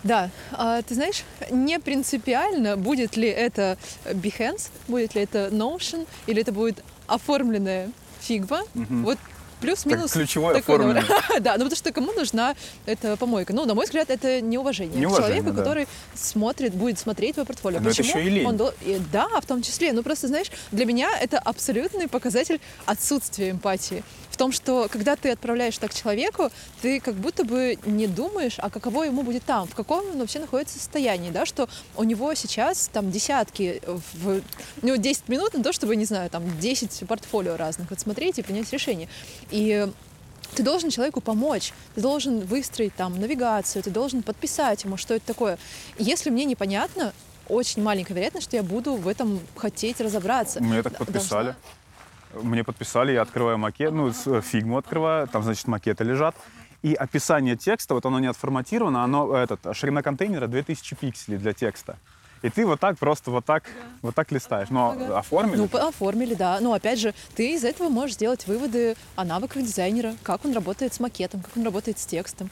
Да, 0.03 0.29
а, 0.51 0.81
ты 0.81 0.95
знаешь, 0.95 1.23
не 1.51 1.79
принципиально, 1.79 2.75
будет 2.75 3.17
ли 3.17 3.27
это 3.27 3.77
Behance, 4.05 4.69
будет 4.87 5.15
ли 5.15 5.21
это 5.21 5.49
Notion, 5.51 6.07
или 6.25 6.41
это 6.41 6.51
будет 6.51 6.83
оформленная 7.07 7.91
фигма. 8.19 8.61
Угу. 8.75 8.95
Вот 9.03 9.17
плюс-минус. 9.61 10.11
Ключевое 10.11 10.57
оформление. 10.57 11.03
да, 11.39 11.53
ну 11.53 11.65
потому 11.65 11.75
что 11.75 11.91
кому 11.91 12.11
нужна 12.11 12.55
эта 12.85 13.15
помойка? 13.15 13.53
Ну, 13.53 13.65
на 13.65 13.75
мой 13.75 13.85
взгляд, 13.85 14.09
это 14.09 14.41
неуважение, 14.41 14.99
неуважение 14.99 15.41
к 15.41 15.43
человеку, 15.43 15.51
да. 15.51 15.59
который 15.61 15.87
смотрит, 16.15 16.73
будет 16.73 16.99
смотреть 16.99 17.35
твое 17.35 17.45
портфолио. 17.45 17.79
Но 17.79 17.89
Почему? 17.89 18.09
это 18.09 18.19
еще 18.19 18.27
и 18.27 18.29
лень. 18.29 18.47
Он 18.47 18.57
дол... 18.57 18.73
Да, 19.11 19.27
в 19.39 19.45
том 19.45 19.61
числе. 19.61 19.93
Ну, 19.93 20.03
просто, 20.03 20.27
знаешь, 20.27 20.47
для 20.71 20.85
меня 20.85 21.09
это 21.19 21.39
абсолютный 21.39 22.07
показатель 22.07 22.59
отсутствия 22.85 23.51
эмпатии 23.51 24.03
том, 24.41 24.51
что 24.51 24.87
когда 24.89 25.15
ты 25.15 25.29
отправляешь 25.29 25.77
так 25.77 25.93
человеку, 25.93 26.49
ты 26.81 26.99
как 26.99 27.13
будто 27.13 27.43
бы 27.43 27.77
не 27.85 28.07
думаешь, 28.07 28.55
а 28.57 28.71
каково 28.71 29.03
ему 29.03 29.21
будет 29.21 29.43
там, 29.43 29.67
в 29.67 29.75
каком 29.75 30.03
он 30.03 30.17
вообще 30.17 30.39
находится 30.39 30.79
состоянии, 30.79 31.29
да, 31.29 31.45
что 31.45 31.69
у 31.95 32.03
него 32.03 32.33
сейчас 32.33 32.89
там 32.91 33.11
десятки, 33.11 33.83
в, 33.85 34.41
у 34.81 34.85
него 34.85 34.95
10 34.95 35.29
минут 35.29 35.53
на 35.53 35.61
то, 35.61 35.71
чтобы, 35.71 35.95
не 35.95 36.05
знаю, 36.05 36.31
там 36.31 36.43
10 36.59 37.07
портфолио 37.07 37.55
разных 37.55 37.91
отсмотреть 37.91 38.39
и 38.39 38.41
принять 38.41 38.73
решение. 38.73 39.07
И 39.51 39.87
ты 40.55 40.63
должен 40.63 40.89
человеку 40.89 41.21
помочь, 41.21 41.71
ты 41.93 42.01
должен 42.01 42.39
выстроить 42.39 42.95
там 42.95 43.19
навигацию, 43.19 43.83
ты 43.83 43.91
должен 43.91 44.23
подписать 44.23 44.85
ему, 44.85 44.97
что 44.97 45.13
это 45.13 45.27
такое. 45.27 45.59
Если 45.99 46.31
мне 46.31 46.45
непонятно, 46.45 47.13
очень 47.47 47.83
маленькая 47.83 48.15
вероятность, 48.15 48.47
что 48.47 48.57
я 48.57 48.63
буду 48.63 48.95
в 48.95 49.07
этом 49.07 49.39
хотеть 49.55 50.01
разобраться. 50.01 50.63
Мне 50.63 50.81
так 50.81 50.97
подписали. 50.97 51.43
Должна 51.43 51.55
мне 52.41 52.63
подписали, 52.63 53.11
я 53.11 53.21
открываю 53.21 53.57
макет, 53.57 53.91
ну, 53.91 54.11
фигму 54.11 54.77
открываю, 54.77 55.27
там, 55.27 55.43
значит, 55.43 55.67
макеты 55.67 56.03
лежат. 56.03 56.35
И 56.81 56.93
описание 56.95 57.55
текста, 57.55 57.93
вот 57.93 58.05
оно 58.05 58.19
не 58.19 58.27
отформатировано, 58.27 59.03
оно, 59.03 59.35
этот, 59.35 59.59
ширина 59.73 60.01
контейнера 60.01 60.47
2000 60.47 60.95
пикселей 60.95 61.37
для 61.37 61.53
текста. 61.53 61.97
И 62.41 62.49
ты 62.49 62.65
вот 62.65 62.79
так 62.79 62.97
просто 62.97 63.29
вот 63.29 63.45
так, 63.45 63.63
вот 64.01 64.15
так 64.15 64.31
листаешь. 64.31 64.69
Но 64.69 64.91
Ага. 64.91 65.19
оформили? 65.19 65.57
Ну, 65.57 65.77
оформили, 65.77 66.33
да. 66.33 66.59
Но 66.59 66.73
опять 66.73 66.99
же, 66.99 67.13
ты 67.35 67.53
из 67.53 67.63
этого 67.63 67.89
можешь 67.89 68.15
сделать 68.15 68.47
выводы 68.47 68.95
о 69.15 69.23
навыках 69.23 69.61
дизайнера, 69.61 70.15
как 70.23 70.43
он 70.43 70.53
работает 70.53 70.93
с 70.93 70.99
макетом, 70.99 71.41
как 71.41 71.55
он 71.55 71.63
работает 71.63 71.99
с 71.99 72.05
текстом. 72.05 72.49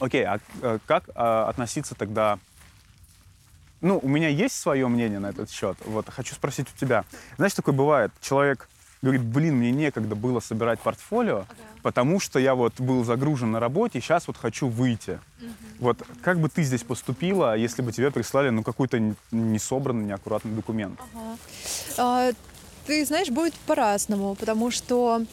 Окей, 0.00 0.24
а 0.24 0.38
э, 0.60 0.78
как 0.86 1.04
а, 1.14 1.48
относиться 1.48 1.94
тогда... 1.94 2.38
Ну, 3.80 3.98
у 4.02 4.08
меня 4.08 4.28
есть 4.28 4.54
свое 4.54 4.86
мнение 4.86 5.18
на 5.18 5.30
этот 5.30 5.50
счет. 5.50 5.76
Вот, 5.84 6.08
хочу 6.10 6.34
спросить 6.34 6.66
у 6.74 6.78
тебя. 6.78 7.04
Знаешь, 7.36 7.54
такое 7.54 7.74
бывает, 7.74 8.12
человек 8.20 8.68
говорит, 9.02 9.22
блин, 9.22 9.56
мне 9.56 9.72
некогда 9.72 10.14
было 10.14 10.40
собирать 10.40 10.78
портфолио, 10.80 11.44
потому 11.82 12.20
что 12.20 12.38
я 12.38 12.54
вот 12.54 12.80
был 12.80 13.04
загружен 13.04 13.50
на 13.50 13.60
работе, 13.60 13.98
и 13.98 14.00
сейчас 14.00 14.28
вот 14.28 14.36
хочу 14.36 14.68
выйти. 14.68 15.18
Вот 15.80 15.98
как 16.22 16.38
бы 16.38 16.48
ты 16.48 16.62
здесь 16.62 16.82
поступила, 16.82 17.56
если 17.56 17.82
бы 17.82 17.92
тебе 17.92 18.12
прислали, 18.12 18.50
ну, 18.50 18.62
какой-то 18.62 19.14
несобранный, 19.32 20.06
неаккуратный 20.06 20.52
документ? 20.52 21.00
А, 21.98 22.30
Ты 22.86 23.04
знаешь, 23.04 23.28
будет 23.28 23.54
по-разному, 23.66 24.36
потому 24.36 24.70
что 24.70 25.24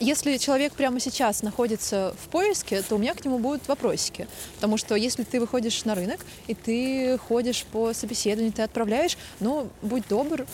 если 0.00 0.38
человек 0.38 0.72
прямо 0.72 0.98
сейчас 0.98 1.42
находится 1.42 2.14
в 2.24 2.28
поиске, 2.30 2.80
то 2.80 2.94
у 2.94 2.98
меня 2.98 3.14
к 3.14 3.22
нему 3.22 3.38
будут 3.38 3.68
вопросики. 3.68 4.28
Потому 4.54 4.78
что 4.78 4.94
если 4.94 5.24
ты 5.24 5.38
выходишь 5.40 5.84
на 5.84 5.94
рынок, 5.94 6.20
и 6.46 6.54
ты 6.54 7.18
ходишь 7.18 7.64
по 7.70 7.92
собеседованию, 7.92 8.52
ты 8.52 8.62
отправляешь, 8.62 9.18
ну, 9.40 9.68
будь 9.82 10.08
добр, 10.08 10.46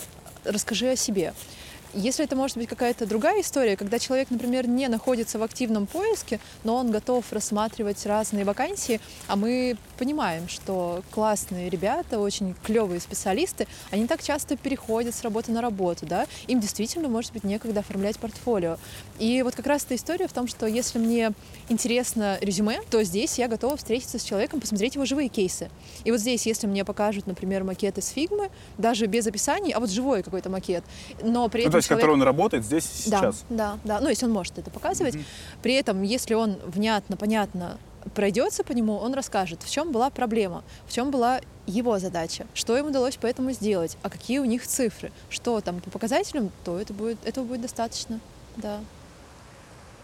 расскажи 0.45 0.91
о 0.91 0.97
себе. 0.97 1.33
Если 1.97 2.27
это 2.27 2.37
может 2.37 2.59
быть 2.59 2.69
какая-то 2.69 3.07
другая 3.07 3.41
история, 3.41 3.75
когда 3.75 3.99
человек, 3.99 4.31
например, 4.31 4.69
не 4.69 4.87
находится 4.89 5.39
в 5.39 5.43
активном 5.43 5.87
поиске, 5.87 6.41
но 6.63 6.77
он 6.77 6.91
готов 6.91 7.25
рассматривать 7.33 8.05
разные 8.05 8.45
вакансии, 8.45 9.01
а 9.29 9.37
мы 9.37 9.79
понимаем, 9.99 10.47
что 10.47 11.03
классные 11.11 11.71
ребята, 11.71 12.19
очень 12.21 12.55
клевые 12.65 13.01
специалисты, 13.01 13.67
они 13.91 14.07
так 14.07 14.23
часто 14.23 14.59
переходят 14.59 15.15
с 15.15 15.23
работы 15.23 15.53
на 15.53 15.63
работу, 15.63 16.05
да, 16.05 16.27
им 16.47 16.61
действительно 16.61 17.09
может 17.09 17.33
быть 17.33 17.45
некогда 17.45 17.81
оформлять 17.81 18.19
портфолио. 18.19 18.77
И 19.19 19.41
вот 19.41 19.55
как 19.55 19.67
раз 19.67 19.85
эта 19.85 19.95
история 19.95 20.29
в 20.29 20.35
том, 20.35 20.49
что 20.49 20.67
если 20.67 20.99
мне 20.99 21.33
интересно 21.71 22.37
резюме, 22.43 22.83
то 22.91 23.03
здесь 23.05 23.39
я 23.39 23.49
готова 23.49 23.79
встретиться 23.79 24.19
с 24.19 24.23
человеком, 24.23 24.61
посмотреть 24.61 24.97
его 24.97 25.07
живые 25.07 25.31
кейсы. 25.31 25.71
И 26.05 26.11
вот 26.11 26.21
здесь, 26.21 26.45
если 26.45 26.67
мне 26.67 26.85
покажут, 26.85 27.27
например, 27.27 27.65
макеты 27.65 28.03
с 28.03 28.09
фигмы, 28.09 28.51
даже 28.77 29.07
без 29.07 29.27
описаний, 29.27 29.73
а 29.73 29.81
вот 29.81 29.89
живой 29.89 30.23
какой-то 30.23 30.51
макет, 30.51 30.85
но 31.23 31.49
при 31.49 31.63
Ну, 31.63 31.69
этом 31.69 31.73
то 31.73 31.77
есть, 31.79 31.86
человек- 31.89 32.03
который 32.03 32.15
он 32.15 32.23
работает 32.23 32.65
здесь 32.65 33.07
и 33.07 33.11
да, 33.11 33.19
сейчас. 33.19 33.45
да, 33.49 33.79
да. 33.85 34.01
Ну, 34.01 34.09
если 34.09 34.27
он 34.27 34.33
может 34.33 34.59
это 34.59 34.71
показывать. 34.71 35.17
При 35.63 35.75
этом, 35.75 36.03
если 36.03 36.35
он 36.35 36.59
внятно, 36.67 37.17
понятно 37.17 37.79
пройдется 38.15 38.63
по 38.63 38.73
нему, 38.73 38.97
он 38.97 39.15
расскажет, 39.15 39.63
в 39.63 39.71
чем 39.71 39.93
была 39.93 40.11
проблема, 40.11 40.63
в 40.87 40.93
чем 40.93 41.11
была 41.11 41.41
его 41.67 41.99
задача, 41.99 42.47
что 42.55 42.77
им 42.77 42.87
удалось 42.87 43.19
поэтому 43.21 43.51
сделать, 43.53 43.99
а 44.03 44.11
какие 44.11 44.39
у 44.39 44.45
них 44.45 44.67
цифры, 44.67 45.11
что 45.29 45.61
там 45.61 45.81
по 45.81 45.91
показателям, 45.91 46.51
то 46.65 46.79
это 46.79 46.93
будет, 46.93 47.19
этого 47.27 47.45
будет 47.45 47.63
достаточно. 47.63 48.21
Да. 48.57 48.81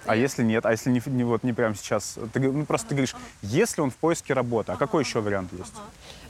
А 0.05 0.17
если 0.17 0.43
нет? 0.43 0.67
А 0.67 0.73
если 0.73 0.91
не, 0.91 1.01
не 1.07 1.23
вот 1.23 1.45
не 1.45 1.53
прямо 1.53 1.77
сейчас? 1.77 2.19
Ты, 2.33 2.41
ну, 2.41 2.67
просто 2.67 2.89
ты 2.89 2.95
говоришь, 2.97 3.15
если 3.41 3.81
он 3.81 3.91
в 3.91 3.97
поиске 3.97 4.35
работы, 4.35 4.73
а 4.73 4.77
какой 4.77 5.05
еще 5.05 5.21
вариант 5.21 5.53
есть? 5.53 5.73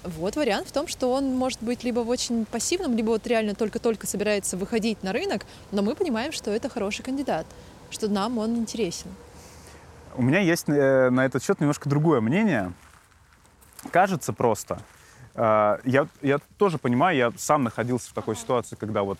Вот 0.04 0.34
вариант 0.34 0.68
в 0.68 0.72
том, 0.72 0.88
что 0.88 1.12
он 1.12 1.36
может 1.36 1.62
быть 1.62 1.84
либо 1.84 2.00
в 2.00 2.08
очень 2.08 2.44
пассивном, 2.44 2.96
либо 2.96 3.10
вот 3.10 3.26
реально 3.26 3.54
только-только 3.54 4.06
собирается 4.06 4.56
выходить 4.56 5.02
на 5.04 5.12
рынок, 5.12 5.46
но 5.70 5.82
мы 5.82 5.94
понимаем, 5.94 6.32
что 6.32 6.50
это 6.50 6.68
хороший 6.68 7.02
кандидат, 7.04 7.46
что 7.90 8.08
нам 8.08 8.38
он 8.38 8.56
интересен. 8.56 9.10
У 10.16 10.22
меня 10.22 10.40
есть 10.40 10.68
э, 10.68 11.10
на 11.10 11.24
этот 11.24 11.44
счет 11.44 11.60
немножко 11.60 11.88
другое 11.88 12.20
мнение. 12.20 12.72
Кажется 13.92 14.32
просто. 14.32 14.82
э, 15.36 15.78
я, 15.84 16.08
я 16.20 16.38
тоже 16.58 16.78
понимаю, 16.78 17.16
я 17.16 17.32
сам 17.38 17.62
находился 17.62 18.10
в 18.10 18.12
такой 18.12 18.34
ситуации, 18.34 18.74
когда 18.74 19.04
вот 19.04 19.18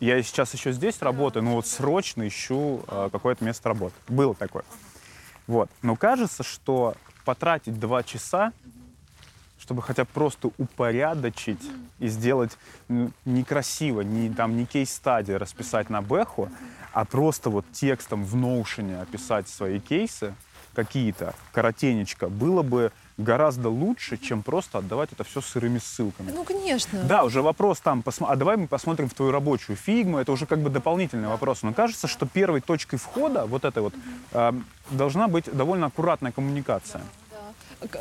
я 0.00 0.20
сейчас 0.22 0.52
еще 0.52 0.72
здесь 0.72 1.00
работаю, 1.00 1.44
но 1.44 1.54
вот 1.54 1.66
срочно 1.66 2.26
ищу 2.26 2.82
э, 2.88 3.08
какое-то 3.12 3.44
место 3.44 3.68
работы. 3.68 3.94
Было 4.08 4.34
такое. 4.34 4.64
Вот. 5.46 5.70
Но 5.80 5.94
кажется, 5.94 6.42
что 6.42 6.94
потратить 7.24 7.78
два 7.78 8.02
часа, 8.02 8.52
чтобы 9.62 9.80
хотя 9.80 10.02
бы 10.04 10.10
просто 10.12 10.50
упорядочить 10.58 11.62
и 12.00 12.08
сделать 12.08 12.58
некрасиво, 13.24 14.00
не, 14.00 14.28
там, 14.28 14.56
не 14.56 14.66
кейс-стадии 14.66 15.32
расписать 15.32 15.88
на 15.88 16.02
бэху, 16.02 16.50
а 16.92 17.04
просто 17.04 17.48
вот 17.48 17.64
текстом 17.72 18.24
в 18.24 18.34
ноушене 18.34 19.00
описать 19.00 19.48
свои 19.48 19.78
кейсы 19.78 20.34
какие-то, 20.74 21.34
коротенечко, 21.52 22.28
было 22.28 22.62
бы 22.62 22.90
гораздо 23.18 23.68
лучше, 23.68 24.16
чем 24.16 24.42
просто 24.42 24.78
отдавать 24.78 25.12
это 25.12 25.22
все 25.22 25.40
сырыми 25.40 25.78
ссылками. 25.78 26.32
Ну, 26.32 26.44
конечно. 26.44 27.02
Да, 27.04 27.22
уже 27.24 27.40
вопрос 27.40 27.78
там, 27.80 28.00
посма- 28.00 28.28
а 28.30 28.36
давай 28.36 28.56
мы 28.56 28.66
посмотрим 28.66 29.08
в 29.08 29.14
твою 29.14 29.30
рабочую 29.30 29.76
фигму, 29.76 30.18
это 30.18 30.32
уже 30.32 30.46
как 30.46 30.58
бы 30.58 30.70
дополнительный 30.70 31.28
вопрос. 31.28 31.62
Но 31.62 31.72
кажется, 31.72 32.08
что 32.08 32.26
первой 32.26 32.62
точкой 32.62 32.96
входа 32.96 33.44
вот 33.44 33.64
этой 33.64 33.82
вот 33.82 33.94
э, 34.32 34.52
должна 34.90 35.28
быть 35.28 35.44
довольно 35.52 35.86
аккуратная 35.86 36.32
коммуникация. 36.32 37.02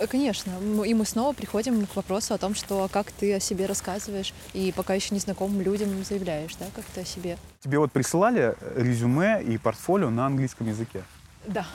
Конечно. 0.10 0.52
И 0.86 0.94
мы 0.94 1.06
снова 1.06 1.34
приходим 1.34 1.86
к 1.86 1.96
вопросу 1.96 2.34
о 2.34 2.38
том, 2.38 2.56
что 2.56 2.88
как 2.92 3.12
ты 3.12 3.34
о 3.34 3.40
себе 3.40 3.66
рассказываешь 3.66 4.34
и 4.54 4.72
пока 4.72 4.94
еще 4.94 5.16
незнакомым 5.16 5.62
людям 5.62 6.04
заявляешь, 6.04 6.56
да, 6.56 6.66
как 6.76 6.86
ты 6.94 7.02
о 7.02 7.06
себе. 7.06 7.38
Тебе 7.62 7.80
вот 7.80 7.92
присылали 7.92 8.56
резюме 8.76 9.42
и 9.44 9.58
портфолио 9.58 10.10
на 10.10 10.26
английском 10.26 10.68
языке. 10.68 11.04
Да. 11.48 11.66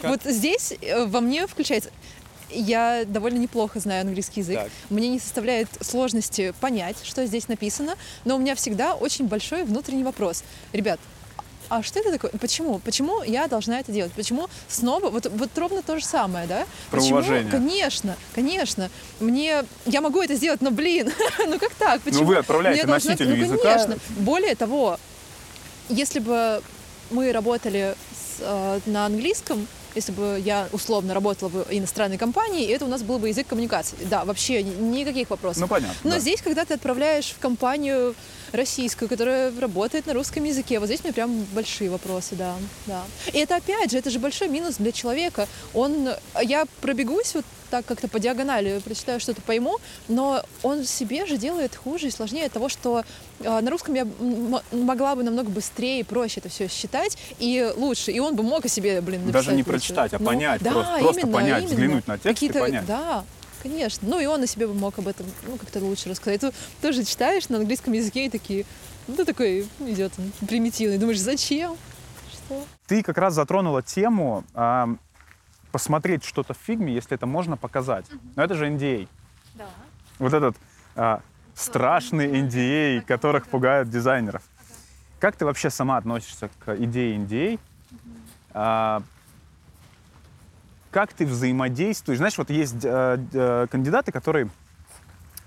Как? 0.00 0.10
Вот 0.10 0.22
здесь 0.24 0.74
э, 0.80 1.06
во 1.06 1.20
мне 1.20 1.46
включается... 1.46 1.90
Я 2.54 3.04
довольно 3.06 3.38
неплохо 3.38 3.80
знаю 3.80 4.02
английский 4.02 4.40
язык. 4.40 4.58
Так. 4.58 4.70
Мне 4.90 5.08
не 5.08 5.18
составляет 5.18 5.68
сложности 5.80 6.52
понять, 6.60 6.96
что 7.02 7.24
здесь 7.24 7.48
написано, 7.48 7.94
но 8.26 8.36
у 8.36 8.38
меня 8.38 8.54
всегда 8.54 8.94
очень 8.94 9.26
большой 9.26 9.64
внутренний 9.64 10.04
вопрос. 10.04 10.44
Ребят, 10.74 11.00
а 11.68 11.82
что 11.82 12.00
это 12.00 12.12
такое? 12.12 12.30
Почему? 12.32 12.78
Почему 12.80 13.22
я 13.22 13.46
должна 13.46 13.80
это 13.80 13.92
делать? 13.92 14.12
Почему 14.12 14.48
снова? 14.68 15.10
Вот, 15.10 15.26
вот 15.26 15.50
ровно 15.56 15.82
то 15.82 15.98
же 15.98 16.04
самое, 16.04 16.46
да? 16.46 16.66
Про 16.90 17.00
Почему? 17.00 17.18
уважение. 17.18 17.50
Конечно, 17.50 18.16
конечно. 18.34 18.90
Мне... 19.20 19.64
Я 19.86 20.00
могу 20.00 20.20
это 20.22 20.34
сделать, 20.34 20.60
но, 20.60 20.70
блин, 20.70 21.12
ну 21.38 21.58
как 21.58 21.74
так? 21.74 22.02
Почему? 22.02 22.24
вы 22.24 22.36
отправляете 22.36 22.82
Мне 22.82 22.86
должна- 22.92 23.10
носителю 23.12 23.36
ну, 23.36 23.44
языка. 23.44 23.62
конечно. 23.74 23.96
Более 24.18 24.54
того, 24.54 24.98
если 25.88 26.18
бы 26.20 26.62
мы 27.10 27.32
работали 27.32 27.94
с, 28.12 28.40
э, 28.40 28.80
на 28.86 29.06
английском, 29.06 29.66
если 29.94 30.12
бы 30.12 30.40
я 30.42 30.68
условно 30.72 31.12
работала 31.14 31.48
в 31.48 31.66
иностранной 31.70 32.16
компании, 32.18 32.66
это 32.72 32.84
у 32.84 32.88
нас 32.88 33.02
был 33.02 33.18
бы 33.18 33.28
язык 33.28 33.46
коммуникации. 33.46 33.96
Да, 34.04 34.24
вообще 34.24 34.62
ни- 34.62 34.98
никаких 34.98 35.28
вопросов. 35.30 35.62
Ну, 35.62 35.68
понятно. 35.68 35.94
Но 36.04 36.10
да. 36.12 36.18
здесь, 36.18 36.40
когда 36.40 36.64
ты 36.64 36.74
отправляешь 36.74 37.26
в 37.30 37.38
компанию 37.38 38.14
российскую, 38.52 39.08
которая 39.08 39.52
работает 39.58 40.06
на 40.06 40.14
русском 40.14 40.44
языке, 40.44 40.78
вот 40.78 40.86
здесь 40.86 41.02
меня 41.04 41.12
прям 41.12 41.44
большие 41.52 41.90
вопросы, 41.90 42.34
да, 42.34 42.54
да. 42.86 43.02
И 43.32 43.38
это 43.38 43.56
опять 43.56 43.90
же, 43.90 43.98
это 43.98 44.10
же 44.10 44.18
большой 44.18 44.48
минус 44.48 44.76
для 44.76 44.92
человека. 44.92 45.48
Он, 45.74 46.10
я 46.42 46.64
пробегусь 46.80 47.34
вот 47.34 47.44
так 47.70 47.86
как-то 47.86 48.06
по 48.06 48.18
диагонали, 48.18 48.80
прочитаю 48.84 49.18
что-то, 49.18 49.40
пойму, 49.40 49.78
но 50.06 50.44
он 50.62 50.84
себе 50.84 51.24
же 51.24 51.38
делает 51.38 51.74
хуже 51.74 52.08
и 52.08 52.10
сложнее 52.10 52.50
того, 52.50 52.68
что 52.68 53.02
э, 53.40 53.60
на 53.60 53.70
русском 53.70 53.94
я 53.94 54.06
могла 54.72 55.16
бы 55.16 55.22
намного 55.22 55.48
быстрее 55.48 56.00
и 56.00 56.02
проще 56.02 56.40
это 56.40 56.50
все 56.50 56.68
считать 56.68 57.16
и 57.38 57.72
лучше, 57.76 58.12
и 58.12 58.20
он 58.20 58.36
бы 58.36 58.42
мог 58.42 58.66
о 58.66 58.68
себе, 58.68 59.00
блин, 59.00 59.20
написать 59.22 59.32
Даже 59.46 59.50
не 59.52 59.62
лучше. 59.62 59.70
прочитать, 59.70 60.12
а 60.12 60.18
Ну, 60.18 60.26
понять, 60.26 60.60
да, 60.60 60.70
просто- 60.72 60.98
просто 60.98 61.20
именно, 61.22 61.32
понять, 61.38 61.58
именно. 61.62 61.74
взглянуть 61.74 62.06
на 62.06 62.18
текст 62.18 62.42
и 62.42 62.52
понять. 62.52 62.84
Да, 62.86 63.24
конечно. 63.62 64.08
Ну 64.08 64.20
и 64.20 64.26
он 64.26 64.42
о 64.42 64.46
себе 64.46 64.66
бы 64.66 64.74
мог 64.74 64.98
об 64.98 65.08
этом 65.08 65.26
ну, 65.46 65.56
как-то 65.56 65.78
лучше 65.80 66.08
рассказать. 66.10 66.40
Ты 66.40 66.52
тоже 66.80 67.04
читаешь 67.04 67.48
на 67.48 67.58
английском 67.58 67.92
языке 67.92 68.26
и 68.26 68.30
такие, 68.30 68.66
ну 69.06 69.24
такой 69.24 69.68
идет 69.80 70.12
он, 70.18 70.32
примитивный. 70.46 70.98
Думаешь, 70.98 71.20
зачем? 71.20 71.76
Что? 72.32 72.64
Ты 72.86 73.02
как 73.02 73.18
раз 73.18 73.34
затронула 73.34 73.82
тему 73.82 74.44
а, 74.54 74.88
посмотреть 75.70 76.24
что-то 76.24 76.54
в 76.54 76.58
фигме, 76.58 76.92
если 76.92 77.14
это 77.14 77.26
можно 77.26 77.56
показать. 77.56 78.06
Но 78.36 78.42
это 78.42 78.54
же 78.54 78.66
NDA. 78.66 79.08
Да. 79.54 79.68
Вот 80.18 80.32
этот 80.32 80.56
а, 80.96 81.20
страшный 81.54 82.28
NDA, 82.42 83.02
которых 83.02 83.46
пугают 83.46 83.88
дизайнеров. 83.88 84.42
Как 85.20 85.36
ты 85.36 85.44
вообще 85.44 85.70
сама 85.70 85.98
относишься 85.98 86.50
к 86.64 86.76
идее 86.76 87.16
NDA? 87.16 87.60
А, 88.54 89.02
как 90.92 91.12
ты 91.14 91.26
взаимодействуешь? 91.26 92.18
Знаешь, 92.18 92.38
вот 92.38 92.50
есть 92.50 92.76
э, 92.84 93.18
э, 93.32 93.66
кандидаты, 93.70 94.12
которые 94.12 94.48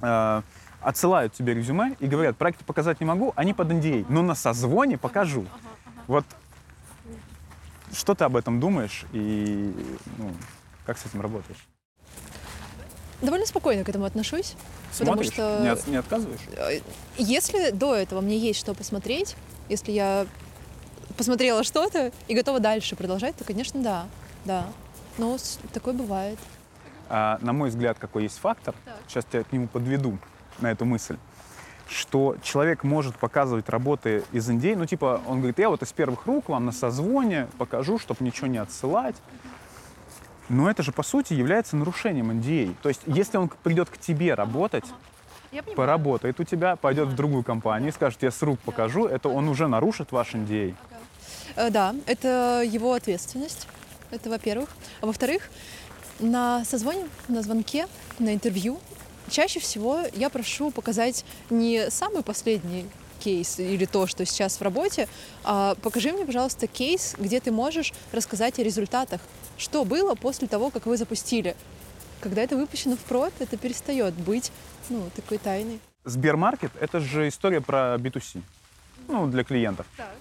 э, 0.01 0.41
отсылают 0.81 1.33
тебе 1.33 1.53
резюме 1.53 1.95
и 1.99 2.07
говорят, 2.07 2.35
проект 2.35 2.65
показать 2.65 2.99
не 2.99 3.05
могу, 3.05 3.31
они 3.35 3.53
под 3.53 3.69
NDA, 3.71 4.05
но 4.09 4.21
на 4.23 4.35
созвоне 4.35 4.97
покажу. 4.97 5.45
Вот 6.07 6.25
что 7.93 8.15
ты 8.15 8.23
об 8.25 8.35
этом 8.35 8.59
думаешь 8.59 9.05
и 9.13 9.73
ну, 10.17 10.31
как 10.85 10.97
с 10.97 11.05
этим 11.05 11.21
работаешь? 11.21 11.65
Довольно 13.21 13.45
спокойно 13.45 13.83
к 13.83 13.89
этому 13.89 14.05
отношусь. 14.05 14.55
Потому 14.97 15.13
Смотришь? 15.23 15.33
что- 15.33 15.59
Не, 15.61 15.69
от- 15.69 15.87
не 15.87 15.95
отказываешь? 15.97 16.41
Э, 16.57 16.79
Если 17.17 17.69
до 17.71 17.95
этого 17.95 18.21
мне 18.21 18.37
есть 18.37 18.59
что 18.59 18.73
посмотреть, 18.73 19.35
если 19.69 19.91
я 19.91 20.25
посмотрела 21.17 21.63
что-то 21.63 22.11
и 22.27 22.35
готова 22.35 22.59
дальше 22.59 22.95
продолжать, 22.95 23.35
то, 23.35 23.43
конечно, 23.45 23.81
да. 23.81 24.05
Да. 24.43 24.65
Но 25.17 25.37
с- 25.37 25.59
такое 25.73 25.93
бывает. 25.93 26.37
А, 27.09 27.37
на 27.41 27.53
мой 27.53 27.69
взгляд, 27.69 27.97
какой 27.99 28.23
есть 28.23 28.39
фактор, 28.39 28.73
Так. 28.83 28.95
сейчас 29.07 29.25
я 29.31 29.43
к 29.43 29.51
нему 29.51 29.67
подведу. 29.67 30.17
на 30.59 30.71
эту 30.71 30.85
мысль, 30.85 31.17
что 31.89 32.37
человек 32.41 32.85
может 32.85 33.17
показывать 33.17 33.67
работы 33.67 34.23
из 34.31 34.49
Индии, 34.49 34.73
ну 34.73 34.85
типа 34.85 35.19
он 35.27 35.39
говорит, 35.39 35.59
я 35.59 35.67
вот 35.69 35.83
из 35.83 35.91
первых 35.91 36.25
рук 36.25 36.47
вам 36.47 36.65
на 36.65 36.71
созвоне 36.71 37.49
покажу, 37.57 37.99
чтобы 37.99 38.23
ничего 38.23 38.47
не 38.47 38.57
отсылать. 38.57 39.17
Но 40.47 40.69
это 40.69 40.81
же 40.81 40.93
по 40.93 41.03
сути 41.03 41.33
является 41.33 41.75
нарушением 41.75 42.31
NDA. 42.31 42.73
То 42.81 42.87
есть 42.87 43.01
если 43.05 43.37
он 43.37 43.49
придет 43.63 43.89
к 43.89 43.97
тебе 43.97 44.33
работать, 44.33 44.85
поработает 45.75 46.39
у 46.39 46.45
тебя, 46.45 46.77
пойдет 46.77 47.09
в 47.09 47.15
другую 47.15 47.43
компанию 47.43 47.89
и 47.89 47.91
скажет, 47.91 48.23
я 48.23 48.31
с 48.31 48.41
рук 48.41 48.59
покажу, 48.61 49.05
это 49.07 49.27
он 49.27 49.49
уже 49.49 49.67
нарушит 49.67 50.13
ваш 50.13 50.35
NDA. 50.35 50.73
Э, 51.57 51.69
да, 51.69 51.93
это 52.05 52.63
его 52.65 52.93
ответственность. 52.93 53.67
Это 54.11 54.29
во-первых. 54.29 54.69
А 55.01 55.05
во-вторых, 55.05 55.49
на 56.19 56.63
созвоне, 56.65 57.07
на 57.27 57.41
звонке, 57.41 57.87
на 58.19 58.33
интервью 58.33 58.79
чаще 59.29 59.59
всего 59.59 60.01
я 60.13 60.29
прошу 60.29 60.71
показать 60.71 61.25
не 61.49 61.89
самый 61.89 62.23
последний 62.23 62.85
кейс 63.19 63.59
или 63.59 63.85
то, 63.85 64.07
что 64.07 64.25
сейчас 64.25 64.59
в 64.59 64.61
работе, 64.61 65.07
а 65.43 65.75
покажи 65.81 66.11
мне, 66.11 66.25
пожалуйста, 66.25 66.67
кейс, 66.67 67.15
где 67.17 67.39
ты 67.39 67.51
можешь 67.51 67.93
рассказать 68.11 68.59
о 68.59 68.63
результатах, 68.63 69.21
что 69.57 69.83
было 69.83 70.15
после 70.15 70.47
того, 70.47 70.69
как 70.69 70.85
вы 70.85 70.97
запустили. 70.97 71.55
Когда 72.21 72.41
это 72.43 72.55
выпущено 72.55 72.95
в 72.95 72.99
прод, 72.99 73.33
это 73.39 73.57
перестает 73.57 74.13
быть 74.13 74.51
ну, 74.89 75.09
такой 75.15 75.37
тайной. 75.37 75.79
Сбермаркет— 76.03 76.71
это 76.79 76.99
же 76.99 77.27
история 77.27 77.61
про 77.61 77.95
B2C, 77.95 78.41
ну, 79.07 79.27
для 79.27 79.43
клиентов. 79.43 79.87
Так. 79.97 80.13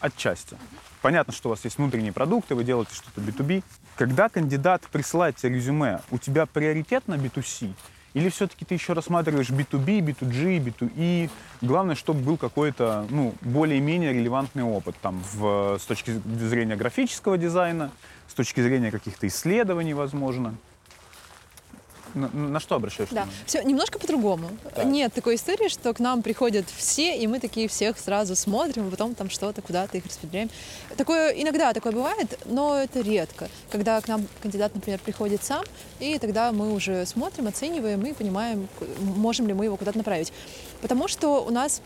Отчасти. 0.00 0.56
Понятно, 1.04 1.34
что 1.34 1.50
у 1.50 1.52
вас 1.52 1.62
есть 1.64 1.76
внутренние 1.76 2.14
продукты, 2.14 2.54
вы 2.54 2.64
делаете 2.64 2.94
что-то 2.94 3.20
B2B. 3.20 3.62
Когда 3.94 4.30
кандидат 4.30 4.80
присылает 4.90 5.36
тебе 5.36 5.56
резюме, 5.56 6.00
у 6.10 6.16
тебя 6.16 6.46
приоритет 6.46 7.06
на 7.08 7.16
B2C? 7.16 7.74
Или 8.14 8.30
все-таки 8.30 8.64
ты 8.64 8.72
еще 8.72 8.94
рассматриваешь 8.94 9.50
B2B, 9.50 9.98
B2G, 9.98 10.64
B2E? 10.64 11.30
Главное, 11.60 11.94
чтобы 11.94 12.20
был 12.20 12.38
какой-то 12.38 13.06
ну, 13.10 13.34
более-менее 13.42 14.14
релевантный 14.14 14.62
опыт 14.62 14.96
там, 15.02 15.22
в, 15.34 15.76
с 15.78 15.84
точки 15.84 16.22
зрения 16.38 16.74
графического 16.74 17.36
дизайна, 17.36 17.90
с 18.26 18.32
точки 18.32 18.62
зрения 18.62 18.90
каких-то 18.90 19.26
исследований, 19.26 19.92
возможно. 19.92 20.54
На, 22.14 22.28
на 22.28 22.60
что 22.60 22.76
обращаешь 22.76 23.10
Да, 23.10 23.26
все 23.46 23.62
немножко 23.62 23.98
по-другому. 23.98 24.48
Нет 24.84 25.12
такой 25.12 25.34
истории, 25.34 25.68
что 25.68 25.92
к 25.92 25.98
нам 26.00 26.22
приходят 26.22 26.66
все, 26.74 27.16
и 27.18 27.26
мы 27.26 27.40
такие 27.40 27.68
всех 27.68 27.98
сразу 27.98 28.36
смотрим, 28.36 28.88
а 28.88 28.90
потом 28.90 29.14
там 29.14 29.30
что-то, 29.30 29.62
куда-то 29.62 29.98
их 29.98 30.06
распределяем. 30.06 30.50
Такое, 30.96 31.30
иногда 31.30 31.72
такое 31.72 31.92
бывает, 31.92 32.38
но 32.46 32.76
это 32.76 33.00
редко. 33.00 33.48
Когда 33.70 34.00
к 34.00 34.08
нам 34.08 34.26
кандидат, 34.42 34.74
например, 34.74 35.00
приходит 35.00 35.42
сам, 35.42 35.64
и 36.00 36.18
тогда 36.18 36.52
мы 36.52 36.72
уже 36.72 37.04
смотрим, 37.06 37.48
оцениваем 37.48 38.00
и 38.06 38.12
понимаем, 38.12 38.68
можем 39.00 39.48
ли 39.48 39.54
мы 39.54 39.64
его 39.64 39.76
куда-то 39.76 39.98
направить. 39.98 40.32
Потому 40.80 41.08
что 41.08 41.44
у 41.44 41.50
нас 41.50 41.80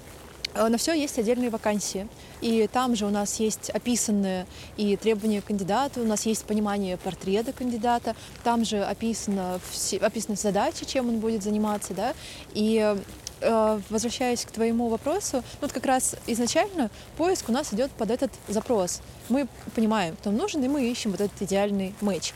на 0.54 0.76
все 0.78 0.92
есть 0.92 1.18
отдельные 1.18 1.50
вакансии. 1.50 2.08
И 2.40 2.68
там 2.72 2.94
же 2.94 3.06
у 3.06 3.10
нас 3.10 3.40
есть 3.40 3.70
описанные 3.70 4.46
и 4.76 4.96
требования 4.96 5.42
кандидата, 5.42 6.00
у 6.00 6.04
нас 6.04 6.26
есть 6.26 6.44
понимание 6.44 6.96
портрета 6.96 7.52
кандидата, 7.52 8.14
там 8.44 8.64
же 8.64 8.82
описано 8.82 9.60
все, 9.70 9.98
описаны 9.98 10.36
задачи, 10.36 10.84
чем 10.84 11.08
он 11.08 11.18
будет 11.18 11.42
заниматься, 11.42 11.94
да, 11.94 12.14
и 12.54 12.96
э, 13.40 13.80
возвращаясь 13.90 14.44
к 14.44 14.50
твоему 14.50 14.88
вопросу, 14.88 15.38
ну, 15.38 15.42
вот 15.62 15.72
как 15.72 15.86
раз 15.86 16.14
изначально 16.26 16.90
поиск 17.16 17.48
у 17.48 17.52
нас 17.52 17.72
идет 17.72 17.90
под 17.90 18.10
этот 18.10 18.30
запрос. 18.46 19.00
Мы 19.28 19.48
понимаем, 19.74 20.16
кто 20.16 20.30
нужен, 20.30 20.62
и 20.62 20.68
мы 20.68 20.88
ищем 20.88 21.10
вот 21.10 21.20
этот 21.20 21.42
идеальный 21.42 21.94
матч. 22.00 22.32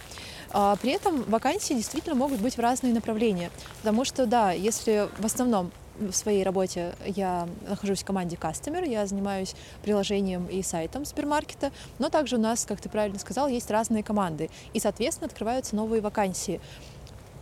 А 0.50 0.76
при 0.76 0.92
этом 0.92 1.22
вакансии 1.22 1.74
действительно 1.74 2.14
могут 2.14 2.40
быть 2.40 2.56
в 2.56 2.60
разные 2.60 2.92
направления, 2.92 3.50
потому 3.78 4.04
что, 4.04 4.26
да, 4.26 4.52
если 4.52 5.08
в 5.18 5.24
основном 5.24 5.70
в 6.10 6.16
своей 6.16 6.42
работе 6.42 6.94
я 7.06 7.48
нахожусь 7.68 8.02
в 8.02 8.04
команде 8.04 8.36
Customer, 8.36 8.88
я 8.88 9.06
занимаюсь 9.06 9.54
приложением 9.82 10.46
и 10.46 10.62
сайтом 10.62 11.04
супермаркета, 11.04 11.70
но 11.98 12.08
также 12.08 12.36
у 12.36 12.40
нас, 12.40 12.64
как 12.64 12.80
ты 12.80 12.88
правильно 12.88 13.18
сказал, 13.18 13.48
есть 13.48 13.70
разные 13.70 14.02
команды, 14.02 14.50
и, 14.72 14.80
соответственно, 14.80 15.26
открываются 15.26 15.76
новые 15.76 16.00
вакансии. 16.00 16.60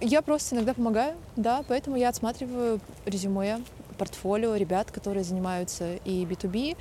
Я 0.00 0.22
просто 0.22 0.54
иногда 0.54 0.74
помогаю, 0.74 1.14
да, 1.36 1.62
поэтому 1.68 1.96
я 1.96 2.08
отсматриваю 2.08 2.80
резюме, 3.04 3.60
портфолио 3.98 4.56
ребят, 4.56 4.90
которые 4.90 5.24
занимаются 5.24 5.96
и 6.06 6.24
B2B, 6.24 6.76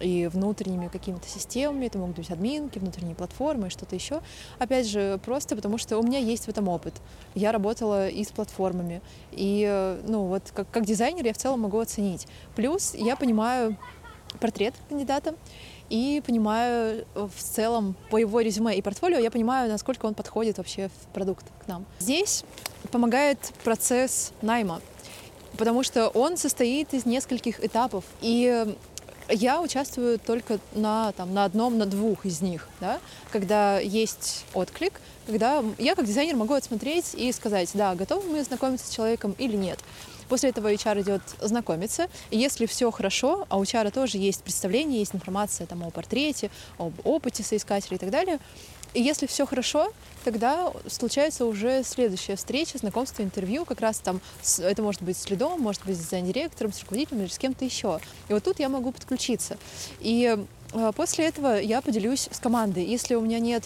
и 0.00 0.26
внутренними 0.26 0.88
какими-то 0.88 1.28
системами, 1.28 1.86
это 1.86 1.98
могут 1.98 2.16
быть 2.16 2.30
админки, 2.30 2.78
внутренние 2.78 3.14
платформы 3.14 3.70
что-то 3.70 3.94
еще. 3.94 4.20
Опять 4.58 4.88
же, 4.88 5.20
просто 5.24 5.56
потому 5.56 5.78
что 5.78 5.98
у 5.98 6.02
меня 6.02 6.18
есть 6.18 6.46
в 6.46 6.48
этом 6.48 6.68
опыт. 6.68 6.94
Я 7.34 7.52
работала 7.52 8.08
и 8.08 8.24
с 8.24 8.28
платформами, 8.28 9.00
и, 9.32 9.96
ну, 10.06 10.24
вот 10.24 10.42
как, 10.54 10.70
как 10.70 10.84
дизайнер 10.84 11.24
я 11.26 11.32
в 11.32 11.38
целом 11.38 11.60
могу 11.60 11.78
оценить. 11.78 12.26
Плюс 12.54 12.94
я 12.94 13.16
понимаю 13.16 13.76
портрет 14.40 14.74
кандидата, 14.88 15.34
и 15.90 16.22
понимаю 16.26 17.06
в 17.14 17.32
целом 17.38 17.96
по 18.10 18.18
его 18.18 18.40
резюме 18.40 18.76
и 18.76 18.82
портфолио, 18.82 19.18
я 19.18 19.30
понимаю, 19.30 19.70
насколько 19.70 20.06
он 20.06 20.14
подходит 20.14 20.58
вообще 20.58 20.88
в 20.88 21.14
продукт 21.14 21.46
к 21.64 21.68
нам. 21.68 21.86
Здесь 21.98 22.44
помогает 22.90 23.38
процесс 23.64 24.32
найма, 24.42 24.80
потому 25.56 25.82
что 25.82 26.08
он 26.08 26.36
состоит 26.36 26.92
из 26.92 27.06
нескольких 27.06 27.64
этапов. 27.64 28.04
И 28.20 28.76
я 29.28 29.60
участвую 29.60 30.18
только 30.18 30.58
на, 30.74 31.12
там, 31.12 31.34
на 31.34 31.44
одном, 31.44 31.78
на 31.78 31.86
двух 31.86 32.24
из 32.24 32.40
них, 32.40 32.68
да, 32.80 33.00
когда 33.30 33.78
есть 33.78 34.44
отклик, 34.54 35.00
когда 35.26 35.62
я 35.78 35.94
как 35.94 36.06
дизайнер 36.06 36.36
могу 36.36 36.54
отсмотреть 36.54 37.14
и 37.14 37.30
сказать, 37.32 37.70
да, 37.74 37.94
готовы 37.94 38.30
мы 38.30 38.42
знакомиться 38.42 38.86
с 38.86 38.90
человеком 38.90 39.34
или 39.38 39.56
нет. 39.56 39.78
После 40.28 40.50
этого 40.50 40.72
HR 40.72 41.02
идет 41.02 41.22
знакомиться, 41.40 42.08
и 42.30 42.38
если 42.38 42.66
все 42.66 42.90
хорошо, 42.90 43.46
а 43.48 43.58
у 43.58 43.62
HR 43.62 43.90
тоже 43.90 44.18
есть 44.18 44.42
представление, 44.42 45.00
есть 45.00 45.14
информация 45.14 45.66
там, 45.66 45.82
о 45.82 45.90
портрете, 45.90 46.50
об 46.78 46.92
опыте 47.04 47.42
соискателя 47.42 47.96
и 47.96 47.98
так 47.98 48.10
далее, 48.10 48.38
и 48.94 49.02
если 49.02 49.26
все 49.26 49.46
хорошо, 49.46 49.92
тогда 50.24 50.72
случается 50.86 51.44
уже 51.44 51.82
следующая 51.84 52.36
встреча, 52.36 52.78
знакомство, 52.78 53.22
интервью, 53.22 53.64
как 53.64 53.80
раз 53.80 53.98
там, 53.98 54.20
с, 54.42 54.60
это 54.60 54.82
может 54.82 55.02
быть 55.02 55.16
с 55.16 55.28
лидом, 55.30 55.60
может 55.60 55.84
быть 55.84 55.96
с 55.96 56.00
дизайн-директором, 56.00 56.72
с 56.72 56.80
руководителем 56.80 57.22
или 57.22 57.28
с 57.28 57.38
кем-то 57.38 57.64
еще. 57.64 58.00
И 58.28 58.32
вот 58.32 58.44
тут 58.44 58.60
я 58.60 58.68
могу 58.68 58.92
подключиться. 58.92 59.56
И 60.00 60.36
э, 60.72 60.92
после 60.94 61.26
этого 61.26 61.60
я 61.60 61.80
поделюсь 61.80 62.28
с 62.30 62.38
командой. 62.38 62.84
Если 62.84 63.14
у 63.14 63.20
меня 63.20 63.38
нет 63.38 63.64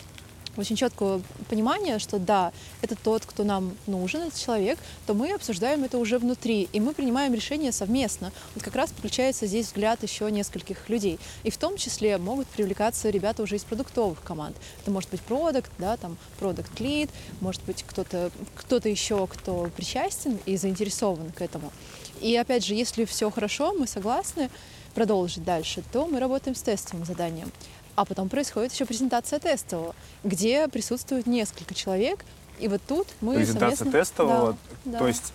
очень 0.57 0.77
четкого 0.77 1.23
понимания, 1.49 1.99
что 1.99 2.19
да, 2.19 2.53
это 2.83 2.97
тот, 2.97 3.25
кто 3.25 3.45
нам 3.45 3.75
нужен, 3.87 4.23
этот 4.23 4.39
человек, 4.39 4.79
то 5.07 5.15
мы 5.15 5.33
обсуждаем 5.33 5.85
это 5.85 5.99
уже 5.99 6.19
внутри, 6.19 6.69
и 6.73 6.81
мы 6.81 6.93
принимаем 6.95 7.35
решение 7.35 7.73
совместно. 7.73 8.33
Вот 8.55 8.63
как 8.63 8.77
раз 8.77 8.91
подключается 8.91 9.47
здесь 9.47 9.67
взгляд 9.67 10.03
еще 10.03 10.31
нескольких 10.31 10.89
людей. 10.89 11.19
И 11.43 11.51
в 11.51 11.57
том 11.57 11.77
числе 11.77 12.19
могут 12.19 12.47
привлекаться 12.49 13.11
ребята 13.11 13.43
уже 13.43 13.57
из 13.57 13.65
продуктовых 13.65 14.23
команд. 14.23 14.57
Это 14.83 14.91
может 14.91 15.11
быть 15.11 15.21
продукт, 15.23 15.71
да, 15.79 15.97
там 15.97 16.17
продукт 16.39 16.79
лид, 16.81 17.11
может 17.41 17.63
быть 17.65 17.85
кто-то 17.87 18.31
кто 18.55 18.77
еще, 18.77 19.27
кто 19.27 19.71
причастен 19.77 20.39
и 20.47 20.57
заинтересован 20.57 21.31
к 21.33 21.41
этому. 21.41 21.73
И 22.21 22.37
опять 22.37 22.65
же, 22.65 22.75
если 22.75 23.05
все 23.05 23.31
хорошо, 23.31 23.73
мы 23.73 23.87
согласны 23.87 24.51
продолжить 24.95 25.45
дальше, 25.45 25.83
то 25.93 26.07
мы 26.07 26.21
работаем 26.21 26.55
с 26.55 26.63
тестовым 26.63 27.05
заданием. 27.05 27.51
А 27.95 28.05
потом 28.05 28.29
происходит 28.29 28.73
еще 28.73 28.87
презентация 28.87 29.39
тестового, 29.39 29.95
где 30.25 30.69
присутствует 30.69 31.27
несколько 31.27 31.75
человек, 31.75 32.25
и 32.59 32.69
вот 32.69 32.81
тут 32.87 33.09
мы 33.21 33.35
Презентация 33.35 33.77
совместно... 33.77 34.01
тестового, 34.01 34.57
да, 34.85 34.99
то 34.99 35.05
да. 35.05 35.09
есть 35.09 35.33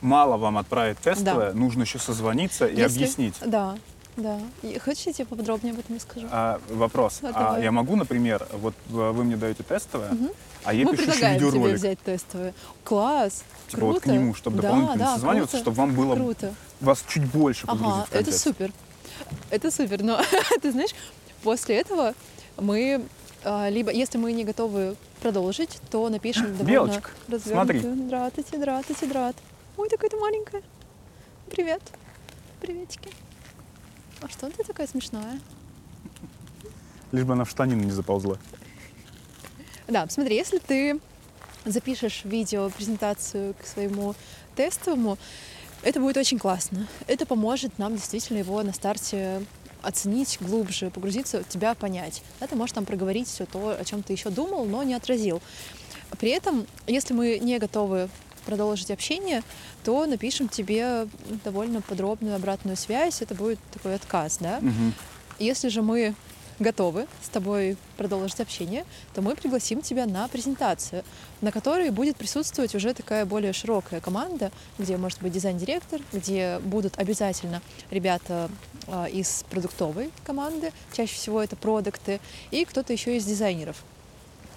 мало 0.00 0.36
вам 0.36 0.58
отправить 0.58 0.98
тестовое, 0.98 1.52
да. 1.52 1.58
нужно 1.58 1.82
еще 1.82 1.98
созвониться 1.98 2.66
и 2.66 2.76
Если... 2.76 2.98
объяснить. 2.98 3.34
Да, 3.44 3.76
да. 4.16 4.40
И 4.62 4.78
хочешь, 4.78 5.06
я 5.06 5.12
тебе 5.12 5.26
поподробнее 5.26 5.72
об 5.72 5.80
этом 5.80 5.96
расскажу? 5.96 6.26
А, 6.30 6.60
вопрос. 6.68 7.20
А, 7.22 7.56
а 7.56 7.60
я 7.60 7.70
могу, 7.72 7.96
например, 7.96 8.46
вот 8.52 8.74
вы 8.88 9.24
мне 9.24 9.36
даете 9.36 9.62
тестовое, 9.62 10.12
угу. 10.12 10.30
а 10.64 10.74
я 10.74 10.84
Мы 10.84 10.96
пишу 10.96 11.10
видеоролик. 11.12 11.52
тебе 11.52 11.74
взять 11.74 12.00
тестовое. 12.00 12.54
Класс, 12.84 13.44
типа 13.68 13.78
круто. 13.78 13.94
вот 13.94 14.02
к 14.02 14.06
нему, 14.06 14.34
чтобы 14.34 14.56
да, 14.56 14.62
дополнительно 14.62 14.98
да, 14.98 15.14
созваниваться, 15.14 15.56
круто, 15.56 15.64
чтобы 15.64 15.76
вам 15.76 15.94
было 15.94 16.14
круто. 16.14 16.54
вас 16.80 17.04
чуть 17.08 17.24
больше 17.26 17.66
погрузить 17.66 17.92
ага, 17.92 18.06
это 18.10 18.38
супер. 18.38 18.72
Это 19.50 19.70
супер, 19.70 20.02
но 20.02 20.20
ты 20.62 20.72
знаешь, 20.72 20.94
После 21.46 21.76
этого 21.76 22.12
мы 22.56 23.06
а, 23.44 23.68
либо, 23.68 23.92
если 23.92 24.18
мы 24.18 24.32
не 24.32 24.44
готовы 24.44 24.96
продолжить, 25.22 25.78
то 25.92 26.08
напишем 26.08 26.50
довольно 26.56 26.68
Белочка, 26.68 27.10
смотри. 27.40 27.78
Здравствуйте, 27.78 28.56
здравствуйте, 28.56 29.06
драт. 29.06 29.36
Ой, 29.76 29.88
такая 29.88 30.10
ты 30.10 30.16
маленькая. 30.16 30.62
Привет. 31.48 31.80
Приветики. 32.60 33.10
А 34.22 34.28
что 34.28 34.50
ты 34.50 34.64
такая 34.64 34.88
смешная? 34.88 35.40
Лишь 37.12 37.22
бы 37.22 37.34
она 37.34 37.44
в 37.44 37.50
штанину 37.50 37.84
не 37.84 37.92
заползла. 37.92 38.38
Да, 39.86 40.04
смотри, 40.08 40.34
если 40.34 40.58
ты 40.58 40.98
запишешь 41.64 42.22
видео, 42.24 42.70
презентацию 42.70 43.54
к 43.54 43.64
своему 43.68 44.16
тестовому, 44.56 45.16
это 45.84 46.00
будет 46.00 46.16
очень 46.16 46.40
классно. 46.40 46.88
Это 47.06 47.24
поможет 47.24 47.78
нам 47.78 47.94
действительно 47.94 48.38
его 48.38 48.60
на 48.64 48.72
старте 48.72 49.42
оценить 49.86 50.38
глубже, 50.40 50.90
погрузиться 50.90 51.44
тебя, 51.48 51.74
понять. 51.74 52.22
Да, 52.40 52.46
ты 52.46 52.56
можешь 52.56 52.74
там 52.74 52.84
проговорить 52.84 53.28
все 53.28 53.46
то, 53.46 53.76
о 53.78 53.84
чем 53.84 54.02
ты 54.02 54.12
еще 54.12 54.30
думал, 54.30 54.64
но 54.64 54.82
не 54.82 54.94
отразил. 54.94 55.40
При 56.18 56.30
этом, 56.30 56.66
если 56.86 57.14
мы 57.14 57.38
не 57.38 57.58
готовы 57.58 58.08
продолжить 58.44 58.90
общение, 58.90 59.42
то 59.84 60.06
напишем 60.06 60.48
тебе 60.48 61.08
довольно 61.44 61.82
подробную 61.82 62.34
обратную 62.34 62.76
связь. 62.76 63.22
Это 63.22 63.34
будет 63.34 63.58
такой 63.72 63.94
отказ, 63.94 64.38
да? 64.40 64.58
Мгм. 64.60 64.92
Если 65.38 65.68
же 65.68 65.82
мы 65.82 66.14
готовы 66.58 67.06
с 67.22 67.28
тобой 67.28 67.76
продолжить 67.96 68.40
общение, 68.40 68.84
то 69.14 69.22
мы 69.22 69.34
пригласим 69.34 69.82
тебя 69.82 70.06
на 70.06 70.28
презентацию, 70.28 71.04
на 71.40 71.52
которой 71.52 71.90
будет 71.90 72.16
присутствовать 72.16 72.74
уже 72.74 72.94
такая 72.94 73.24
более 73.26 73.52
широкая 73.52 74.00
команда, 74.00 74.50
где 74.78 74.96
может 74.96 75.20
быть 75.22 75.32
дизайн-директор, 75.32 76.00
где 76.12 76.58
будут 76.60 76.98
обязательно 76.98 77.62
ребята 77.90 78.50
а, 78.86 79.06
из 79.06 79.44
продуктовой 79.50 80.10
команды, 80.24 80.72
чаще 80.92 81.14
всего 81.14 81.42
это 81.42 81.56
продукты, 81.56 82.20
и 82.50 82.64
кто-то 82.64 82.92
еще 82.92 83.16
из 83.16 83.24
дизайнеров 83.24 83.82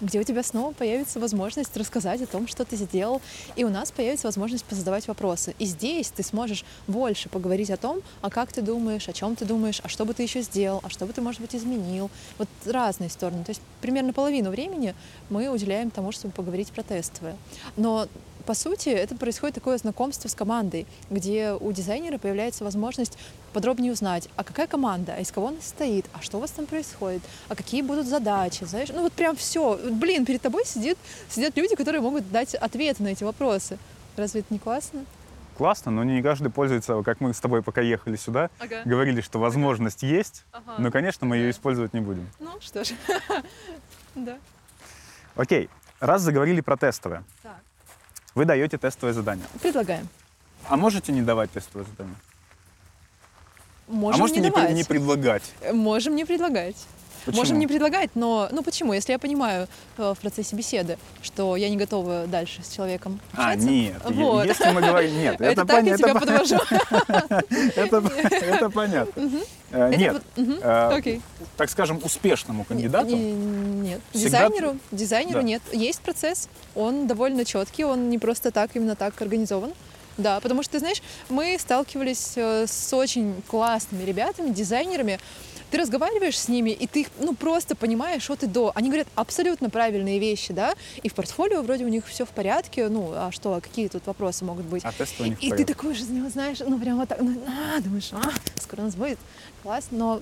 где 0.00 0.20
у 0.20 0.22
тебя 0.22 0.42
снова 0.42 0.72
появится 0.72 1.20
возможность 1.20 1.76
рассказать 1.76 2.22
о 2.22 2.26
том, 2.26 2.46
что 2.46 2.64
ты 2.64 2.76
сделал, 2.76 3.20
и 3.56 3.64
у 3.64 3.68
нас 3.68 3.90
появится 3.90 4.26
возможность 4.26 4.64
позадавать 4.64 5.08
вопросы. 5.08 5.54
И 5.58 5.64
здесь 5.64 6.08
ты 6.08 6.22
сможешь 6.22 6.64
больше 6.86 7.28
поговорить 7.28 7.70
о 7.70 7.76
том, 7.76 8.00
а 8.22 8.30
как 8.30 8.52
ты 8.52 8.62
думаешь, 8.62 9.08
о 9.08 9.12
чем 9.12 9.36
ты 9.36 9.44
думаешь, 9.44 9.80
а 9.82 9.88
что 9.88 10.04
бы 10.04 10.14
ты 10.14 10.22
еще 10.22 10.42
сделал, 10.42 10.80
а 10.82 10.90
что 10.90 11.06
бы 11.06 11.12
ты, 11.12 11.20
может 11.20 11.40
быть, 11.40 11.54
изменил. 11.54 12.10
Вот 12.38 12.48
разные 12.64 13.10
стороны. 13.10 13.44
То 13.44 13.50
есть 13.50 13.62
примерно 13.80 14.12
половину 14.12 14.50
времени 14.50 14.94
мы 15.28 15.48
уделяем 15.48 15.90
тому, 15.90 16.12
чтобы 16.12 16.32
поговорить 16.34 16.68
про 16.68 16.82
тестовое. 16.82 17.36
Но 17.76 18.08
по 18.46 18.54
сути, 18.54 18.88
это 18.88 19.14
происходит 19.16 19.54
такое 19.54 19.78
знакомство 19.78 20.28
с 20.28 20.34
командой, 20.34 20.86
где 21.10 21.52
у 21.52 21.72
дизайнера 21.72 22.18
появляется 22.18 22.64
возможность 22.64 23.16
подробнее 23.52 23.92
узнать, 23.92 24.28
а 24.36 24.44
какая 24.44 24.66
команда, 24.66 25.14
а 25.16 25.20
из 25.20 25.30
кого 25.32 25.48
она 25.48 25.60
состоит, 25.60 26.06
а 26.12 26.22
что 26.22 26.38
у 26.38 26.40
вас 26.40 26.50
там 26.50 26.66
происходит, 26.66 27.22
а 27.48 27.56
какие 27.56 27.82
будут 27.82 28.06
задачи, 28.06 28.64
знаешь, 28.64 28.88
ну 28.90 29.02
вот 29.02 29.12
прям 29.12 29.36
все. 29.36 29.78
Блин, 29.90 30.24
перед 30.24 30.40
тобой 30.42 30.64
сидит, 30.64 30.98
сидят 31.28 31.56
люди, 31.56 31.74
которые 31.74 32.00
могут 32.00 32.30
дать 32.30 32.54
ответы 32.54 33.02
на 33.02 33.08
эти 33.08 33.24
вопросы. 33.24 33.78
Разве 34.16 34.40
это 34.40 34.52
не 34.52 34.58
классно? 34.58 35.04
Классно, 35.56 35.90
но 35.90 36.04
не 36.04 36.22
каждый 36.22 36.50
пользуется, 36.50 37.02
как 37.02 37.20
мы 37.20 37.34
с 37.34 37.40
тобой 37.40 37.62
пока 37.62 37.80
ехали 37.82 38.16
сюда, 38.16 38.48
Ага. 38.58 38.82
говорили, 38.86 39.20
что 39.20 39.38
возможность 39.38 40.02
есть, 40.02 40.44
Ага. 40.52 40.76
но, 40.78 40.90
конечно, 40.90 41.26
мы 41.26 41.36
ее 41.36 41.50
использовать 41.50 41.92
не 41.92 42.00
будем. 42.00 42.28
Ну 42.38 42.52
что 42.60 42.82
ж. 42.84 42.92
Да. 44.14 44.38
Окей, 45.36 45.68
раз 46.00 46.22
заговорили 46.22 46.60
про 46.60 46.76
тестовое, 46.76 47.24
Так. 47.42 47.60
Вы 48.34 48.44
даете 48.44 48.78
тестовое 48.78 49.12
задание. 49.12 49.46
Предлагаем. 49.60 50.08
А 50.68 50.76
можете 50.76 51.12
не 51.12 51.22
давать 51.22 51.50
тестовое 51.50 51.86
задание? 51.86 52.16
Можем 53.88 54.20
а 54.20 54.22
можете 54.22 54.40
не 54.40 54.50
давать. 54.50 54.72
не 54.72 54.84
предлагать? 54.84 55.52
Можем 55.72 56.14
не 56.14 56.24
предлагать. 56.24 56.76
Почему? 57.24 57.40
Можем 57.42 57.58
не 57.58 57.66
предлагать, 57.66 58.10
но 58.14 58.48
ну 58.50 58.62
почему? 58.62 58.92
Если 58.92 59.12
я 59.12 59.18
понимаю 59.18 59.68
э, 59.98 60.14
в 60.16 60.20
процессе 60.20 60.56
беседы, 60.56 60.98
что 61.22 61.56
я 61.56 61.68
не 61.68 61.76
готова 61.76 62.26
дальше 62.26 62.62
с 62.62 62.74
человеком 62.74 63.20
А, 63.34 63.50
общаться, 63.52 63.68
нет, 63.68 63.94
е- 64.08 64.14
вот. 64.14 64.46
если 64.46 64.70
мы 64.70 64.80
говорим... 64.80 65.18
Нет, 65.18 65.34
это, 65.40 65.44
это, 65.44 65.64
так 65.66 65.84
я 65.84 65.96
тебя 65.96 66.10
это, 66.10 66.20
подвожу. 66.20 66.56
это, 67.76 68.70
понятно. 68.70 69.22
Э, 69.72 69.94
Нет, 69.96 70.22
э, 70.36 71.20
так 71.56 71.70
скажем, 71.70 72.00
успешному 72.02 72.64
кандидату 72.64 73.14
Не- 73.14 73.32
Нет. 73.32 74.00
Дизайнеру, 74.12 74.78
дизайнеру 74.90 75.42
нет. 75.42 75.62
Есть 75.72 76.00
процесс, 76.00 76.48
он 76.74 77.06
довольно 77.06 77.44
четкий, 77.44 77.84
он 77.84 78.10
не 78.10 78.18
просто 78.18 78.50
так, 78.50 78.70
именно 78.74 78.96
так 78.96 79.20
организован. 79.20 79.72
Да, 80.20 80.40
потому 80.40 80.62
что, 80.62 80.72
ты 80.72 80.78
знаешь, 80.80 81.02
мы 81.28 81.56
сталкивались 81.58 82.32
э, 82.36 82.66
с 82.66 82.92
очень 82.92 83.42
классными 83.48 84.04
ребятами, 84.04 84.50
дизайнерами. 84.50 85.18
Ты 85.70 85.78
разговариваешь 85.78 86.36
с 86.38 86.48
ними, 86.48 86.70
и 86.70 86.86
ты 86.86 87.02
их, 87.02 87.08
ну, 87.20 87.32
просто 87.34 87.76
понимаешь 87.76 88.28
от 88.28 88.42
и 88.42 88.46
до. 88.46 88.72
Они 88.74 88.88
говорят 88.88 89.06
абсолютно 89.14 89.70
правильные 89.70 90.18
вещи, 90.18 90.52
да, 90.52 90.74
и 91.02 91.08
в 91.08 91.14
портфолио 91.14 91.62
вроде 91.62 91.84
у 91.84 91.88
них 91.88 92.06
все 92.06 92.24
в 92.26 92.30
порядке, 92.30 92.88
ну, 92.88 93.12
а 93.14 93.30
что, 93.32 93.54
а 93.54 93.60
какие 93.60 93.86
тут 93.88 94.04
вопросы 94.06 94.44
могут 94.44 94.66
быть? 94.66 94.84
а 94.84 94.90
тестовое 94.92 95.30
не 95.30 95.36
в 95.36 95.38
И 95.38 95.42
ты 95.42 95.50
порядке. 95.50 95.74
такой 95.74 95.94
же 95.94 96.04
него 96.06 96.28
знаешь, 96.28 96.58
ну 96.58 96.78
прям 96.78 96.98
вот 96.98 97.08
так, 97.08 97.20
ну, 97.20 97.40
а, 97.46 97.80
думаешь, 97.80 98.10
а, 98.12 98.20
скоро 98.60 98.80
у 98.80 98.84
нас 98.84 98.96
будет, 98.96 99.18
класс, 99.62 99.86
но 99.92 100.20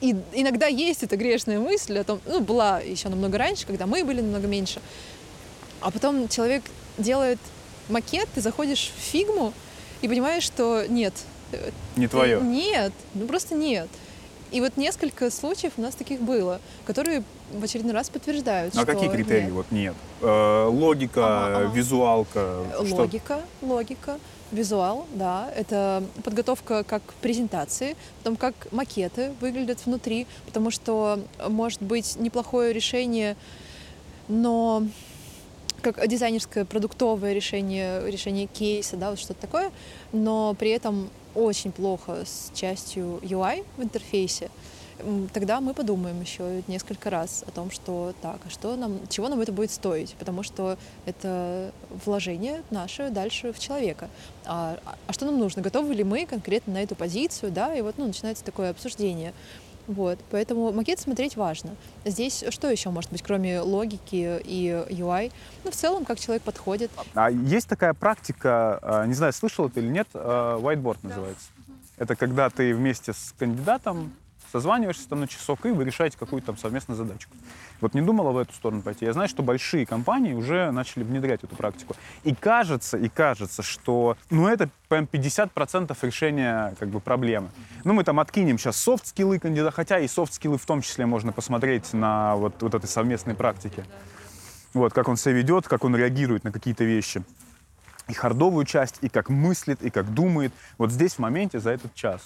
и 0.00 0.14
иногда 0.32 0.66
есть 0.66 1.02
эта 1.02 1.16
грешная 1.16 1.58
мысль 1.58 1.98
о 1.98 2.04
том, 2.04 2.20
ну, 2.26 2.40
была 2.40 2.78
еще 2.80 3.08
намного 3.08 3.38
раньше, 3.38 3.66
когда 3.66 3.86
мы 3.86 4.04
были 4.04 4.20
намного 4.20 4.46
меньше, 4.46 4.80
а 5.80 5.90
потом 5.90 6.28
человек 6.28 6.62
делает 6.96 7.40
макет, 7.88 8.28
ты 8.34 8.40
заходишь 8.40 8.92
в 8.96 9.00
фигму 9.00 9.52
и 10.00 10.08
понимаешь, 10.08 10.42
что 10.44 10.86
нет. 10.88 11.14
Не 11.96 12.08
твое. 12.08 12.40
Нет, 12.40 12.92
ну 13.14 13.26
просто 13.26 13.54
нет. 13.54 13.88
И 14.50 14.60
вот 14.60 14.76
несколько 14.76 15.30
случаев 15.30 15.72
у 15.78 15.82
нас 15.82 15.94
таких 15.94 16.20
было, 16.20 16.60
которые 16.84 17.22
в 17.52 17.62
очередной 17.64 17.94
раз 17.94 18.10
подтверждают, 18.10 18.74
Ну, 18.74 18.80
а 18.80 18.84
что 18.84 18.92
какие 18.92 19.08
критерии? 19.10 19.44
нет. 19.44 19.52
Вот 19.52 19.66
нет. 19.70 19.94
Э, 20.20 20.66
логика, 20.70 21.46
Ага, 21.46 21.56
ага. 21.66 21.74
визуалка. 21.74 22.64
что? 22.86 22.94
Логика, 22.96 23.40
логика, 23.62 24.18
визуал, 24.50 25.06
да, 25.14 25.50
это 25.56 26.04
подготовка 26.22 26.84
как 26.84 27.02
презентации, 27.22 27.96
потом 28.18 28.36
как 28.36 28.54
макеты 28.72 29.32
выглядят 29.40 29.78
внутри, 29.86 30.26
потому 30.44 30.70
что 30.70 31.20
может 31.48 31.80
быть 31.80 32.16
неплохое 32.16 32.74
решение, 32.74 33.36
но 34.28 34.82
как 35.82 36.06
дизайнерское 36.06 36.64
продуктовое 36.64 37.32
решение, 37.32 38.10
решение 38.10 38.46
кейса, 38.46 38.96
да, 38.96 39.10
вот 39.10 39.18
что-то 39.18 39.40
такое, 39.40 39.70
но 40.12 40.54
при 40.54 40.70
этом 40.70 41.10
очень 41.34 41.72
плохо 41.72 42.24
с 42.24 42.50
частью 42.54 43.18
UI 43.22 43.64
в 43.76 43.82
интерфейсе, 43.82 44.50
тогда 45.32 45.60
мы 45.60 45.74
подумаем 45.74 46.20
еще 46.20 46.62
несколько 46.68 47.10
раз 47.10 47.44
о 47.46 47.50
том, 47.50 47.70
что 47.70 48.14
так, 48.22 48.38
а 48.46 48.50
что 48.50 48.76
нам, 48.76 49.00
чего 49.08 49.28
нам 49.28 49.40
это 49.40 49.52
будет 49.52 49.70
стоить, 49.70 50.14
потому 50.18 50.42
что 50.42 50.78
это 51.06 51.72
вложение 52.04 52.62
наше 52.70 53.10
дальше 53.10 53.52
в 53.52 53.58
человека. 53.58 54.08
А, 54.44 54.78
а 55.06 55.12
что 55.12 55.26
нам 55.26 55.38
нужно? 55.38 55.62
Готовы 55.62 55.94
ли 55.94 56.04
мы 56.04 56.26
конкретно 56.26 56.74
на 56.74 56.82
эту 56.82 56.94
позицию, 56.94 57.52
да? 57.52 57.74
И 57.74 57.82
вот 57.82 57.98
ну, 57.98 58.06
начинается 58.06 58.44
такое 58.44 58.70
обсуждение. 58.70 59.32
Вот, 59.86 60.18
поэтому 60.30 60.72
макет 60.72 61.00
смотреть 61.00 61.36
важно. 61.36 61.74
Здесь 62.04 62.44
что 62.50 62.70
еще 62.70 62.90
может 62.90 63.10
быть, 63.10 63.22
кроме 63.22 63.60
логики 63.60 64.40
и 64.44 64.68
UI? 64.90 65.32
Ну, 65.64 65.70
в 65.70 65.74
целом, 65.74 66.04
как 66.04 66.20
человек 66.20 66.42
подходит. 66.42 66.90
А 67.14 67.30
есть 67.30 67.68
такая 67.68 67.94
практика, 67.94 68.78
э, 68.82 69.06
не 69.06 69.14
знаю, 69.14 69.32
слышал 69.32 69.68
ты 69.68 69.80
или 69.80 69.88
нет, 69.88 70.08
э, 70.14 70.18
whiteboard 70.18 70.98
называется. 71.02 71.48
Это 71.98 72.16
когда 72.16 72.48
ты 72.50 72.74
вместе 72.74 73.12
с 73.12 73.34
кандидатом 73.38 74.12
созваниваешься 74.52 75.08
там 75.08 75.20
на 75.20 75.28
часок, 75.28 75.64
и 75.64 75.70
вы 75.70 75.84
решаете 75.84 76.18
какую-то 76.18 76.48
там 76.48 76.58
совместную 76.58 76.96
задачку. 76.96 77.34
Вот 77.80 77.94
не 77.94 78.02
думала 78.02 78.32
в 78.32 78.36
эту 78.36 78.52
сторону 78.52 78.82
пойти. 78.82 79.06
Я 79.06 79.14
знаю, 79.14 79.28
что 79.28 79.42
большие 79.42 79.86
компании 79.86 80.34
уже 80.34 80.70
начали 80.70 81.02
внедрять 81.02 81.42
эту 81.42 81.56
практику. 81.56 81.96
И 82.22 82.34
кажется, 82.34 82.98
и 82.98 83.08
кажется, 83.08 83.62
что 83.62 84.18
ну, 84.28 84.46
это 84.46 84.68
прям 84.88 85.08
50% 85.10 85.96
решения 86.02 86.74
как 86.78 86.90
бы, 86.90 87.00
проблемы. 87.00 87.48
Ну, 87.84 87.94
мы 87.94 88.04
там 88.04 88.20
откинем 88.20 88.58
сейчас 88.58 88.76
софт-скиллы 88.76 89.38
кандидата, 89.38 89.74
хотя 89.74 89.98
и 89.98 90.06
софт-скиллы 90.06 90.58
в 90.58 90.66
том 90.66 90.82
числе 90.82 91.06
можно 91.06 91.32
посмотреть 91.32 91.94
на 91.94 92.36
вот, 92.36 92.60
вот 92.60 92.74
этой 92.74 92.86
совместной 92.86 93.34
практике. 93.34 93.86
Вот, 94.74 94.92
как 94.92 95.08
он 95.08 95.16
себя 95.16 95.32
ведет, 95.32 95.66
как 95.66 95.84
он 95.84 95.96
реагирует 95.96 96.44
на 96.44 96.52
какие-то 96.52 96.84
вещи. 96.84 97.22
И 98.08 98.12
хардовую 98.12 98.66
часть, 98.66 98.98
и 99.00 99.08
как 99.08 99.30
мыслит, 99.30 99.82
и 99.82 99.88
как 99.88 100.12
думает. 100.12 100.52
Вот 100.76 100.90
здесь 100.90 101.14
в 101.14 101.18
моменте 101.20 101.58
за 101.58 101.70
этот 101.70 101.94
час. 101.94 102.20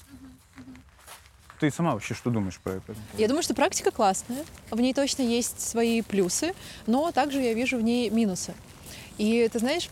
Ты 1.61 1.71
сама 1.71 1.95
вообще 1.95 2.15
что 2.15 2.31
думаешь 2.31 2.59
про 2.63 2.75
это? 2.75 2.95
Я 3.17 3.29
думаю, 3.29 3.43
что 3.43 3.55
практика 3.55 3.91
классная, 3.91 4.45
в 4.71 4.81
ней 4.81 4.93
точно 4.93 5.23
есть 5.23 5.61
свои 5.61 6.03
плюсы, 6.03 6.55
но 6.87 7.13
также 7.13 7.41
я 7.41 7.55
вижу 7.55 7.79
в 7.79 7.83
ней 7.83 8.11
минусы. 8.11 8.55
И 9.19 9.49
ты 9.51 9.59
знаешь, 9.59 9.89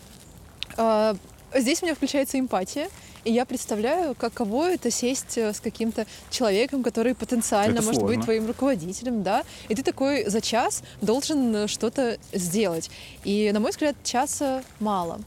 э, 0.76 1.14
здесь 1.54 1.82
у 1.82 1.86
меня 1.86 1.94
включается 1.94 2.38
эмпатия, 2.38 2.88
и 3.24 3.32
я 3.32 3.46
представляю, 3.46 4.14
каково 4.14 4.72
это 4.72 4.90
сесть 4.90 5.38
э, 5.38 5.54
с 5.54 5.60
каким-то 5.60 6.06
человеком, 6.28 6.82
который 6.82 7.14
потенциально 7.14 7.76
Это 7.76 7.82
может 7.82 8.02
быть 8.02 8.08
сложно. 8.16 8.22
твоим 8.24 8.46
руководителем, 8.46 9.22
да, 9.22 9.44
и 9.70 9.74
ты 9.74 9.82
такой 9.82 10.28
за 10.28 10.42
час 10.42 10.82
должен 11.00 11.56
э, 11.56 11.66
что-то 11.66 12.18
сделать. 12.32 12.90
И, 13.24 13.50
на 13.52 13.60
мой 13.60 13.70
взгляд, 13.70 13.96
часа 14.04 14.62
мало, 14.78 15.20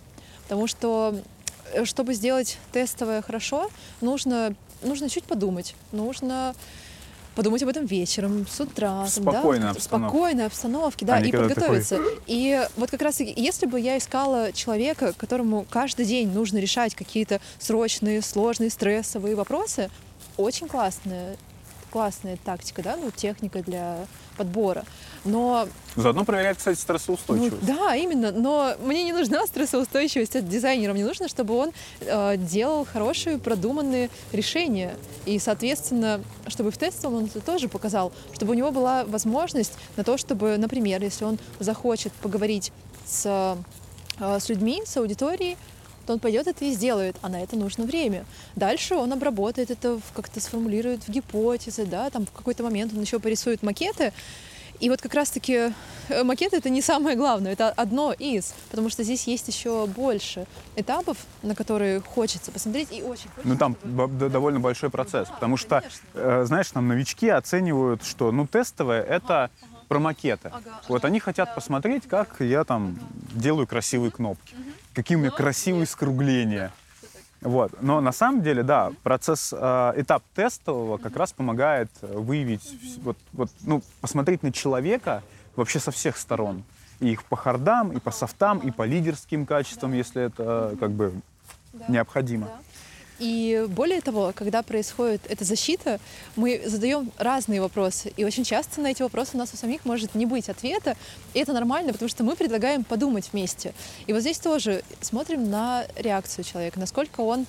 потому 0.44 0.68
что 0.68 1.20
э, 1.74 1.86
чтобы 1.86 2.14
сделать 2.14 2.60
тестовое 2.72 3.24
хорошо, 3.24 3.72
нужно, 4.02 4.56
нужно 4.82 5.10
чуть 5.10 5.24
подумать, 5.26 5.76
нужно 5.92 6.56
подумать 7.36 7.62
об 7.62 7.70
этом 7.70 7.86
вечером, 7.86 8.48
с 8.48 8.60
утра. 8.60 9.04
да, 9.04 9.08
Спокойной 9.08 9.68
в 9.68 9.72
обстановке. 9.72 9.82
спокойной 10.12 10.46
обстановке, 10.48 11.06
да, 11.06 11.16
А 11.18 11.20
и 11.22 11.30
когда 11.32 11.50
такой- 11.50 11.54
подготовиться. 11.56 12.00
И 12.26 12.68
вот 12.78 12.90
как 12.90 13.02
раз, 13.04 13.20
если 13.20 13.68
бы 13.68 13.80
я 13.80 13.98
искала 14.00 14.52
человека, 14.54 15.14
которому 15.14 15.66
каждый 15.70 16.06
день 16.06 16.32
нужно 16.32 16.58
решать 16.58 16.96
какие-то 16.96 17.40
срочные, 17.60 18.24
сложные, 18.24 18.72
стрессовые 18.72 19.36
вопросы, 19.36 19.92
очень 20.36 20.68
классная, 20.68 21.38
классная 21.92 22.38
тактика, 22.44 22.82
да, 22.82 22.98
ну, 22.98 23.12
техника 23.12 23.62
для 23.62 23.98
подбора. 24.38 24.86
Но 25.26 25.68
Заодно 25.96 26.24
проверяет, 26.24 26.58
кстати, 26.58 26.78
ну, 26.78 26.82
стрессоустойчивость. 26.84 27.66
да, 27.66 27.96
именно. 27.96 28.32
Но 28.32 28.76
мне 28.82 29.04
не 29.04 29.14
нужна 29.14 29.46
стрессоустойчивость 29.48 30.36
от 30.36 30.48
дизайнера. 30.48 30.94
Мне 30.94 31.04
нужно, 31.04 31.28
чтобы 31.28 31.58
он 31.58 31.72
э, 32.02 32.38
делал 32.38 32.86
хорошие, 32.86 33.38
продуманные 33.40 34.10
решения. 34.32 34.96
И, 35.26 35.40
соответственно, 35.40 36.22
чтобы 36.48 36.72
в 36.72 36.78
тестовом 36.78 37.18
он 37.18 37.26
это 37.26 37.42
тоже 37.42 37.68
показал, 37.68 38.14
чтобы 38.34 38.52
у 38.52 38.56
него 38.56 38.72
была 38.72 39.04
возможность 39.06 39.74
на 39.98 40.04
то, 40.04 40.18
чтобы, 40.18 40.58
например, 40.58 41.02
если 41.02 41.26
он 41.26 41.40
захочет 41.60 42.14
поговорить 42.14 42.72
с 43.06 43.26
э, 43.26 43.56
с 44.20 44.50
людьми, 44.50 44.82
с 44.86 44.98
аудиторией, 44.98 45.58
то 46.08 46.14
он 46.14 46.20
пойдет 46.20 46.48
это 46.48 46.66
и 46.66 46.72
сделает, 46.72 47.18
а 47.22 47.30
на 47.30 47.44
это 47.44 47.56
нужно 47.58 47.84
время. 47.84 48.26
Дальше 48.56 48.96
он 48.96 49.12
обработает 49.12 49.70
это, 49.70 50.00
как-то 50.16 50.40
сформулирует 50.40 51.04
в 51.04 51.10
гипотезы, 51.10 51.86
да, 51.86 52.10
там 52.10 52.26
в 52.26 52.32
какой-то 52.32 52.64
момент 52.64 52.94
он 52.96 53.02
еще 53.02 53.20
порисует 53.20 53.62
макеты, 53.62 54.14
и 54.80 54.90
вот 54.90 55.02
как 55.02 55.14
раз-таки 55.16 55.74
э, 56.10 56.24
макет 56.24 56.54
это 56.54 56.70
не 56.70 56.82
самое 56.82 57.18
главное, 57.18 57.52
это 57.52 57.70
одно 57.70 58.14
из, 58.14 58.54
потому 58.70 58.90
что 58.90 59.04
здесь 59.04 59.28
есть 59.28 59.48
еще 59.48 59.86
больше 59.88 60.46
этапов, 60.76 61.18
на 61.42 61.56
которые 61.56 62.00
хочется 62.00 62.52
посмотреть 62.52 62.90
и 62.92 63.02
очень 63.02 63.30
хочется. 63.30 63.42
Ну 63.44 63.58
там 63.58 63.76
чтобы... 63.76 64.30
довольно 64.30 64.60
большой 64.60 64.90
процесс, 64.90 65.28
да, 65.28 65.34
потому 65.34 65.58
что, 65.58 65.84
э, 66.14 66.44
знаешь, 66.46 66.72
там 66.72 66.88
новички 66.88 67.28
оценивают, 67.28 68.04
что 68.04 68.32
ну 68.32 68.48
тестовое 68.48 69.02
это 69.02 69.46
ага, 69.46 69.52
ага. 69.62 69.82
про 69.88 70.00
макеты. 70.00 70.50
Ага, 70.54 70.80
вот 70.88 71.00
ага, 71.00 71.08
они 71.08 71.20
хотят 71.20 71.50
да. 71.50 71.56
посмотреть, 71.56 72.08
как 72.08 72.40
я 72.40 72.64
там 72.64 73.00
делаю 73.34 73.68
красивые 73.68 74.12
кнопки. 74.12 74.54
Угу 74.54 74.67
какие 74.98 75.16
у 75.16 75.20
меня 75.20 75.30
красивые 75.30 75.86
скругления. 75.86 76.72
Вот. 77.42 77.72
Но 77.84 78.02
на 78.02 78.12
самом 78.12 78.42
деле, 78.42 78.64
да, 78.64 78.92
процесс, 79.04 79.54
э, 79.56 79.94
этап 79.96 80.24
тестового 80.34 80.98
как 80.98 81.16
раз 81.16 81.34
помогает 81.34 81.92
выявить, 82.02 82.68
вот, 83.04 83.16
вот, 83.32 83.52
ну, 83.62 83.84
посмотреть 84.02 84.42
на 84.42 84.52
человека 84.52 85.22
вообще 85.56 85.80
со 85.80 85.92
всех 85.92 86.18
сторон. 86.18 86.64
И 87.00 87.12
их 87.12 87.24
по 87.26 87.36
хардам, 87.36 87.92
и 87.92 88.00
по 88.00 88.10
софтам, 88.10 88.58
и 88.58 88.72
по 88.72 88.88
лидерским 88.88 89.46
качествам, 89.46 89.94
если 89.94 90.24
это 90.24 90.76
как 90.80 90.90
бы 90.90 91.14
необходимо. 91.88 92.50
И 93.20 93.66
более 93.70 94.02
того, 94.02 94.32
когда 94.36 94.62
происходит 94.62 95.22
эта 95.28 95.44
защита, 95.44 96.00
мы 96.36 96.62
задаем 96.66 97.12
разные 97.18 97.62
вопросы. 97.62 98.14
И 98.16 98.24
очень 98.24 98.44
часто 98.44 98.82
на 98.82 98.88
эти 98.88 99.02
вопросы 99.02 99.32
у 99.34 99.38
нас 99.38 99.54
у 99.54 99.58
самих 99.58 99.86
может 99.86 100.14
не 100.14 100.26
быть 100.26 100.50
ответа. 100.50 100.96
И 101.34 101.40
это 101.40 101.54
нормально, 101.54 101.94
потому 101.94 102.10
что 102.10 102.24
мы 102.24 102.36
предлагаем 102.36 102.84
подумать 102.84 103.30
вместе. 103.32 103.74
И 104.06 104.14
вот 104.14 104.22
здесь 104.22 104.40
тоже 104.40 104.84
смотрим 105.02 105.50
на 105.50 105.86
реакцию 105.96 106.46
человека, 106.46 106.80
насколько 106.80 107.22
он 107.22 107.46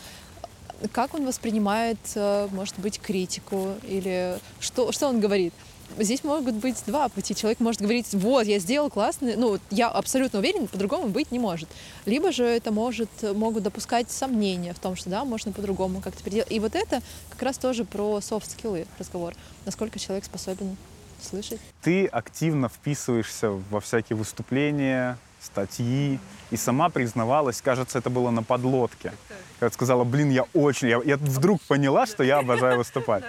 как 0.92 1.14
он 1.14 1.26
воспринимает, 1.26 1.98
э, 2.14 2.46
может 2.52 2.78
быть, 2.78 3.00
критику 3.00 3.74
или 3.82 4.38
что, 4.60 4.92
что 4.92 5.08
он 5.08 5.18
говорит 5.18 5.52
здесь 5.98 6.24
могут 6.24 6.54
быть 6.56 6.82
два 6.86 7.08
пути. 7.08 7.34
Человек 7.34 7.60
может 7.60 7.80
говорить, 7.80 8.08
вот, 8.12 8.46
я 8.46 8.58
сделал 8.58 8.90
классный, 8.90 9.36
ну, 9.36 9.58
я 9.70 9.88
абсолютно 9.88 10.38
уверен, 10.38 10.68
по-другому 10.68 11.08
быть 11.08 11.30
не 11.30 11.38
может. 11.38 11.68
Либо 12.06 12.32
же 12.32 12.44
это 12.44 12.72
может, 12.72 13.10
могут 13.22 13.62
допускать 13.62 14.10
сомнения 14.10 14.74
в 14.74 14.78
том, 14.78 14.96
что, 14.96 15.10
да, 15.10 15.24
можно 15.24 15.52
по-другому 15.52 16.00
как-то 16.00 16.22
переделать. 16.22 16.50
И 16.52 16.60
вот 16.60 16.74
это 16.74 17.02
как 17.30 17.42
раз 17.42 17.58
тоже 17.58 17.84
про 17.84 18.20
софт-скиллы 18.20 18.86
разговор. 18.98 19.34
Насколько 19.64 19.98
человек 19.98 20.24
способен 20.24 20.76
слышать. 21.20 21.60
Ты 21.82 22.06
активно 22.06 22.68
вписываешься 22.68 23.50
во 23.50 23.80
всякие 23.80 24.16
выступления, 24.16 25.18
статьи, 25.40 26.18
и 26.50 26.56
сама 26.56 26.88
признавалась, 26.88 27.60
кажется, 27.62 27.98
это 27.98 28.10
было 28.10 28.30
на 28.30 28.42
подлодке. 28.42 29.12
Когда 29.58 29.72
сказала, 29.72 30.04
блин, 30.04 30.30
я 30.30 30.44
очень, 30.54 30.88
я, 30.88 31.00
я 31.04 31.16
вдруг 31.16 31.60
поняла, 31.62 32.06
что 32.06 32.22
я 32.22 32.38
обожаю 32.38 32.78
выступать. 32.78 33.24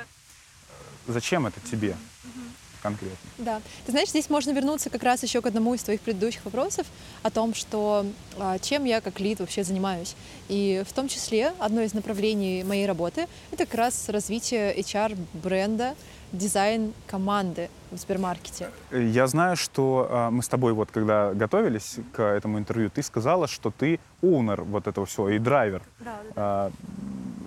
Зачем 1.07 1.47
это 1.47 1.59
тебе? 1.61 1.95
Конкретно. 2.81 3.17
Да. 3.37 3.61
Ты 3.85 3.91
знаешь, 3.91 4.09
здесь 4.09 4.29
можно 4.29 4.51
вернуться 4.51 4.89
как 4.89 5.03
раз 5.03 5.23
еще 5.23 5.41
к 5.41 5.45
одному 5.45 5.73
из 5.73 5.83
твоих 5.83 6.01
предыдущих 6.01 6.45
вопросов 6.45 6.87
о 7.23 7.29
том, 7.29 7.53
что 7.53 8.05
а, 8.37 8.59
чем 8.59 8.85
я 8.85 9.01
как 9.01 9.19
лид 9.19 9.39
вообще 9.39 9.63
занимаюсь. 9.63 10.15
И 10.47 10.83
в 10.87 10.93
том 10.93 11.07
числе 11.07 11.53
одно 11.59 11.81
из 11.81 11.93
направлений 11.93 12.63
моей 12.63 12.85
работы— 12.85 13.27
это 13.51 13.65
как 13.65 13.75
раз 13.75 14.09
развитие 14.09 14.75
HR-бренда, 14.75 15.95
дизайн 16.31 16.93
команды 17.07 17.69
в 17.91 17.97
Сбермаркете. 17.97 18.69
Я 18.91 19.27
знаю, 19.27 19.55
что 19.55 20.07
э, 20.09 20.29
мы 20.29 20.43
с 20.43 20.47
тобой 20.47 20.73
вот 20.73 20.91
когда 20.91 21.33
готовились 21.33 21.97
к 22.13 22.21
этому 22.21 22.59
интервью, 22.59 22.89
ты 22.89 23.01
сказала, 23.01 23.47
что 23.47 23.71
ты 23.71 23.99
оунер 24.21 24.61
вот 24.61 24.87
этого 24.87 25.05
всего 25.05 25.29
и 25.29 25.39
драйвер. 25.39 25.81
Да, 25.99 26.19
да. 26.35 26.71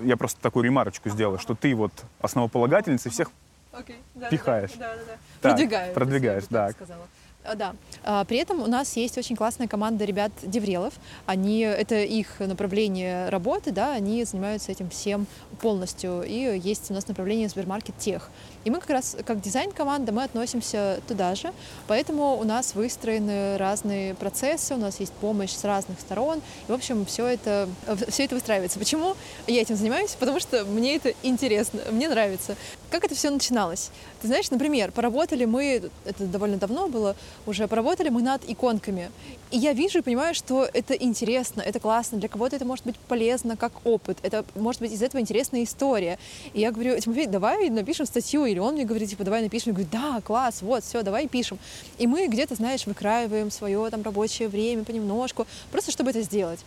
Э, 0.03 0.05
я 0.05 0.17
просто 0.17 0.41
такую 0.41 0.65
ремарочку 0.65 1.11
сделала, 1.11 1.39
что 1.39 1.55
ты 1.55 1.75
вот 1.75 1.93
основополагательница 2.21 3.11
всех 3.11 3.31
okay. 3.73 3.97
да, 4.15 4.28
пихаешь. 4.28 4.73
Да, 4.78 4.94
да, 4.94 5.03
да. 5.05 5.12
Так, 5.40 5.53
продвигаешь. 5.53 5.94
Продвигаешь, 5.94 6.44
да. 6.51 6.70
Сказала. 6.70 7.07
А, 7.44 7.55
да. 7.57 7.74
А, 8.05 8.24
при 8.24 8.39
этом 8.39 8.62
у 8.62 8.66
нас 8.66 8.97
есть 8.97 9.19
очень 9.19 9.35
классная 9.35 9.66
команда 9.66 10.05
ребят 10.05 10.32
Деврелов. 10.43 10.94
Они, 11.27 11.61
это 11.61 11.97
их 11.97 12.39
направление 12.39 13.28
работы, 13.31 13.73
да, 13.73 13.93
они 13.93 14.24
занимаются 14.24 14.70
этим 14.70 14.90
всем 14.90 15.27
полностью. 15.61 16.23
И 16.23 16.61
есть 16.62 16.90
у 16.90 16.94
нас 16.94 17.09
направление 17.09 17.49
Сбермаркет 17.49 17.99
Тех. 17.99 18.31
И 18.65 18.71
мы 18.71 18.81
как 18.81 18.91
раз, 18.91 19.17
как 19.25 19.41
дизайн-команда, 19.41 20.13
мы 20.13 20.25
относимся 20.25 21.01
туда 21.09 21.35
же, 21.35 21.53
поэтому 21.89 22.37
у 22.39 22.45
нас 22.45 22.75
выстроены 22.75 23.57
разные 23.59 24.15
процессы, 24.15 24.75
у 24.75 24.79
нас 24.79 25.01
есть 25.01 25.13
помощь 25.15 25.53
с 25.53 25.65
разных 25.65 25.99
сторон, 26.01 26.41
и, 26.69 26.71
в 26.71 26.75
общем, 26.75 27.05
все 27.07 27.27
это, 27.27 27.69
все 28.09 28.25
это 28.25 28.35
выстраивается. 28.35 28.79
Почему 28.79 29.17
я 29.47 29.61
этим 29.63 29.77
занимаюсь? 29.77 30.17
Потому 30.19 30.41
что 30.41 30.65
мне 30.65 30.97
это 30.97 31.13
интересно, 31.23 31.81
мне 31.91 32.09
нравится. 32.09 32.57
Как 32.91 33.05
это 33.05 33.15
все 33.15 33.31
начиналось? 33.31 33.91
Ты 34.21 34.29
знаешь, 34.29 34.51
например, 34.51 34.93
поработали 34.93 35.47
мы, 35.47 35.91
это 36.05 36.25
довольно 36.27 36.59
давно 36.59 36.89
было, 36.89 37.17
уже 37.47 37.67
поработали 37.67 38.11
мы 38.11 38.23
над 38.23 38.49
иконками. 38.49 39.11
И 39.51 39.59
я 39.59 39.73
вижу 39.73 39.99
и 39.99 40.03
понимаю, 40.03 40.35
что 40.35 40.69
это 40.73 40.95
интересно, 40.95 41.63
это 41.63 41.81
классно, 41.81 42.19
для 42.19 42.29
кого-то 42.29 42.57
это 42.57 42.65
может 42.65 42.85
быть 42.85 42.97
полезно 42.97 43.57
как 43.57 43.73
опыт, 43.85 44.19
это 44.23 44.45
может 44.55 44.81
быть 44.81 44.93
из 44.93 45.03
этого 45.03 45.21
интересная 45.21 45.65
история. 45.65 46.19
И 46.53 46.61
я 46.61 46.71
говорю, 46.71 46.99
Тимофей, 47.01 47.27
давай 47.27 47.71
напишем 47.71 48.07
статью, 48.07 48.45
или 48.53 48.59
он 48.59 48.74
мне 48.74 48.85
говорит, 48.85 49.11
типа, 49.11 49.24
давай 49.24 49.43
напишем. 49.43 49.73
Я 49.73 49.74
говорю, 49.74 49.89
да, 49.91 50.20
класс, 50.20 50.62
вот, 50.62 50.85
все, 50.85 51.03
давай 51.03 51.27
пишем. 51.29 51.59
И 51.99 52.07
мы 52.07 52.27
где-то, 52.27 52.55
знаешь, 52.55 52.87
выкраиваем 52.87 53.51
свое 53.51 53.91
там 53.91 54.03
рабочее 54.03 54.49
время 54.49 54.85
понемножку, 54.85 55.47
просто 55.70 55.91
чтобы 55.91 56.11
это 56.11 56.23
сделать. 56.23 56.61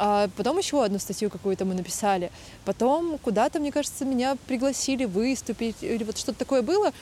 А 0.00 0.28
потом 0.36 0.56
еще 0.58 0.84
одну 0.84 1.00
статью 1.00 1.28
какую-то 1.28 1.64
мы 1.64 1.74
написали. 1.74 2.30
Потом 2.64 3.18
куда-то, 3.18 3.58
мне 3.58 3.72
кажется, 3.72 4.04
меня 4.04 4.36
пригласили 4.46 5.04
выступить 5.04 5.76
или 5.80 6.04
вот 6.04 6.16
что-то 6.16 6.38
такое 6.38 6.62
было. 6.62 6.92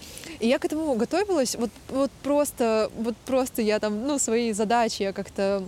И 0.40 0.48
я 0.48 0.58
к 0.58 0.64
этому 0.64 0.94
готовилась. 0.94 1.56
Вот, 1.56 1.70
вот 1.90 2.10
просто, 2.22 2.90
вот 2.96 3.14
просто 3.18 3.60
я 3.60 3.78
там, 3.80 4.06
ну, 4.06 4.18
свои 4.18 4.52
задачи 4.52 5.02
я 5.02 5.12
как-то 5.12 5.62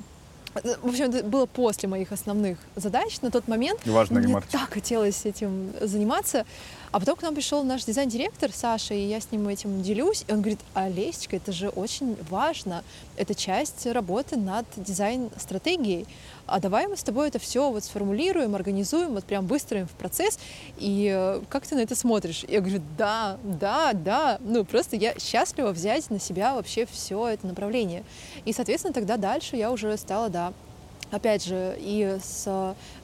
в 0.54 0.88
общем, 0.88 1.04
это 1.04 1.22
было 1.22 1.46
после 1.46 1.88
моих 1.88 2.10
основных 2.10 2.58
задач 2.74 3.20
на 3.20 3.30
тот 3.30 3.48
момент. 3.48 3.80
Важно, 3.84 4.20
Мне 4.20 4.40
так 4.50 4.72
хотелось 4.72 5.24
этим 5.24 5.72
заниматься. 5.80 6.46
А 6.90 7.00
потом 7.00 7.16
к 7.16 7.22
нам 7.22 7.34
пришел 7.34 7.62
наш 7.64 7.84
дизайн-директор 7.84 8.50
Саша, 8.52 8.94
и 8.94 9.06
я 9.06 9.20
с 9.20 9.30
ним 9.30 9.46
этим 9.48 9.82
делюсь. 9.82 10.24
И 10.26 10.32
он 10.32 10.40
говорит, 10.40 10.60
Олесечка, 10.74 11.36
это 11.36 11.52
же 11.52 11.68
очень 11.68 12.16
важно. 12.30 12.82
Это 13.16 13.34
часть 13.34 13.86
работы 13.86 14.36
над 14.36 14.66
дизайн-стратегией. 14.76 16.06
А 16.46 16.60
давай 16.60 16.86
мы 16.86 16.96
с 16.96 17.02
тобой 17.02 17.28
это 17.28 17.38
все 17.38 17.70
вот 17.70 17.84
сформулируем, 17.84 18.54
организуем, 18.54 19.12
вот 19.12 19.24
прям 19.24 19.46
выстроим 19.46 19.86
в 19.86 19.92
процесс. 19.92 20.38
И 20.78 21.12
э, 21.14 21.42
как 21.50 21.66
ты 21.66 21.74
на 21.74 21.80
это 21.80 21.94
смотришь? 21.94 22.44
Я 22.48 22.60
говорю, 22.60 22.80
да, 22.96 23.36
да, 23.44 23.92
да. 23.92 24.38
Ну, 24.40 24.64
просто 24.64 24.96
я 24.96 25.18
счастлива 25.18 25.72
взять 25.72 26.08
на 26.08 26.18
себя 26.18 26.54
вообще 26.54 26.86
все 26.90 27.28
это 27.28 27.46
направление. 27.46 28.02
И, 28.46 28.54
соответственно, 28.54 28.94
тогда 28.94 29.18
дальше 29.18 29.56
я 29.56 29.70
уже 29.70 29.94
стала, 29.98 30.30
да, 30.30 30.54
опять 31.10 31.44
же, 31.44 31.76
и 31.78 32.18
с, 32.22 32.44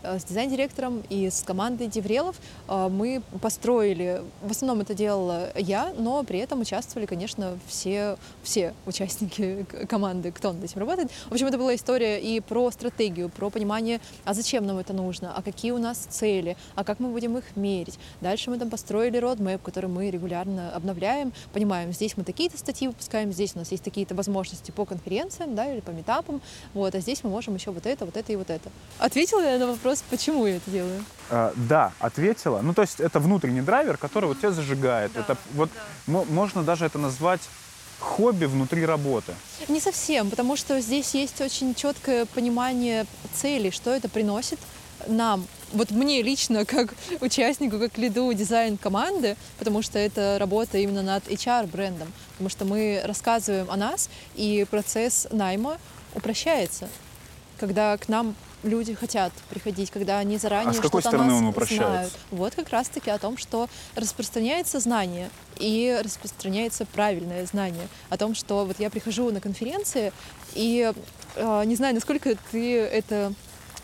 э, 0.03 0.19
с 0.19 0.25
дизайн-директором, 0.25 1.03
и 1.09 1.31
с 1.31 1.43
командой 1.43 1.89
Деврелов 1.89 2.37
э, 2.69 2.89
мы 2.89 3.23
построили, 3.41 4.23
в 4.43 4.51
основном 4.51 4.81
это 4.81 4.95
делала 4.95 5.49
я, 5.57 5.93
но 5.99 6.23
при 6.25 6.39
этом 6.39 6.61
участвовали, 6.61 7.07
конечно, 7.07 7.59
все, 7.67 8.17
все 8.43 8.75
участники 8.87 9.67
команды, 9.89 10.33
кто 10.33 10.53
над 10.53 10.65
этим 10.65 10.81
работает. 10.81 11.11
В 11.29 11.33
общем, 11.33 11.47
это 11.47 11.59
была 11.59 11.75
история 11.75 12.21
и 12.21 12.41
про 12.41 12.71
стратегию, 12.71 13.29
про 13.29 13.51
понимание, 13.51 14.01
а 14.25 14.35
зачем 14.35 14.67
нам 14.67 14.79
это 14.79 14.93
нужно, 14.93 15.35
а 15.35 15.43
какие 15.43 15.73
у 15.73 15.79
нас 15.79 15.99
цели, 15.99 16.57
а 16.75 16.85
как 16.85 17.01
мы 17.01 17.09
будем 17.09 17.37
их 17.39 17.45
мерить. 17.57 17.99
Дальше 18.21 18.51
мы 18.51 18.59
там 18.59 18.71
построили 18.71 19.19
roadmap, 19.19 19.61
который 19.63 19.89
мы 19.91 20.11
регулярно 20.11 20.71
обновляем, 20.75 21.33
понимаем, 21.53 21.93
здесь 21.93 22.17
мы 22.17 22.25
такие-то 22.25 22.59
статьи 22.59 22.89
выпускаем, 22.89 23.33
здесь 23.33 23.55
у 23.55 23.59
нас 23.59 23.71
есть 23.71 23.83
такие-то 23.83 24.15
возможности 24.15 24.71
по 24.71 24.85
конференциям, 24.85 25.55
да, 25.55 25.73
или 25.73 25.81
по 25.81 25.91
метапам, 25.91 26.41
вот, 26.75 26.95
а 26.95 27.01
здесь 27.01 27.25
мы 27.25 27.31
можем 27.31 27.55
еще 27.55 27.71
вот 27.71 27.87
это 27.87 27.94
это, 27.95 28.05
вот 28.05 28.17
это 28.17 28.33
и 28.33 28.37
вот 28.37 28.51
это. 28.51 28.71
Ответила 28.99 29.41
я 29.41 29.59
на 29.59 29.67
вопрос, 29.67 30.05
почему 30.11 30.47
я 30.47 30.57
это 30.57 30.71
делаю? 30.71 31.05
А, 31.31 31.53
да, 31.57 31.93
ответила. 31.99 32.61
Ну, 32.61 32.75
то 32.75 32.83
есть 32.83 33.01
это 33.01 33.19
внутренний 33.21 33.63
драйвер, 33.63 33.97
который 33.97 34.27
вот 34.27 34.39
тебя 34.39 34.51
зажигает. 34.51 35.13
Да, 35.15 35.21
это 35.21 35.37
вот 35.55 35.71
да. 36.07 36.25
можно 36.25 36.63
даже 36.63 36.85
это 36.85 36.99
назвать 36.99 37.41
хобби 38.01 38.45
внутри 38.45 38.85
работы? 38.85 39.33
Не 39.69 39.81
совсем, 39.81 40.31
потому 40.31 40.57
что 40.57 40.81
здесь 40.81 41.15
есть 41.15 41.41
очень 41.41 41.75
четкое 41.75 42.27
понимание 42.27 43.07
цели, 43.35 43.71
что 43.71 43.91
это 43.91 44.09
приносит 44.09 44.59
нам, 45.07 45.47
вот 45.73 45.91
мне 45.91 46.23
лично, 46.23 46.65
как 46.67 46.95
участнику, 47.21 47.79
как 47.79 47.99
лиду 47.99 48.33
дизайн 48.33 48.77
команды, 48.77 49.37
потому 49.59 49.83
что 49.83 49.99
это 49.99 50.37
работа 50.39 50.79
именно 50.79 51.03
над 51.03 51.27
HR-брендом, 51.29 52.13
потому 52.33 52.49
что 52.49 52.65
мы 52.65 53.01
рассказываем 53.05 53.71
о 53.71 53.77
нас, 53.77 54.09
и 54.35 54.67
процесс 54.71 55.27
найма 55.31 55.79
упрощается 56.15 56.89
когда 57.59 57.97
к 57.97 58.09
нам 58.09 58.35
люди 58.63 58.95
хотят 58.95 59.33
приходить, 59.51 59.91
когда 59.91 60.19
они 60.19 60.39
заранее 60.39 60.71
а 60.71 60.75
с 60.75 60.77
какой 60.77 61.01
что-то 61.01 61.17
стороны 61.17 61.35
он 61.35 61.47
упрощает? 61.47 61.81
знают. 61.83 62.13
Вот 62.31 62.55
как 62.55 62.71
раз-таки 62.71 63.11
о 63.11 63.19
том, 63.19 63.37
что 63.37 63.69
распространяется 63.95 64.81
знание 64.81 65.31
и 65.59 66.01
распространяется 66.03 66.87
правильное 66.87 67.47
знание 67.47 67.89
о 68.09 68.17
том, 68.17 68.35
что 68.35 68.65
вот 68.65 68.81
я 68.81 68.91
прихожу 68.91 69.31
на 69.31 69.41
конференции 69.41 70.13
и 70.55 70.93
э, 71.37 71.63
не 71.67 71.77
знаю, 71.77 71.95
насколько 71.95 72.37
ты 72.51 72.79
это 72.79 73.33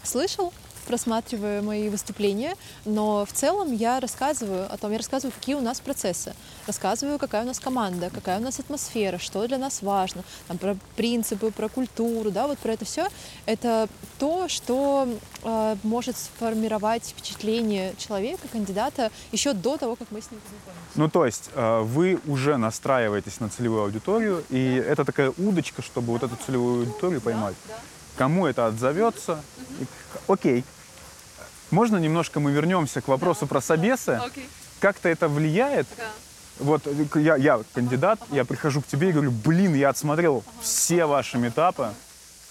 слышал, 0.02 0.52
просматривая 0.94 1.62
мои 1.62 1.88
выступления, 1.88 2.56
но 2.84 3.24
в 3.24 3.32
целом 3.32 3.72
я 3.72 4.00
рассказываю 4.00 4.66
о 4.72 4.76
том, 4.76 4.90
я 4.90 4.98
рассказываю, 4.98 5.32
какие 5.38 5.54
у 5.54 5.60
нас 5.60 5.78
процессы, 5.80 6.34
рассказываю, 6.66 7.16
какая 7.16 7.44
у 7.44 7.46
нас 7.46 7.60
команда, 7.60 8.10
какая 8.10 8.40
у 8.40 8.42
нас 8.42 8.58
атмосфера, 8.58 9.18
что 9.18 9.46
для 9.46 9.58
нас 9.58 9.82
важно, 9.82 10.24
там, 10.48 10.58
про 10.58 10.76
принципы, 10.96 11.52
про 11.52 11.68
культуру, 11.68 12.32
да, 12.32 12.48
вот 12.48 12.58
про 12.58 12.72
это 12.72 12.84
все. 12.84 13.06
Это 13.46 13.88
то, 14.18 14.48
что 14.48 15.06
э, 15.44 15.76
может 15.84 16.16
сформировать 16.16 17.04
впечатление 17.06 17.94
человека, 17.96 18.48
кандидата, 18.50 19.12
еще 19.30 19.52
до 19.52 19.76
того, 19.76 19.94
как 19.94 20.08
мы 20.10 20.20
с 20.20 20.28
ним 20.32 20.40
познакомимся. 20.40 20.90
Ну, 20.96 21.08
то 21.08 21.24
есть 21.24 21.50
э, 21.54 21.80
вы 21.82 22.18
уже 22.26 22.56
настраиваетесь 22.56 23.38
на 23.38 23.48
целевую 23.48 23.84
аудиторию, 23.84 24.42
и 24.50 24.74
это 24.74 25.04
такая 25.04 25.32
удочка, 25.38 25.82
чтобы 25.82 26.08
вот 26.14 26.24
эту 26.24 26.36
целевую 26.44 26.80
аудиторию 26.80 27.20
поймать. 27.20 27.54
Да, 27.68 27.74
да. 27.74 27.80
Кому 28.16 28.46
это 28.48 28.66
отзовется? 28.66 29.40
И- 29.80 29.86
Окей. 30.26 30.64
Можно 31.70 31.98
немножко 31.98 32.40
мы 32.40 32.52
вернемся 32.52 33.00
к 33.00 33.08
вопросу 33.08 33.46
про 33.46 33.60
собесы? 33.60 34.20
Окей. 34.24 34.48
Как-то 34.80 35.08
это 35.08 35.28
влияет? 35.28 35.86
Да. 35.96 36.04
Вот 36.58 36.86
э, 36.86 37.20
я, 37.20 37.36
я 37.36 37.60
кандидат, 37.74 38.20
я 38.30 38.44
прихожу 38.44 38.82
к 38.82 38.86
тебе 38.86 39.10
и 39.10 39.12
говорю, 39.12 39.30
блин, 39.30 39.74
я 39.74 39.90
отсмотрел 39.90 40.44
все 40.60 41.06
ваши 41.06 41.38
метапы, 41.38 41.92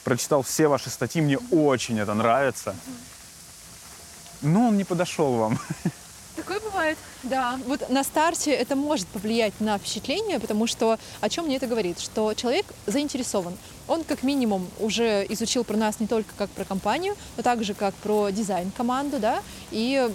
прочитал 0.04 0.42
все 0.42 0.68
ваши 0.68 0.90
статьи, 0.90 1.22
мне 1.22 1.38
очень 1.52 2.00
это 2.00 2.14
нравится. 2.14 2.76
Но 4.42 4.70
он 4.70 4.78
не 4.78 4.84
подошел 4.84 5.34
вам. 5.34 5.60
Такое 6.40 6.62
бывает. 6.62 6.98
Да, 7.24 7.60
вот 7.66 7.90
на 7.90 8.02
старте 8.02 8.52
это 8.52 8.78
может 8.78 9.08
повлиять 9.08 9.54
на 9.60 9.78
впечатление, 9.78 10.40
потому 10.40 10.68
что 10.68 10.98
о 11.20 11.30
чем 11.30 11.46
мне 11.46 11.58
это 11.58 11.68
говорит? 11.68 12.00
Что 12.00 12.34
человек 12.34 12.66
заинтересован. 12.88 13.58
Он 13.90 14.06
как 14.06 14.24
минимум 14.24 14.70
уже 14.80 15.26
изучил 15.28 15.66
про 15.66 15.76
нас 15.76 16.00
не 16.00 16.08
только 16.08 16.34
как 16.38 16.50
про 16.52 16.64
компанию, 16.64 17.18
но 17.36 17.44
также 17.44 17.74
как 17.74 17.94
про 17.96 18.30
дизайн 18.30 18.72
команду, 18.72 19.20
да, 19.20 19.44
и 19.72 20.10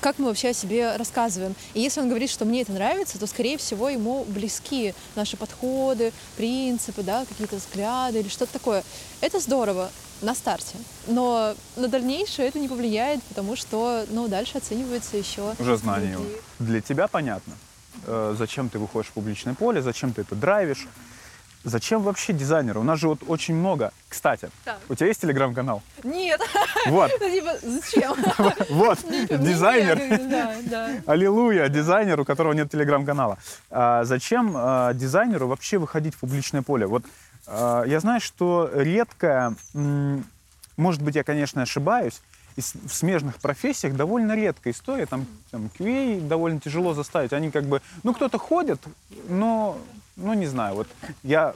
как 0.00 0.20
мы 0.20 0.26
вообще 0.26 0.50
о 0.50 0.54
себе 0.54 0.94
рассказываем. 0.94 1.56
И 1.74 1.80
если 1.80 2.00
он 2.00 2.08
говорит, 2.08 2.30
что 2.30 2.44
мне 2.44 2.62
это 2.62 2.70
нравится, 2.70 3.18
то, 3.18 3.26
скорее 3.26 3.58
всего, 3.58 3.88
ему 3.88 4.22
близки 4.28 4.94
наши 5.16 5.36
подходы, 5.36 6.12
принципы, 6.36 7.02
да, 7.02 7.24
какие-то 7.28 7.56
взгляды 7.56 8.20
или 8.20 8.28
что-то 8.28 8.52
такое. 8.52 8.84
Это 9.20 9.40
здорово 9.40 9.90
на 10.22 10.34
старте, 10.34 10.76
но 11.06 11.54
на 11.76 11.88
дальнейшее 11.88 12.48
это 12.48 12.58
не 12.58 12.68
повлияет, 12.68 13.22
потому 13.24 13.56
что, 13.56 14.04
ну, 14.10 14.28
дальше 14.28 14.58
оценивается 14.58 15.16
еще 15.16 15.54
Уже 15.58 15.76
знание 15.76 16.12
его. 16.12 16.22
другие. 16.22 16.40
Для 16.58 16.80
тебя 16.80 17.08
понятно, 17.08 17.54
э, 18.06 18.34
зачем 18.38 18.68
ты 18.68 18.78
выходишь 18.78 19.08
в 19.10 19.12
публичное 19.12 19.54
поле, 19.54 19.80
зачем 19.82 20.12
ты 20.12 20.22
это 20.22 20.34
драйвишь. 20.34 20.86
Зачем 21.62 22.00
вообще 22.02 22.32
дизайнеры? 22.32 22.80
У 22.80 22.82
нас 22.82 22.98
же 22.98 23.08
вот 23.08 23.18
очень 23.28 23.54
много. 23.54 23.92
Кстати, 24.08 24.48
Так. 24.64 24.78
у 24.88 24.94
тебя 24.94 25.08
есть 25.08 25.20
телеграм-канал? 25.20 25.82
Нет, 26.04 26.40
Вот, 26.86 27.10
ну, 27.20 27.28
типа, 27.30 27.54
зачем? 27.62 28.16
вот, 28.70 28.98
дизайнер. 29.28 29.98
Да, 30.30 30.54
да. 30.62 30.90
Аллилуйя, 31.04 31.68
дизайнер, 31.68 32.18
у 32.18 32.24
которого 32.24 32.54
нет 32.54 32.70
телеграм-канала. 32.70 33.36
А 33.70 34.04
зачем 34.04 34.54
а, 34.56 34.94
дизайнеру 34.94 35.48
вообще 35.48 35.76
выходить 35.76 36.14
в 36.14 36.20
публичное 36.20 36.62
поле? 36.62 36.86
Вот 36.86 37.04
я 37.86 38.00
знаю, 38.00 38.20
что 38.20 38.70
редко, 38.72 39.54
м, 39.74 40.24
может 40.76 41.02
быть, 41.02 41.16
я, 41.16 41.24
конечно, 41.24 41.62
ошибаюсь, 41.62 42.20
в 42.56 42.92
смежных 42.92 43.36
профессиях 43.38 43.94
довольно 43.94 44.34
редкая 44.34 44.72
история. 44.72 45.06
Там, 45.06 45.26
там 45.50 45.70
QA 45.78 46.26
довольно 46.26 46.60
тяжело 46.60 46.94
заставить. 46.94 47.32
Они 47.32 47.50
как 47.50 47.64
бы, 47.64 47.80
ну, 48.02 48.12
кто-то 48.12 48.38
ходит, 48.38 48.80
но, 49.28 49.78
ну, 50.16 50.34
не 50.34 50.46
знаю, 50.46 50.74
вот 50.74 50.88
я 51.22 51.54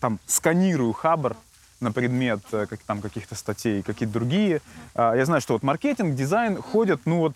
там 0.00 0.18
сканирую 0.26 0.92
Хабр 0.92 1.36
на 1.80 1.92
предмет 1.92 2.40
э, 2.52 2.66
как, 2.66 2.80
там 2.82 3.02
каких-то 3.02 3.34
статей, 3.34 3.82
какие-то 3.82 4.14
другие. 4.14 4.62
А, 4.94 5.14
Я 5.14 5.26
знаю, 5.26 5.40
что 5.42 5.52
вот 5.52 5.62
маркетинг, 5.62 6.14
дизайн 6.14 6.60
ходят, 6.62 7.02
ну 7.04 7.18
вот, 7.18 7.34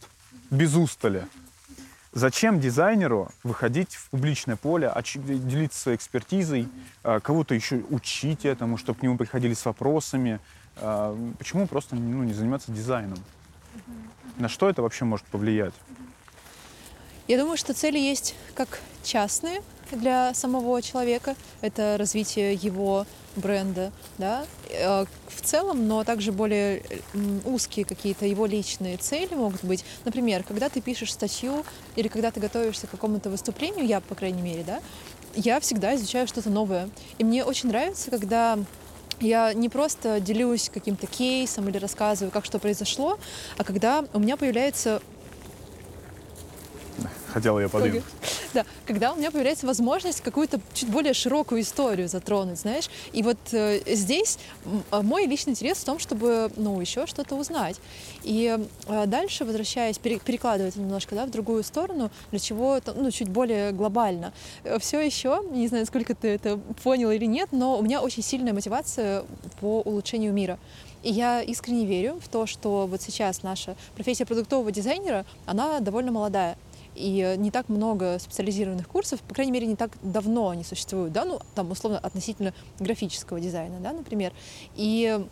без 0.50 0.74
устали. 0.74 1.26
Зачем 2.12 2.58
дизайнеру 2.58 3.30
выходить 3.44 3.94
в 3.94 4.10
публичное 4.10 4.56
поле, 4.56 4.92
делиться 5.14 5.78
своей 5.78 5.96
экспертизой, 5.96 6.68
а, 7.04 7.20
кого-то 7.20 7.54
еще 7.54 7.84
учить 7.88 8.44
этому, 8.44 8.78
чтобы 8.78 8.98
к 8.98 9.02
нему 9.02 9.16
приходили 9.16 9.54
с 9.54 9.64
вопросами? 9.64 10.40
А, 10.76 11.16
Почему 11.38 11.68
просто 11.68 11.94
ну, 11.94 12.24
не 12.24 12.32
заниматься 12.32 12.72
дизайном? 12.72 13.18
На 14.38 14.48
что 14.48 14.68
это 14.68 14.82
вообще 14.82 15.04
может 15.04 15.24
повлиять? 15.26 15.74
Я 17.28 17.38
думаю, 17.38 17.56
что 17.56 17.74
цели 17.74 17.98
есть 17.98 18.34
как 18.54 18.80
частные 19.04 19.62
для 19.96 20.34
самого 20.34 20.80
человека. 20.82 21.36
Это 21.60 21.96
развитие 21.98 22.54
его 22.54 23.06
бренда, 23.36 23.92
да, 24.18 24.44
э, 24.68 25.04
в 25.28 25.42
целом, 25.42 25.86
но 25.86 26.04
также 26.04 26.32
более 26.32 26.82
узкие 27.44 27.84
какие-то 27.84 28.26
его 28.26 28.46
личные 28.46 28.96
цели 28.96 29.34
могут 29.34 29.62
быть. 29.64 29.84
Например, 30.04 30.42
когда 30.42 30.68
ты 30.68 30.80
пишешь 30.80 31.12
статью 31.12 31.64
или 31.96 32.08
когда 32.08 32.30
ты 32.30 32.40
готовишься 32.40 32.86
к 32.86 32.90
какому-то 32.90 33.30
выступлению, 33.30 33.86
я, 33.86 34.00
по 34.00 34.14
крайней 34.14 34.42
мере, 34.42 34.64
да, 34.64 34.80
я 35.34 35.60
всегда 35.60 35.94
изучаю 35.94 36.26
что-то 36.26 36.50
новое. 36.50 36.90
И 37.18 37.24
мне 37.24 37.44
очень 37.44 37.68
нравится, 37.68 38.10
когда 38.10 38.58
я 39.20 39.52
не 39.52 39.68
просто 39.68 40.18
делюсь 40.18 40.70
каким-то 40.72 41.06
кейсом 41.06 41.68
или 41.68 41.78
рассказываю, 41.78 42.32
как 42.32 42.44
что 42.44 42.58
произошло, 42.58 43.18
а 43.58 43.64
когда 43.64 44.04
у 44.12 44.18
меня 44.18 44.36
появляется 44.36 45.00
Хотела 47.32 47.60
я 47.60 47.68
подвинуть. 47.68 48.02
Да, 48.54 48.64
когда 48.86 49.12
у 49.12 49.16
меня 49.16 49.30
появляется 49.30 49.66
возможность 49.66 50.20
какую-то 50.20 50.60
чуть 50.74 50.88
более 50.88 51.14
широкую 51.14 51.60
историю 51.62 52.08
затронуть, 52.08 52.58
знаешь. 52.58 52.88
И 53.12 53.22
вот 53.22 53.38
э, 53.52 53.80
здесь 53.86 54.38
а, 54.90 55.02
мой 55.02 55.26
личный 55.26 55.52
интерес 55.52 55.78
в 55.78 55.84
том, 55.84 55.98
чтобы, 55.98 56.50
ну, 56.56 56.80
еще 56.80 57.06
что-то 57.06 57.34
узнать. 57.36 57.76
И 58.22 58.58
э, 58.86 59.06
дальше, 59.06 59.44
возвращаясь, 59.44 59.98
пере- 59.98 60.20
перекладывать 60.20 60.74
это 60.74 60.80
немножко, 60.80 61.14
да, 61.14 61.26
в 61.26 61.30
другую 61.30 61.62
сторону, 61.62 62.10
для 62.30 62.38
чего 62.38 62.80
ну, 62.94 63.10
чуть 63.10 63.28
более 63.28 63.72
глобально. 63.72 64.32
Все 64.78 65.00
еще, 65.00 65.42
не 65.50 65.68
знаю, 65.68 65.86
сколько 65.86 66.14
ты 66.14 66.28
это 66.28 66.58
понял 66.82 67.10
или 67.10 67.24
нет, 67.24 67.48
но 67.52 67.78
у 67.78 67.82
меня 67.82 68.00
очень 68.00 68.22
сильная 68.22 68.52
мотивация 68.52 69.24
по 69.60 69.80
улучшению 69.80 70.32
мира. 70.32 70.58
И 71.02 71.10
я 71.10 71.40
искренне 71.40 71.86
верю 71.86 72.20
в 72.22 72.28
то, 72.28 72.46
что 72.46 72.86
вот 72.86 73.00
сейчас 73.00 73.42
наша 73.42 73.74
профессия 73.94 74.26
продуктового 74.26 74.70
дизайнера, 74.70 75.24
она 75.46 75.80
довольно 75.80 76.12
молодая. 76.12 76.58
И 76.94 77.20
э, 77.20 77.36
не 77.36 77.50
так 77.50 77.68
много 77.68 78.18
специализированных 78.18 78.88
курсов, 78.88 79.20
по 79.20 79.34
крайней 79.34 79.52
мере, 79.52 79.66
не 79.66 79.76
так 79.76 79.90
давно 80.02 80.48
они 80.48 80.64
существуют, 80.64 81.12
да, 81.12 81.24
ну, 81.24 81.40
там, 81.54 81.70
условно, 81.70 81.98
относительно 81.98 82.52
графического 82.78 83.40
дизайна, 83.40 83.80
да, 83.80 83.92
например. 83.92 84.32
И 84.76 85.24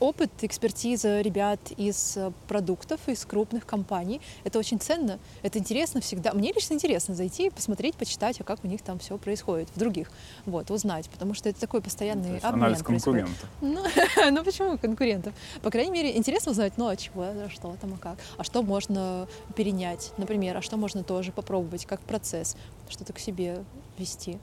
опыт, 0.00 0.30
экспертиза 0.42 1.20
ребят 1.20 1.60
из 1.76 2.16
э, 2.16 2.32
продуктов, 2.48 3.00
из 3.08 3.24
крупных 3.24 3.66
компаний, 3.66 4.20
это 4.44 4.58
очень 4.58 4.78
ценно, 4.78 5.18
это 5.42 5.58
интересно 5.58 6.00
всегда. 6.00 6.32
Мне 6.32 6.52
лично 6.52 6.74
интересно 6.74 7.14
зайти, 7.14 7.50
посмотреть, 7.50 7.96
почитать, 7.96 8.40
а 8.40 8.44
как 8.44 8.64
у 8.64 8.66
них 8.66 8.82
там 8.82 8.98
все 8.98 9.18
происходит, 9.18 9.68
в 9.74 9.78
других, 9.78 10.10
вот, 10.44 10.70
узнать, 10.70 11.08
потому 11.10 11.34
что 11.34 11.48
это 11.48 11.60
такой 11.60 11.80
постоянный 11.80 12.28
То 12.28 12.34
есть 12.34 12.44
обмен 12.44 12.64
анализ 12.64 12.82
происходит. 12.82 13.26
конкурента. 13.26 13.46
Ну, 13.60 14.30
ну 14.30 14.44
почему 14.44 14.78
конкурентов? 14.78 15.34
По 15.62 15.70
крайней 15.70 15.92
мере, 15.92 16.16
интересно 16.16 16.52
узнать, 16.52 16.74
ну, 16.76 16.88
а 16.88 16.96
чего, 16.96 17.22
а 17.22 17.48
что 17.50 17.76
там, 17.80 17.94
а 17.94 17.98
как. 17.98 18.18
А 18.36 18.44
что 18.44 18.62
можно 18.62 19.28
перенять, 19.54 20.12
например, 20.16 20.56
а 20.56 20.62
что 20.62 20.76
можно 20.76 21.02
тоже 21.02 21.32
попробовать, 21.32 21.86
как 21.86 22.00
процесс, 22.00 22.56
что-то 22.88 23.12
к 23.12 23.18
себе 23.18 23.64
вести. 23.98 24.38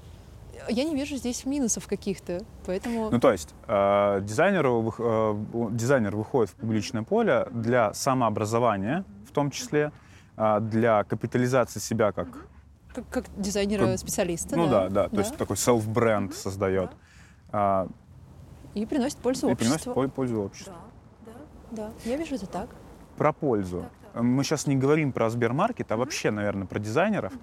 Я 0.69 0.83
не 0.83 0.95
вижу 0.95 1.15
здесь 1.17 1.45
минусов 1.45 1.87
каких-то, 1.87 2.41
поэтому... 2.65 3.09
Ну, 3.09 3.19
то 3.19 3.31
есть 3.31 3.53
э, 3.67 4.21
дизайнеру, 4.21 4.93
э, 4.97 5.69
дизайнер 5.71 6.15
выходит 6.15 6.51
в 6.51 6.55
публичное 6.55 7.03
поле 7.03 7.47
для 7.51 7.93
самообразования, 7.93 9.03
в 9.27 9.31
том 9.31 9.51
числе, 9.51 9.91
э, 10.37 10.59
для 10.61 11.03
капитализации 11.03 11.79
себя 11.79 12.11
как... 12.11 12.27
Как, 12.93 13.09
как 13.09 13.25
дизайнера-специалиста, 13.37 14.55
ну 14.55 14.67
да. 14.69 14.87
да, 14.87 15.03
да, 15.03 15.09
то 15.09 15.17
есть 15.17 15.35
такой 15.35 15.55
self-бренд 15.55 16.33
создает. 16.35 16.91
а, 17.51 17.87
И 18.75 18.85
приносит 18.85 19.17
пользу 19.17 19.49
и 19.49 19.55
приносит 19.55 19.87
обществу. 19.87 19.93
пол- 19.93 20.09
пользу 20.09 20.41
обществу. 20.43 20.73
Да, 21.25 21.31
да, 21.71 21.87
да. 21.87 22.09
Я 22.09 22.17
вижу 22.17 22.35
это 22.35 22.45
так. 22.45 22.69
Про 23.17 23.33
пользу. 23.33 23.85
Мы 24.13 24.43
сейчас 24.43 24.67
не 24.67 24.75
говорим 24.75 25.11
про 25.11 25.27
Сбермаркет, 25.31 25.91
а 25.91 25.97
вообще, 25.97 26.29
наверное, 26.29 26.67
про 26.67 26.77
дизайнеров. 26.77 27.33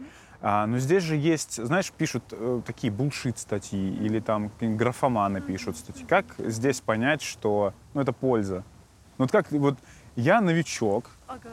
А, 0.43 0.67
но 0.67 0.79
здесь 0.79 1.03
же 1.03 1.17
есть, 1.17 1.62
знаешь, 1.62 1.93
пишут 1.93 2.25
э, 2.31 2.62
такие 2.65 2.91
булшит 2.91 3.39
статьи 3.39 3.95
или 3.97 4.21
там 4.21 4.51
графоманы 4.61 5.41
пишут 5.41 5.77
статьи. 5.77 6.07
Как 6.07 6.27
здесь 6.39 6.81
понять, 6.81 7.21
что 7.21 7.75
ну, 7.93 8.01
это 8.01 8.12
польза? 8.12 8.65
Ну, 9.19 9.25
вот 9.25 9.33
как 9.33 9.53
вот 9.53 9.77
я 10.17 10.41
новичок, 10.41 11.11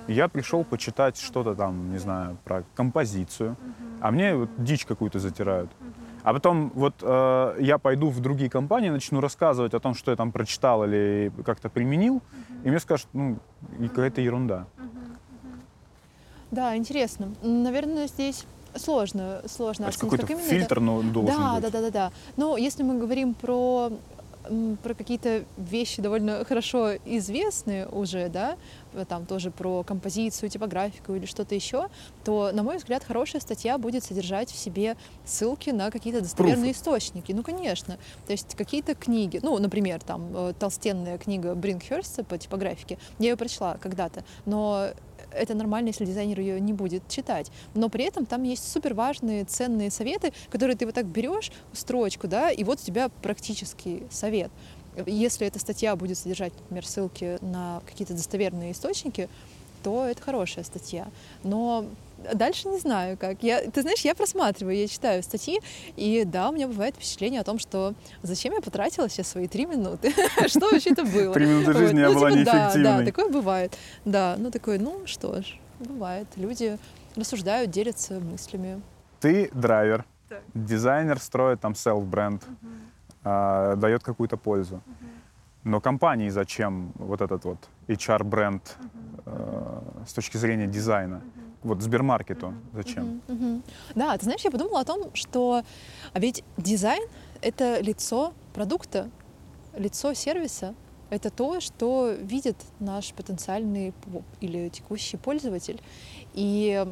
я 0.08 0.30
пришел 0.30 0.64
почитать 0.64 1.18
что-то 1.18 1.54
там, 1.54 1.92
не 1.92 1.98
знаю, 1.98 2.38
про 2.46 2.64
композицию, 2.76 3.58
а 4.00 4.12
мне 4.12 4.36
вот 4.36 4.50
дичь 4.58 4.86
какую-то 4.86 5.20
затирают. 5.20 5.70
А 6.24 6.34
потом 6.34 6.72
вот 6.74 6.96
э, 7.02 7.56
я 7.60 7.78
пойду 7.78 8.10
в 8.10 8.20
другие 8.22 8.50
компании, 8.50 8.90
начну 8.90 9.20
рассказывать 9.20 9.74
о 9.74 9.80
том, 9.80 9.96
что 9.96 10.12
я 10.12 10.18
там 10.18 10.32
прочитал 10.32 10.86
или 10.86 11.32
как-то 11.46 11.70
применил, 11.70 12.16
угу. 12.16 12.24
и 12.64 12.70
мне 12.70 12.80
скажут, 12.80 13.08
ну, 13.14 13.40
какая-то 13.80 14.22
ерунда. 14.22 14.66
Да, 16.52 16.76
интересно. 16.76 17.34
Наверное, 17.42 18.08
здесь 18.08 18.46
сложно, 18.78 19.42
сложно 19.48 19.88
оценить, 19.88 20.00
какой-то 20.02 20.28
как 20.28 20.32
именно 20.32 20.48
фильтр 20.48 20.74
это... 20.74 20.82
ну, 20.82 21.04
должен 21.04 21.36
да, 21.36 21.54
быть. 21.54 21.62
Да, 21.64 21.70
да, 21.70 21.82
да, 21.82 21.90
да. 21.90 22.12
Но 22.36 22.58
если 22.58 22.84
мы 22.84 22.98
говорим 22.98 23.34
про 23.34 23.92
про 24.84 24.94
какие-то 24.94 25.44
вещи 25.58 26.02
довольно 26.02 26.44
хорошо 26.46 26.96
известные 27.06 27.88
уже, 27.88 28.30
да, 28.30 28.58
там 29.08 29.26
тоже 29.26 29.52
про 29.52 29.84
композицию, 29.84 30.50
типографику 30.50 31.14
или 31.14 31.26
что-то 31.26 31.56
еще, 31.56 31.90
то, 32.24 32.52
на 32.54 32.64
мой 32.64 32.78
взгляд, 32.78 33.04
хорошая 33.04 33.42
статья 33.42 33.78
будет 33.78 34.04
содержать 34.04 34.50
в 34.50 34.58
себе 34.58 34.96
ссылки 35.26 35.70
на 35.70 35.92
какие-то 35.92 36.22
достоверные 36.22 36.72
Proof. 36.72 36.76
источники. 36.76 37.32
Ну, 37.32 37.44
конечно. 37.44 37.98
То 38.26 38.32
есть 38.32 38.56
какие-то 38.56 38.96
книги, 38.96 39.40
ну, 39.44 39.58
например, 39.58 40.02
там 40.02 40.36
э, 40.36 40.54
толстенная 40.58 41.18
книга 41.18 41.54
Бринкхерста 41.56 42.24
по 42.24 42.38
типографике, 42.38 42.98
я 43.20 43.30
ее 43.30 43.38
прочла 43.38 43.78
когда-то, 43.80 44.24
но 44.46 44.90
это 45.38 45.54
нормально, 45.54 45.88
если 45.90 46.06
дизайнер 46.06 46.40
ее 46.40 46.60
не 46.60 46.74
будет 46.74 47.08
читать. 47.08 47.52
Но 47.74 47.90
при 47.90 48.06
этом 48.06 48.26
там 48.26 48.44
есть 48.44 48.70
супер 48.72 48.94
важные, 48.94 49.46
ценные 49.46 49.92
советы, 49.92 50.34
которые 50.50 50.76
ты 50.76 50.86
вот 50.86 50.96
так 50.96 51.06
берешь 51.06 51.52
строчку, 51.74 52.28
да, 52.28 52.52
и 52.52 52.64
вот 52.64 52.80
у 52.82 52.84
тебя 52.84 53.10
практический 53.22 54.04
совет. 54.10 54.52
Если 55.06 55.46
эта 55.46 55.60
статья 55.60 55.96
будет 55.96 56.18
содержать, 56.18 56.54
например, 56.54 56.86
ссылки 56.86 57.38
на 57.42 57.82
какие-то 57.86 58.14
достоверные 58.14 58.72
источники, 58.72 59.30
то 59.84 60.06
это 60.06 60.22
хорошая 60.22 60.64
статья. 60.64 61.08
Но 61.44 61.86
дальше 62.34 62.68
не 62.68 62.80
знаю 62.80 63.18
как. 63.18 63.44
Я, 63.44 63.70
ты 63.70 63.82
знаешь, 63.82 64.02
я 64.02 64.16
просматриваю, 64.16 64.76
я 64.76 64.88
читаю 64.88 65.24
статьи, 65.24 65.60
и 65.96 66.24
да, 66.26 66.50
у 66.50 66.54
меня 66.54 66.68
бывает 66.68 66.96
впечатление 66.96 67.42
о 67.42 67.44
том, 67.44 67.60
что 67.60 67.94
зачем 68.22 68.54
я 68.54 68.62
потратила 68.62 69.10
сейчас 69.10 69.28
свои 69.28 69.48
три 69.48 69.66
минуты? 69.66 70.12
Что 70.48 70.70
вообще 70.72 70.92
это 70.92 71.04
было? 71.04 71.34
Три 71.34 71.46
минуты 71.46 71.74
жизни 71.74 72.00
я 72.00 72.10
ну, 72.10 72.16
была 72.16 72.32
типа, 72.32 72.40
неэффективной. 72.40 72.84
Да, 72.84 73.00
да, 73.00 73.06
такое 73.06 73.30
бывает. 73.30 73.78
Да, 74.06 74.36
ну 74.38 74.52
такой, 74.52 74.78
ну 74.80 75.06
что 75.06 75.42
ж, 75.42 75.58
бывает. 75.80 76.28
Люди 76.36 76.78
рассуждают, 77.16 77.72
делятся 77.72 78.20
мыслями. 78.20 78.82
Ты 79.20 79.50
драйвер, 79.54 80.06
дизайнер 80.54 81.20
строит 81.20 81.60
там 81.62 81.76
селф-бренд, 81.76 82.44
а, 83.24 83.76
дает 83.76 84.04
какую-то 84.04 84.38
пользу. 84.38 84.82
Но 85.64 85.82
компании 85.82 86.30
зачем 86.30 86.94
вот 86.96 87.22
этот 87.22 87.44
вот 87.44 87.58
HR-бренд 87.90 88.78
э, 89.26 89.82
с 90.08 90.14
точки 90.14 90.38
зрения 90.38 90.66
дизайна? 90.66 91.22
Вот 91.64 91.82
Сбермаркету 91.82 92.54
зачем? 92.74 93.22
Да, 93.96 94.18
ты 94.18 94.26
знаешь, 94.26 94.42
я 94.44 94.52
подумала 94.52 94.82
о 94.82 94.86
том, 94.86 95.10
что 95.14 95.64
а 96.14 96.20
ведь 96.20 96.44
дизайн— 96.58 97.04
это 97.42 97.80
лицо 97.80 98.34
продукта, 98.54 99.10
лицо 99.76 100.14
сервиса. 100.14 100.74
Это 101.10 101.30
то, 101.30 101.62
что 101.62 102.12
видит 102.12 102.58
наш 102.80 103.14
потенциальный 103.14 103.94
или 104.42 104.68
текущий 104.70 105.16
пользователь. 105.18 105.82
И 106.34 106.86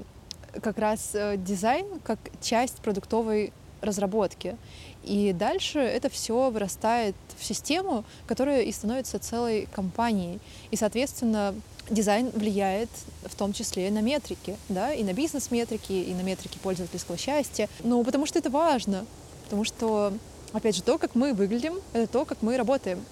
как 0.62 0.78
раз 0.78 1.12
э, 1.14 1.36
дизайн 1.38 2.00
как 2.04 2.20
часть 2.42 2.78
продуктовой 2.78 3.52
разработки. 3.82 4.58
И 5.04 5.34
дальше 5.34 5.80
это 5.80 6.10
все 6.10 6.50
вырастает 6.50 7.16
в 7.38 7.44
систему, 7.44 8.04
которая 8.26 8.62
и 8.62 8.72
становится 8.72 9.20
целой 9.20 9.68
компанией. 9.74 10.40
И, 10.72 10.76
соответственно, 10.76 11.54
дизайн 11.90 12.30
влияет 12.32 12.90
в 13.24 13.36
том 13.36 13.53
числе 13.53 13.90
на 13.91 14.02
метрики, 14.02 14.57
да, 14.70 14.94
и 14.94 15.03
на 15.03 15.14
бизнес-метрики, 15.14 15.94
и 15.94 16.14
на 16.14 16.22
метрики 16.22 16.57
пользовательского 16.57 17.18
счастья. 17.18 17.70
Ну, 17.84 18.03
потому 18.03 18.26
что 18.26 18.40
это 18.40 18.49
важно, 18.49 19.06
потому 19.45 19.64
что, 19.64 20.14
опять 20.53 20.76
же, 20.76 20.84
то, 20.84 20.98
как 20.98 21.16
мы 21.16 21.34
выглядим, 21.34 21.80
это 21.94 22.07
то, 22.07 22.26
как 22.26 22.41
мы 22.41 22.57
работаем. 22.57 23.03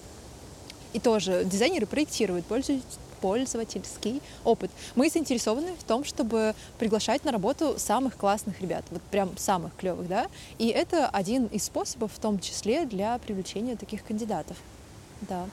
И 0.92 1.00
тоже 1.00 1.44
дизайнеры 1.44 1.86
проектируют 1.86 2.46
пользовательский 3.20 4.20
опыт. 4.44 4.70
Мы 4.94 5.08
заинтересованы 5.08 5.74
в 5.78 5.84
том, 5.84 6.04
чтобы 6.04 6.54
приглашать 6.78 7.24
на 7.24 7.32
работу 7.32 7.74
самых 7.78 8.16
классных 8.16 8.60
ребят, 8.60 8.84
вот 8.90 9.02
прям 9.02 9.36
самых 9.38 9.74
клевых, 9.76 10.06
да, 10.08 10.26
и 10.58 10.68
это 10.68 11.08
один 11.08 11.46
из 11.46 11.64
способов, 11.64 12.12
в 12.12 12.18
том 12.18 12.38
числе 12.38 12.84
для 12.84 13.18
привлечения 13.18 13.76
таких 13.76 14.04
кандидатов, 14.04 14.56
да. 15.22 15.46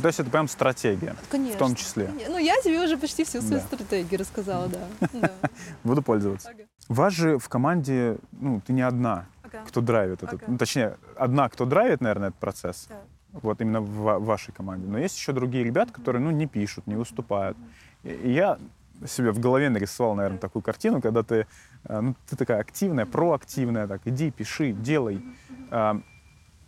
То 0.00 0.08
есть 0.08 0.20
это 0.20 0.30
прям 0.30 0.48
стратегия, 0.48 1.14
Конечно. 1.30 1.56
в 1.56 1.58
том 1.58 1.74
числе. 1.74 2.10
Ну, 2.28 2.38
я 2.38 2.56
тебе 2.62 2.82
уже 2.82 2.96
почти 2.96 3.24
всю 3.24 3.40
свою 3.42 3.60
да. 3.60 3.66
стратегию 3.66 4.20
рассказала, 4.20 4.68
да. 4.68 5.30
Буду 5.84 6.02
пользоваться. 6.02 6.50
Вас 6.88 7.12
же 7.12 7.38
в 7.38 7.48
команде, 7.48 8.16
ну, 8.32 8.60
ты 8.66 8.72
не 8.72 8.82
одна, 8.82 9.26
кто 9.66 9.80
драйвит 9.80 10.22
этот, 10.22 10.46
ну, 10.48 10.56
точнее, 10.56 10.96
одна, 11.16 11.48
кто 11.48 11.66
драйвит, 11.66 12.00
наверное, 12.00 12.28
этот 12.28 12.40
процесс. 12.40 12.88
Вот 13.32 13.60
именно 13.62 13.80
в 13.80 14.18
вашей 14.18 14.52
команде. 14.52 14.86
Но 14.86 14.98
есть 14.98 15.16
еще 15.16 15.32
другие 15.32 15.64
ребята, 15.64 15.92
которые, 15.92 16.20
ну, 16.22 16.30
не 16.30 16.46
пишут, 16.46 16.86
не 16.86 16.96
выступают. 16.96 17.56
И 18.02 18.30
я 18.30 18.58
себе 19.06 19.32
в 19.32 19.40
голове 19.40 19.70
нарисовал, 19.70 20.14
наверное, 20.14 20.38
такую 20.38 20.62
картину, 20.62 21.00
когда 21.00 21.22
ты, 21.22 21.46
э, 21.84 22.00
ну, 22.00 22.14
ты 22.28 22.36
такая 22.36 22.60
активная, 22.60 23.06
проактивная, 23.06 23.86
так, 23.86 24.02
иди, 24.04 24.30
пиши, 24.30 24.72
делай. 24.72 25.22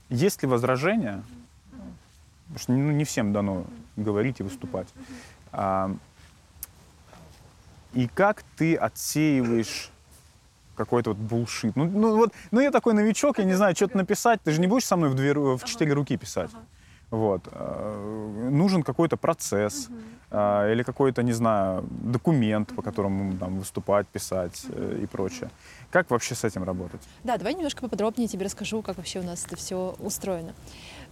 Есть 0.09 0.42
ли 0.42 0.48
возражения? 0.48 1.22
Потому 2.47 2.59
что 2.59 2.73
ну, 2.73 2.91
не 2.93 3.05
всем 3.05 3.33
дано 3.33 3.65
говорить 3.97 4.41
и 4.41 4.43
выступать. 4.43 4.89
А, 5.53 5.95
и 7.93 8.09
как 8.09 8.43
ты 8.57 8.75
отсеиваешь 8.75 9.91
какой-то 10.77 11.11
вот 11.11 11.19
булшит? 11.19 11.77
Ну, 11.77 11.85
ну 11.85 12.16
вот, 12.16 12.33
ну 12.51 12.61
я 12.61 12.71
такой 12.71 12.95
новичок, 12.95 13.39
я 13.39 13.45
не 13.45 13.55
знаю, 13.55 13.75
что-то 13.77 13.97
написать. 13.97 14.43
Ты 14.43 14.51
же 14.53 14.61
не 14.61 14.66
будешь 14.66 14.85
со 14.85 14.97
мной 14.97 15.11
в, 15.11 15.15
две, 15.15 15.33
в 15.33 15.65
четыре 15.65 15.93
руки 15.93 16.16
писать. 16.16 16.51
Вот. 17.11 17.49
А, 17.53 18.51
нужен 18.51 18.83
какой-то 18.83 19.16
процесс 19.16 19.89
а, 20.31 20.71
или 20.71 20.83
какой-то, 20.83 21.23
не 21.23 21.33
знаю, 21.33 21.85
документ, 21.91 22.75
по 22.75 22.83
которому 22.83 23.37
там, 23.39 23.59
выступать, 23.59 24.09
писать 24.09 24.66
э, 24.69 25.01
и 25.03 25.07
прочее. 25.07 25.51
Как 25.91 26.11
вообще 26.11 26.35
с 26.35 26.43
этим 26.43 26.65
работать? 26.65 27.01
Да, 27.23 27.37
давай 27.37 27.55
немножко 27.55 27.83
поподробнее 27.83 28.27
тебе 28.27 28.45
расскажу, 28.45 28.83
как 28.83 28.97
вообще 28.97 29.21
у 29.21 29.23
нас 29.23 29.47
это 29.47 29.55
все 29.55 29.95
устроено. 30.01 30.55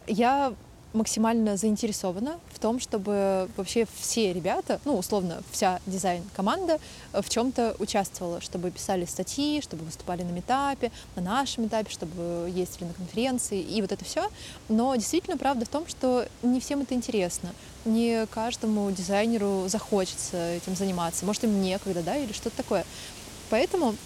Я 0.08 0.54
максимально 0.92 1.56
заинтересована 1.56 2.38
в 2.52 2.58
том, 2.58 2.80
чтобы 2.80 3.48
вообще 3.56 3.86
все 4.00 4.32
ребята, 4.32 4.80
ну, 4.84 4.96
условно, 4.96 5.42
вся 5.50 5.80
дизайн-команда 5.86 6.78
э, 7.12 7.22
в 7.22 7.28
чем-то 7.28 7.76
участвовала, 7.78 8.40
чтобы 8.40 8.70
писали 8.70 9.04
статьи, 9.04 9.60
чтобы 9.62 9.84
выступали 9.84 10.22
на 10.22 10.30
метапе, 10.30 10.90
на 11.16 11.22
нашем 11.22 11.66
этапе, 11.66 11.90
чтобы 11.90 12.50
ездили 12.50 12.84
на 12.84 12.94
конференции 12.94 13.60
и 13.60 13.80
вот 13.80 13.92
это 13.92 14.04
все. 14.04 14.28
Но 14.68 14.94
действительно 14.96 15.36
правда 15.36 15.64
в 15.64 15.68
том, 15.68 15.86
что 15.86 16.26
не 16.42 16.60
всем 16.60 16.82
это 16.82 16.94
интересно. 16.94 17.50
Не 17.84 18.26
каждому 18.26 18.90
дизайнеру 18.90 19.64
захочется 19.68 20.54
этим 20.54 20.76
заниматься. 20.76 21.24
Может, 21.24 21.44
им 21.44 21.62
некогда, 21.62 22.02
да, 22.02 22.16
или 22.16 22.32
что-то 22.32 22.56
такое. 22.56 22.84
Поэтому 23.50 23.96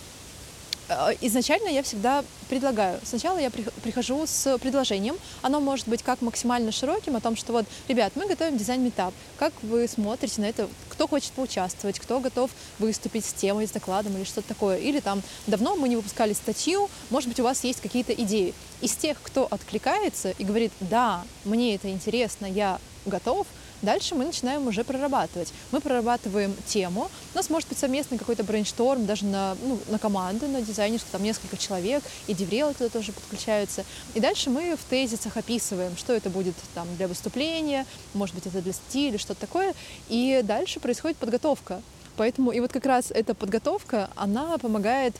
изначально 1.21 1.69
я 1.69 1.83
всегда 1.83 2.25
предлагаю. 2.49 3.01
Сначала 3.05 3.39
я 3.39 3.51
прихожу 3.51 4.27
с 4.27 4.59
предложением. 4.59 5.17
Оно 5.43 5.61
может 5.61 5.89
быть 5.89 6.03
как 6.03 6.23
максимально 6.23 6.73
широким, 6.73 7.17
о 7.17 7.21
том, 7.21 7.37
что 7.37 7.53
вот, 7.53 7.67
ребят, 7.89 8.13
мы 8.15 8.27
готовим 8.27 8.57
дизайн-митап. 8.57 9.13
Как 9.39 9.53
вы 9.63 9.89
смотрите 9.89 10.41
на 10.41 10.47
это? 10.47 10.69
Кто 10.89 11.09
хочет 11.09 11.33
поучаствовать? 11.33 11.99
Кто 11.99 12.21
готов 12.21 12.51
выступить 12.79 13.25
с 13.25 13.33
темой, 13.33 13.67
с 13.67 13.71
докладом 13.71 14.17
или 14.17 14.25
что-то 14.25 14.49
такое? 14.49 14.79
Или 14.79 15.01
там, 15.01 15.23
давно 15.47 15.77
мы 15.77 15.89
не 15.89 15.97
выпускали 15.97 16.33
статью, 16.33 16.89
может 17.11 17.29
быть, 17.29 17.41
у 17.41 17.45
вас 17.45 17.65
есть 17.65 17.81
какие-то 17.81 18.13
идеи. 18.13 18.55
Из 18.81 18.95
тех, 18.95 19.17
кто 19.23 19.47
откликается 19.51 20.31
и 20.39 20.45
говорит, 20.45 20.73
да, 20.81 21.25
мне 21.45 21.75
это 21.75 21.91
интересно, 21.91 22.47
я 22.47 22.79
готов, 23.05 23.47
Дальше 23.83 24.15
мы 24.15 24.25
начинаем 24.25 24.67
уже 24.67 24.85
прорабатывать. 24.85 25.53
Мы 25.71 25.81
прорабатываем 25.81 26.55
тему. 26.67 27.11
У 27.35 27.37
нас 27.37 27.51
может 27.51 27.69
быть 27.69 27.79
совместный 27.79 28.19
какой-то 28.19 28.43
брейншторм 28.43 29.07
даже 29.07 29.27
на, 29.27 29.57
ну, 29.63 29.79
на 29.89 29.99
команду, 29.99 30.49
на 30.49 30.63
дизайнерскую, 30.63 31.13
там 31.13 31.23
несколько 31.23 31.57
человек, 31.57 32.03
и 32.27 32.35
деврелы 32.35 32.75
туда 32.75 32.89
тоже 32.89 33.13
подключаются. 33.13 33.85
И 34.15 34.21
дальше 34.21 34.51
мы 34.51 34.77
в 34.77 34.85
тезисах 34.89 35.37
описываем, 35.37 35.97
что 35.97 36.13
это 36.13 36.31
будет 36.31 36.55
там 36.75 36.89
для 36.97 37.07
выступления, 37.07 37.87
может 38.15 38.35
быть, 38.35 38.47
это 38.47 38.63
для 38.63 38.73
стиля, 38.73 39.19
что-то 39.19 39.41
такое. 39.41 39.75
И 40.09 40.41
дальше 40.43 40.81
происходит 40.81 41.19
подготовка. 41.19 41.83
Поэтому 42.17 42.51
и 42.51 42.61
вот 42.61 42.73
как 42.73 42.87
раз 42.87 43.11
эта 43.11 43.35
подготовка, 43.35 44.09
она 44.17 44.57
помогает 44.59 45.15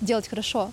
делать 0.00 0.28
хорошо. 0.28 0.70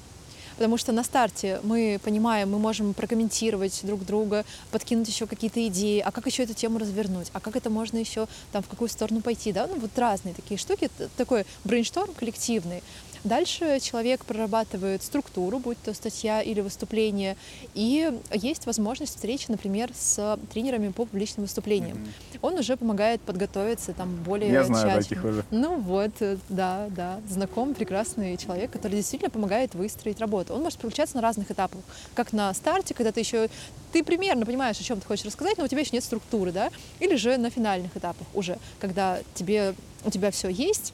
Потому 0.57 0.77
что 0.77 0.91
на 0.91 1.03
старте 1.03 1.60
мы 1.64 1.99
понимаем, 2.03 2.52
мы 2.52 2.60
можем 2.60 2.94
прокомментировать 2.94 3.82
друг 3.84 4.06
друга, 4.06 4.45
подкинуть 4.72 5.07
еще 5.07 5.27
какие-то 5.27 5.65
идеи, 5.68 5.99
а 5.99 6.11
как 6.11 6.26
еще 6.26 6.44
эту 6.44 6.53
тему 6.53 6.80
развернуть, 6.80 7.27
а 7.34 7.40
как 7.40 7.56
это 7.56 7.69
можно 7.69 7.98
еще 7.98 8.27
там 8.52 8.64
в 8.64 8.68
какую 8.68 8.90
сторону 8.90 9.22
пойти, 9.22 9.52
да, 9.52 9.68
ну 9.68 9.80
вот 9.80 9.91
разные 9.98 10.34
такие 10.34 10.57
штуки, 10.57 10.90
такой 11.18 11.45
брейншторм 11.64 12.14
коллективный. 12.14 12.82
Дальше 13.26 13.80
человек 13.81 14.23
прорабатывает 14.23 15.02
структуру, 15.02 15.57
будь 15.57 15.80
то 15.81 15.95
статья 15.95 16.43
или 16.43 16.61
выступление, 16.61 17.35
и 17.73 18.11
есть 18.31 18.68
возможность 18.68 19.15
встречи, 19.15 19.45
например, 19.49 19.89
с 19.97 20.38
тренерами 20.53 20.89
по 20.89 21.06
публичным 21.06 21.45
выступлениям. 21.45 21.97
Mm-hmm. 21.97 22.39
Он 22.43 22.53
уже 22.53 22.77
помогает 22.77 23.22
подготовиться 23.22 23.93
там 23.93 24.15
более 24.23 24.52
Я 24.52 24.64
знаю 24.64 25.02
тщательно. 25.02 25.02
таких 25.02 25.26
уже. 25.26 25.45
Ну 25.49 25.80
вот, 25.80 26.11
э, 26.19 26.38
да, 26.49 26.85
да, 26.89 27.19
знаком, 27.27 27.73
прекрасный 27.73 28.38
человек, 28.38 28.69
который 28.69 28.97
действительно 28.97 29.31
помогает 29.31 29.73
выстроить 29.73 30.19
работу. 30.19 30.53
Он 30.53 30.61
может 30.61 30.77
включаться 30.77 31.15
на 31.15 31.23
разных 31.23 31.49
этапах, 31.49 31.81
как 32.14 32.31
на 32.31 32.53
старте, 32.53 32.93
когда 32.93 33.11
ты 33.11 33.22
еще 33.22 33.49
ты 33.91 34.03
примерно 34.03 34.45
понимаешь, 34.45 34.80
о 34.80 34.84
чем 34.84 34.99
ты 34.99 35.07
хочешь 35.07 35.26
рассказать, 35.26 35.57
но 35.57 35.64
у 35.64 35.68
тебя 35.68 35.81
еще 35.81 35.91
нет 35.93 36.03
структуры, 36.03 36.52
да, 36.52 36.69
или 36.99 37.15
же 37.15 37.38
на 37.38 37.49
финальных 37.49 37.97
этапах 37.97 38.27
уже, 38.35 38.60
когда 38.80 39.19
тебе 39.34 39.73
у 40.03 40.11
тебя 40.11 40.30
все 40.30 40.49
есть, 40.49 40.93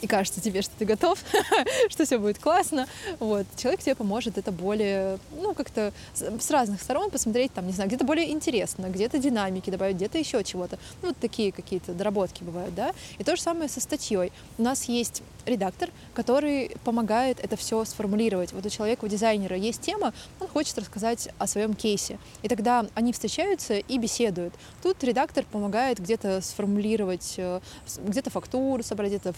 и 0.00 0.06
кажется 0.06 0.40
тебе, 0.40 0.62
что 0.62 0.72
ты 0.78 0.84
готов, 0.84 1.18
что 1.88 2.04
все 2.04 2.18
будет 2.18 2.38
классно, 2.38 2.86
вот, 3.18 3.46
человек 3.56 3.80
тебе 3.80 3.94
поможет 3.94 4.38
это 4.38 4.52
более, 4.52 5.18
ну, 5.32 5.54
как-то 5.54 5.92
с 6.14 6.50
разных 6.50 6.82
сторон 6.82 7.10
посмотреть, 7.10 7.52
там, 7.52 7.66
не 7.66 7.72
знаю, 7.72 7.88
где-то 7.88 8.04
более 8.04 8.30
интересно, 8.30 8.86
где-то 8.86 9.18
динамики 9.18 9.70
добавить, 9.70 9.96
где-то 9.96 10.18
еще 10.18 10.42
чего-то. 10.44 10.78
Ну, 11.02 11.08
вот 11.08 11.16
такие 11.18 11.52
какие-то 11.52 11.92
доработки 11.92 12.42
бывают, 12.42 12.74
да. 12.74 12.92
И 13.18 13.24
то 13.24 13.36
же 13.36 13.42
самое 13.42 13.68
со 13.68 13.80
статьей. 13.80 14.32
У 14.58 14.62
нас 14.62 14.84
есть 14.84 15.22
редактор, 15.46 15.90
который 16.14 16.76
помогает 16.84 17.40
это 17.40 17.56
все 17.56 17.84
сформулировать. 17.84 18.52
Вот 18.52 18.64
у 18.64 18.68
человека, 18.68 19.04
у 19.04 19.08
дизайнера 19.08 19.56
есть 19.56 19.80
тема, 19.80 20.12
он 20.38 20.48
хочет 20.48 20.78
рассказать 20.78 21.28
о 21.38 21.46
своем 21.46 21.74
кейсе. 21.74 22.18
И 22.42 22.48
тогда 22.48 22.86
они 22.94 23.12
встречаются 23.12 23.74
и 23.74 23.98
беседуют. 23.98 24.54
Тут 24.82 25.02
редактор 25.04 25.44
помогает 25.50 25.98
где-то 25.98 26.40
сформулировать, 26.40 27.34
э, 27.36 27.60
где-то 27.98 28.30
фактуру 28.30 28.82
собрать, 28.82 29.10
где-то 29.10 29.32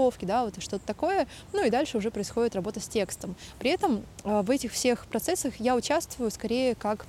формулировки, 0.00 0.24
да, 0.24 0.44
вот 0.44 0.62
что-то 0.62 0.86
такое. 0.86 1.26
Ну 1.52 1.64
и 1.64 1.70
дальше 1.70 1.98
уже 1.98 2.10
происходит 2.10 2.54
работа 2.54 2.80
с 2.80 2.88
текстом. 2.88 3.34
При 3.58 3.70
этом 3.70 4.02
э, 4.24 4.42
в 4.42 4.50
этих 4.50 4.72
всех 4.72 5.06
процессах 5.06 5.54
я 5.58 5.76
участвую 5.76 6.30
скорее 6.30 6.74
как 6.74 7.06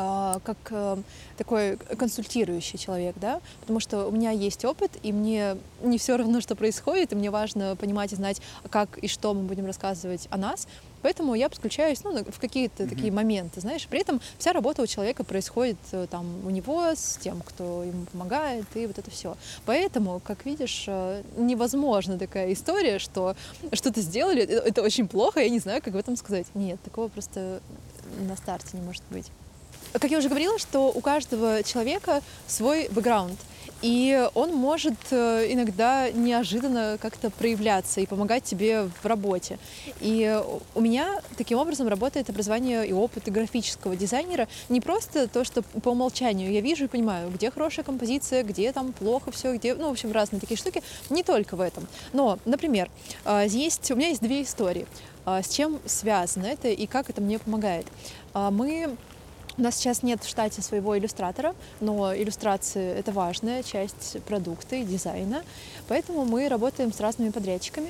а, 0.00 0.38
как 0.44 0.56
э, 0.70 0.96
такой 1.36 1.76
консультирующий 1.76 2.78
человек, 2.78 3.16
да, 3.16 3.40
потому 3.62 3.80
что 3.80 4.06
у 4.06 4.12
меня 4.12 4.30
есть 4.30 4.64
опыт, 4.64 4.92
и 5.02 5.12
мне 5.12 5.56
не 5.82 5.98
все 5.98 6.16
равно, 6.16 6.40
что 6.40 6.54
происходит, 6.54 7.12
и 7.12 7.16
мне 7.16 7.32
важно 7.32 7.74
понимать 7.74 8.12
и 8.12 8.16
знать, 8.16 8.40
как 8.70 8.96
и 8.98 9.08
что 9.08 9.34
мы 9.34 9.42
будем 9.42 9.66
рассказывать 9.66 10.28
о 10.30 10.36
нас, 10.36 10.68
Поэтому 11.02 11.34
я 11.34 11.48
подключаюсь 11.48 12.02
ну, 12.04 12.24
в 12.24 12.38
какие-то 12.38 12.82
mm-hmm. 12.82 12.88
такие 12.88 13.12
моменты, 13.12 13.60
знаешь. 13.60 13.86
При 13.86 14.00
этом 14.00 14.20
вся 14.38 14.52
работа 14.52 14.82
у 14.82 14.86
человека 14.86 15.24
происходит 15.24 15.78
э, 15.92 16.06
там 16.10 16.46
у 16.46 16.50
него 16.50 16.90
с 16.90 17.18
тем, 17.20 17.40
кто 17.40 17.84
ему 17.84 18.04
помогает, 18.06 18.64
и 18.74 18.86
вот 18.86 18.98
это 18.98 19.10
все. 19.10 19.36
Поэтому, 19.64 20.20
как 20.24 20.44
видишь, 20.44 20.84
э, 20.86 21.22
невозможно 21.36 22.18
такая 22.18 22.52
история, 22.52 22.98
что 22.98 23.36
что-то 23.72 24.00
сделали, 24.00 24.42
это 24.42 24.82
очень 24.82 25.08
плохо, 25.08 25.40
я 25.40 25.48
не 25.48 25.58
знаю, 25.58 25.82
как 25.82 25.94
в 25.94 25.96
этом 25.96 26.16
сказать. 26.16 26.46
Нет, 26.54 26.80
такого 26.82 27.08
просто 27.08 27.60
на 28.20 28.36
старте 28.36 28.68
не 28.72 28.82
может 28.82 29.02
быть. 29.10 29.26
Как 29.92 30.10
я 30.10 30.18
уже 30.18 30.28
говорила, 30.28 30.58
что 30.58 30.90
у 30.90 31.00
каждого 31.00 31.62
человека 31.62 32.22
свой 32.46 32.88
бэкграунд. 32.90 33.38
И 33.80 34.28
он 34.34 34.54
может 34.54 34.94
э, 35.10 35.46
иногда 35.52 36.10
неожиданно 36.10 36.98
как-то 37.00 37.30
проявляться 37.30 38.00
и 38.00 38.06
помогать 38.06 38.42
тебе 38.42 38.90
в 39.02 39.06
работе. 39.06 39.58
И 40.00 40.40
у 40.74 40.80
меня 40.80 41.20
таким 41.36 41.58
образом 41.58 41.86
работает 41.86 42.28
образование 42.28 42.86
и 42.86 42.92
опыт 42.92 43.24
графического 43.30 43.94
дизайнера. 43.94 44.48
Не 44.68 44.80
просто 44.80 45.28
то, 45.28 45.44
что 45.44 45.62
по 45.62 45.90
умолчанию 45.90 46.50
я 46.50 46.60
вижу 46.60 46.84
и 46.84 46.88
понимаю, 46.88 47.30
где 47.30 47.50
хорошая 47.50 47.84
композиция, 47.84 48.42
где 48.42 48.72
там 48.72 48.92
плохо 48.92 49.30
все, 49.30 49.54
где, 49.54 49.74
ну, 49.74 49.88
в 49.88 49.92
общем, 49.92 50.10
разные 50.10 50.40
такие 50.40 50.58
штуки. 50.58 50.82
Не 51.08 51.22
только 51.22 51.54
в 51.54 51.60
этом. 51.60 51.86
Но, 52.12 52.38
например, 52.44 52.90
а, 53.24 53.44
есть, 53.44 53.90
у 53.92 53.96
меня 53.96 54.08
есть 54.08 54.22
две 54.22 54.42
истории. 54.42 54.86
С 55.26 55.50
чем 55.50 55.78
связано 55.84 56.46
это 56.46 56.68
и 56.68 56.86
как 56.86 57.10
это 57.10 57.20
мне 57.20 57.38
помогает. 57.38 57.86
Мы 58.32 58.96
у 59.58 59.62
нас 59.62 59.76
сейчас 59.76 60.02
нет 60.02 60.22
в 60.22 60.28
штате 60.28 60.62
своего 60.62 60.96
иллюстратора, 60.96 61.54
но 61.80 62.14
иллюстрации— 62.14 62.92
это 62.98 63.10
важная 63.10 63.62
часть 63.62 64.22
продукта 64.22 64.76
и 64.76 64.84
дизайна, 64.84 65.42
поэтому 65.88 66.24
мы 66.24 66.48
работаем 66.48 66.92
с 66.92 67.00
разными 67.00 67.30
подрядчиками. 67.30 67.88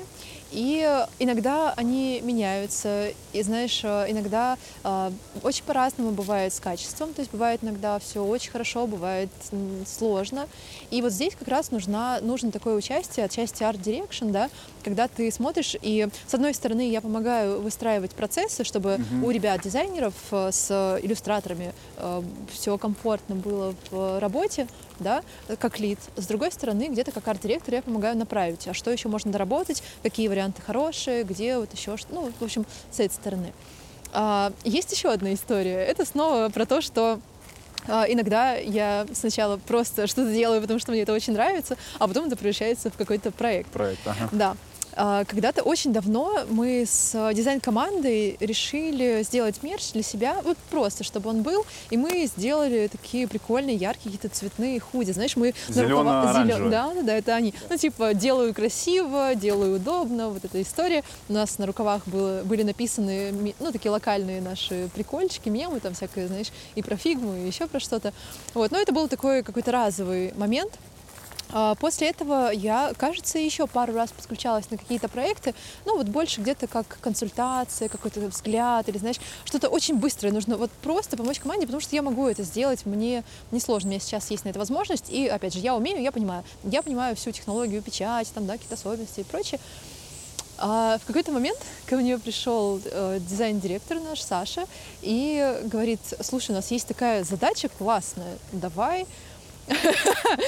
И 0.50 1.04
иногда 1.18 1.74
они 1.76 2.20
меняются, 2.22 3.12
и 3.32 3.42
знаешь, 3.42 3.80
э, 3.82 4.06
иногда 4.08 4.56
э, 4.82 5.10
очень 5.42 5.64
по-разному 5.64 6.12
бывает 6.12 6.54
с 6.54 6.60
качеством, 6.60 7.12
то 7.12 7.20
есть 7.20 7.30
бывает 7.30 7.60
иногда 7.62 7.98
все 7.98 8.24
очень 8.24 8.50
хорошо, 8.50 8.86
бывает 8.86 9.28
сложно. 9.86 10.48
И 10.90 11.02
вот 11.02 11.12
здесь 11.12 11.34
как 11.34 11.48
раз 11.48 11.70
нужна, 11.70 12.20
нужно 12.22 12.50
такое 12.50 12.76
участие, 12.76 13.26
отчасти 13.26 13.62
Art 13.62 13.80
Direction, 13.80 14.30
да, 14.30 14.48
когда 14.82 15.06
ты 15.06 15.30
смотришь, 15.30 15.76
и 15.82 16.08
с 16.26 16.32
одной 16.32 16.54
стороны 16.54 16.88
я 16.88 17.02
помогаю 17.02 17.60
выстраивать 17.60 18.12
процессы, 18.12 18.64
чтобы 18.64 18.90
uh-huh. 18.90 19.24
у 19.24 19.30
ребят-дизайнеров 19.30 20.14
э, 20.30 20.50
с 20.50 20.98
иллюстраторами 21.02 21.74
э, 21.98 22.22
все 22.52 22.78
комфортно 22.78 23.34
было 23.34 23.74
в 23.90 24.18
работе, 24.18 24.66
да, 25.00 25.22
как 25.58 25.78
лид. 25.78 25.98
С 26.16 26.26
другой 26.26 26.52
стороны, 26.52 26.88
где-то 26.88 27.12
как 27.12 27.26
арт-директор 27.28 27.74
я 27.74 27.82
помогаю 27.82 28.16
направить, 28.16 28.66
а 28.68 28.74
что 28.74 28.90
еще 28.90 29.08
можно 29.08 29.30
доработать, 29.30 29.82
какие 30.02 30.28
варианты 30.28 30.62
хорошие, 30.62 31.24
где 31.24 31.58
вот 31.58 31.72
еще 31.72 31.96
что, 31.96 32.14
ну, 32.14 32.32
в 32.38 32.44
общем, 32.44 32.66
с 32.90 33.00
этой 33.00 33.14
стороны. 33.14 33.52
А, 34.12 34.52
есть 34.64 34.92
еще 34.92 35.10
одна 35.10 35.34
история. 35.34 35.84
Это 35.84 36.04
снова 36.04 36.48
про 36.48 36.66
то, 36.66 36.80
что 36.80 37.20
а, 37.86 38.04
Иногда 38.08 38.54
я 38.54 39.06
сначала 39.14 39.56
просто 39.56 40.06
что-то 40.06 40.32
делаю, 40.32 40.60
потому 40.60 40.78
что 40.78 40.92
мне 40.92 41.02
это 41.02 41.12
очень 41.12 41.32
нравится, 41.32 41.76
а 41.98 42.06
потом 42.06 42.26
это 42.26 42.36
превращается 42.36 42.90
в 42.90 42.96
какой-то 42.96 43.30
проект. 43.30 43.70
Проект, 43.70 44.06
ага. 44.06 44.28
Да. 44.32 44.56
А, 45.00 45.24
когда-то 45.24 45.62
очень 45.62 45.92
давно 45.92 46.40
мы 46.50 46.84
с 46.84 47.32
дизайн-командой 47.32 48.36
решили 48.40 49.22
сделать 49.22 49.62
мерч 49.62 49.92
для 49.92 50.02
себя, 50.02 50.38
вот 50.42 50.58
просто, 50.70 51.04
чтобы 51.04 51.30
он 51.30 51.42
был, 51.42 51.64
и 51.90 51.96
мы 51.96 52.26
сделали 52.26 52.88
такие 52.90 53.28
прикольные, 53.28 53.76
яркие, 53.76 54.12
какие-то 54.12 54.28
цветные 54.28 54.80
худи. 54.80 55.12
Знаешь, 55.12 55.36
мы 55.36 55.54
на 55.68 55.72
Зелё... 55.72 56.68
Да, 56.68 56.92
да, 57.00 57.14
это 57.14 57.36
они. 57.36 57.54
Ну, 57.70 57.76
типа, 57.76 58.12
делаю 58.12 58.52
красиво, 58.52 59.36
делаю 59.36 59.76
удобно, 59.76 60.30
вот 60.30 60.44
эта 60.44 60.60
история. 60.60 61.04
У 61.28 61.32
нас 61.32 61.58
на 61.58 61.66
рукавах 61.66 62.02
было, 62.08 62.42
были 62.42 62.64
написаны, 62.64 63.54
ну, 63.60 63.70
такие 63.70 63.92
локальные 63.92 64.40
наши 64.40 64.88
прикольчики, 64.94 65.48
мемы, 65.48 65.78
там 65.78 65.94
всякое, 65.94 66.26
знаешь, 66.26 66.48
и 66.74 66.82
про 66.82 66.96
фигму, 66.96 67.36
и 67.36 67.46
еще 67.46 67.68
про 67.68 67.78
что-то. 67.78 68.12
Вот, 68.52 68.72
но 68.72 68.78
это 68.78 68.92
был 68.92 69.06
такой 69.06 69.44
какой-то 69.44 69.70
разовый 69.70 70.32
момент, 70.34 70.72
после 71.80 72.10
этого 72.10 72.50
я, 72.50 72.92
кажется, 72.96 73.38
еще 73.38 73.66
пару 73.66 73.94
раз 73.94 74.10
подключалась 74.10 74.70
на 74.70 74.78
какие-то 74.78 75.08
проекты, 75.08 75.54
ну 75.84 75.96
вот 75.96 76.08
больше 76.08 76.40
где-то 76.40 76.66
как 76.66 76.98
консультация, 77.00 77.88
какой-то 77.88 78.20
взгляд 78.20 78.88
или, 78.88 78.98
знаешь, 78.98 79.18
что-то 79.44 79.68
очень 79.68 79.96
быстрое. 79.96 80.32
Нужно 80.32 80.56
вот 80.56 80.70
просто 80.70 81.16
помочь 81.16 81.40
команде, 81.40 81.66
потому 81.66 81.80
что 81.80 81.94
я 81.96 82.02
могу 82.02 82.26
это 82.26 82.42
сделать, 82.42 82.86
мне 82.86 83.24
не 83.50 83.60
сложно, 83.60 83.88
у 83.88 83.90
меня 83.90 84.00
сейчас 84.00 84.30
есть 84.30 84.44
на 84.44 84.50
это 84.50 84.58
возможность, 84.58 85.10
и, 85.10 85.26
опять 85.26 85.54
же, 85.54 85.60
я 85.60 85.74
умею, 85.74 86.02
я 86.02 86.12
понимаю. 86.12 86.44
Я 86.64 86.82
понимаю 86.82 87.16
всю 87.16 87.32
технологию 87.32 87.82
печати, 87.82 88.30
там, 88.34 88.46
да, 88.46 88.54
какие-то 88.54 88.74
особенности 88.74 89.20
и 89.20 89.24
прочее. 89.24 89.60
А 90.60 90.98
в 90.98 91.06
какой-то 91.06 91.30
момент 91.30 91.58
ко 91.86 91.96
мне 91.96 92.18
пришел 92.18 92.80
э, 92.84 93.20
дизайн-директор 93.20 94.00
наш, 94.00 94.20
Саша, 94.20 94.64
и 95.02 95.62
говорит, 95.64 96.00
слушай, 96.20 96.50
у 96.50 96.54
нас 96.54 96.70
есть 96.72 96.88
такая 96.88 97.22
задача 97.22 97.68
классная, 97.68 98.38
давай 98.50 99.06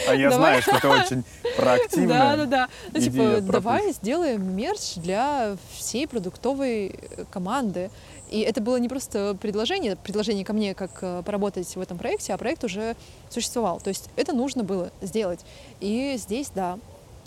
а 0.09 0.15
я 0.15 0.31
знаю, 0.31 0.63
что 0.63 0.81
ты 0.81 0.89
очень 0.89 1.25
проактивная. 1.57 2.09
Да, 2.09 2.37
да, 2.37 2.47
да. 2.47 2.69
Ну, 2.93 3.01
типа, 3.01 3.41
давай 3.41 3.93
сделаем 3.93 4.57
мерч 4.57 4.95
для 4.97 5.57
всей 5.77 6.07
продуктовой 6.07 6.99
команды. 7.31 7.91
И 8.31 8.41
это 8.41 8.61
было 8.61 8.77
не 8.77 8.89
просто 8.89 9.37
предложение, 9.41 9.97
предложение 9.97 10.45
ко 10.45 10.53
мне, 10.53 10.73
как 10.73 10.91
э, 11.03 11.23
поработать 11.25 11.75
в 11.75 11.81
этом 11.81 11.99
проекте, 11.99 12.33
а 12.33 12.39
проект 12.39 12.63
уже 12.63 12.95
существовал. 13.29 13.81
То 13.81 13.89
есть 13.89 14.09
это 14.15 14.33
нужно 14.33 14.63
было 14.63 14.93
сделать. 15.03 15.41
И 15.81 16.15
здесь, 16.17 16.51
да, 16.55 16.79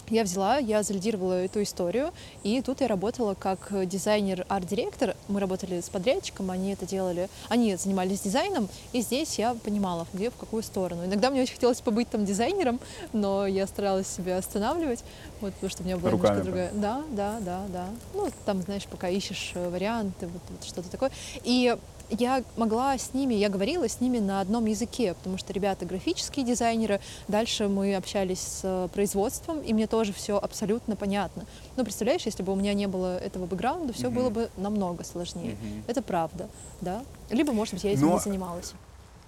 я 0.09 0.23
взяла, 0.23 0.57
я 0.57 0.83
залидировала 0.83 1.33
эту 1.33 1.63
историю, 1.63 2.11
и 2.43 2.61
тут 2.61 2.81
я 2.81 2.87
работала 2.87 3.33
как 3.33 3.71
дизайнер-арт-директор. 3.87 5.15
Мы 5.27 5.39
работали 5.39 5.79
с 5.81 5.89
подрядчиком, 5.89 6.51
они 6.51 6.73
это 6.73 6.85
делали, 6.85 7.29
они 7.49 7.75
занимались 7.75 8.21
дизайном, 8.21 8.69
и 8.91 9.01
здесь 9.01 9.39
я 9.39 9.55
понимала, 9.55 10.07
где, 10.13 10.29
в 10.29 10.35
какую 10.35 10.63
сторону. 10.63 11.05
Иногда 11.05 11.29
мне 11.29 11.41
очень 11.41 11.55
хотелось 11.55 11.81
побыть 11.81 12.09
там 12.09 12.25
дизайнером, 12.25 12.79
но 13.13 13.47
я 13.47 13.67
старалась 13.67 14.07
себя 14.07 14.37
останавливать, 14.37 15.03
вот, 15.41 15.53
потому 15.53 15.69
что 15.69 15.83
у 15.83 15.85
меня 15.85 15.97
была 15.97 16.11
Руками 16.11 16.37
немножко 16.37 16.43
другая... 16.43 16.71
Да, 16.73 17.03
да, 17.11 17.39
да, 17.41 17.61
да. 17.69 17.87
Ну, 18.13 18.29
там, 18.45 18.61
знаешь, 18.61 18.85
пока 18.85 19.09
ищешь 19.09 19.51
э, 19.55 19.69
варианты, 19.69 20.27
вот, 20.27 20.41
вот 20.49 20.63
что-то 20.63 20.89
такое. 20.89 21.11
И 21.43 21.75
я 22.17 22.43
могла 22.57 22.97
с 22.97 23.13
ними, 23.13 23.33
я 23.33 23.49
говорила 23.49 23.87
с 23.87 24.01
ними 24.01 24.19
на 24.19 24.41
одном 24.41 24.65
языке, 24.65 25.13
потому 25.13 25.37
что 25.37 25.53
ребята 25.53 25.85
графические 25.85 26.45
дизайнеры, 26.45 26.99
дальше 27.27 27.67
мы 27.67 27.95
общались 27.95 28.39
с 28.39 28.61
э, 28.63 28.87
производством, 28.93 29.61
и 29.61 29.73
мне 29.73 29.87
тоже 29.87 30.13
все 30.13 30.37
абсолютно 30.37 30.95
понятно. 30.95 31.45
Ну, 31.75 31.83
представляешь, 31.83 32.23
если 32.23 32.43
бы 32.43 32.53
у 32.53 32.55
меня 32.55 32.73
не 32.73 32.87
было 32.87 33.17
этого 33.17 33.45
бэкграунда, 33.45 33.93
все 33.93 34.07
mm-hmm. 34.07 34.11
было 34.11 34.29
бы 34.29 34.49
намного 34.57 35.03
сложнее. 35.03 35.51
Mm-hmm. 35.53 35.83
Это 35.87 36.01
правда, 36.01 36.49
да? 36.81 37.03
Либо, 37.29 37.53
может 37.53 37.73
быть, 37.73 37.83
я 37.83 37.93
этим 37.93 38.07
Но... 38.07 38.13
не 38.13 38.19
занималась. 38.19 38.73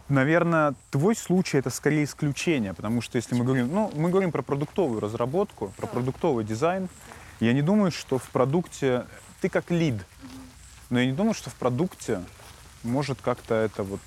Наверное, 0.08 0.76
твой 0.92 1.16
случай 1.16 1.58
это 1.58 1.72
скорее 1.72 2.04
исключение, 2.04 2.76
потому 2.76 3.02
что 3.02 3.16
если 3.16 3.34
мы 3.34 3.44
говорим, 3.44 3.74
ну, 3.74 3.92
мы 3.96 4.12
говорим 4.12 4.32
про 4.32 4.44
продуктовую 4.44 5.00
разработку, 5.00 5.74
про 5.78 5.88
продуктовый 5.88 6.46
дизайн, 6.46 6.90
Я 7.40 7.54
не 7.54 7.62
думаю, 7.62 7.92
что 7.92 8.18
в 8.18 8.30
продукте... 8.30 9.06
Ты 9.42 9.50
как 9.50 9.70
лид, 9.70 9.96
но 10.90 11.00
я 11.00 11.06
не 11.06 11.12
думаю, 11.12 11.34
что 11.34 11.50
в 11.50 11.56
продукте 11.56 12.22
может 12.86 13.22
как-то 13.22 13.56
это 13.56 13.84
вот 13.84 14.02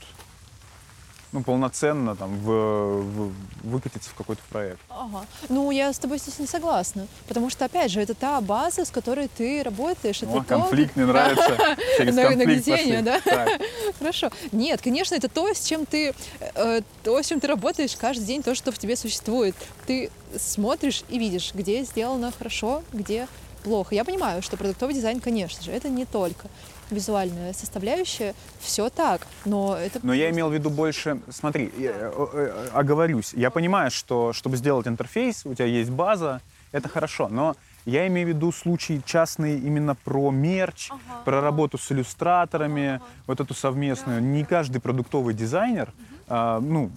ну, 1.33 1.43
полноценно 1.43 2.17
там 2.17 2.39
в, 2.39 3.03
в, 3.03 3.33
выкатиться 3.63 4.11
в 4.11 4.15
какой-то 4.15 4.43
проект. 4.49 4.81
Ага. 4.89 5.27
Ну, 5.49 5.71
я 5.71 5.93
с 5.93 5.99
тобой 5.99 6.19
здесь 6.19 6.39
не 6.39 6.47
согласна. 6.47 7.07
Потому 7.27 7.51
что, 7.51 7.67
опять 7.67 7.91
же, 7.91 8.01
это 8.01 8.15
та 8.15 8.41
база, 8.41 8.85
с 8.85 8.91
которой 8.91 9.29
ты 9.29 9.63
работаешь. 9.63 10.23
Это 10.23 10.33
О, 10.33 10.43
конфликт 10.43 10.97
мне 10.97 11.05
нравится. 11.05 11.77
Через 11.99 12.15
конфликт 12.15 13.05
да? 13.05 13.21
Хорошо. 13.99 14.31
Нет, 14.53 14.81
конечно, 14.81 15.15
это 15.15 15.29
то, 15.29 15.53
с 15.53 15.65
чем 15.65 15.85
ты, 15.85 16.15
э, 16.41 16.81
то, 17.05 17.23
с 17.23 17.27
чем 17.27 17.41
ты 17.41 17.47
работаешь 17.47 17.95
каждый 17.97 18.25
день, 18.25 18.43
то, 18.43 18.55
что 18.55 18.73
в 18.73 18.79
тебе 18.79 18.97
существует. 18.97 19.55
Ты 19.87 20.11
смотришь 20.39 21.05
и 21.09 21.19
видишь, 21.19 21.53
где 21.53 21.85
сделано 21.85 22.33
хорошо, 22.37 22.83
где 22.93 23.29
плохо. 23.65 23.95
Я 23.95 24.05
понимаю, 24.05 24.41
что 24.41 24.57
продуктовый 24.57 24.95
дизайн, 24.95 25.21
конечно 25.21 25.63
же, 25.63 25.73
это 25.73 25.91
не 25.91 26.07
только 26.07 26.49
визуальная 26.91 27.53
составляющая, 27.53 28.35
все 28.61 28.89
так, 28.89 29.27
но 29.45 29.77
это... 29.77 30.01
Но 30.03 30.13
я 30.13 30.31
имел 30.31 30.49
в 30.49 30.55
виду 30.55 30.71
больше, 30.71 31.21
смотри, 31.31 31.73
я, 31.79 31.91
э, 31.93 32.27
э, 32.33 32.69
оговорюсь, 32.73 33.33
я 33.35 33.51
понимаю, 33.51 33.91
что 33.91 34.33
чтобы 34.33 34.57
сделать 34.57 34.87
интерфейс, 34.87 35.45
у 35.45 35.55
тебя 35.55 35.67
есть 35.67 35.91
база, 35.91 36.41
это 36.73 36.89
хорошо, 36.89 37.29
но 37.29 37.57
я 37.85 38.07
имею 38.07 38.27
в 38.27 38.31
виду 38.31 38.53
случай 38.53 39.01
частный 39.05 39.59
именно 39.59 39.95
про 39.95 40.31
мерч, 40.31 40.91
ага, 40.91 41.23
про 41.25 41.41
работу 41.41 41.79
с 41.79 41.91
иллюстраторами, 41.91 42.97
ага. 42.97 43.05
вот 43.27 43.41
эту 43.41 43.55
совместную. 43.55 44.23
Не 44.23 44.45
каждый 44.45 44.81
продуктовый 44.81 45.33
дизайнер, 45.33 45.89
угу. 45.89 46.05
а, 46.29 46.61
ну, 46.61 46.91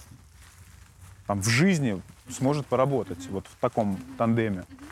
там, 1.27 1.41
в 1.41 1.47
жизни 1.47 2.01
сможет 2.29 2.65
поработать 2.65 3.25
вот 3.29 3.45
в 3.47 3.55
таком 3.61 3.97
тандеме. 4.17 4.65
Угу. 4.69 4.85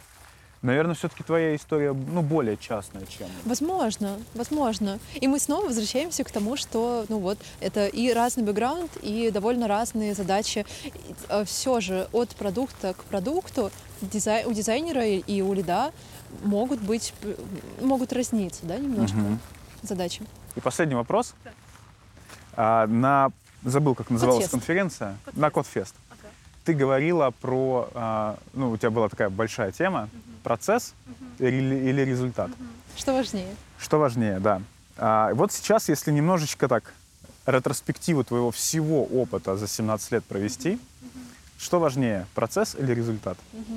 Наверное, 0.61 0.93
все-таки 0.93 1.23
твоя 1.23 1.55
история 1.55 1.93
ну, 1.93 2.21
более 2.21 2.57
частная, 2.57 3.05
чем... 3.05 3.27
Возможно, 3.45 4.17
возможно. 4.33 4.99
И 5.15 5.27
мы 5.27 5.39
снова 5.39 5.67
возвращаемся 5.67 6.25
к 6.25 6.31
тому, 6.31 6.57
что 6.57 7.05
ну 7.07 7.19
вот, 7.19 7.37
это 7.61 7.87
и 7.87 8.11
разный 8.11 8.43
бэкграунд, 8.43 8.97
и 8.97 9.31
довольно 9.31 9.67
разные 9.67 10.13
задачи. 10.13 10.65
А 11.29 11.45
Все 11.45 11.79
же 11.79 12.09
от 12.11 12.29
продукта 12.35 12.93
к 12.93 13.03
продукту 13.05 13.71
дизай... 14.01 14.43
у 14.45 14.51
дизайнера 14.51 15.05
и 15.05 15.41
у 15.41 15.53
лида 15.53 15.93
могут 16.43 16.81
быть, 16.81 17.13
могут 17.81 18.11
разниться, 18.11 18.65
да, 18.65 18.77
немножко 18.77 19.17
угу. 19.17 19.37
задачи. 19.81 20.23
И 20.55 20.59
последний 20.59 20.95
вопрос. 20.95 21.33
Да. 21.43 21.51
А, 22.53 22.87
на, 22.87 23.31
забыл, 23.63 23.95
как 23.95 24.09
называлась 24.09 24.43
Кодфест. 24.43 24.51
конференция. 24.51 25.17
Кодфест. 25.23 25.37
На 25.37 25.49
Кодфест. 25.49 25.95
Ты 26.69 26.75
говорила 26.75 27.31
про, 27.31 27.89
а, 27.95 28.37
ну, 28.53 28.69
у 28.69 28.77
тебя 28.77 28.91
была 28.91 29.09
такая 29.09 29.29
большая 29.29 29.71
тема, 29.71 30.03
угу 30.03 30.29
процесс 30.43 30.93
угу. 31.05 31.47
или, 31.47 31.89
или 31.89 32.01
результат. 32.01 32.49
Угу. 32.49 32.63
Что 32.97 33.13
важнее? 33.13 33.55
Что 33.79 33.99
важнее, 33.99 34.39
да. 34.39 34.61
А, 34.97 35.33
вот 35.33 35.51
сейчас, 35.51 35.89
если 35.89 36.11
немножечко 36.11 36.67
так 36.67 36.93
ретроспективу 37.45 38.23
твоего 38.23 38.51
всего 38.51 39.03
опыта 39.03 39.57
за 39.57 39.67
17 39.67 40.11
лет 40.11 40.23
провести, 40.25 40.73
угу. 40.73 41.19
что 41.57 41.79
важнее, 41.79 42.25
процесс 42.35 42.75
или 42.75 42.93
результат? 42.93 43.37
Угу. 43.53 43.75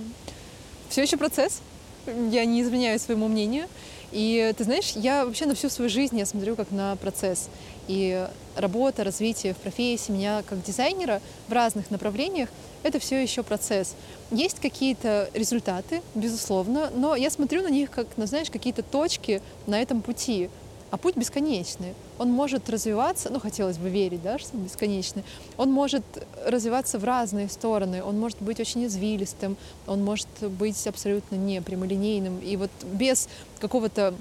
Все 0.88 1.02
еще 1.02 1.16
процесс. 1.16 1.62
Я 2.06 2.44
не 2.44 2.62
изменяю 2.62 2.98
своему 2.98 3.28
мнению. 3.28 3.68
И 4.10 4.52
ты 4.58 4.64
знаешь, 4.64 4.92
я 4.94 5.24
вообще 5.24 5.46
на 5.46 5.54
всю 5.54 5.70
свою 5.70 5.88
жизнь 5.88 6.18
я 6.18 6.26
смотрю 6.26 6.56
как 6.56 6.70
на 6.70 6.96
процесс. 6.96 7.48
И 7.88 8.28
работа, 8.56 9.04
развитие 9.04 9.54
в 9.54 9.56
профессии 9.56 10.12
меня 10.12 10.42
как 10.46 10.62
дизайнера 10.62 11.22
в 11.48 11.52
разных 11.52 11.90
направлениях 11.90 12.50
это 12.82 12.98
все 12.98 13.22
еще 13.22 13.42
процесс. 13.42 13.94
Есть 14.30 14.60
какие-то 14.60 15.30
результаты, 15.34 16.02
безусловно, 16.14 16.90
но 16.94 17.14
я 17.14 17.30
смотрю 17.30 17.62
на 17.62 17.70
них 17.70 17.90
как, 17.90 18.06
ну, 18.16 18.26
знаешь, 18.26 18.50
какие-то 18.50 18.82
точки 18.82 19.42
на 19.66 19.80
этом 19.80 20.02
пути. 20.02 20.50
А 20.90 20.98
путь 20.98 21.16
бесконечный. 21.16 21.94
Он 22.18 22.30
может 22.30 22.68
развиваться, 22.68 23.30
ну, 23.30 23.40
хотелось 23.40 23.78
бы 23.78 23.88
верить, 23.88 24.22
да, 24.22 24.38
что 24.38 24.54
он 24.54 24.64
бесконечный. 24.64 25.24
Он 25.56 25.72
может 25.72 26.04
развиваться 26.44 26.98
в 26.98 27.04
разные 27.04 27.48
стороны. 27.48 28.02
Он 28.02 28.20
может 28.20 28.42
быть 28.42 28.60
очень 28.60 28.84
извилистым, 28.84 29.56
он 29.86 30.04
может 30.04 30.28
быть 30.42 30.86
абсолютно 30.86 31.36
не 31.36 31.62
прямолинейным. 31.62 32.40
И 32.40 32.56
вот 32.56 32.70
без 32.84 33.30
какого-то 33.58 34.14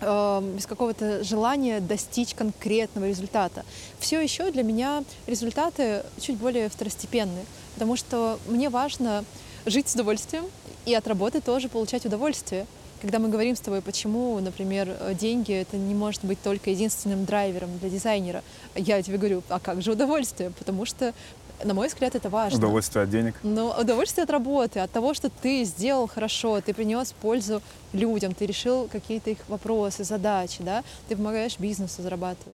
Эм, 0.00 0.52
без 0.52 0.66
какого-то 0.66 1.24
желания 1.24 1.80
достичь 1.80 2.32
конкретного 2.32 3.08
результата. 3.08 3.64
Все 3.98 4.20
еще 4.20 4.52
для 4.52 4.62
меня 4.62 5.02
результаты 5.26 6.04
чуть 6.20 6.36
более 6.36 6.68
второстепенные, 6.68 7.44
потому 7.78 7.94
что 7.94 8.40
мне 8.48 8.70
важно 8.70 9.24
жить 9.64 9.88
с 9.88 9.94
удовольствием 9.94 10.44
и 10.84 10.94
от 10.94 11.06
работы 11.06 11.40
тоже 11.40 11.68
получать 11.68 12.04
удовольствие. 12.04 12.66
Когда 13.00 13.20
мы 13.20 13.28
говорим 13.28 13.54
с 13.54 13.60
тобой, 13.60 13.82
почему, 13.82 14.36
например, 14.40 14.88
э, 14.98 15.14
деньги 15.14 15.52
это 15.52 15.76
не 15.76 15.94
может 15.94 16.24
быть 16.24 16.42
только 16.42 16.70
единственным 16.70 17.24
драйвером 17.24 17.78
для 17.78 17.88
дизайнера, 17.88 18.42
я 18.74 19.00
тебе 19.00 19.16
говорю, 19.16 19.44
а 19.48 19.60
как 19.60 19.80
же 19.80 19.92
удовольствие? 19.92 20.50
Потому 20.58 20.86
что 20.86 21.14
на 21.62 21.72
мой 21.72 21.86
взгляд, 21.86 22.16
это 22.16 22.28
важно. 22.28 22.58
Удовольствие 22.58 23.04
от 23.04 23.10
денег. 23.10 23.36
Ну, 23.44 23.70
удовольствие 23.70 24.24
от 24.24 24.30
работы, 24.30 24.80
от 24.80 24.90
того, 24.90 25.14
что 25.14 25.28
ты 25.28 25.62
сделал 25.62 26.08
хорошо, 26.08 26.60
ты 26.60 26.74
принес 26.74 27.12
пользу 27.20 27.62
людям, 27.92 28.34
ты 28.34 28.46
решил 28.46 28.88
какие-то 28.90 29.30
их 29.30 29.38
вопросы, 29.48 30.02
задачи, 30.02 30.62
да, 30.62 30.82
ты 31.08 31.16
помогаешь 31.16 31.58
бизнесу 31.58 32.02
зарабатывать. 32.02 32.54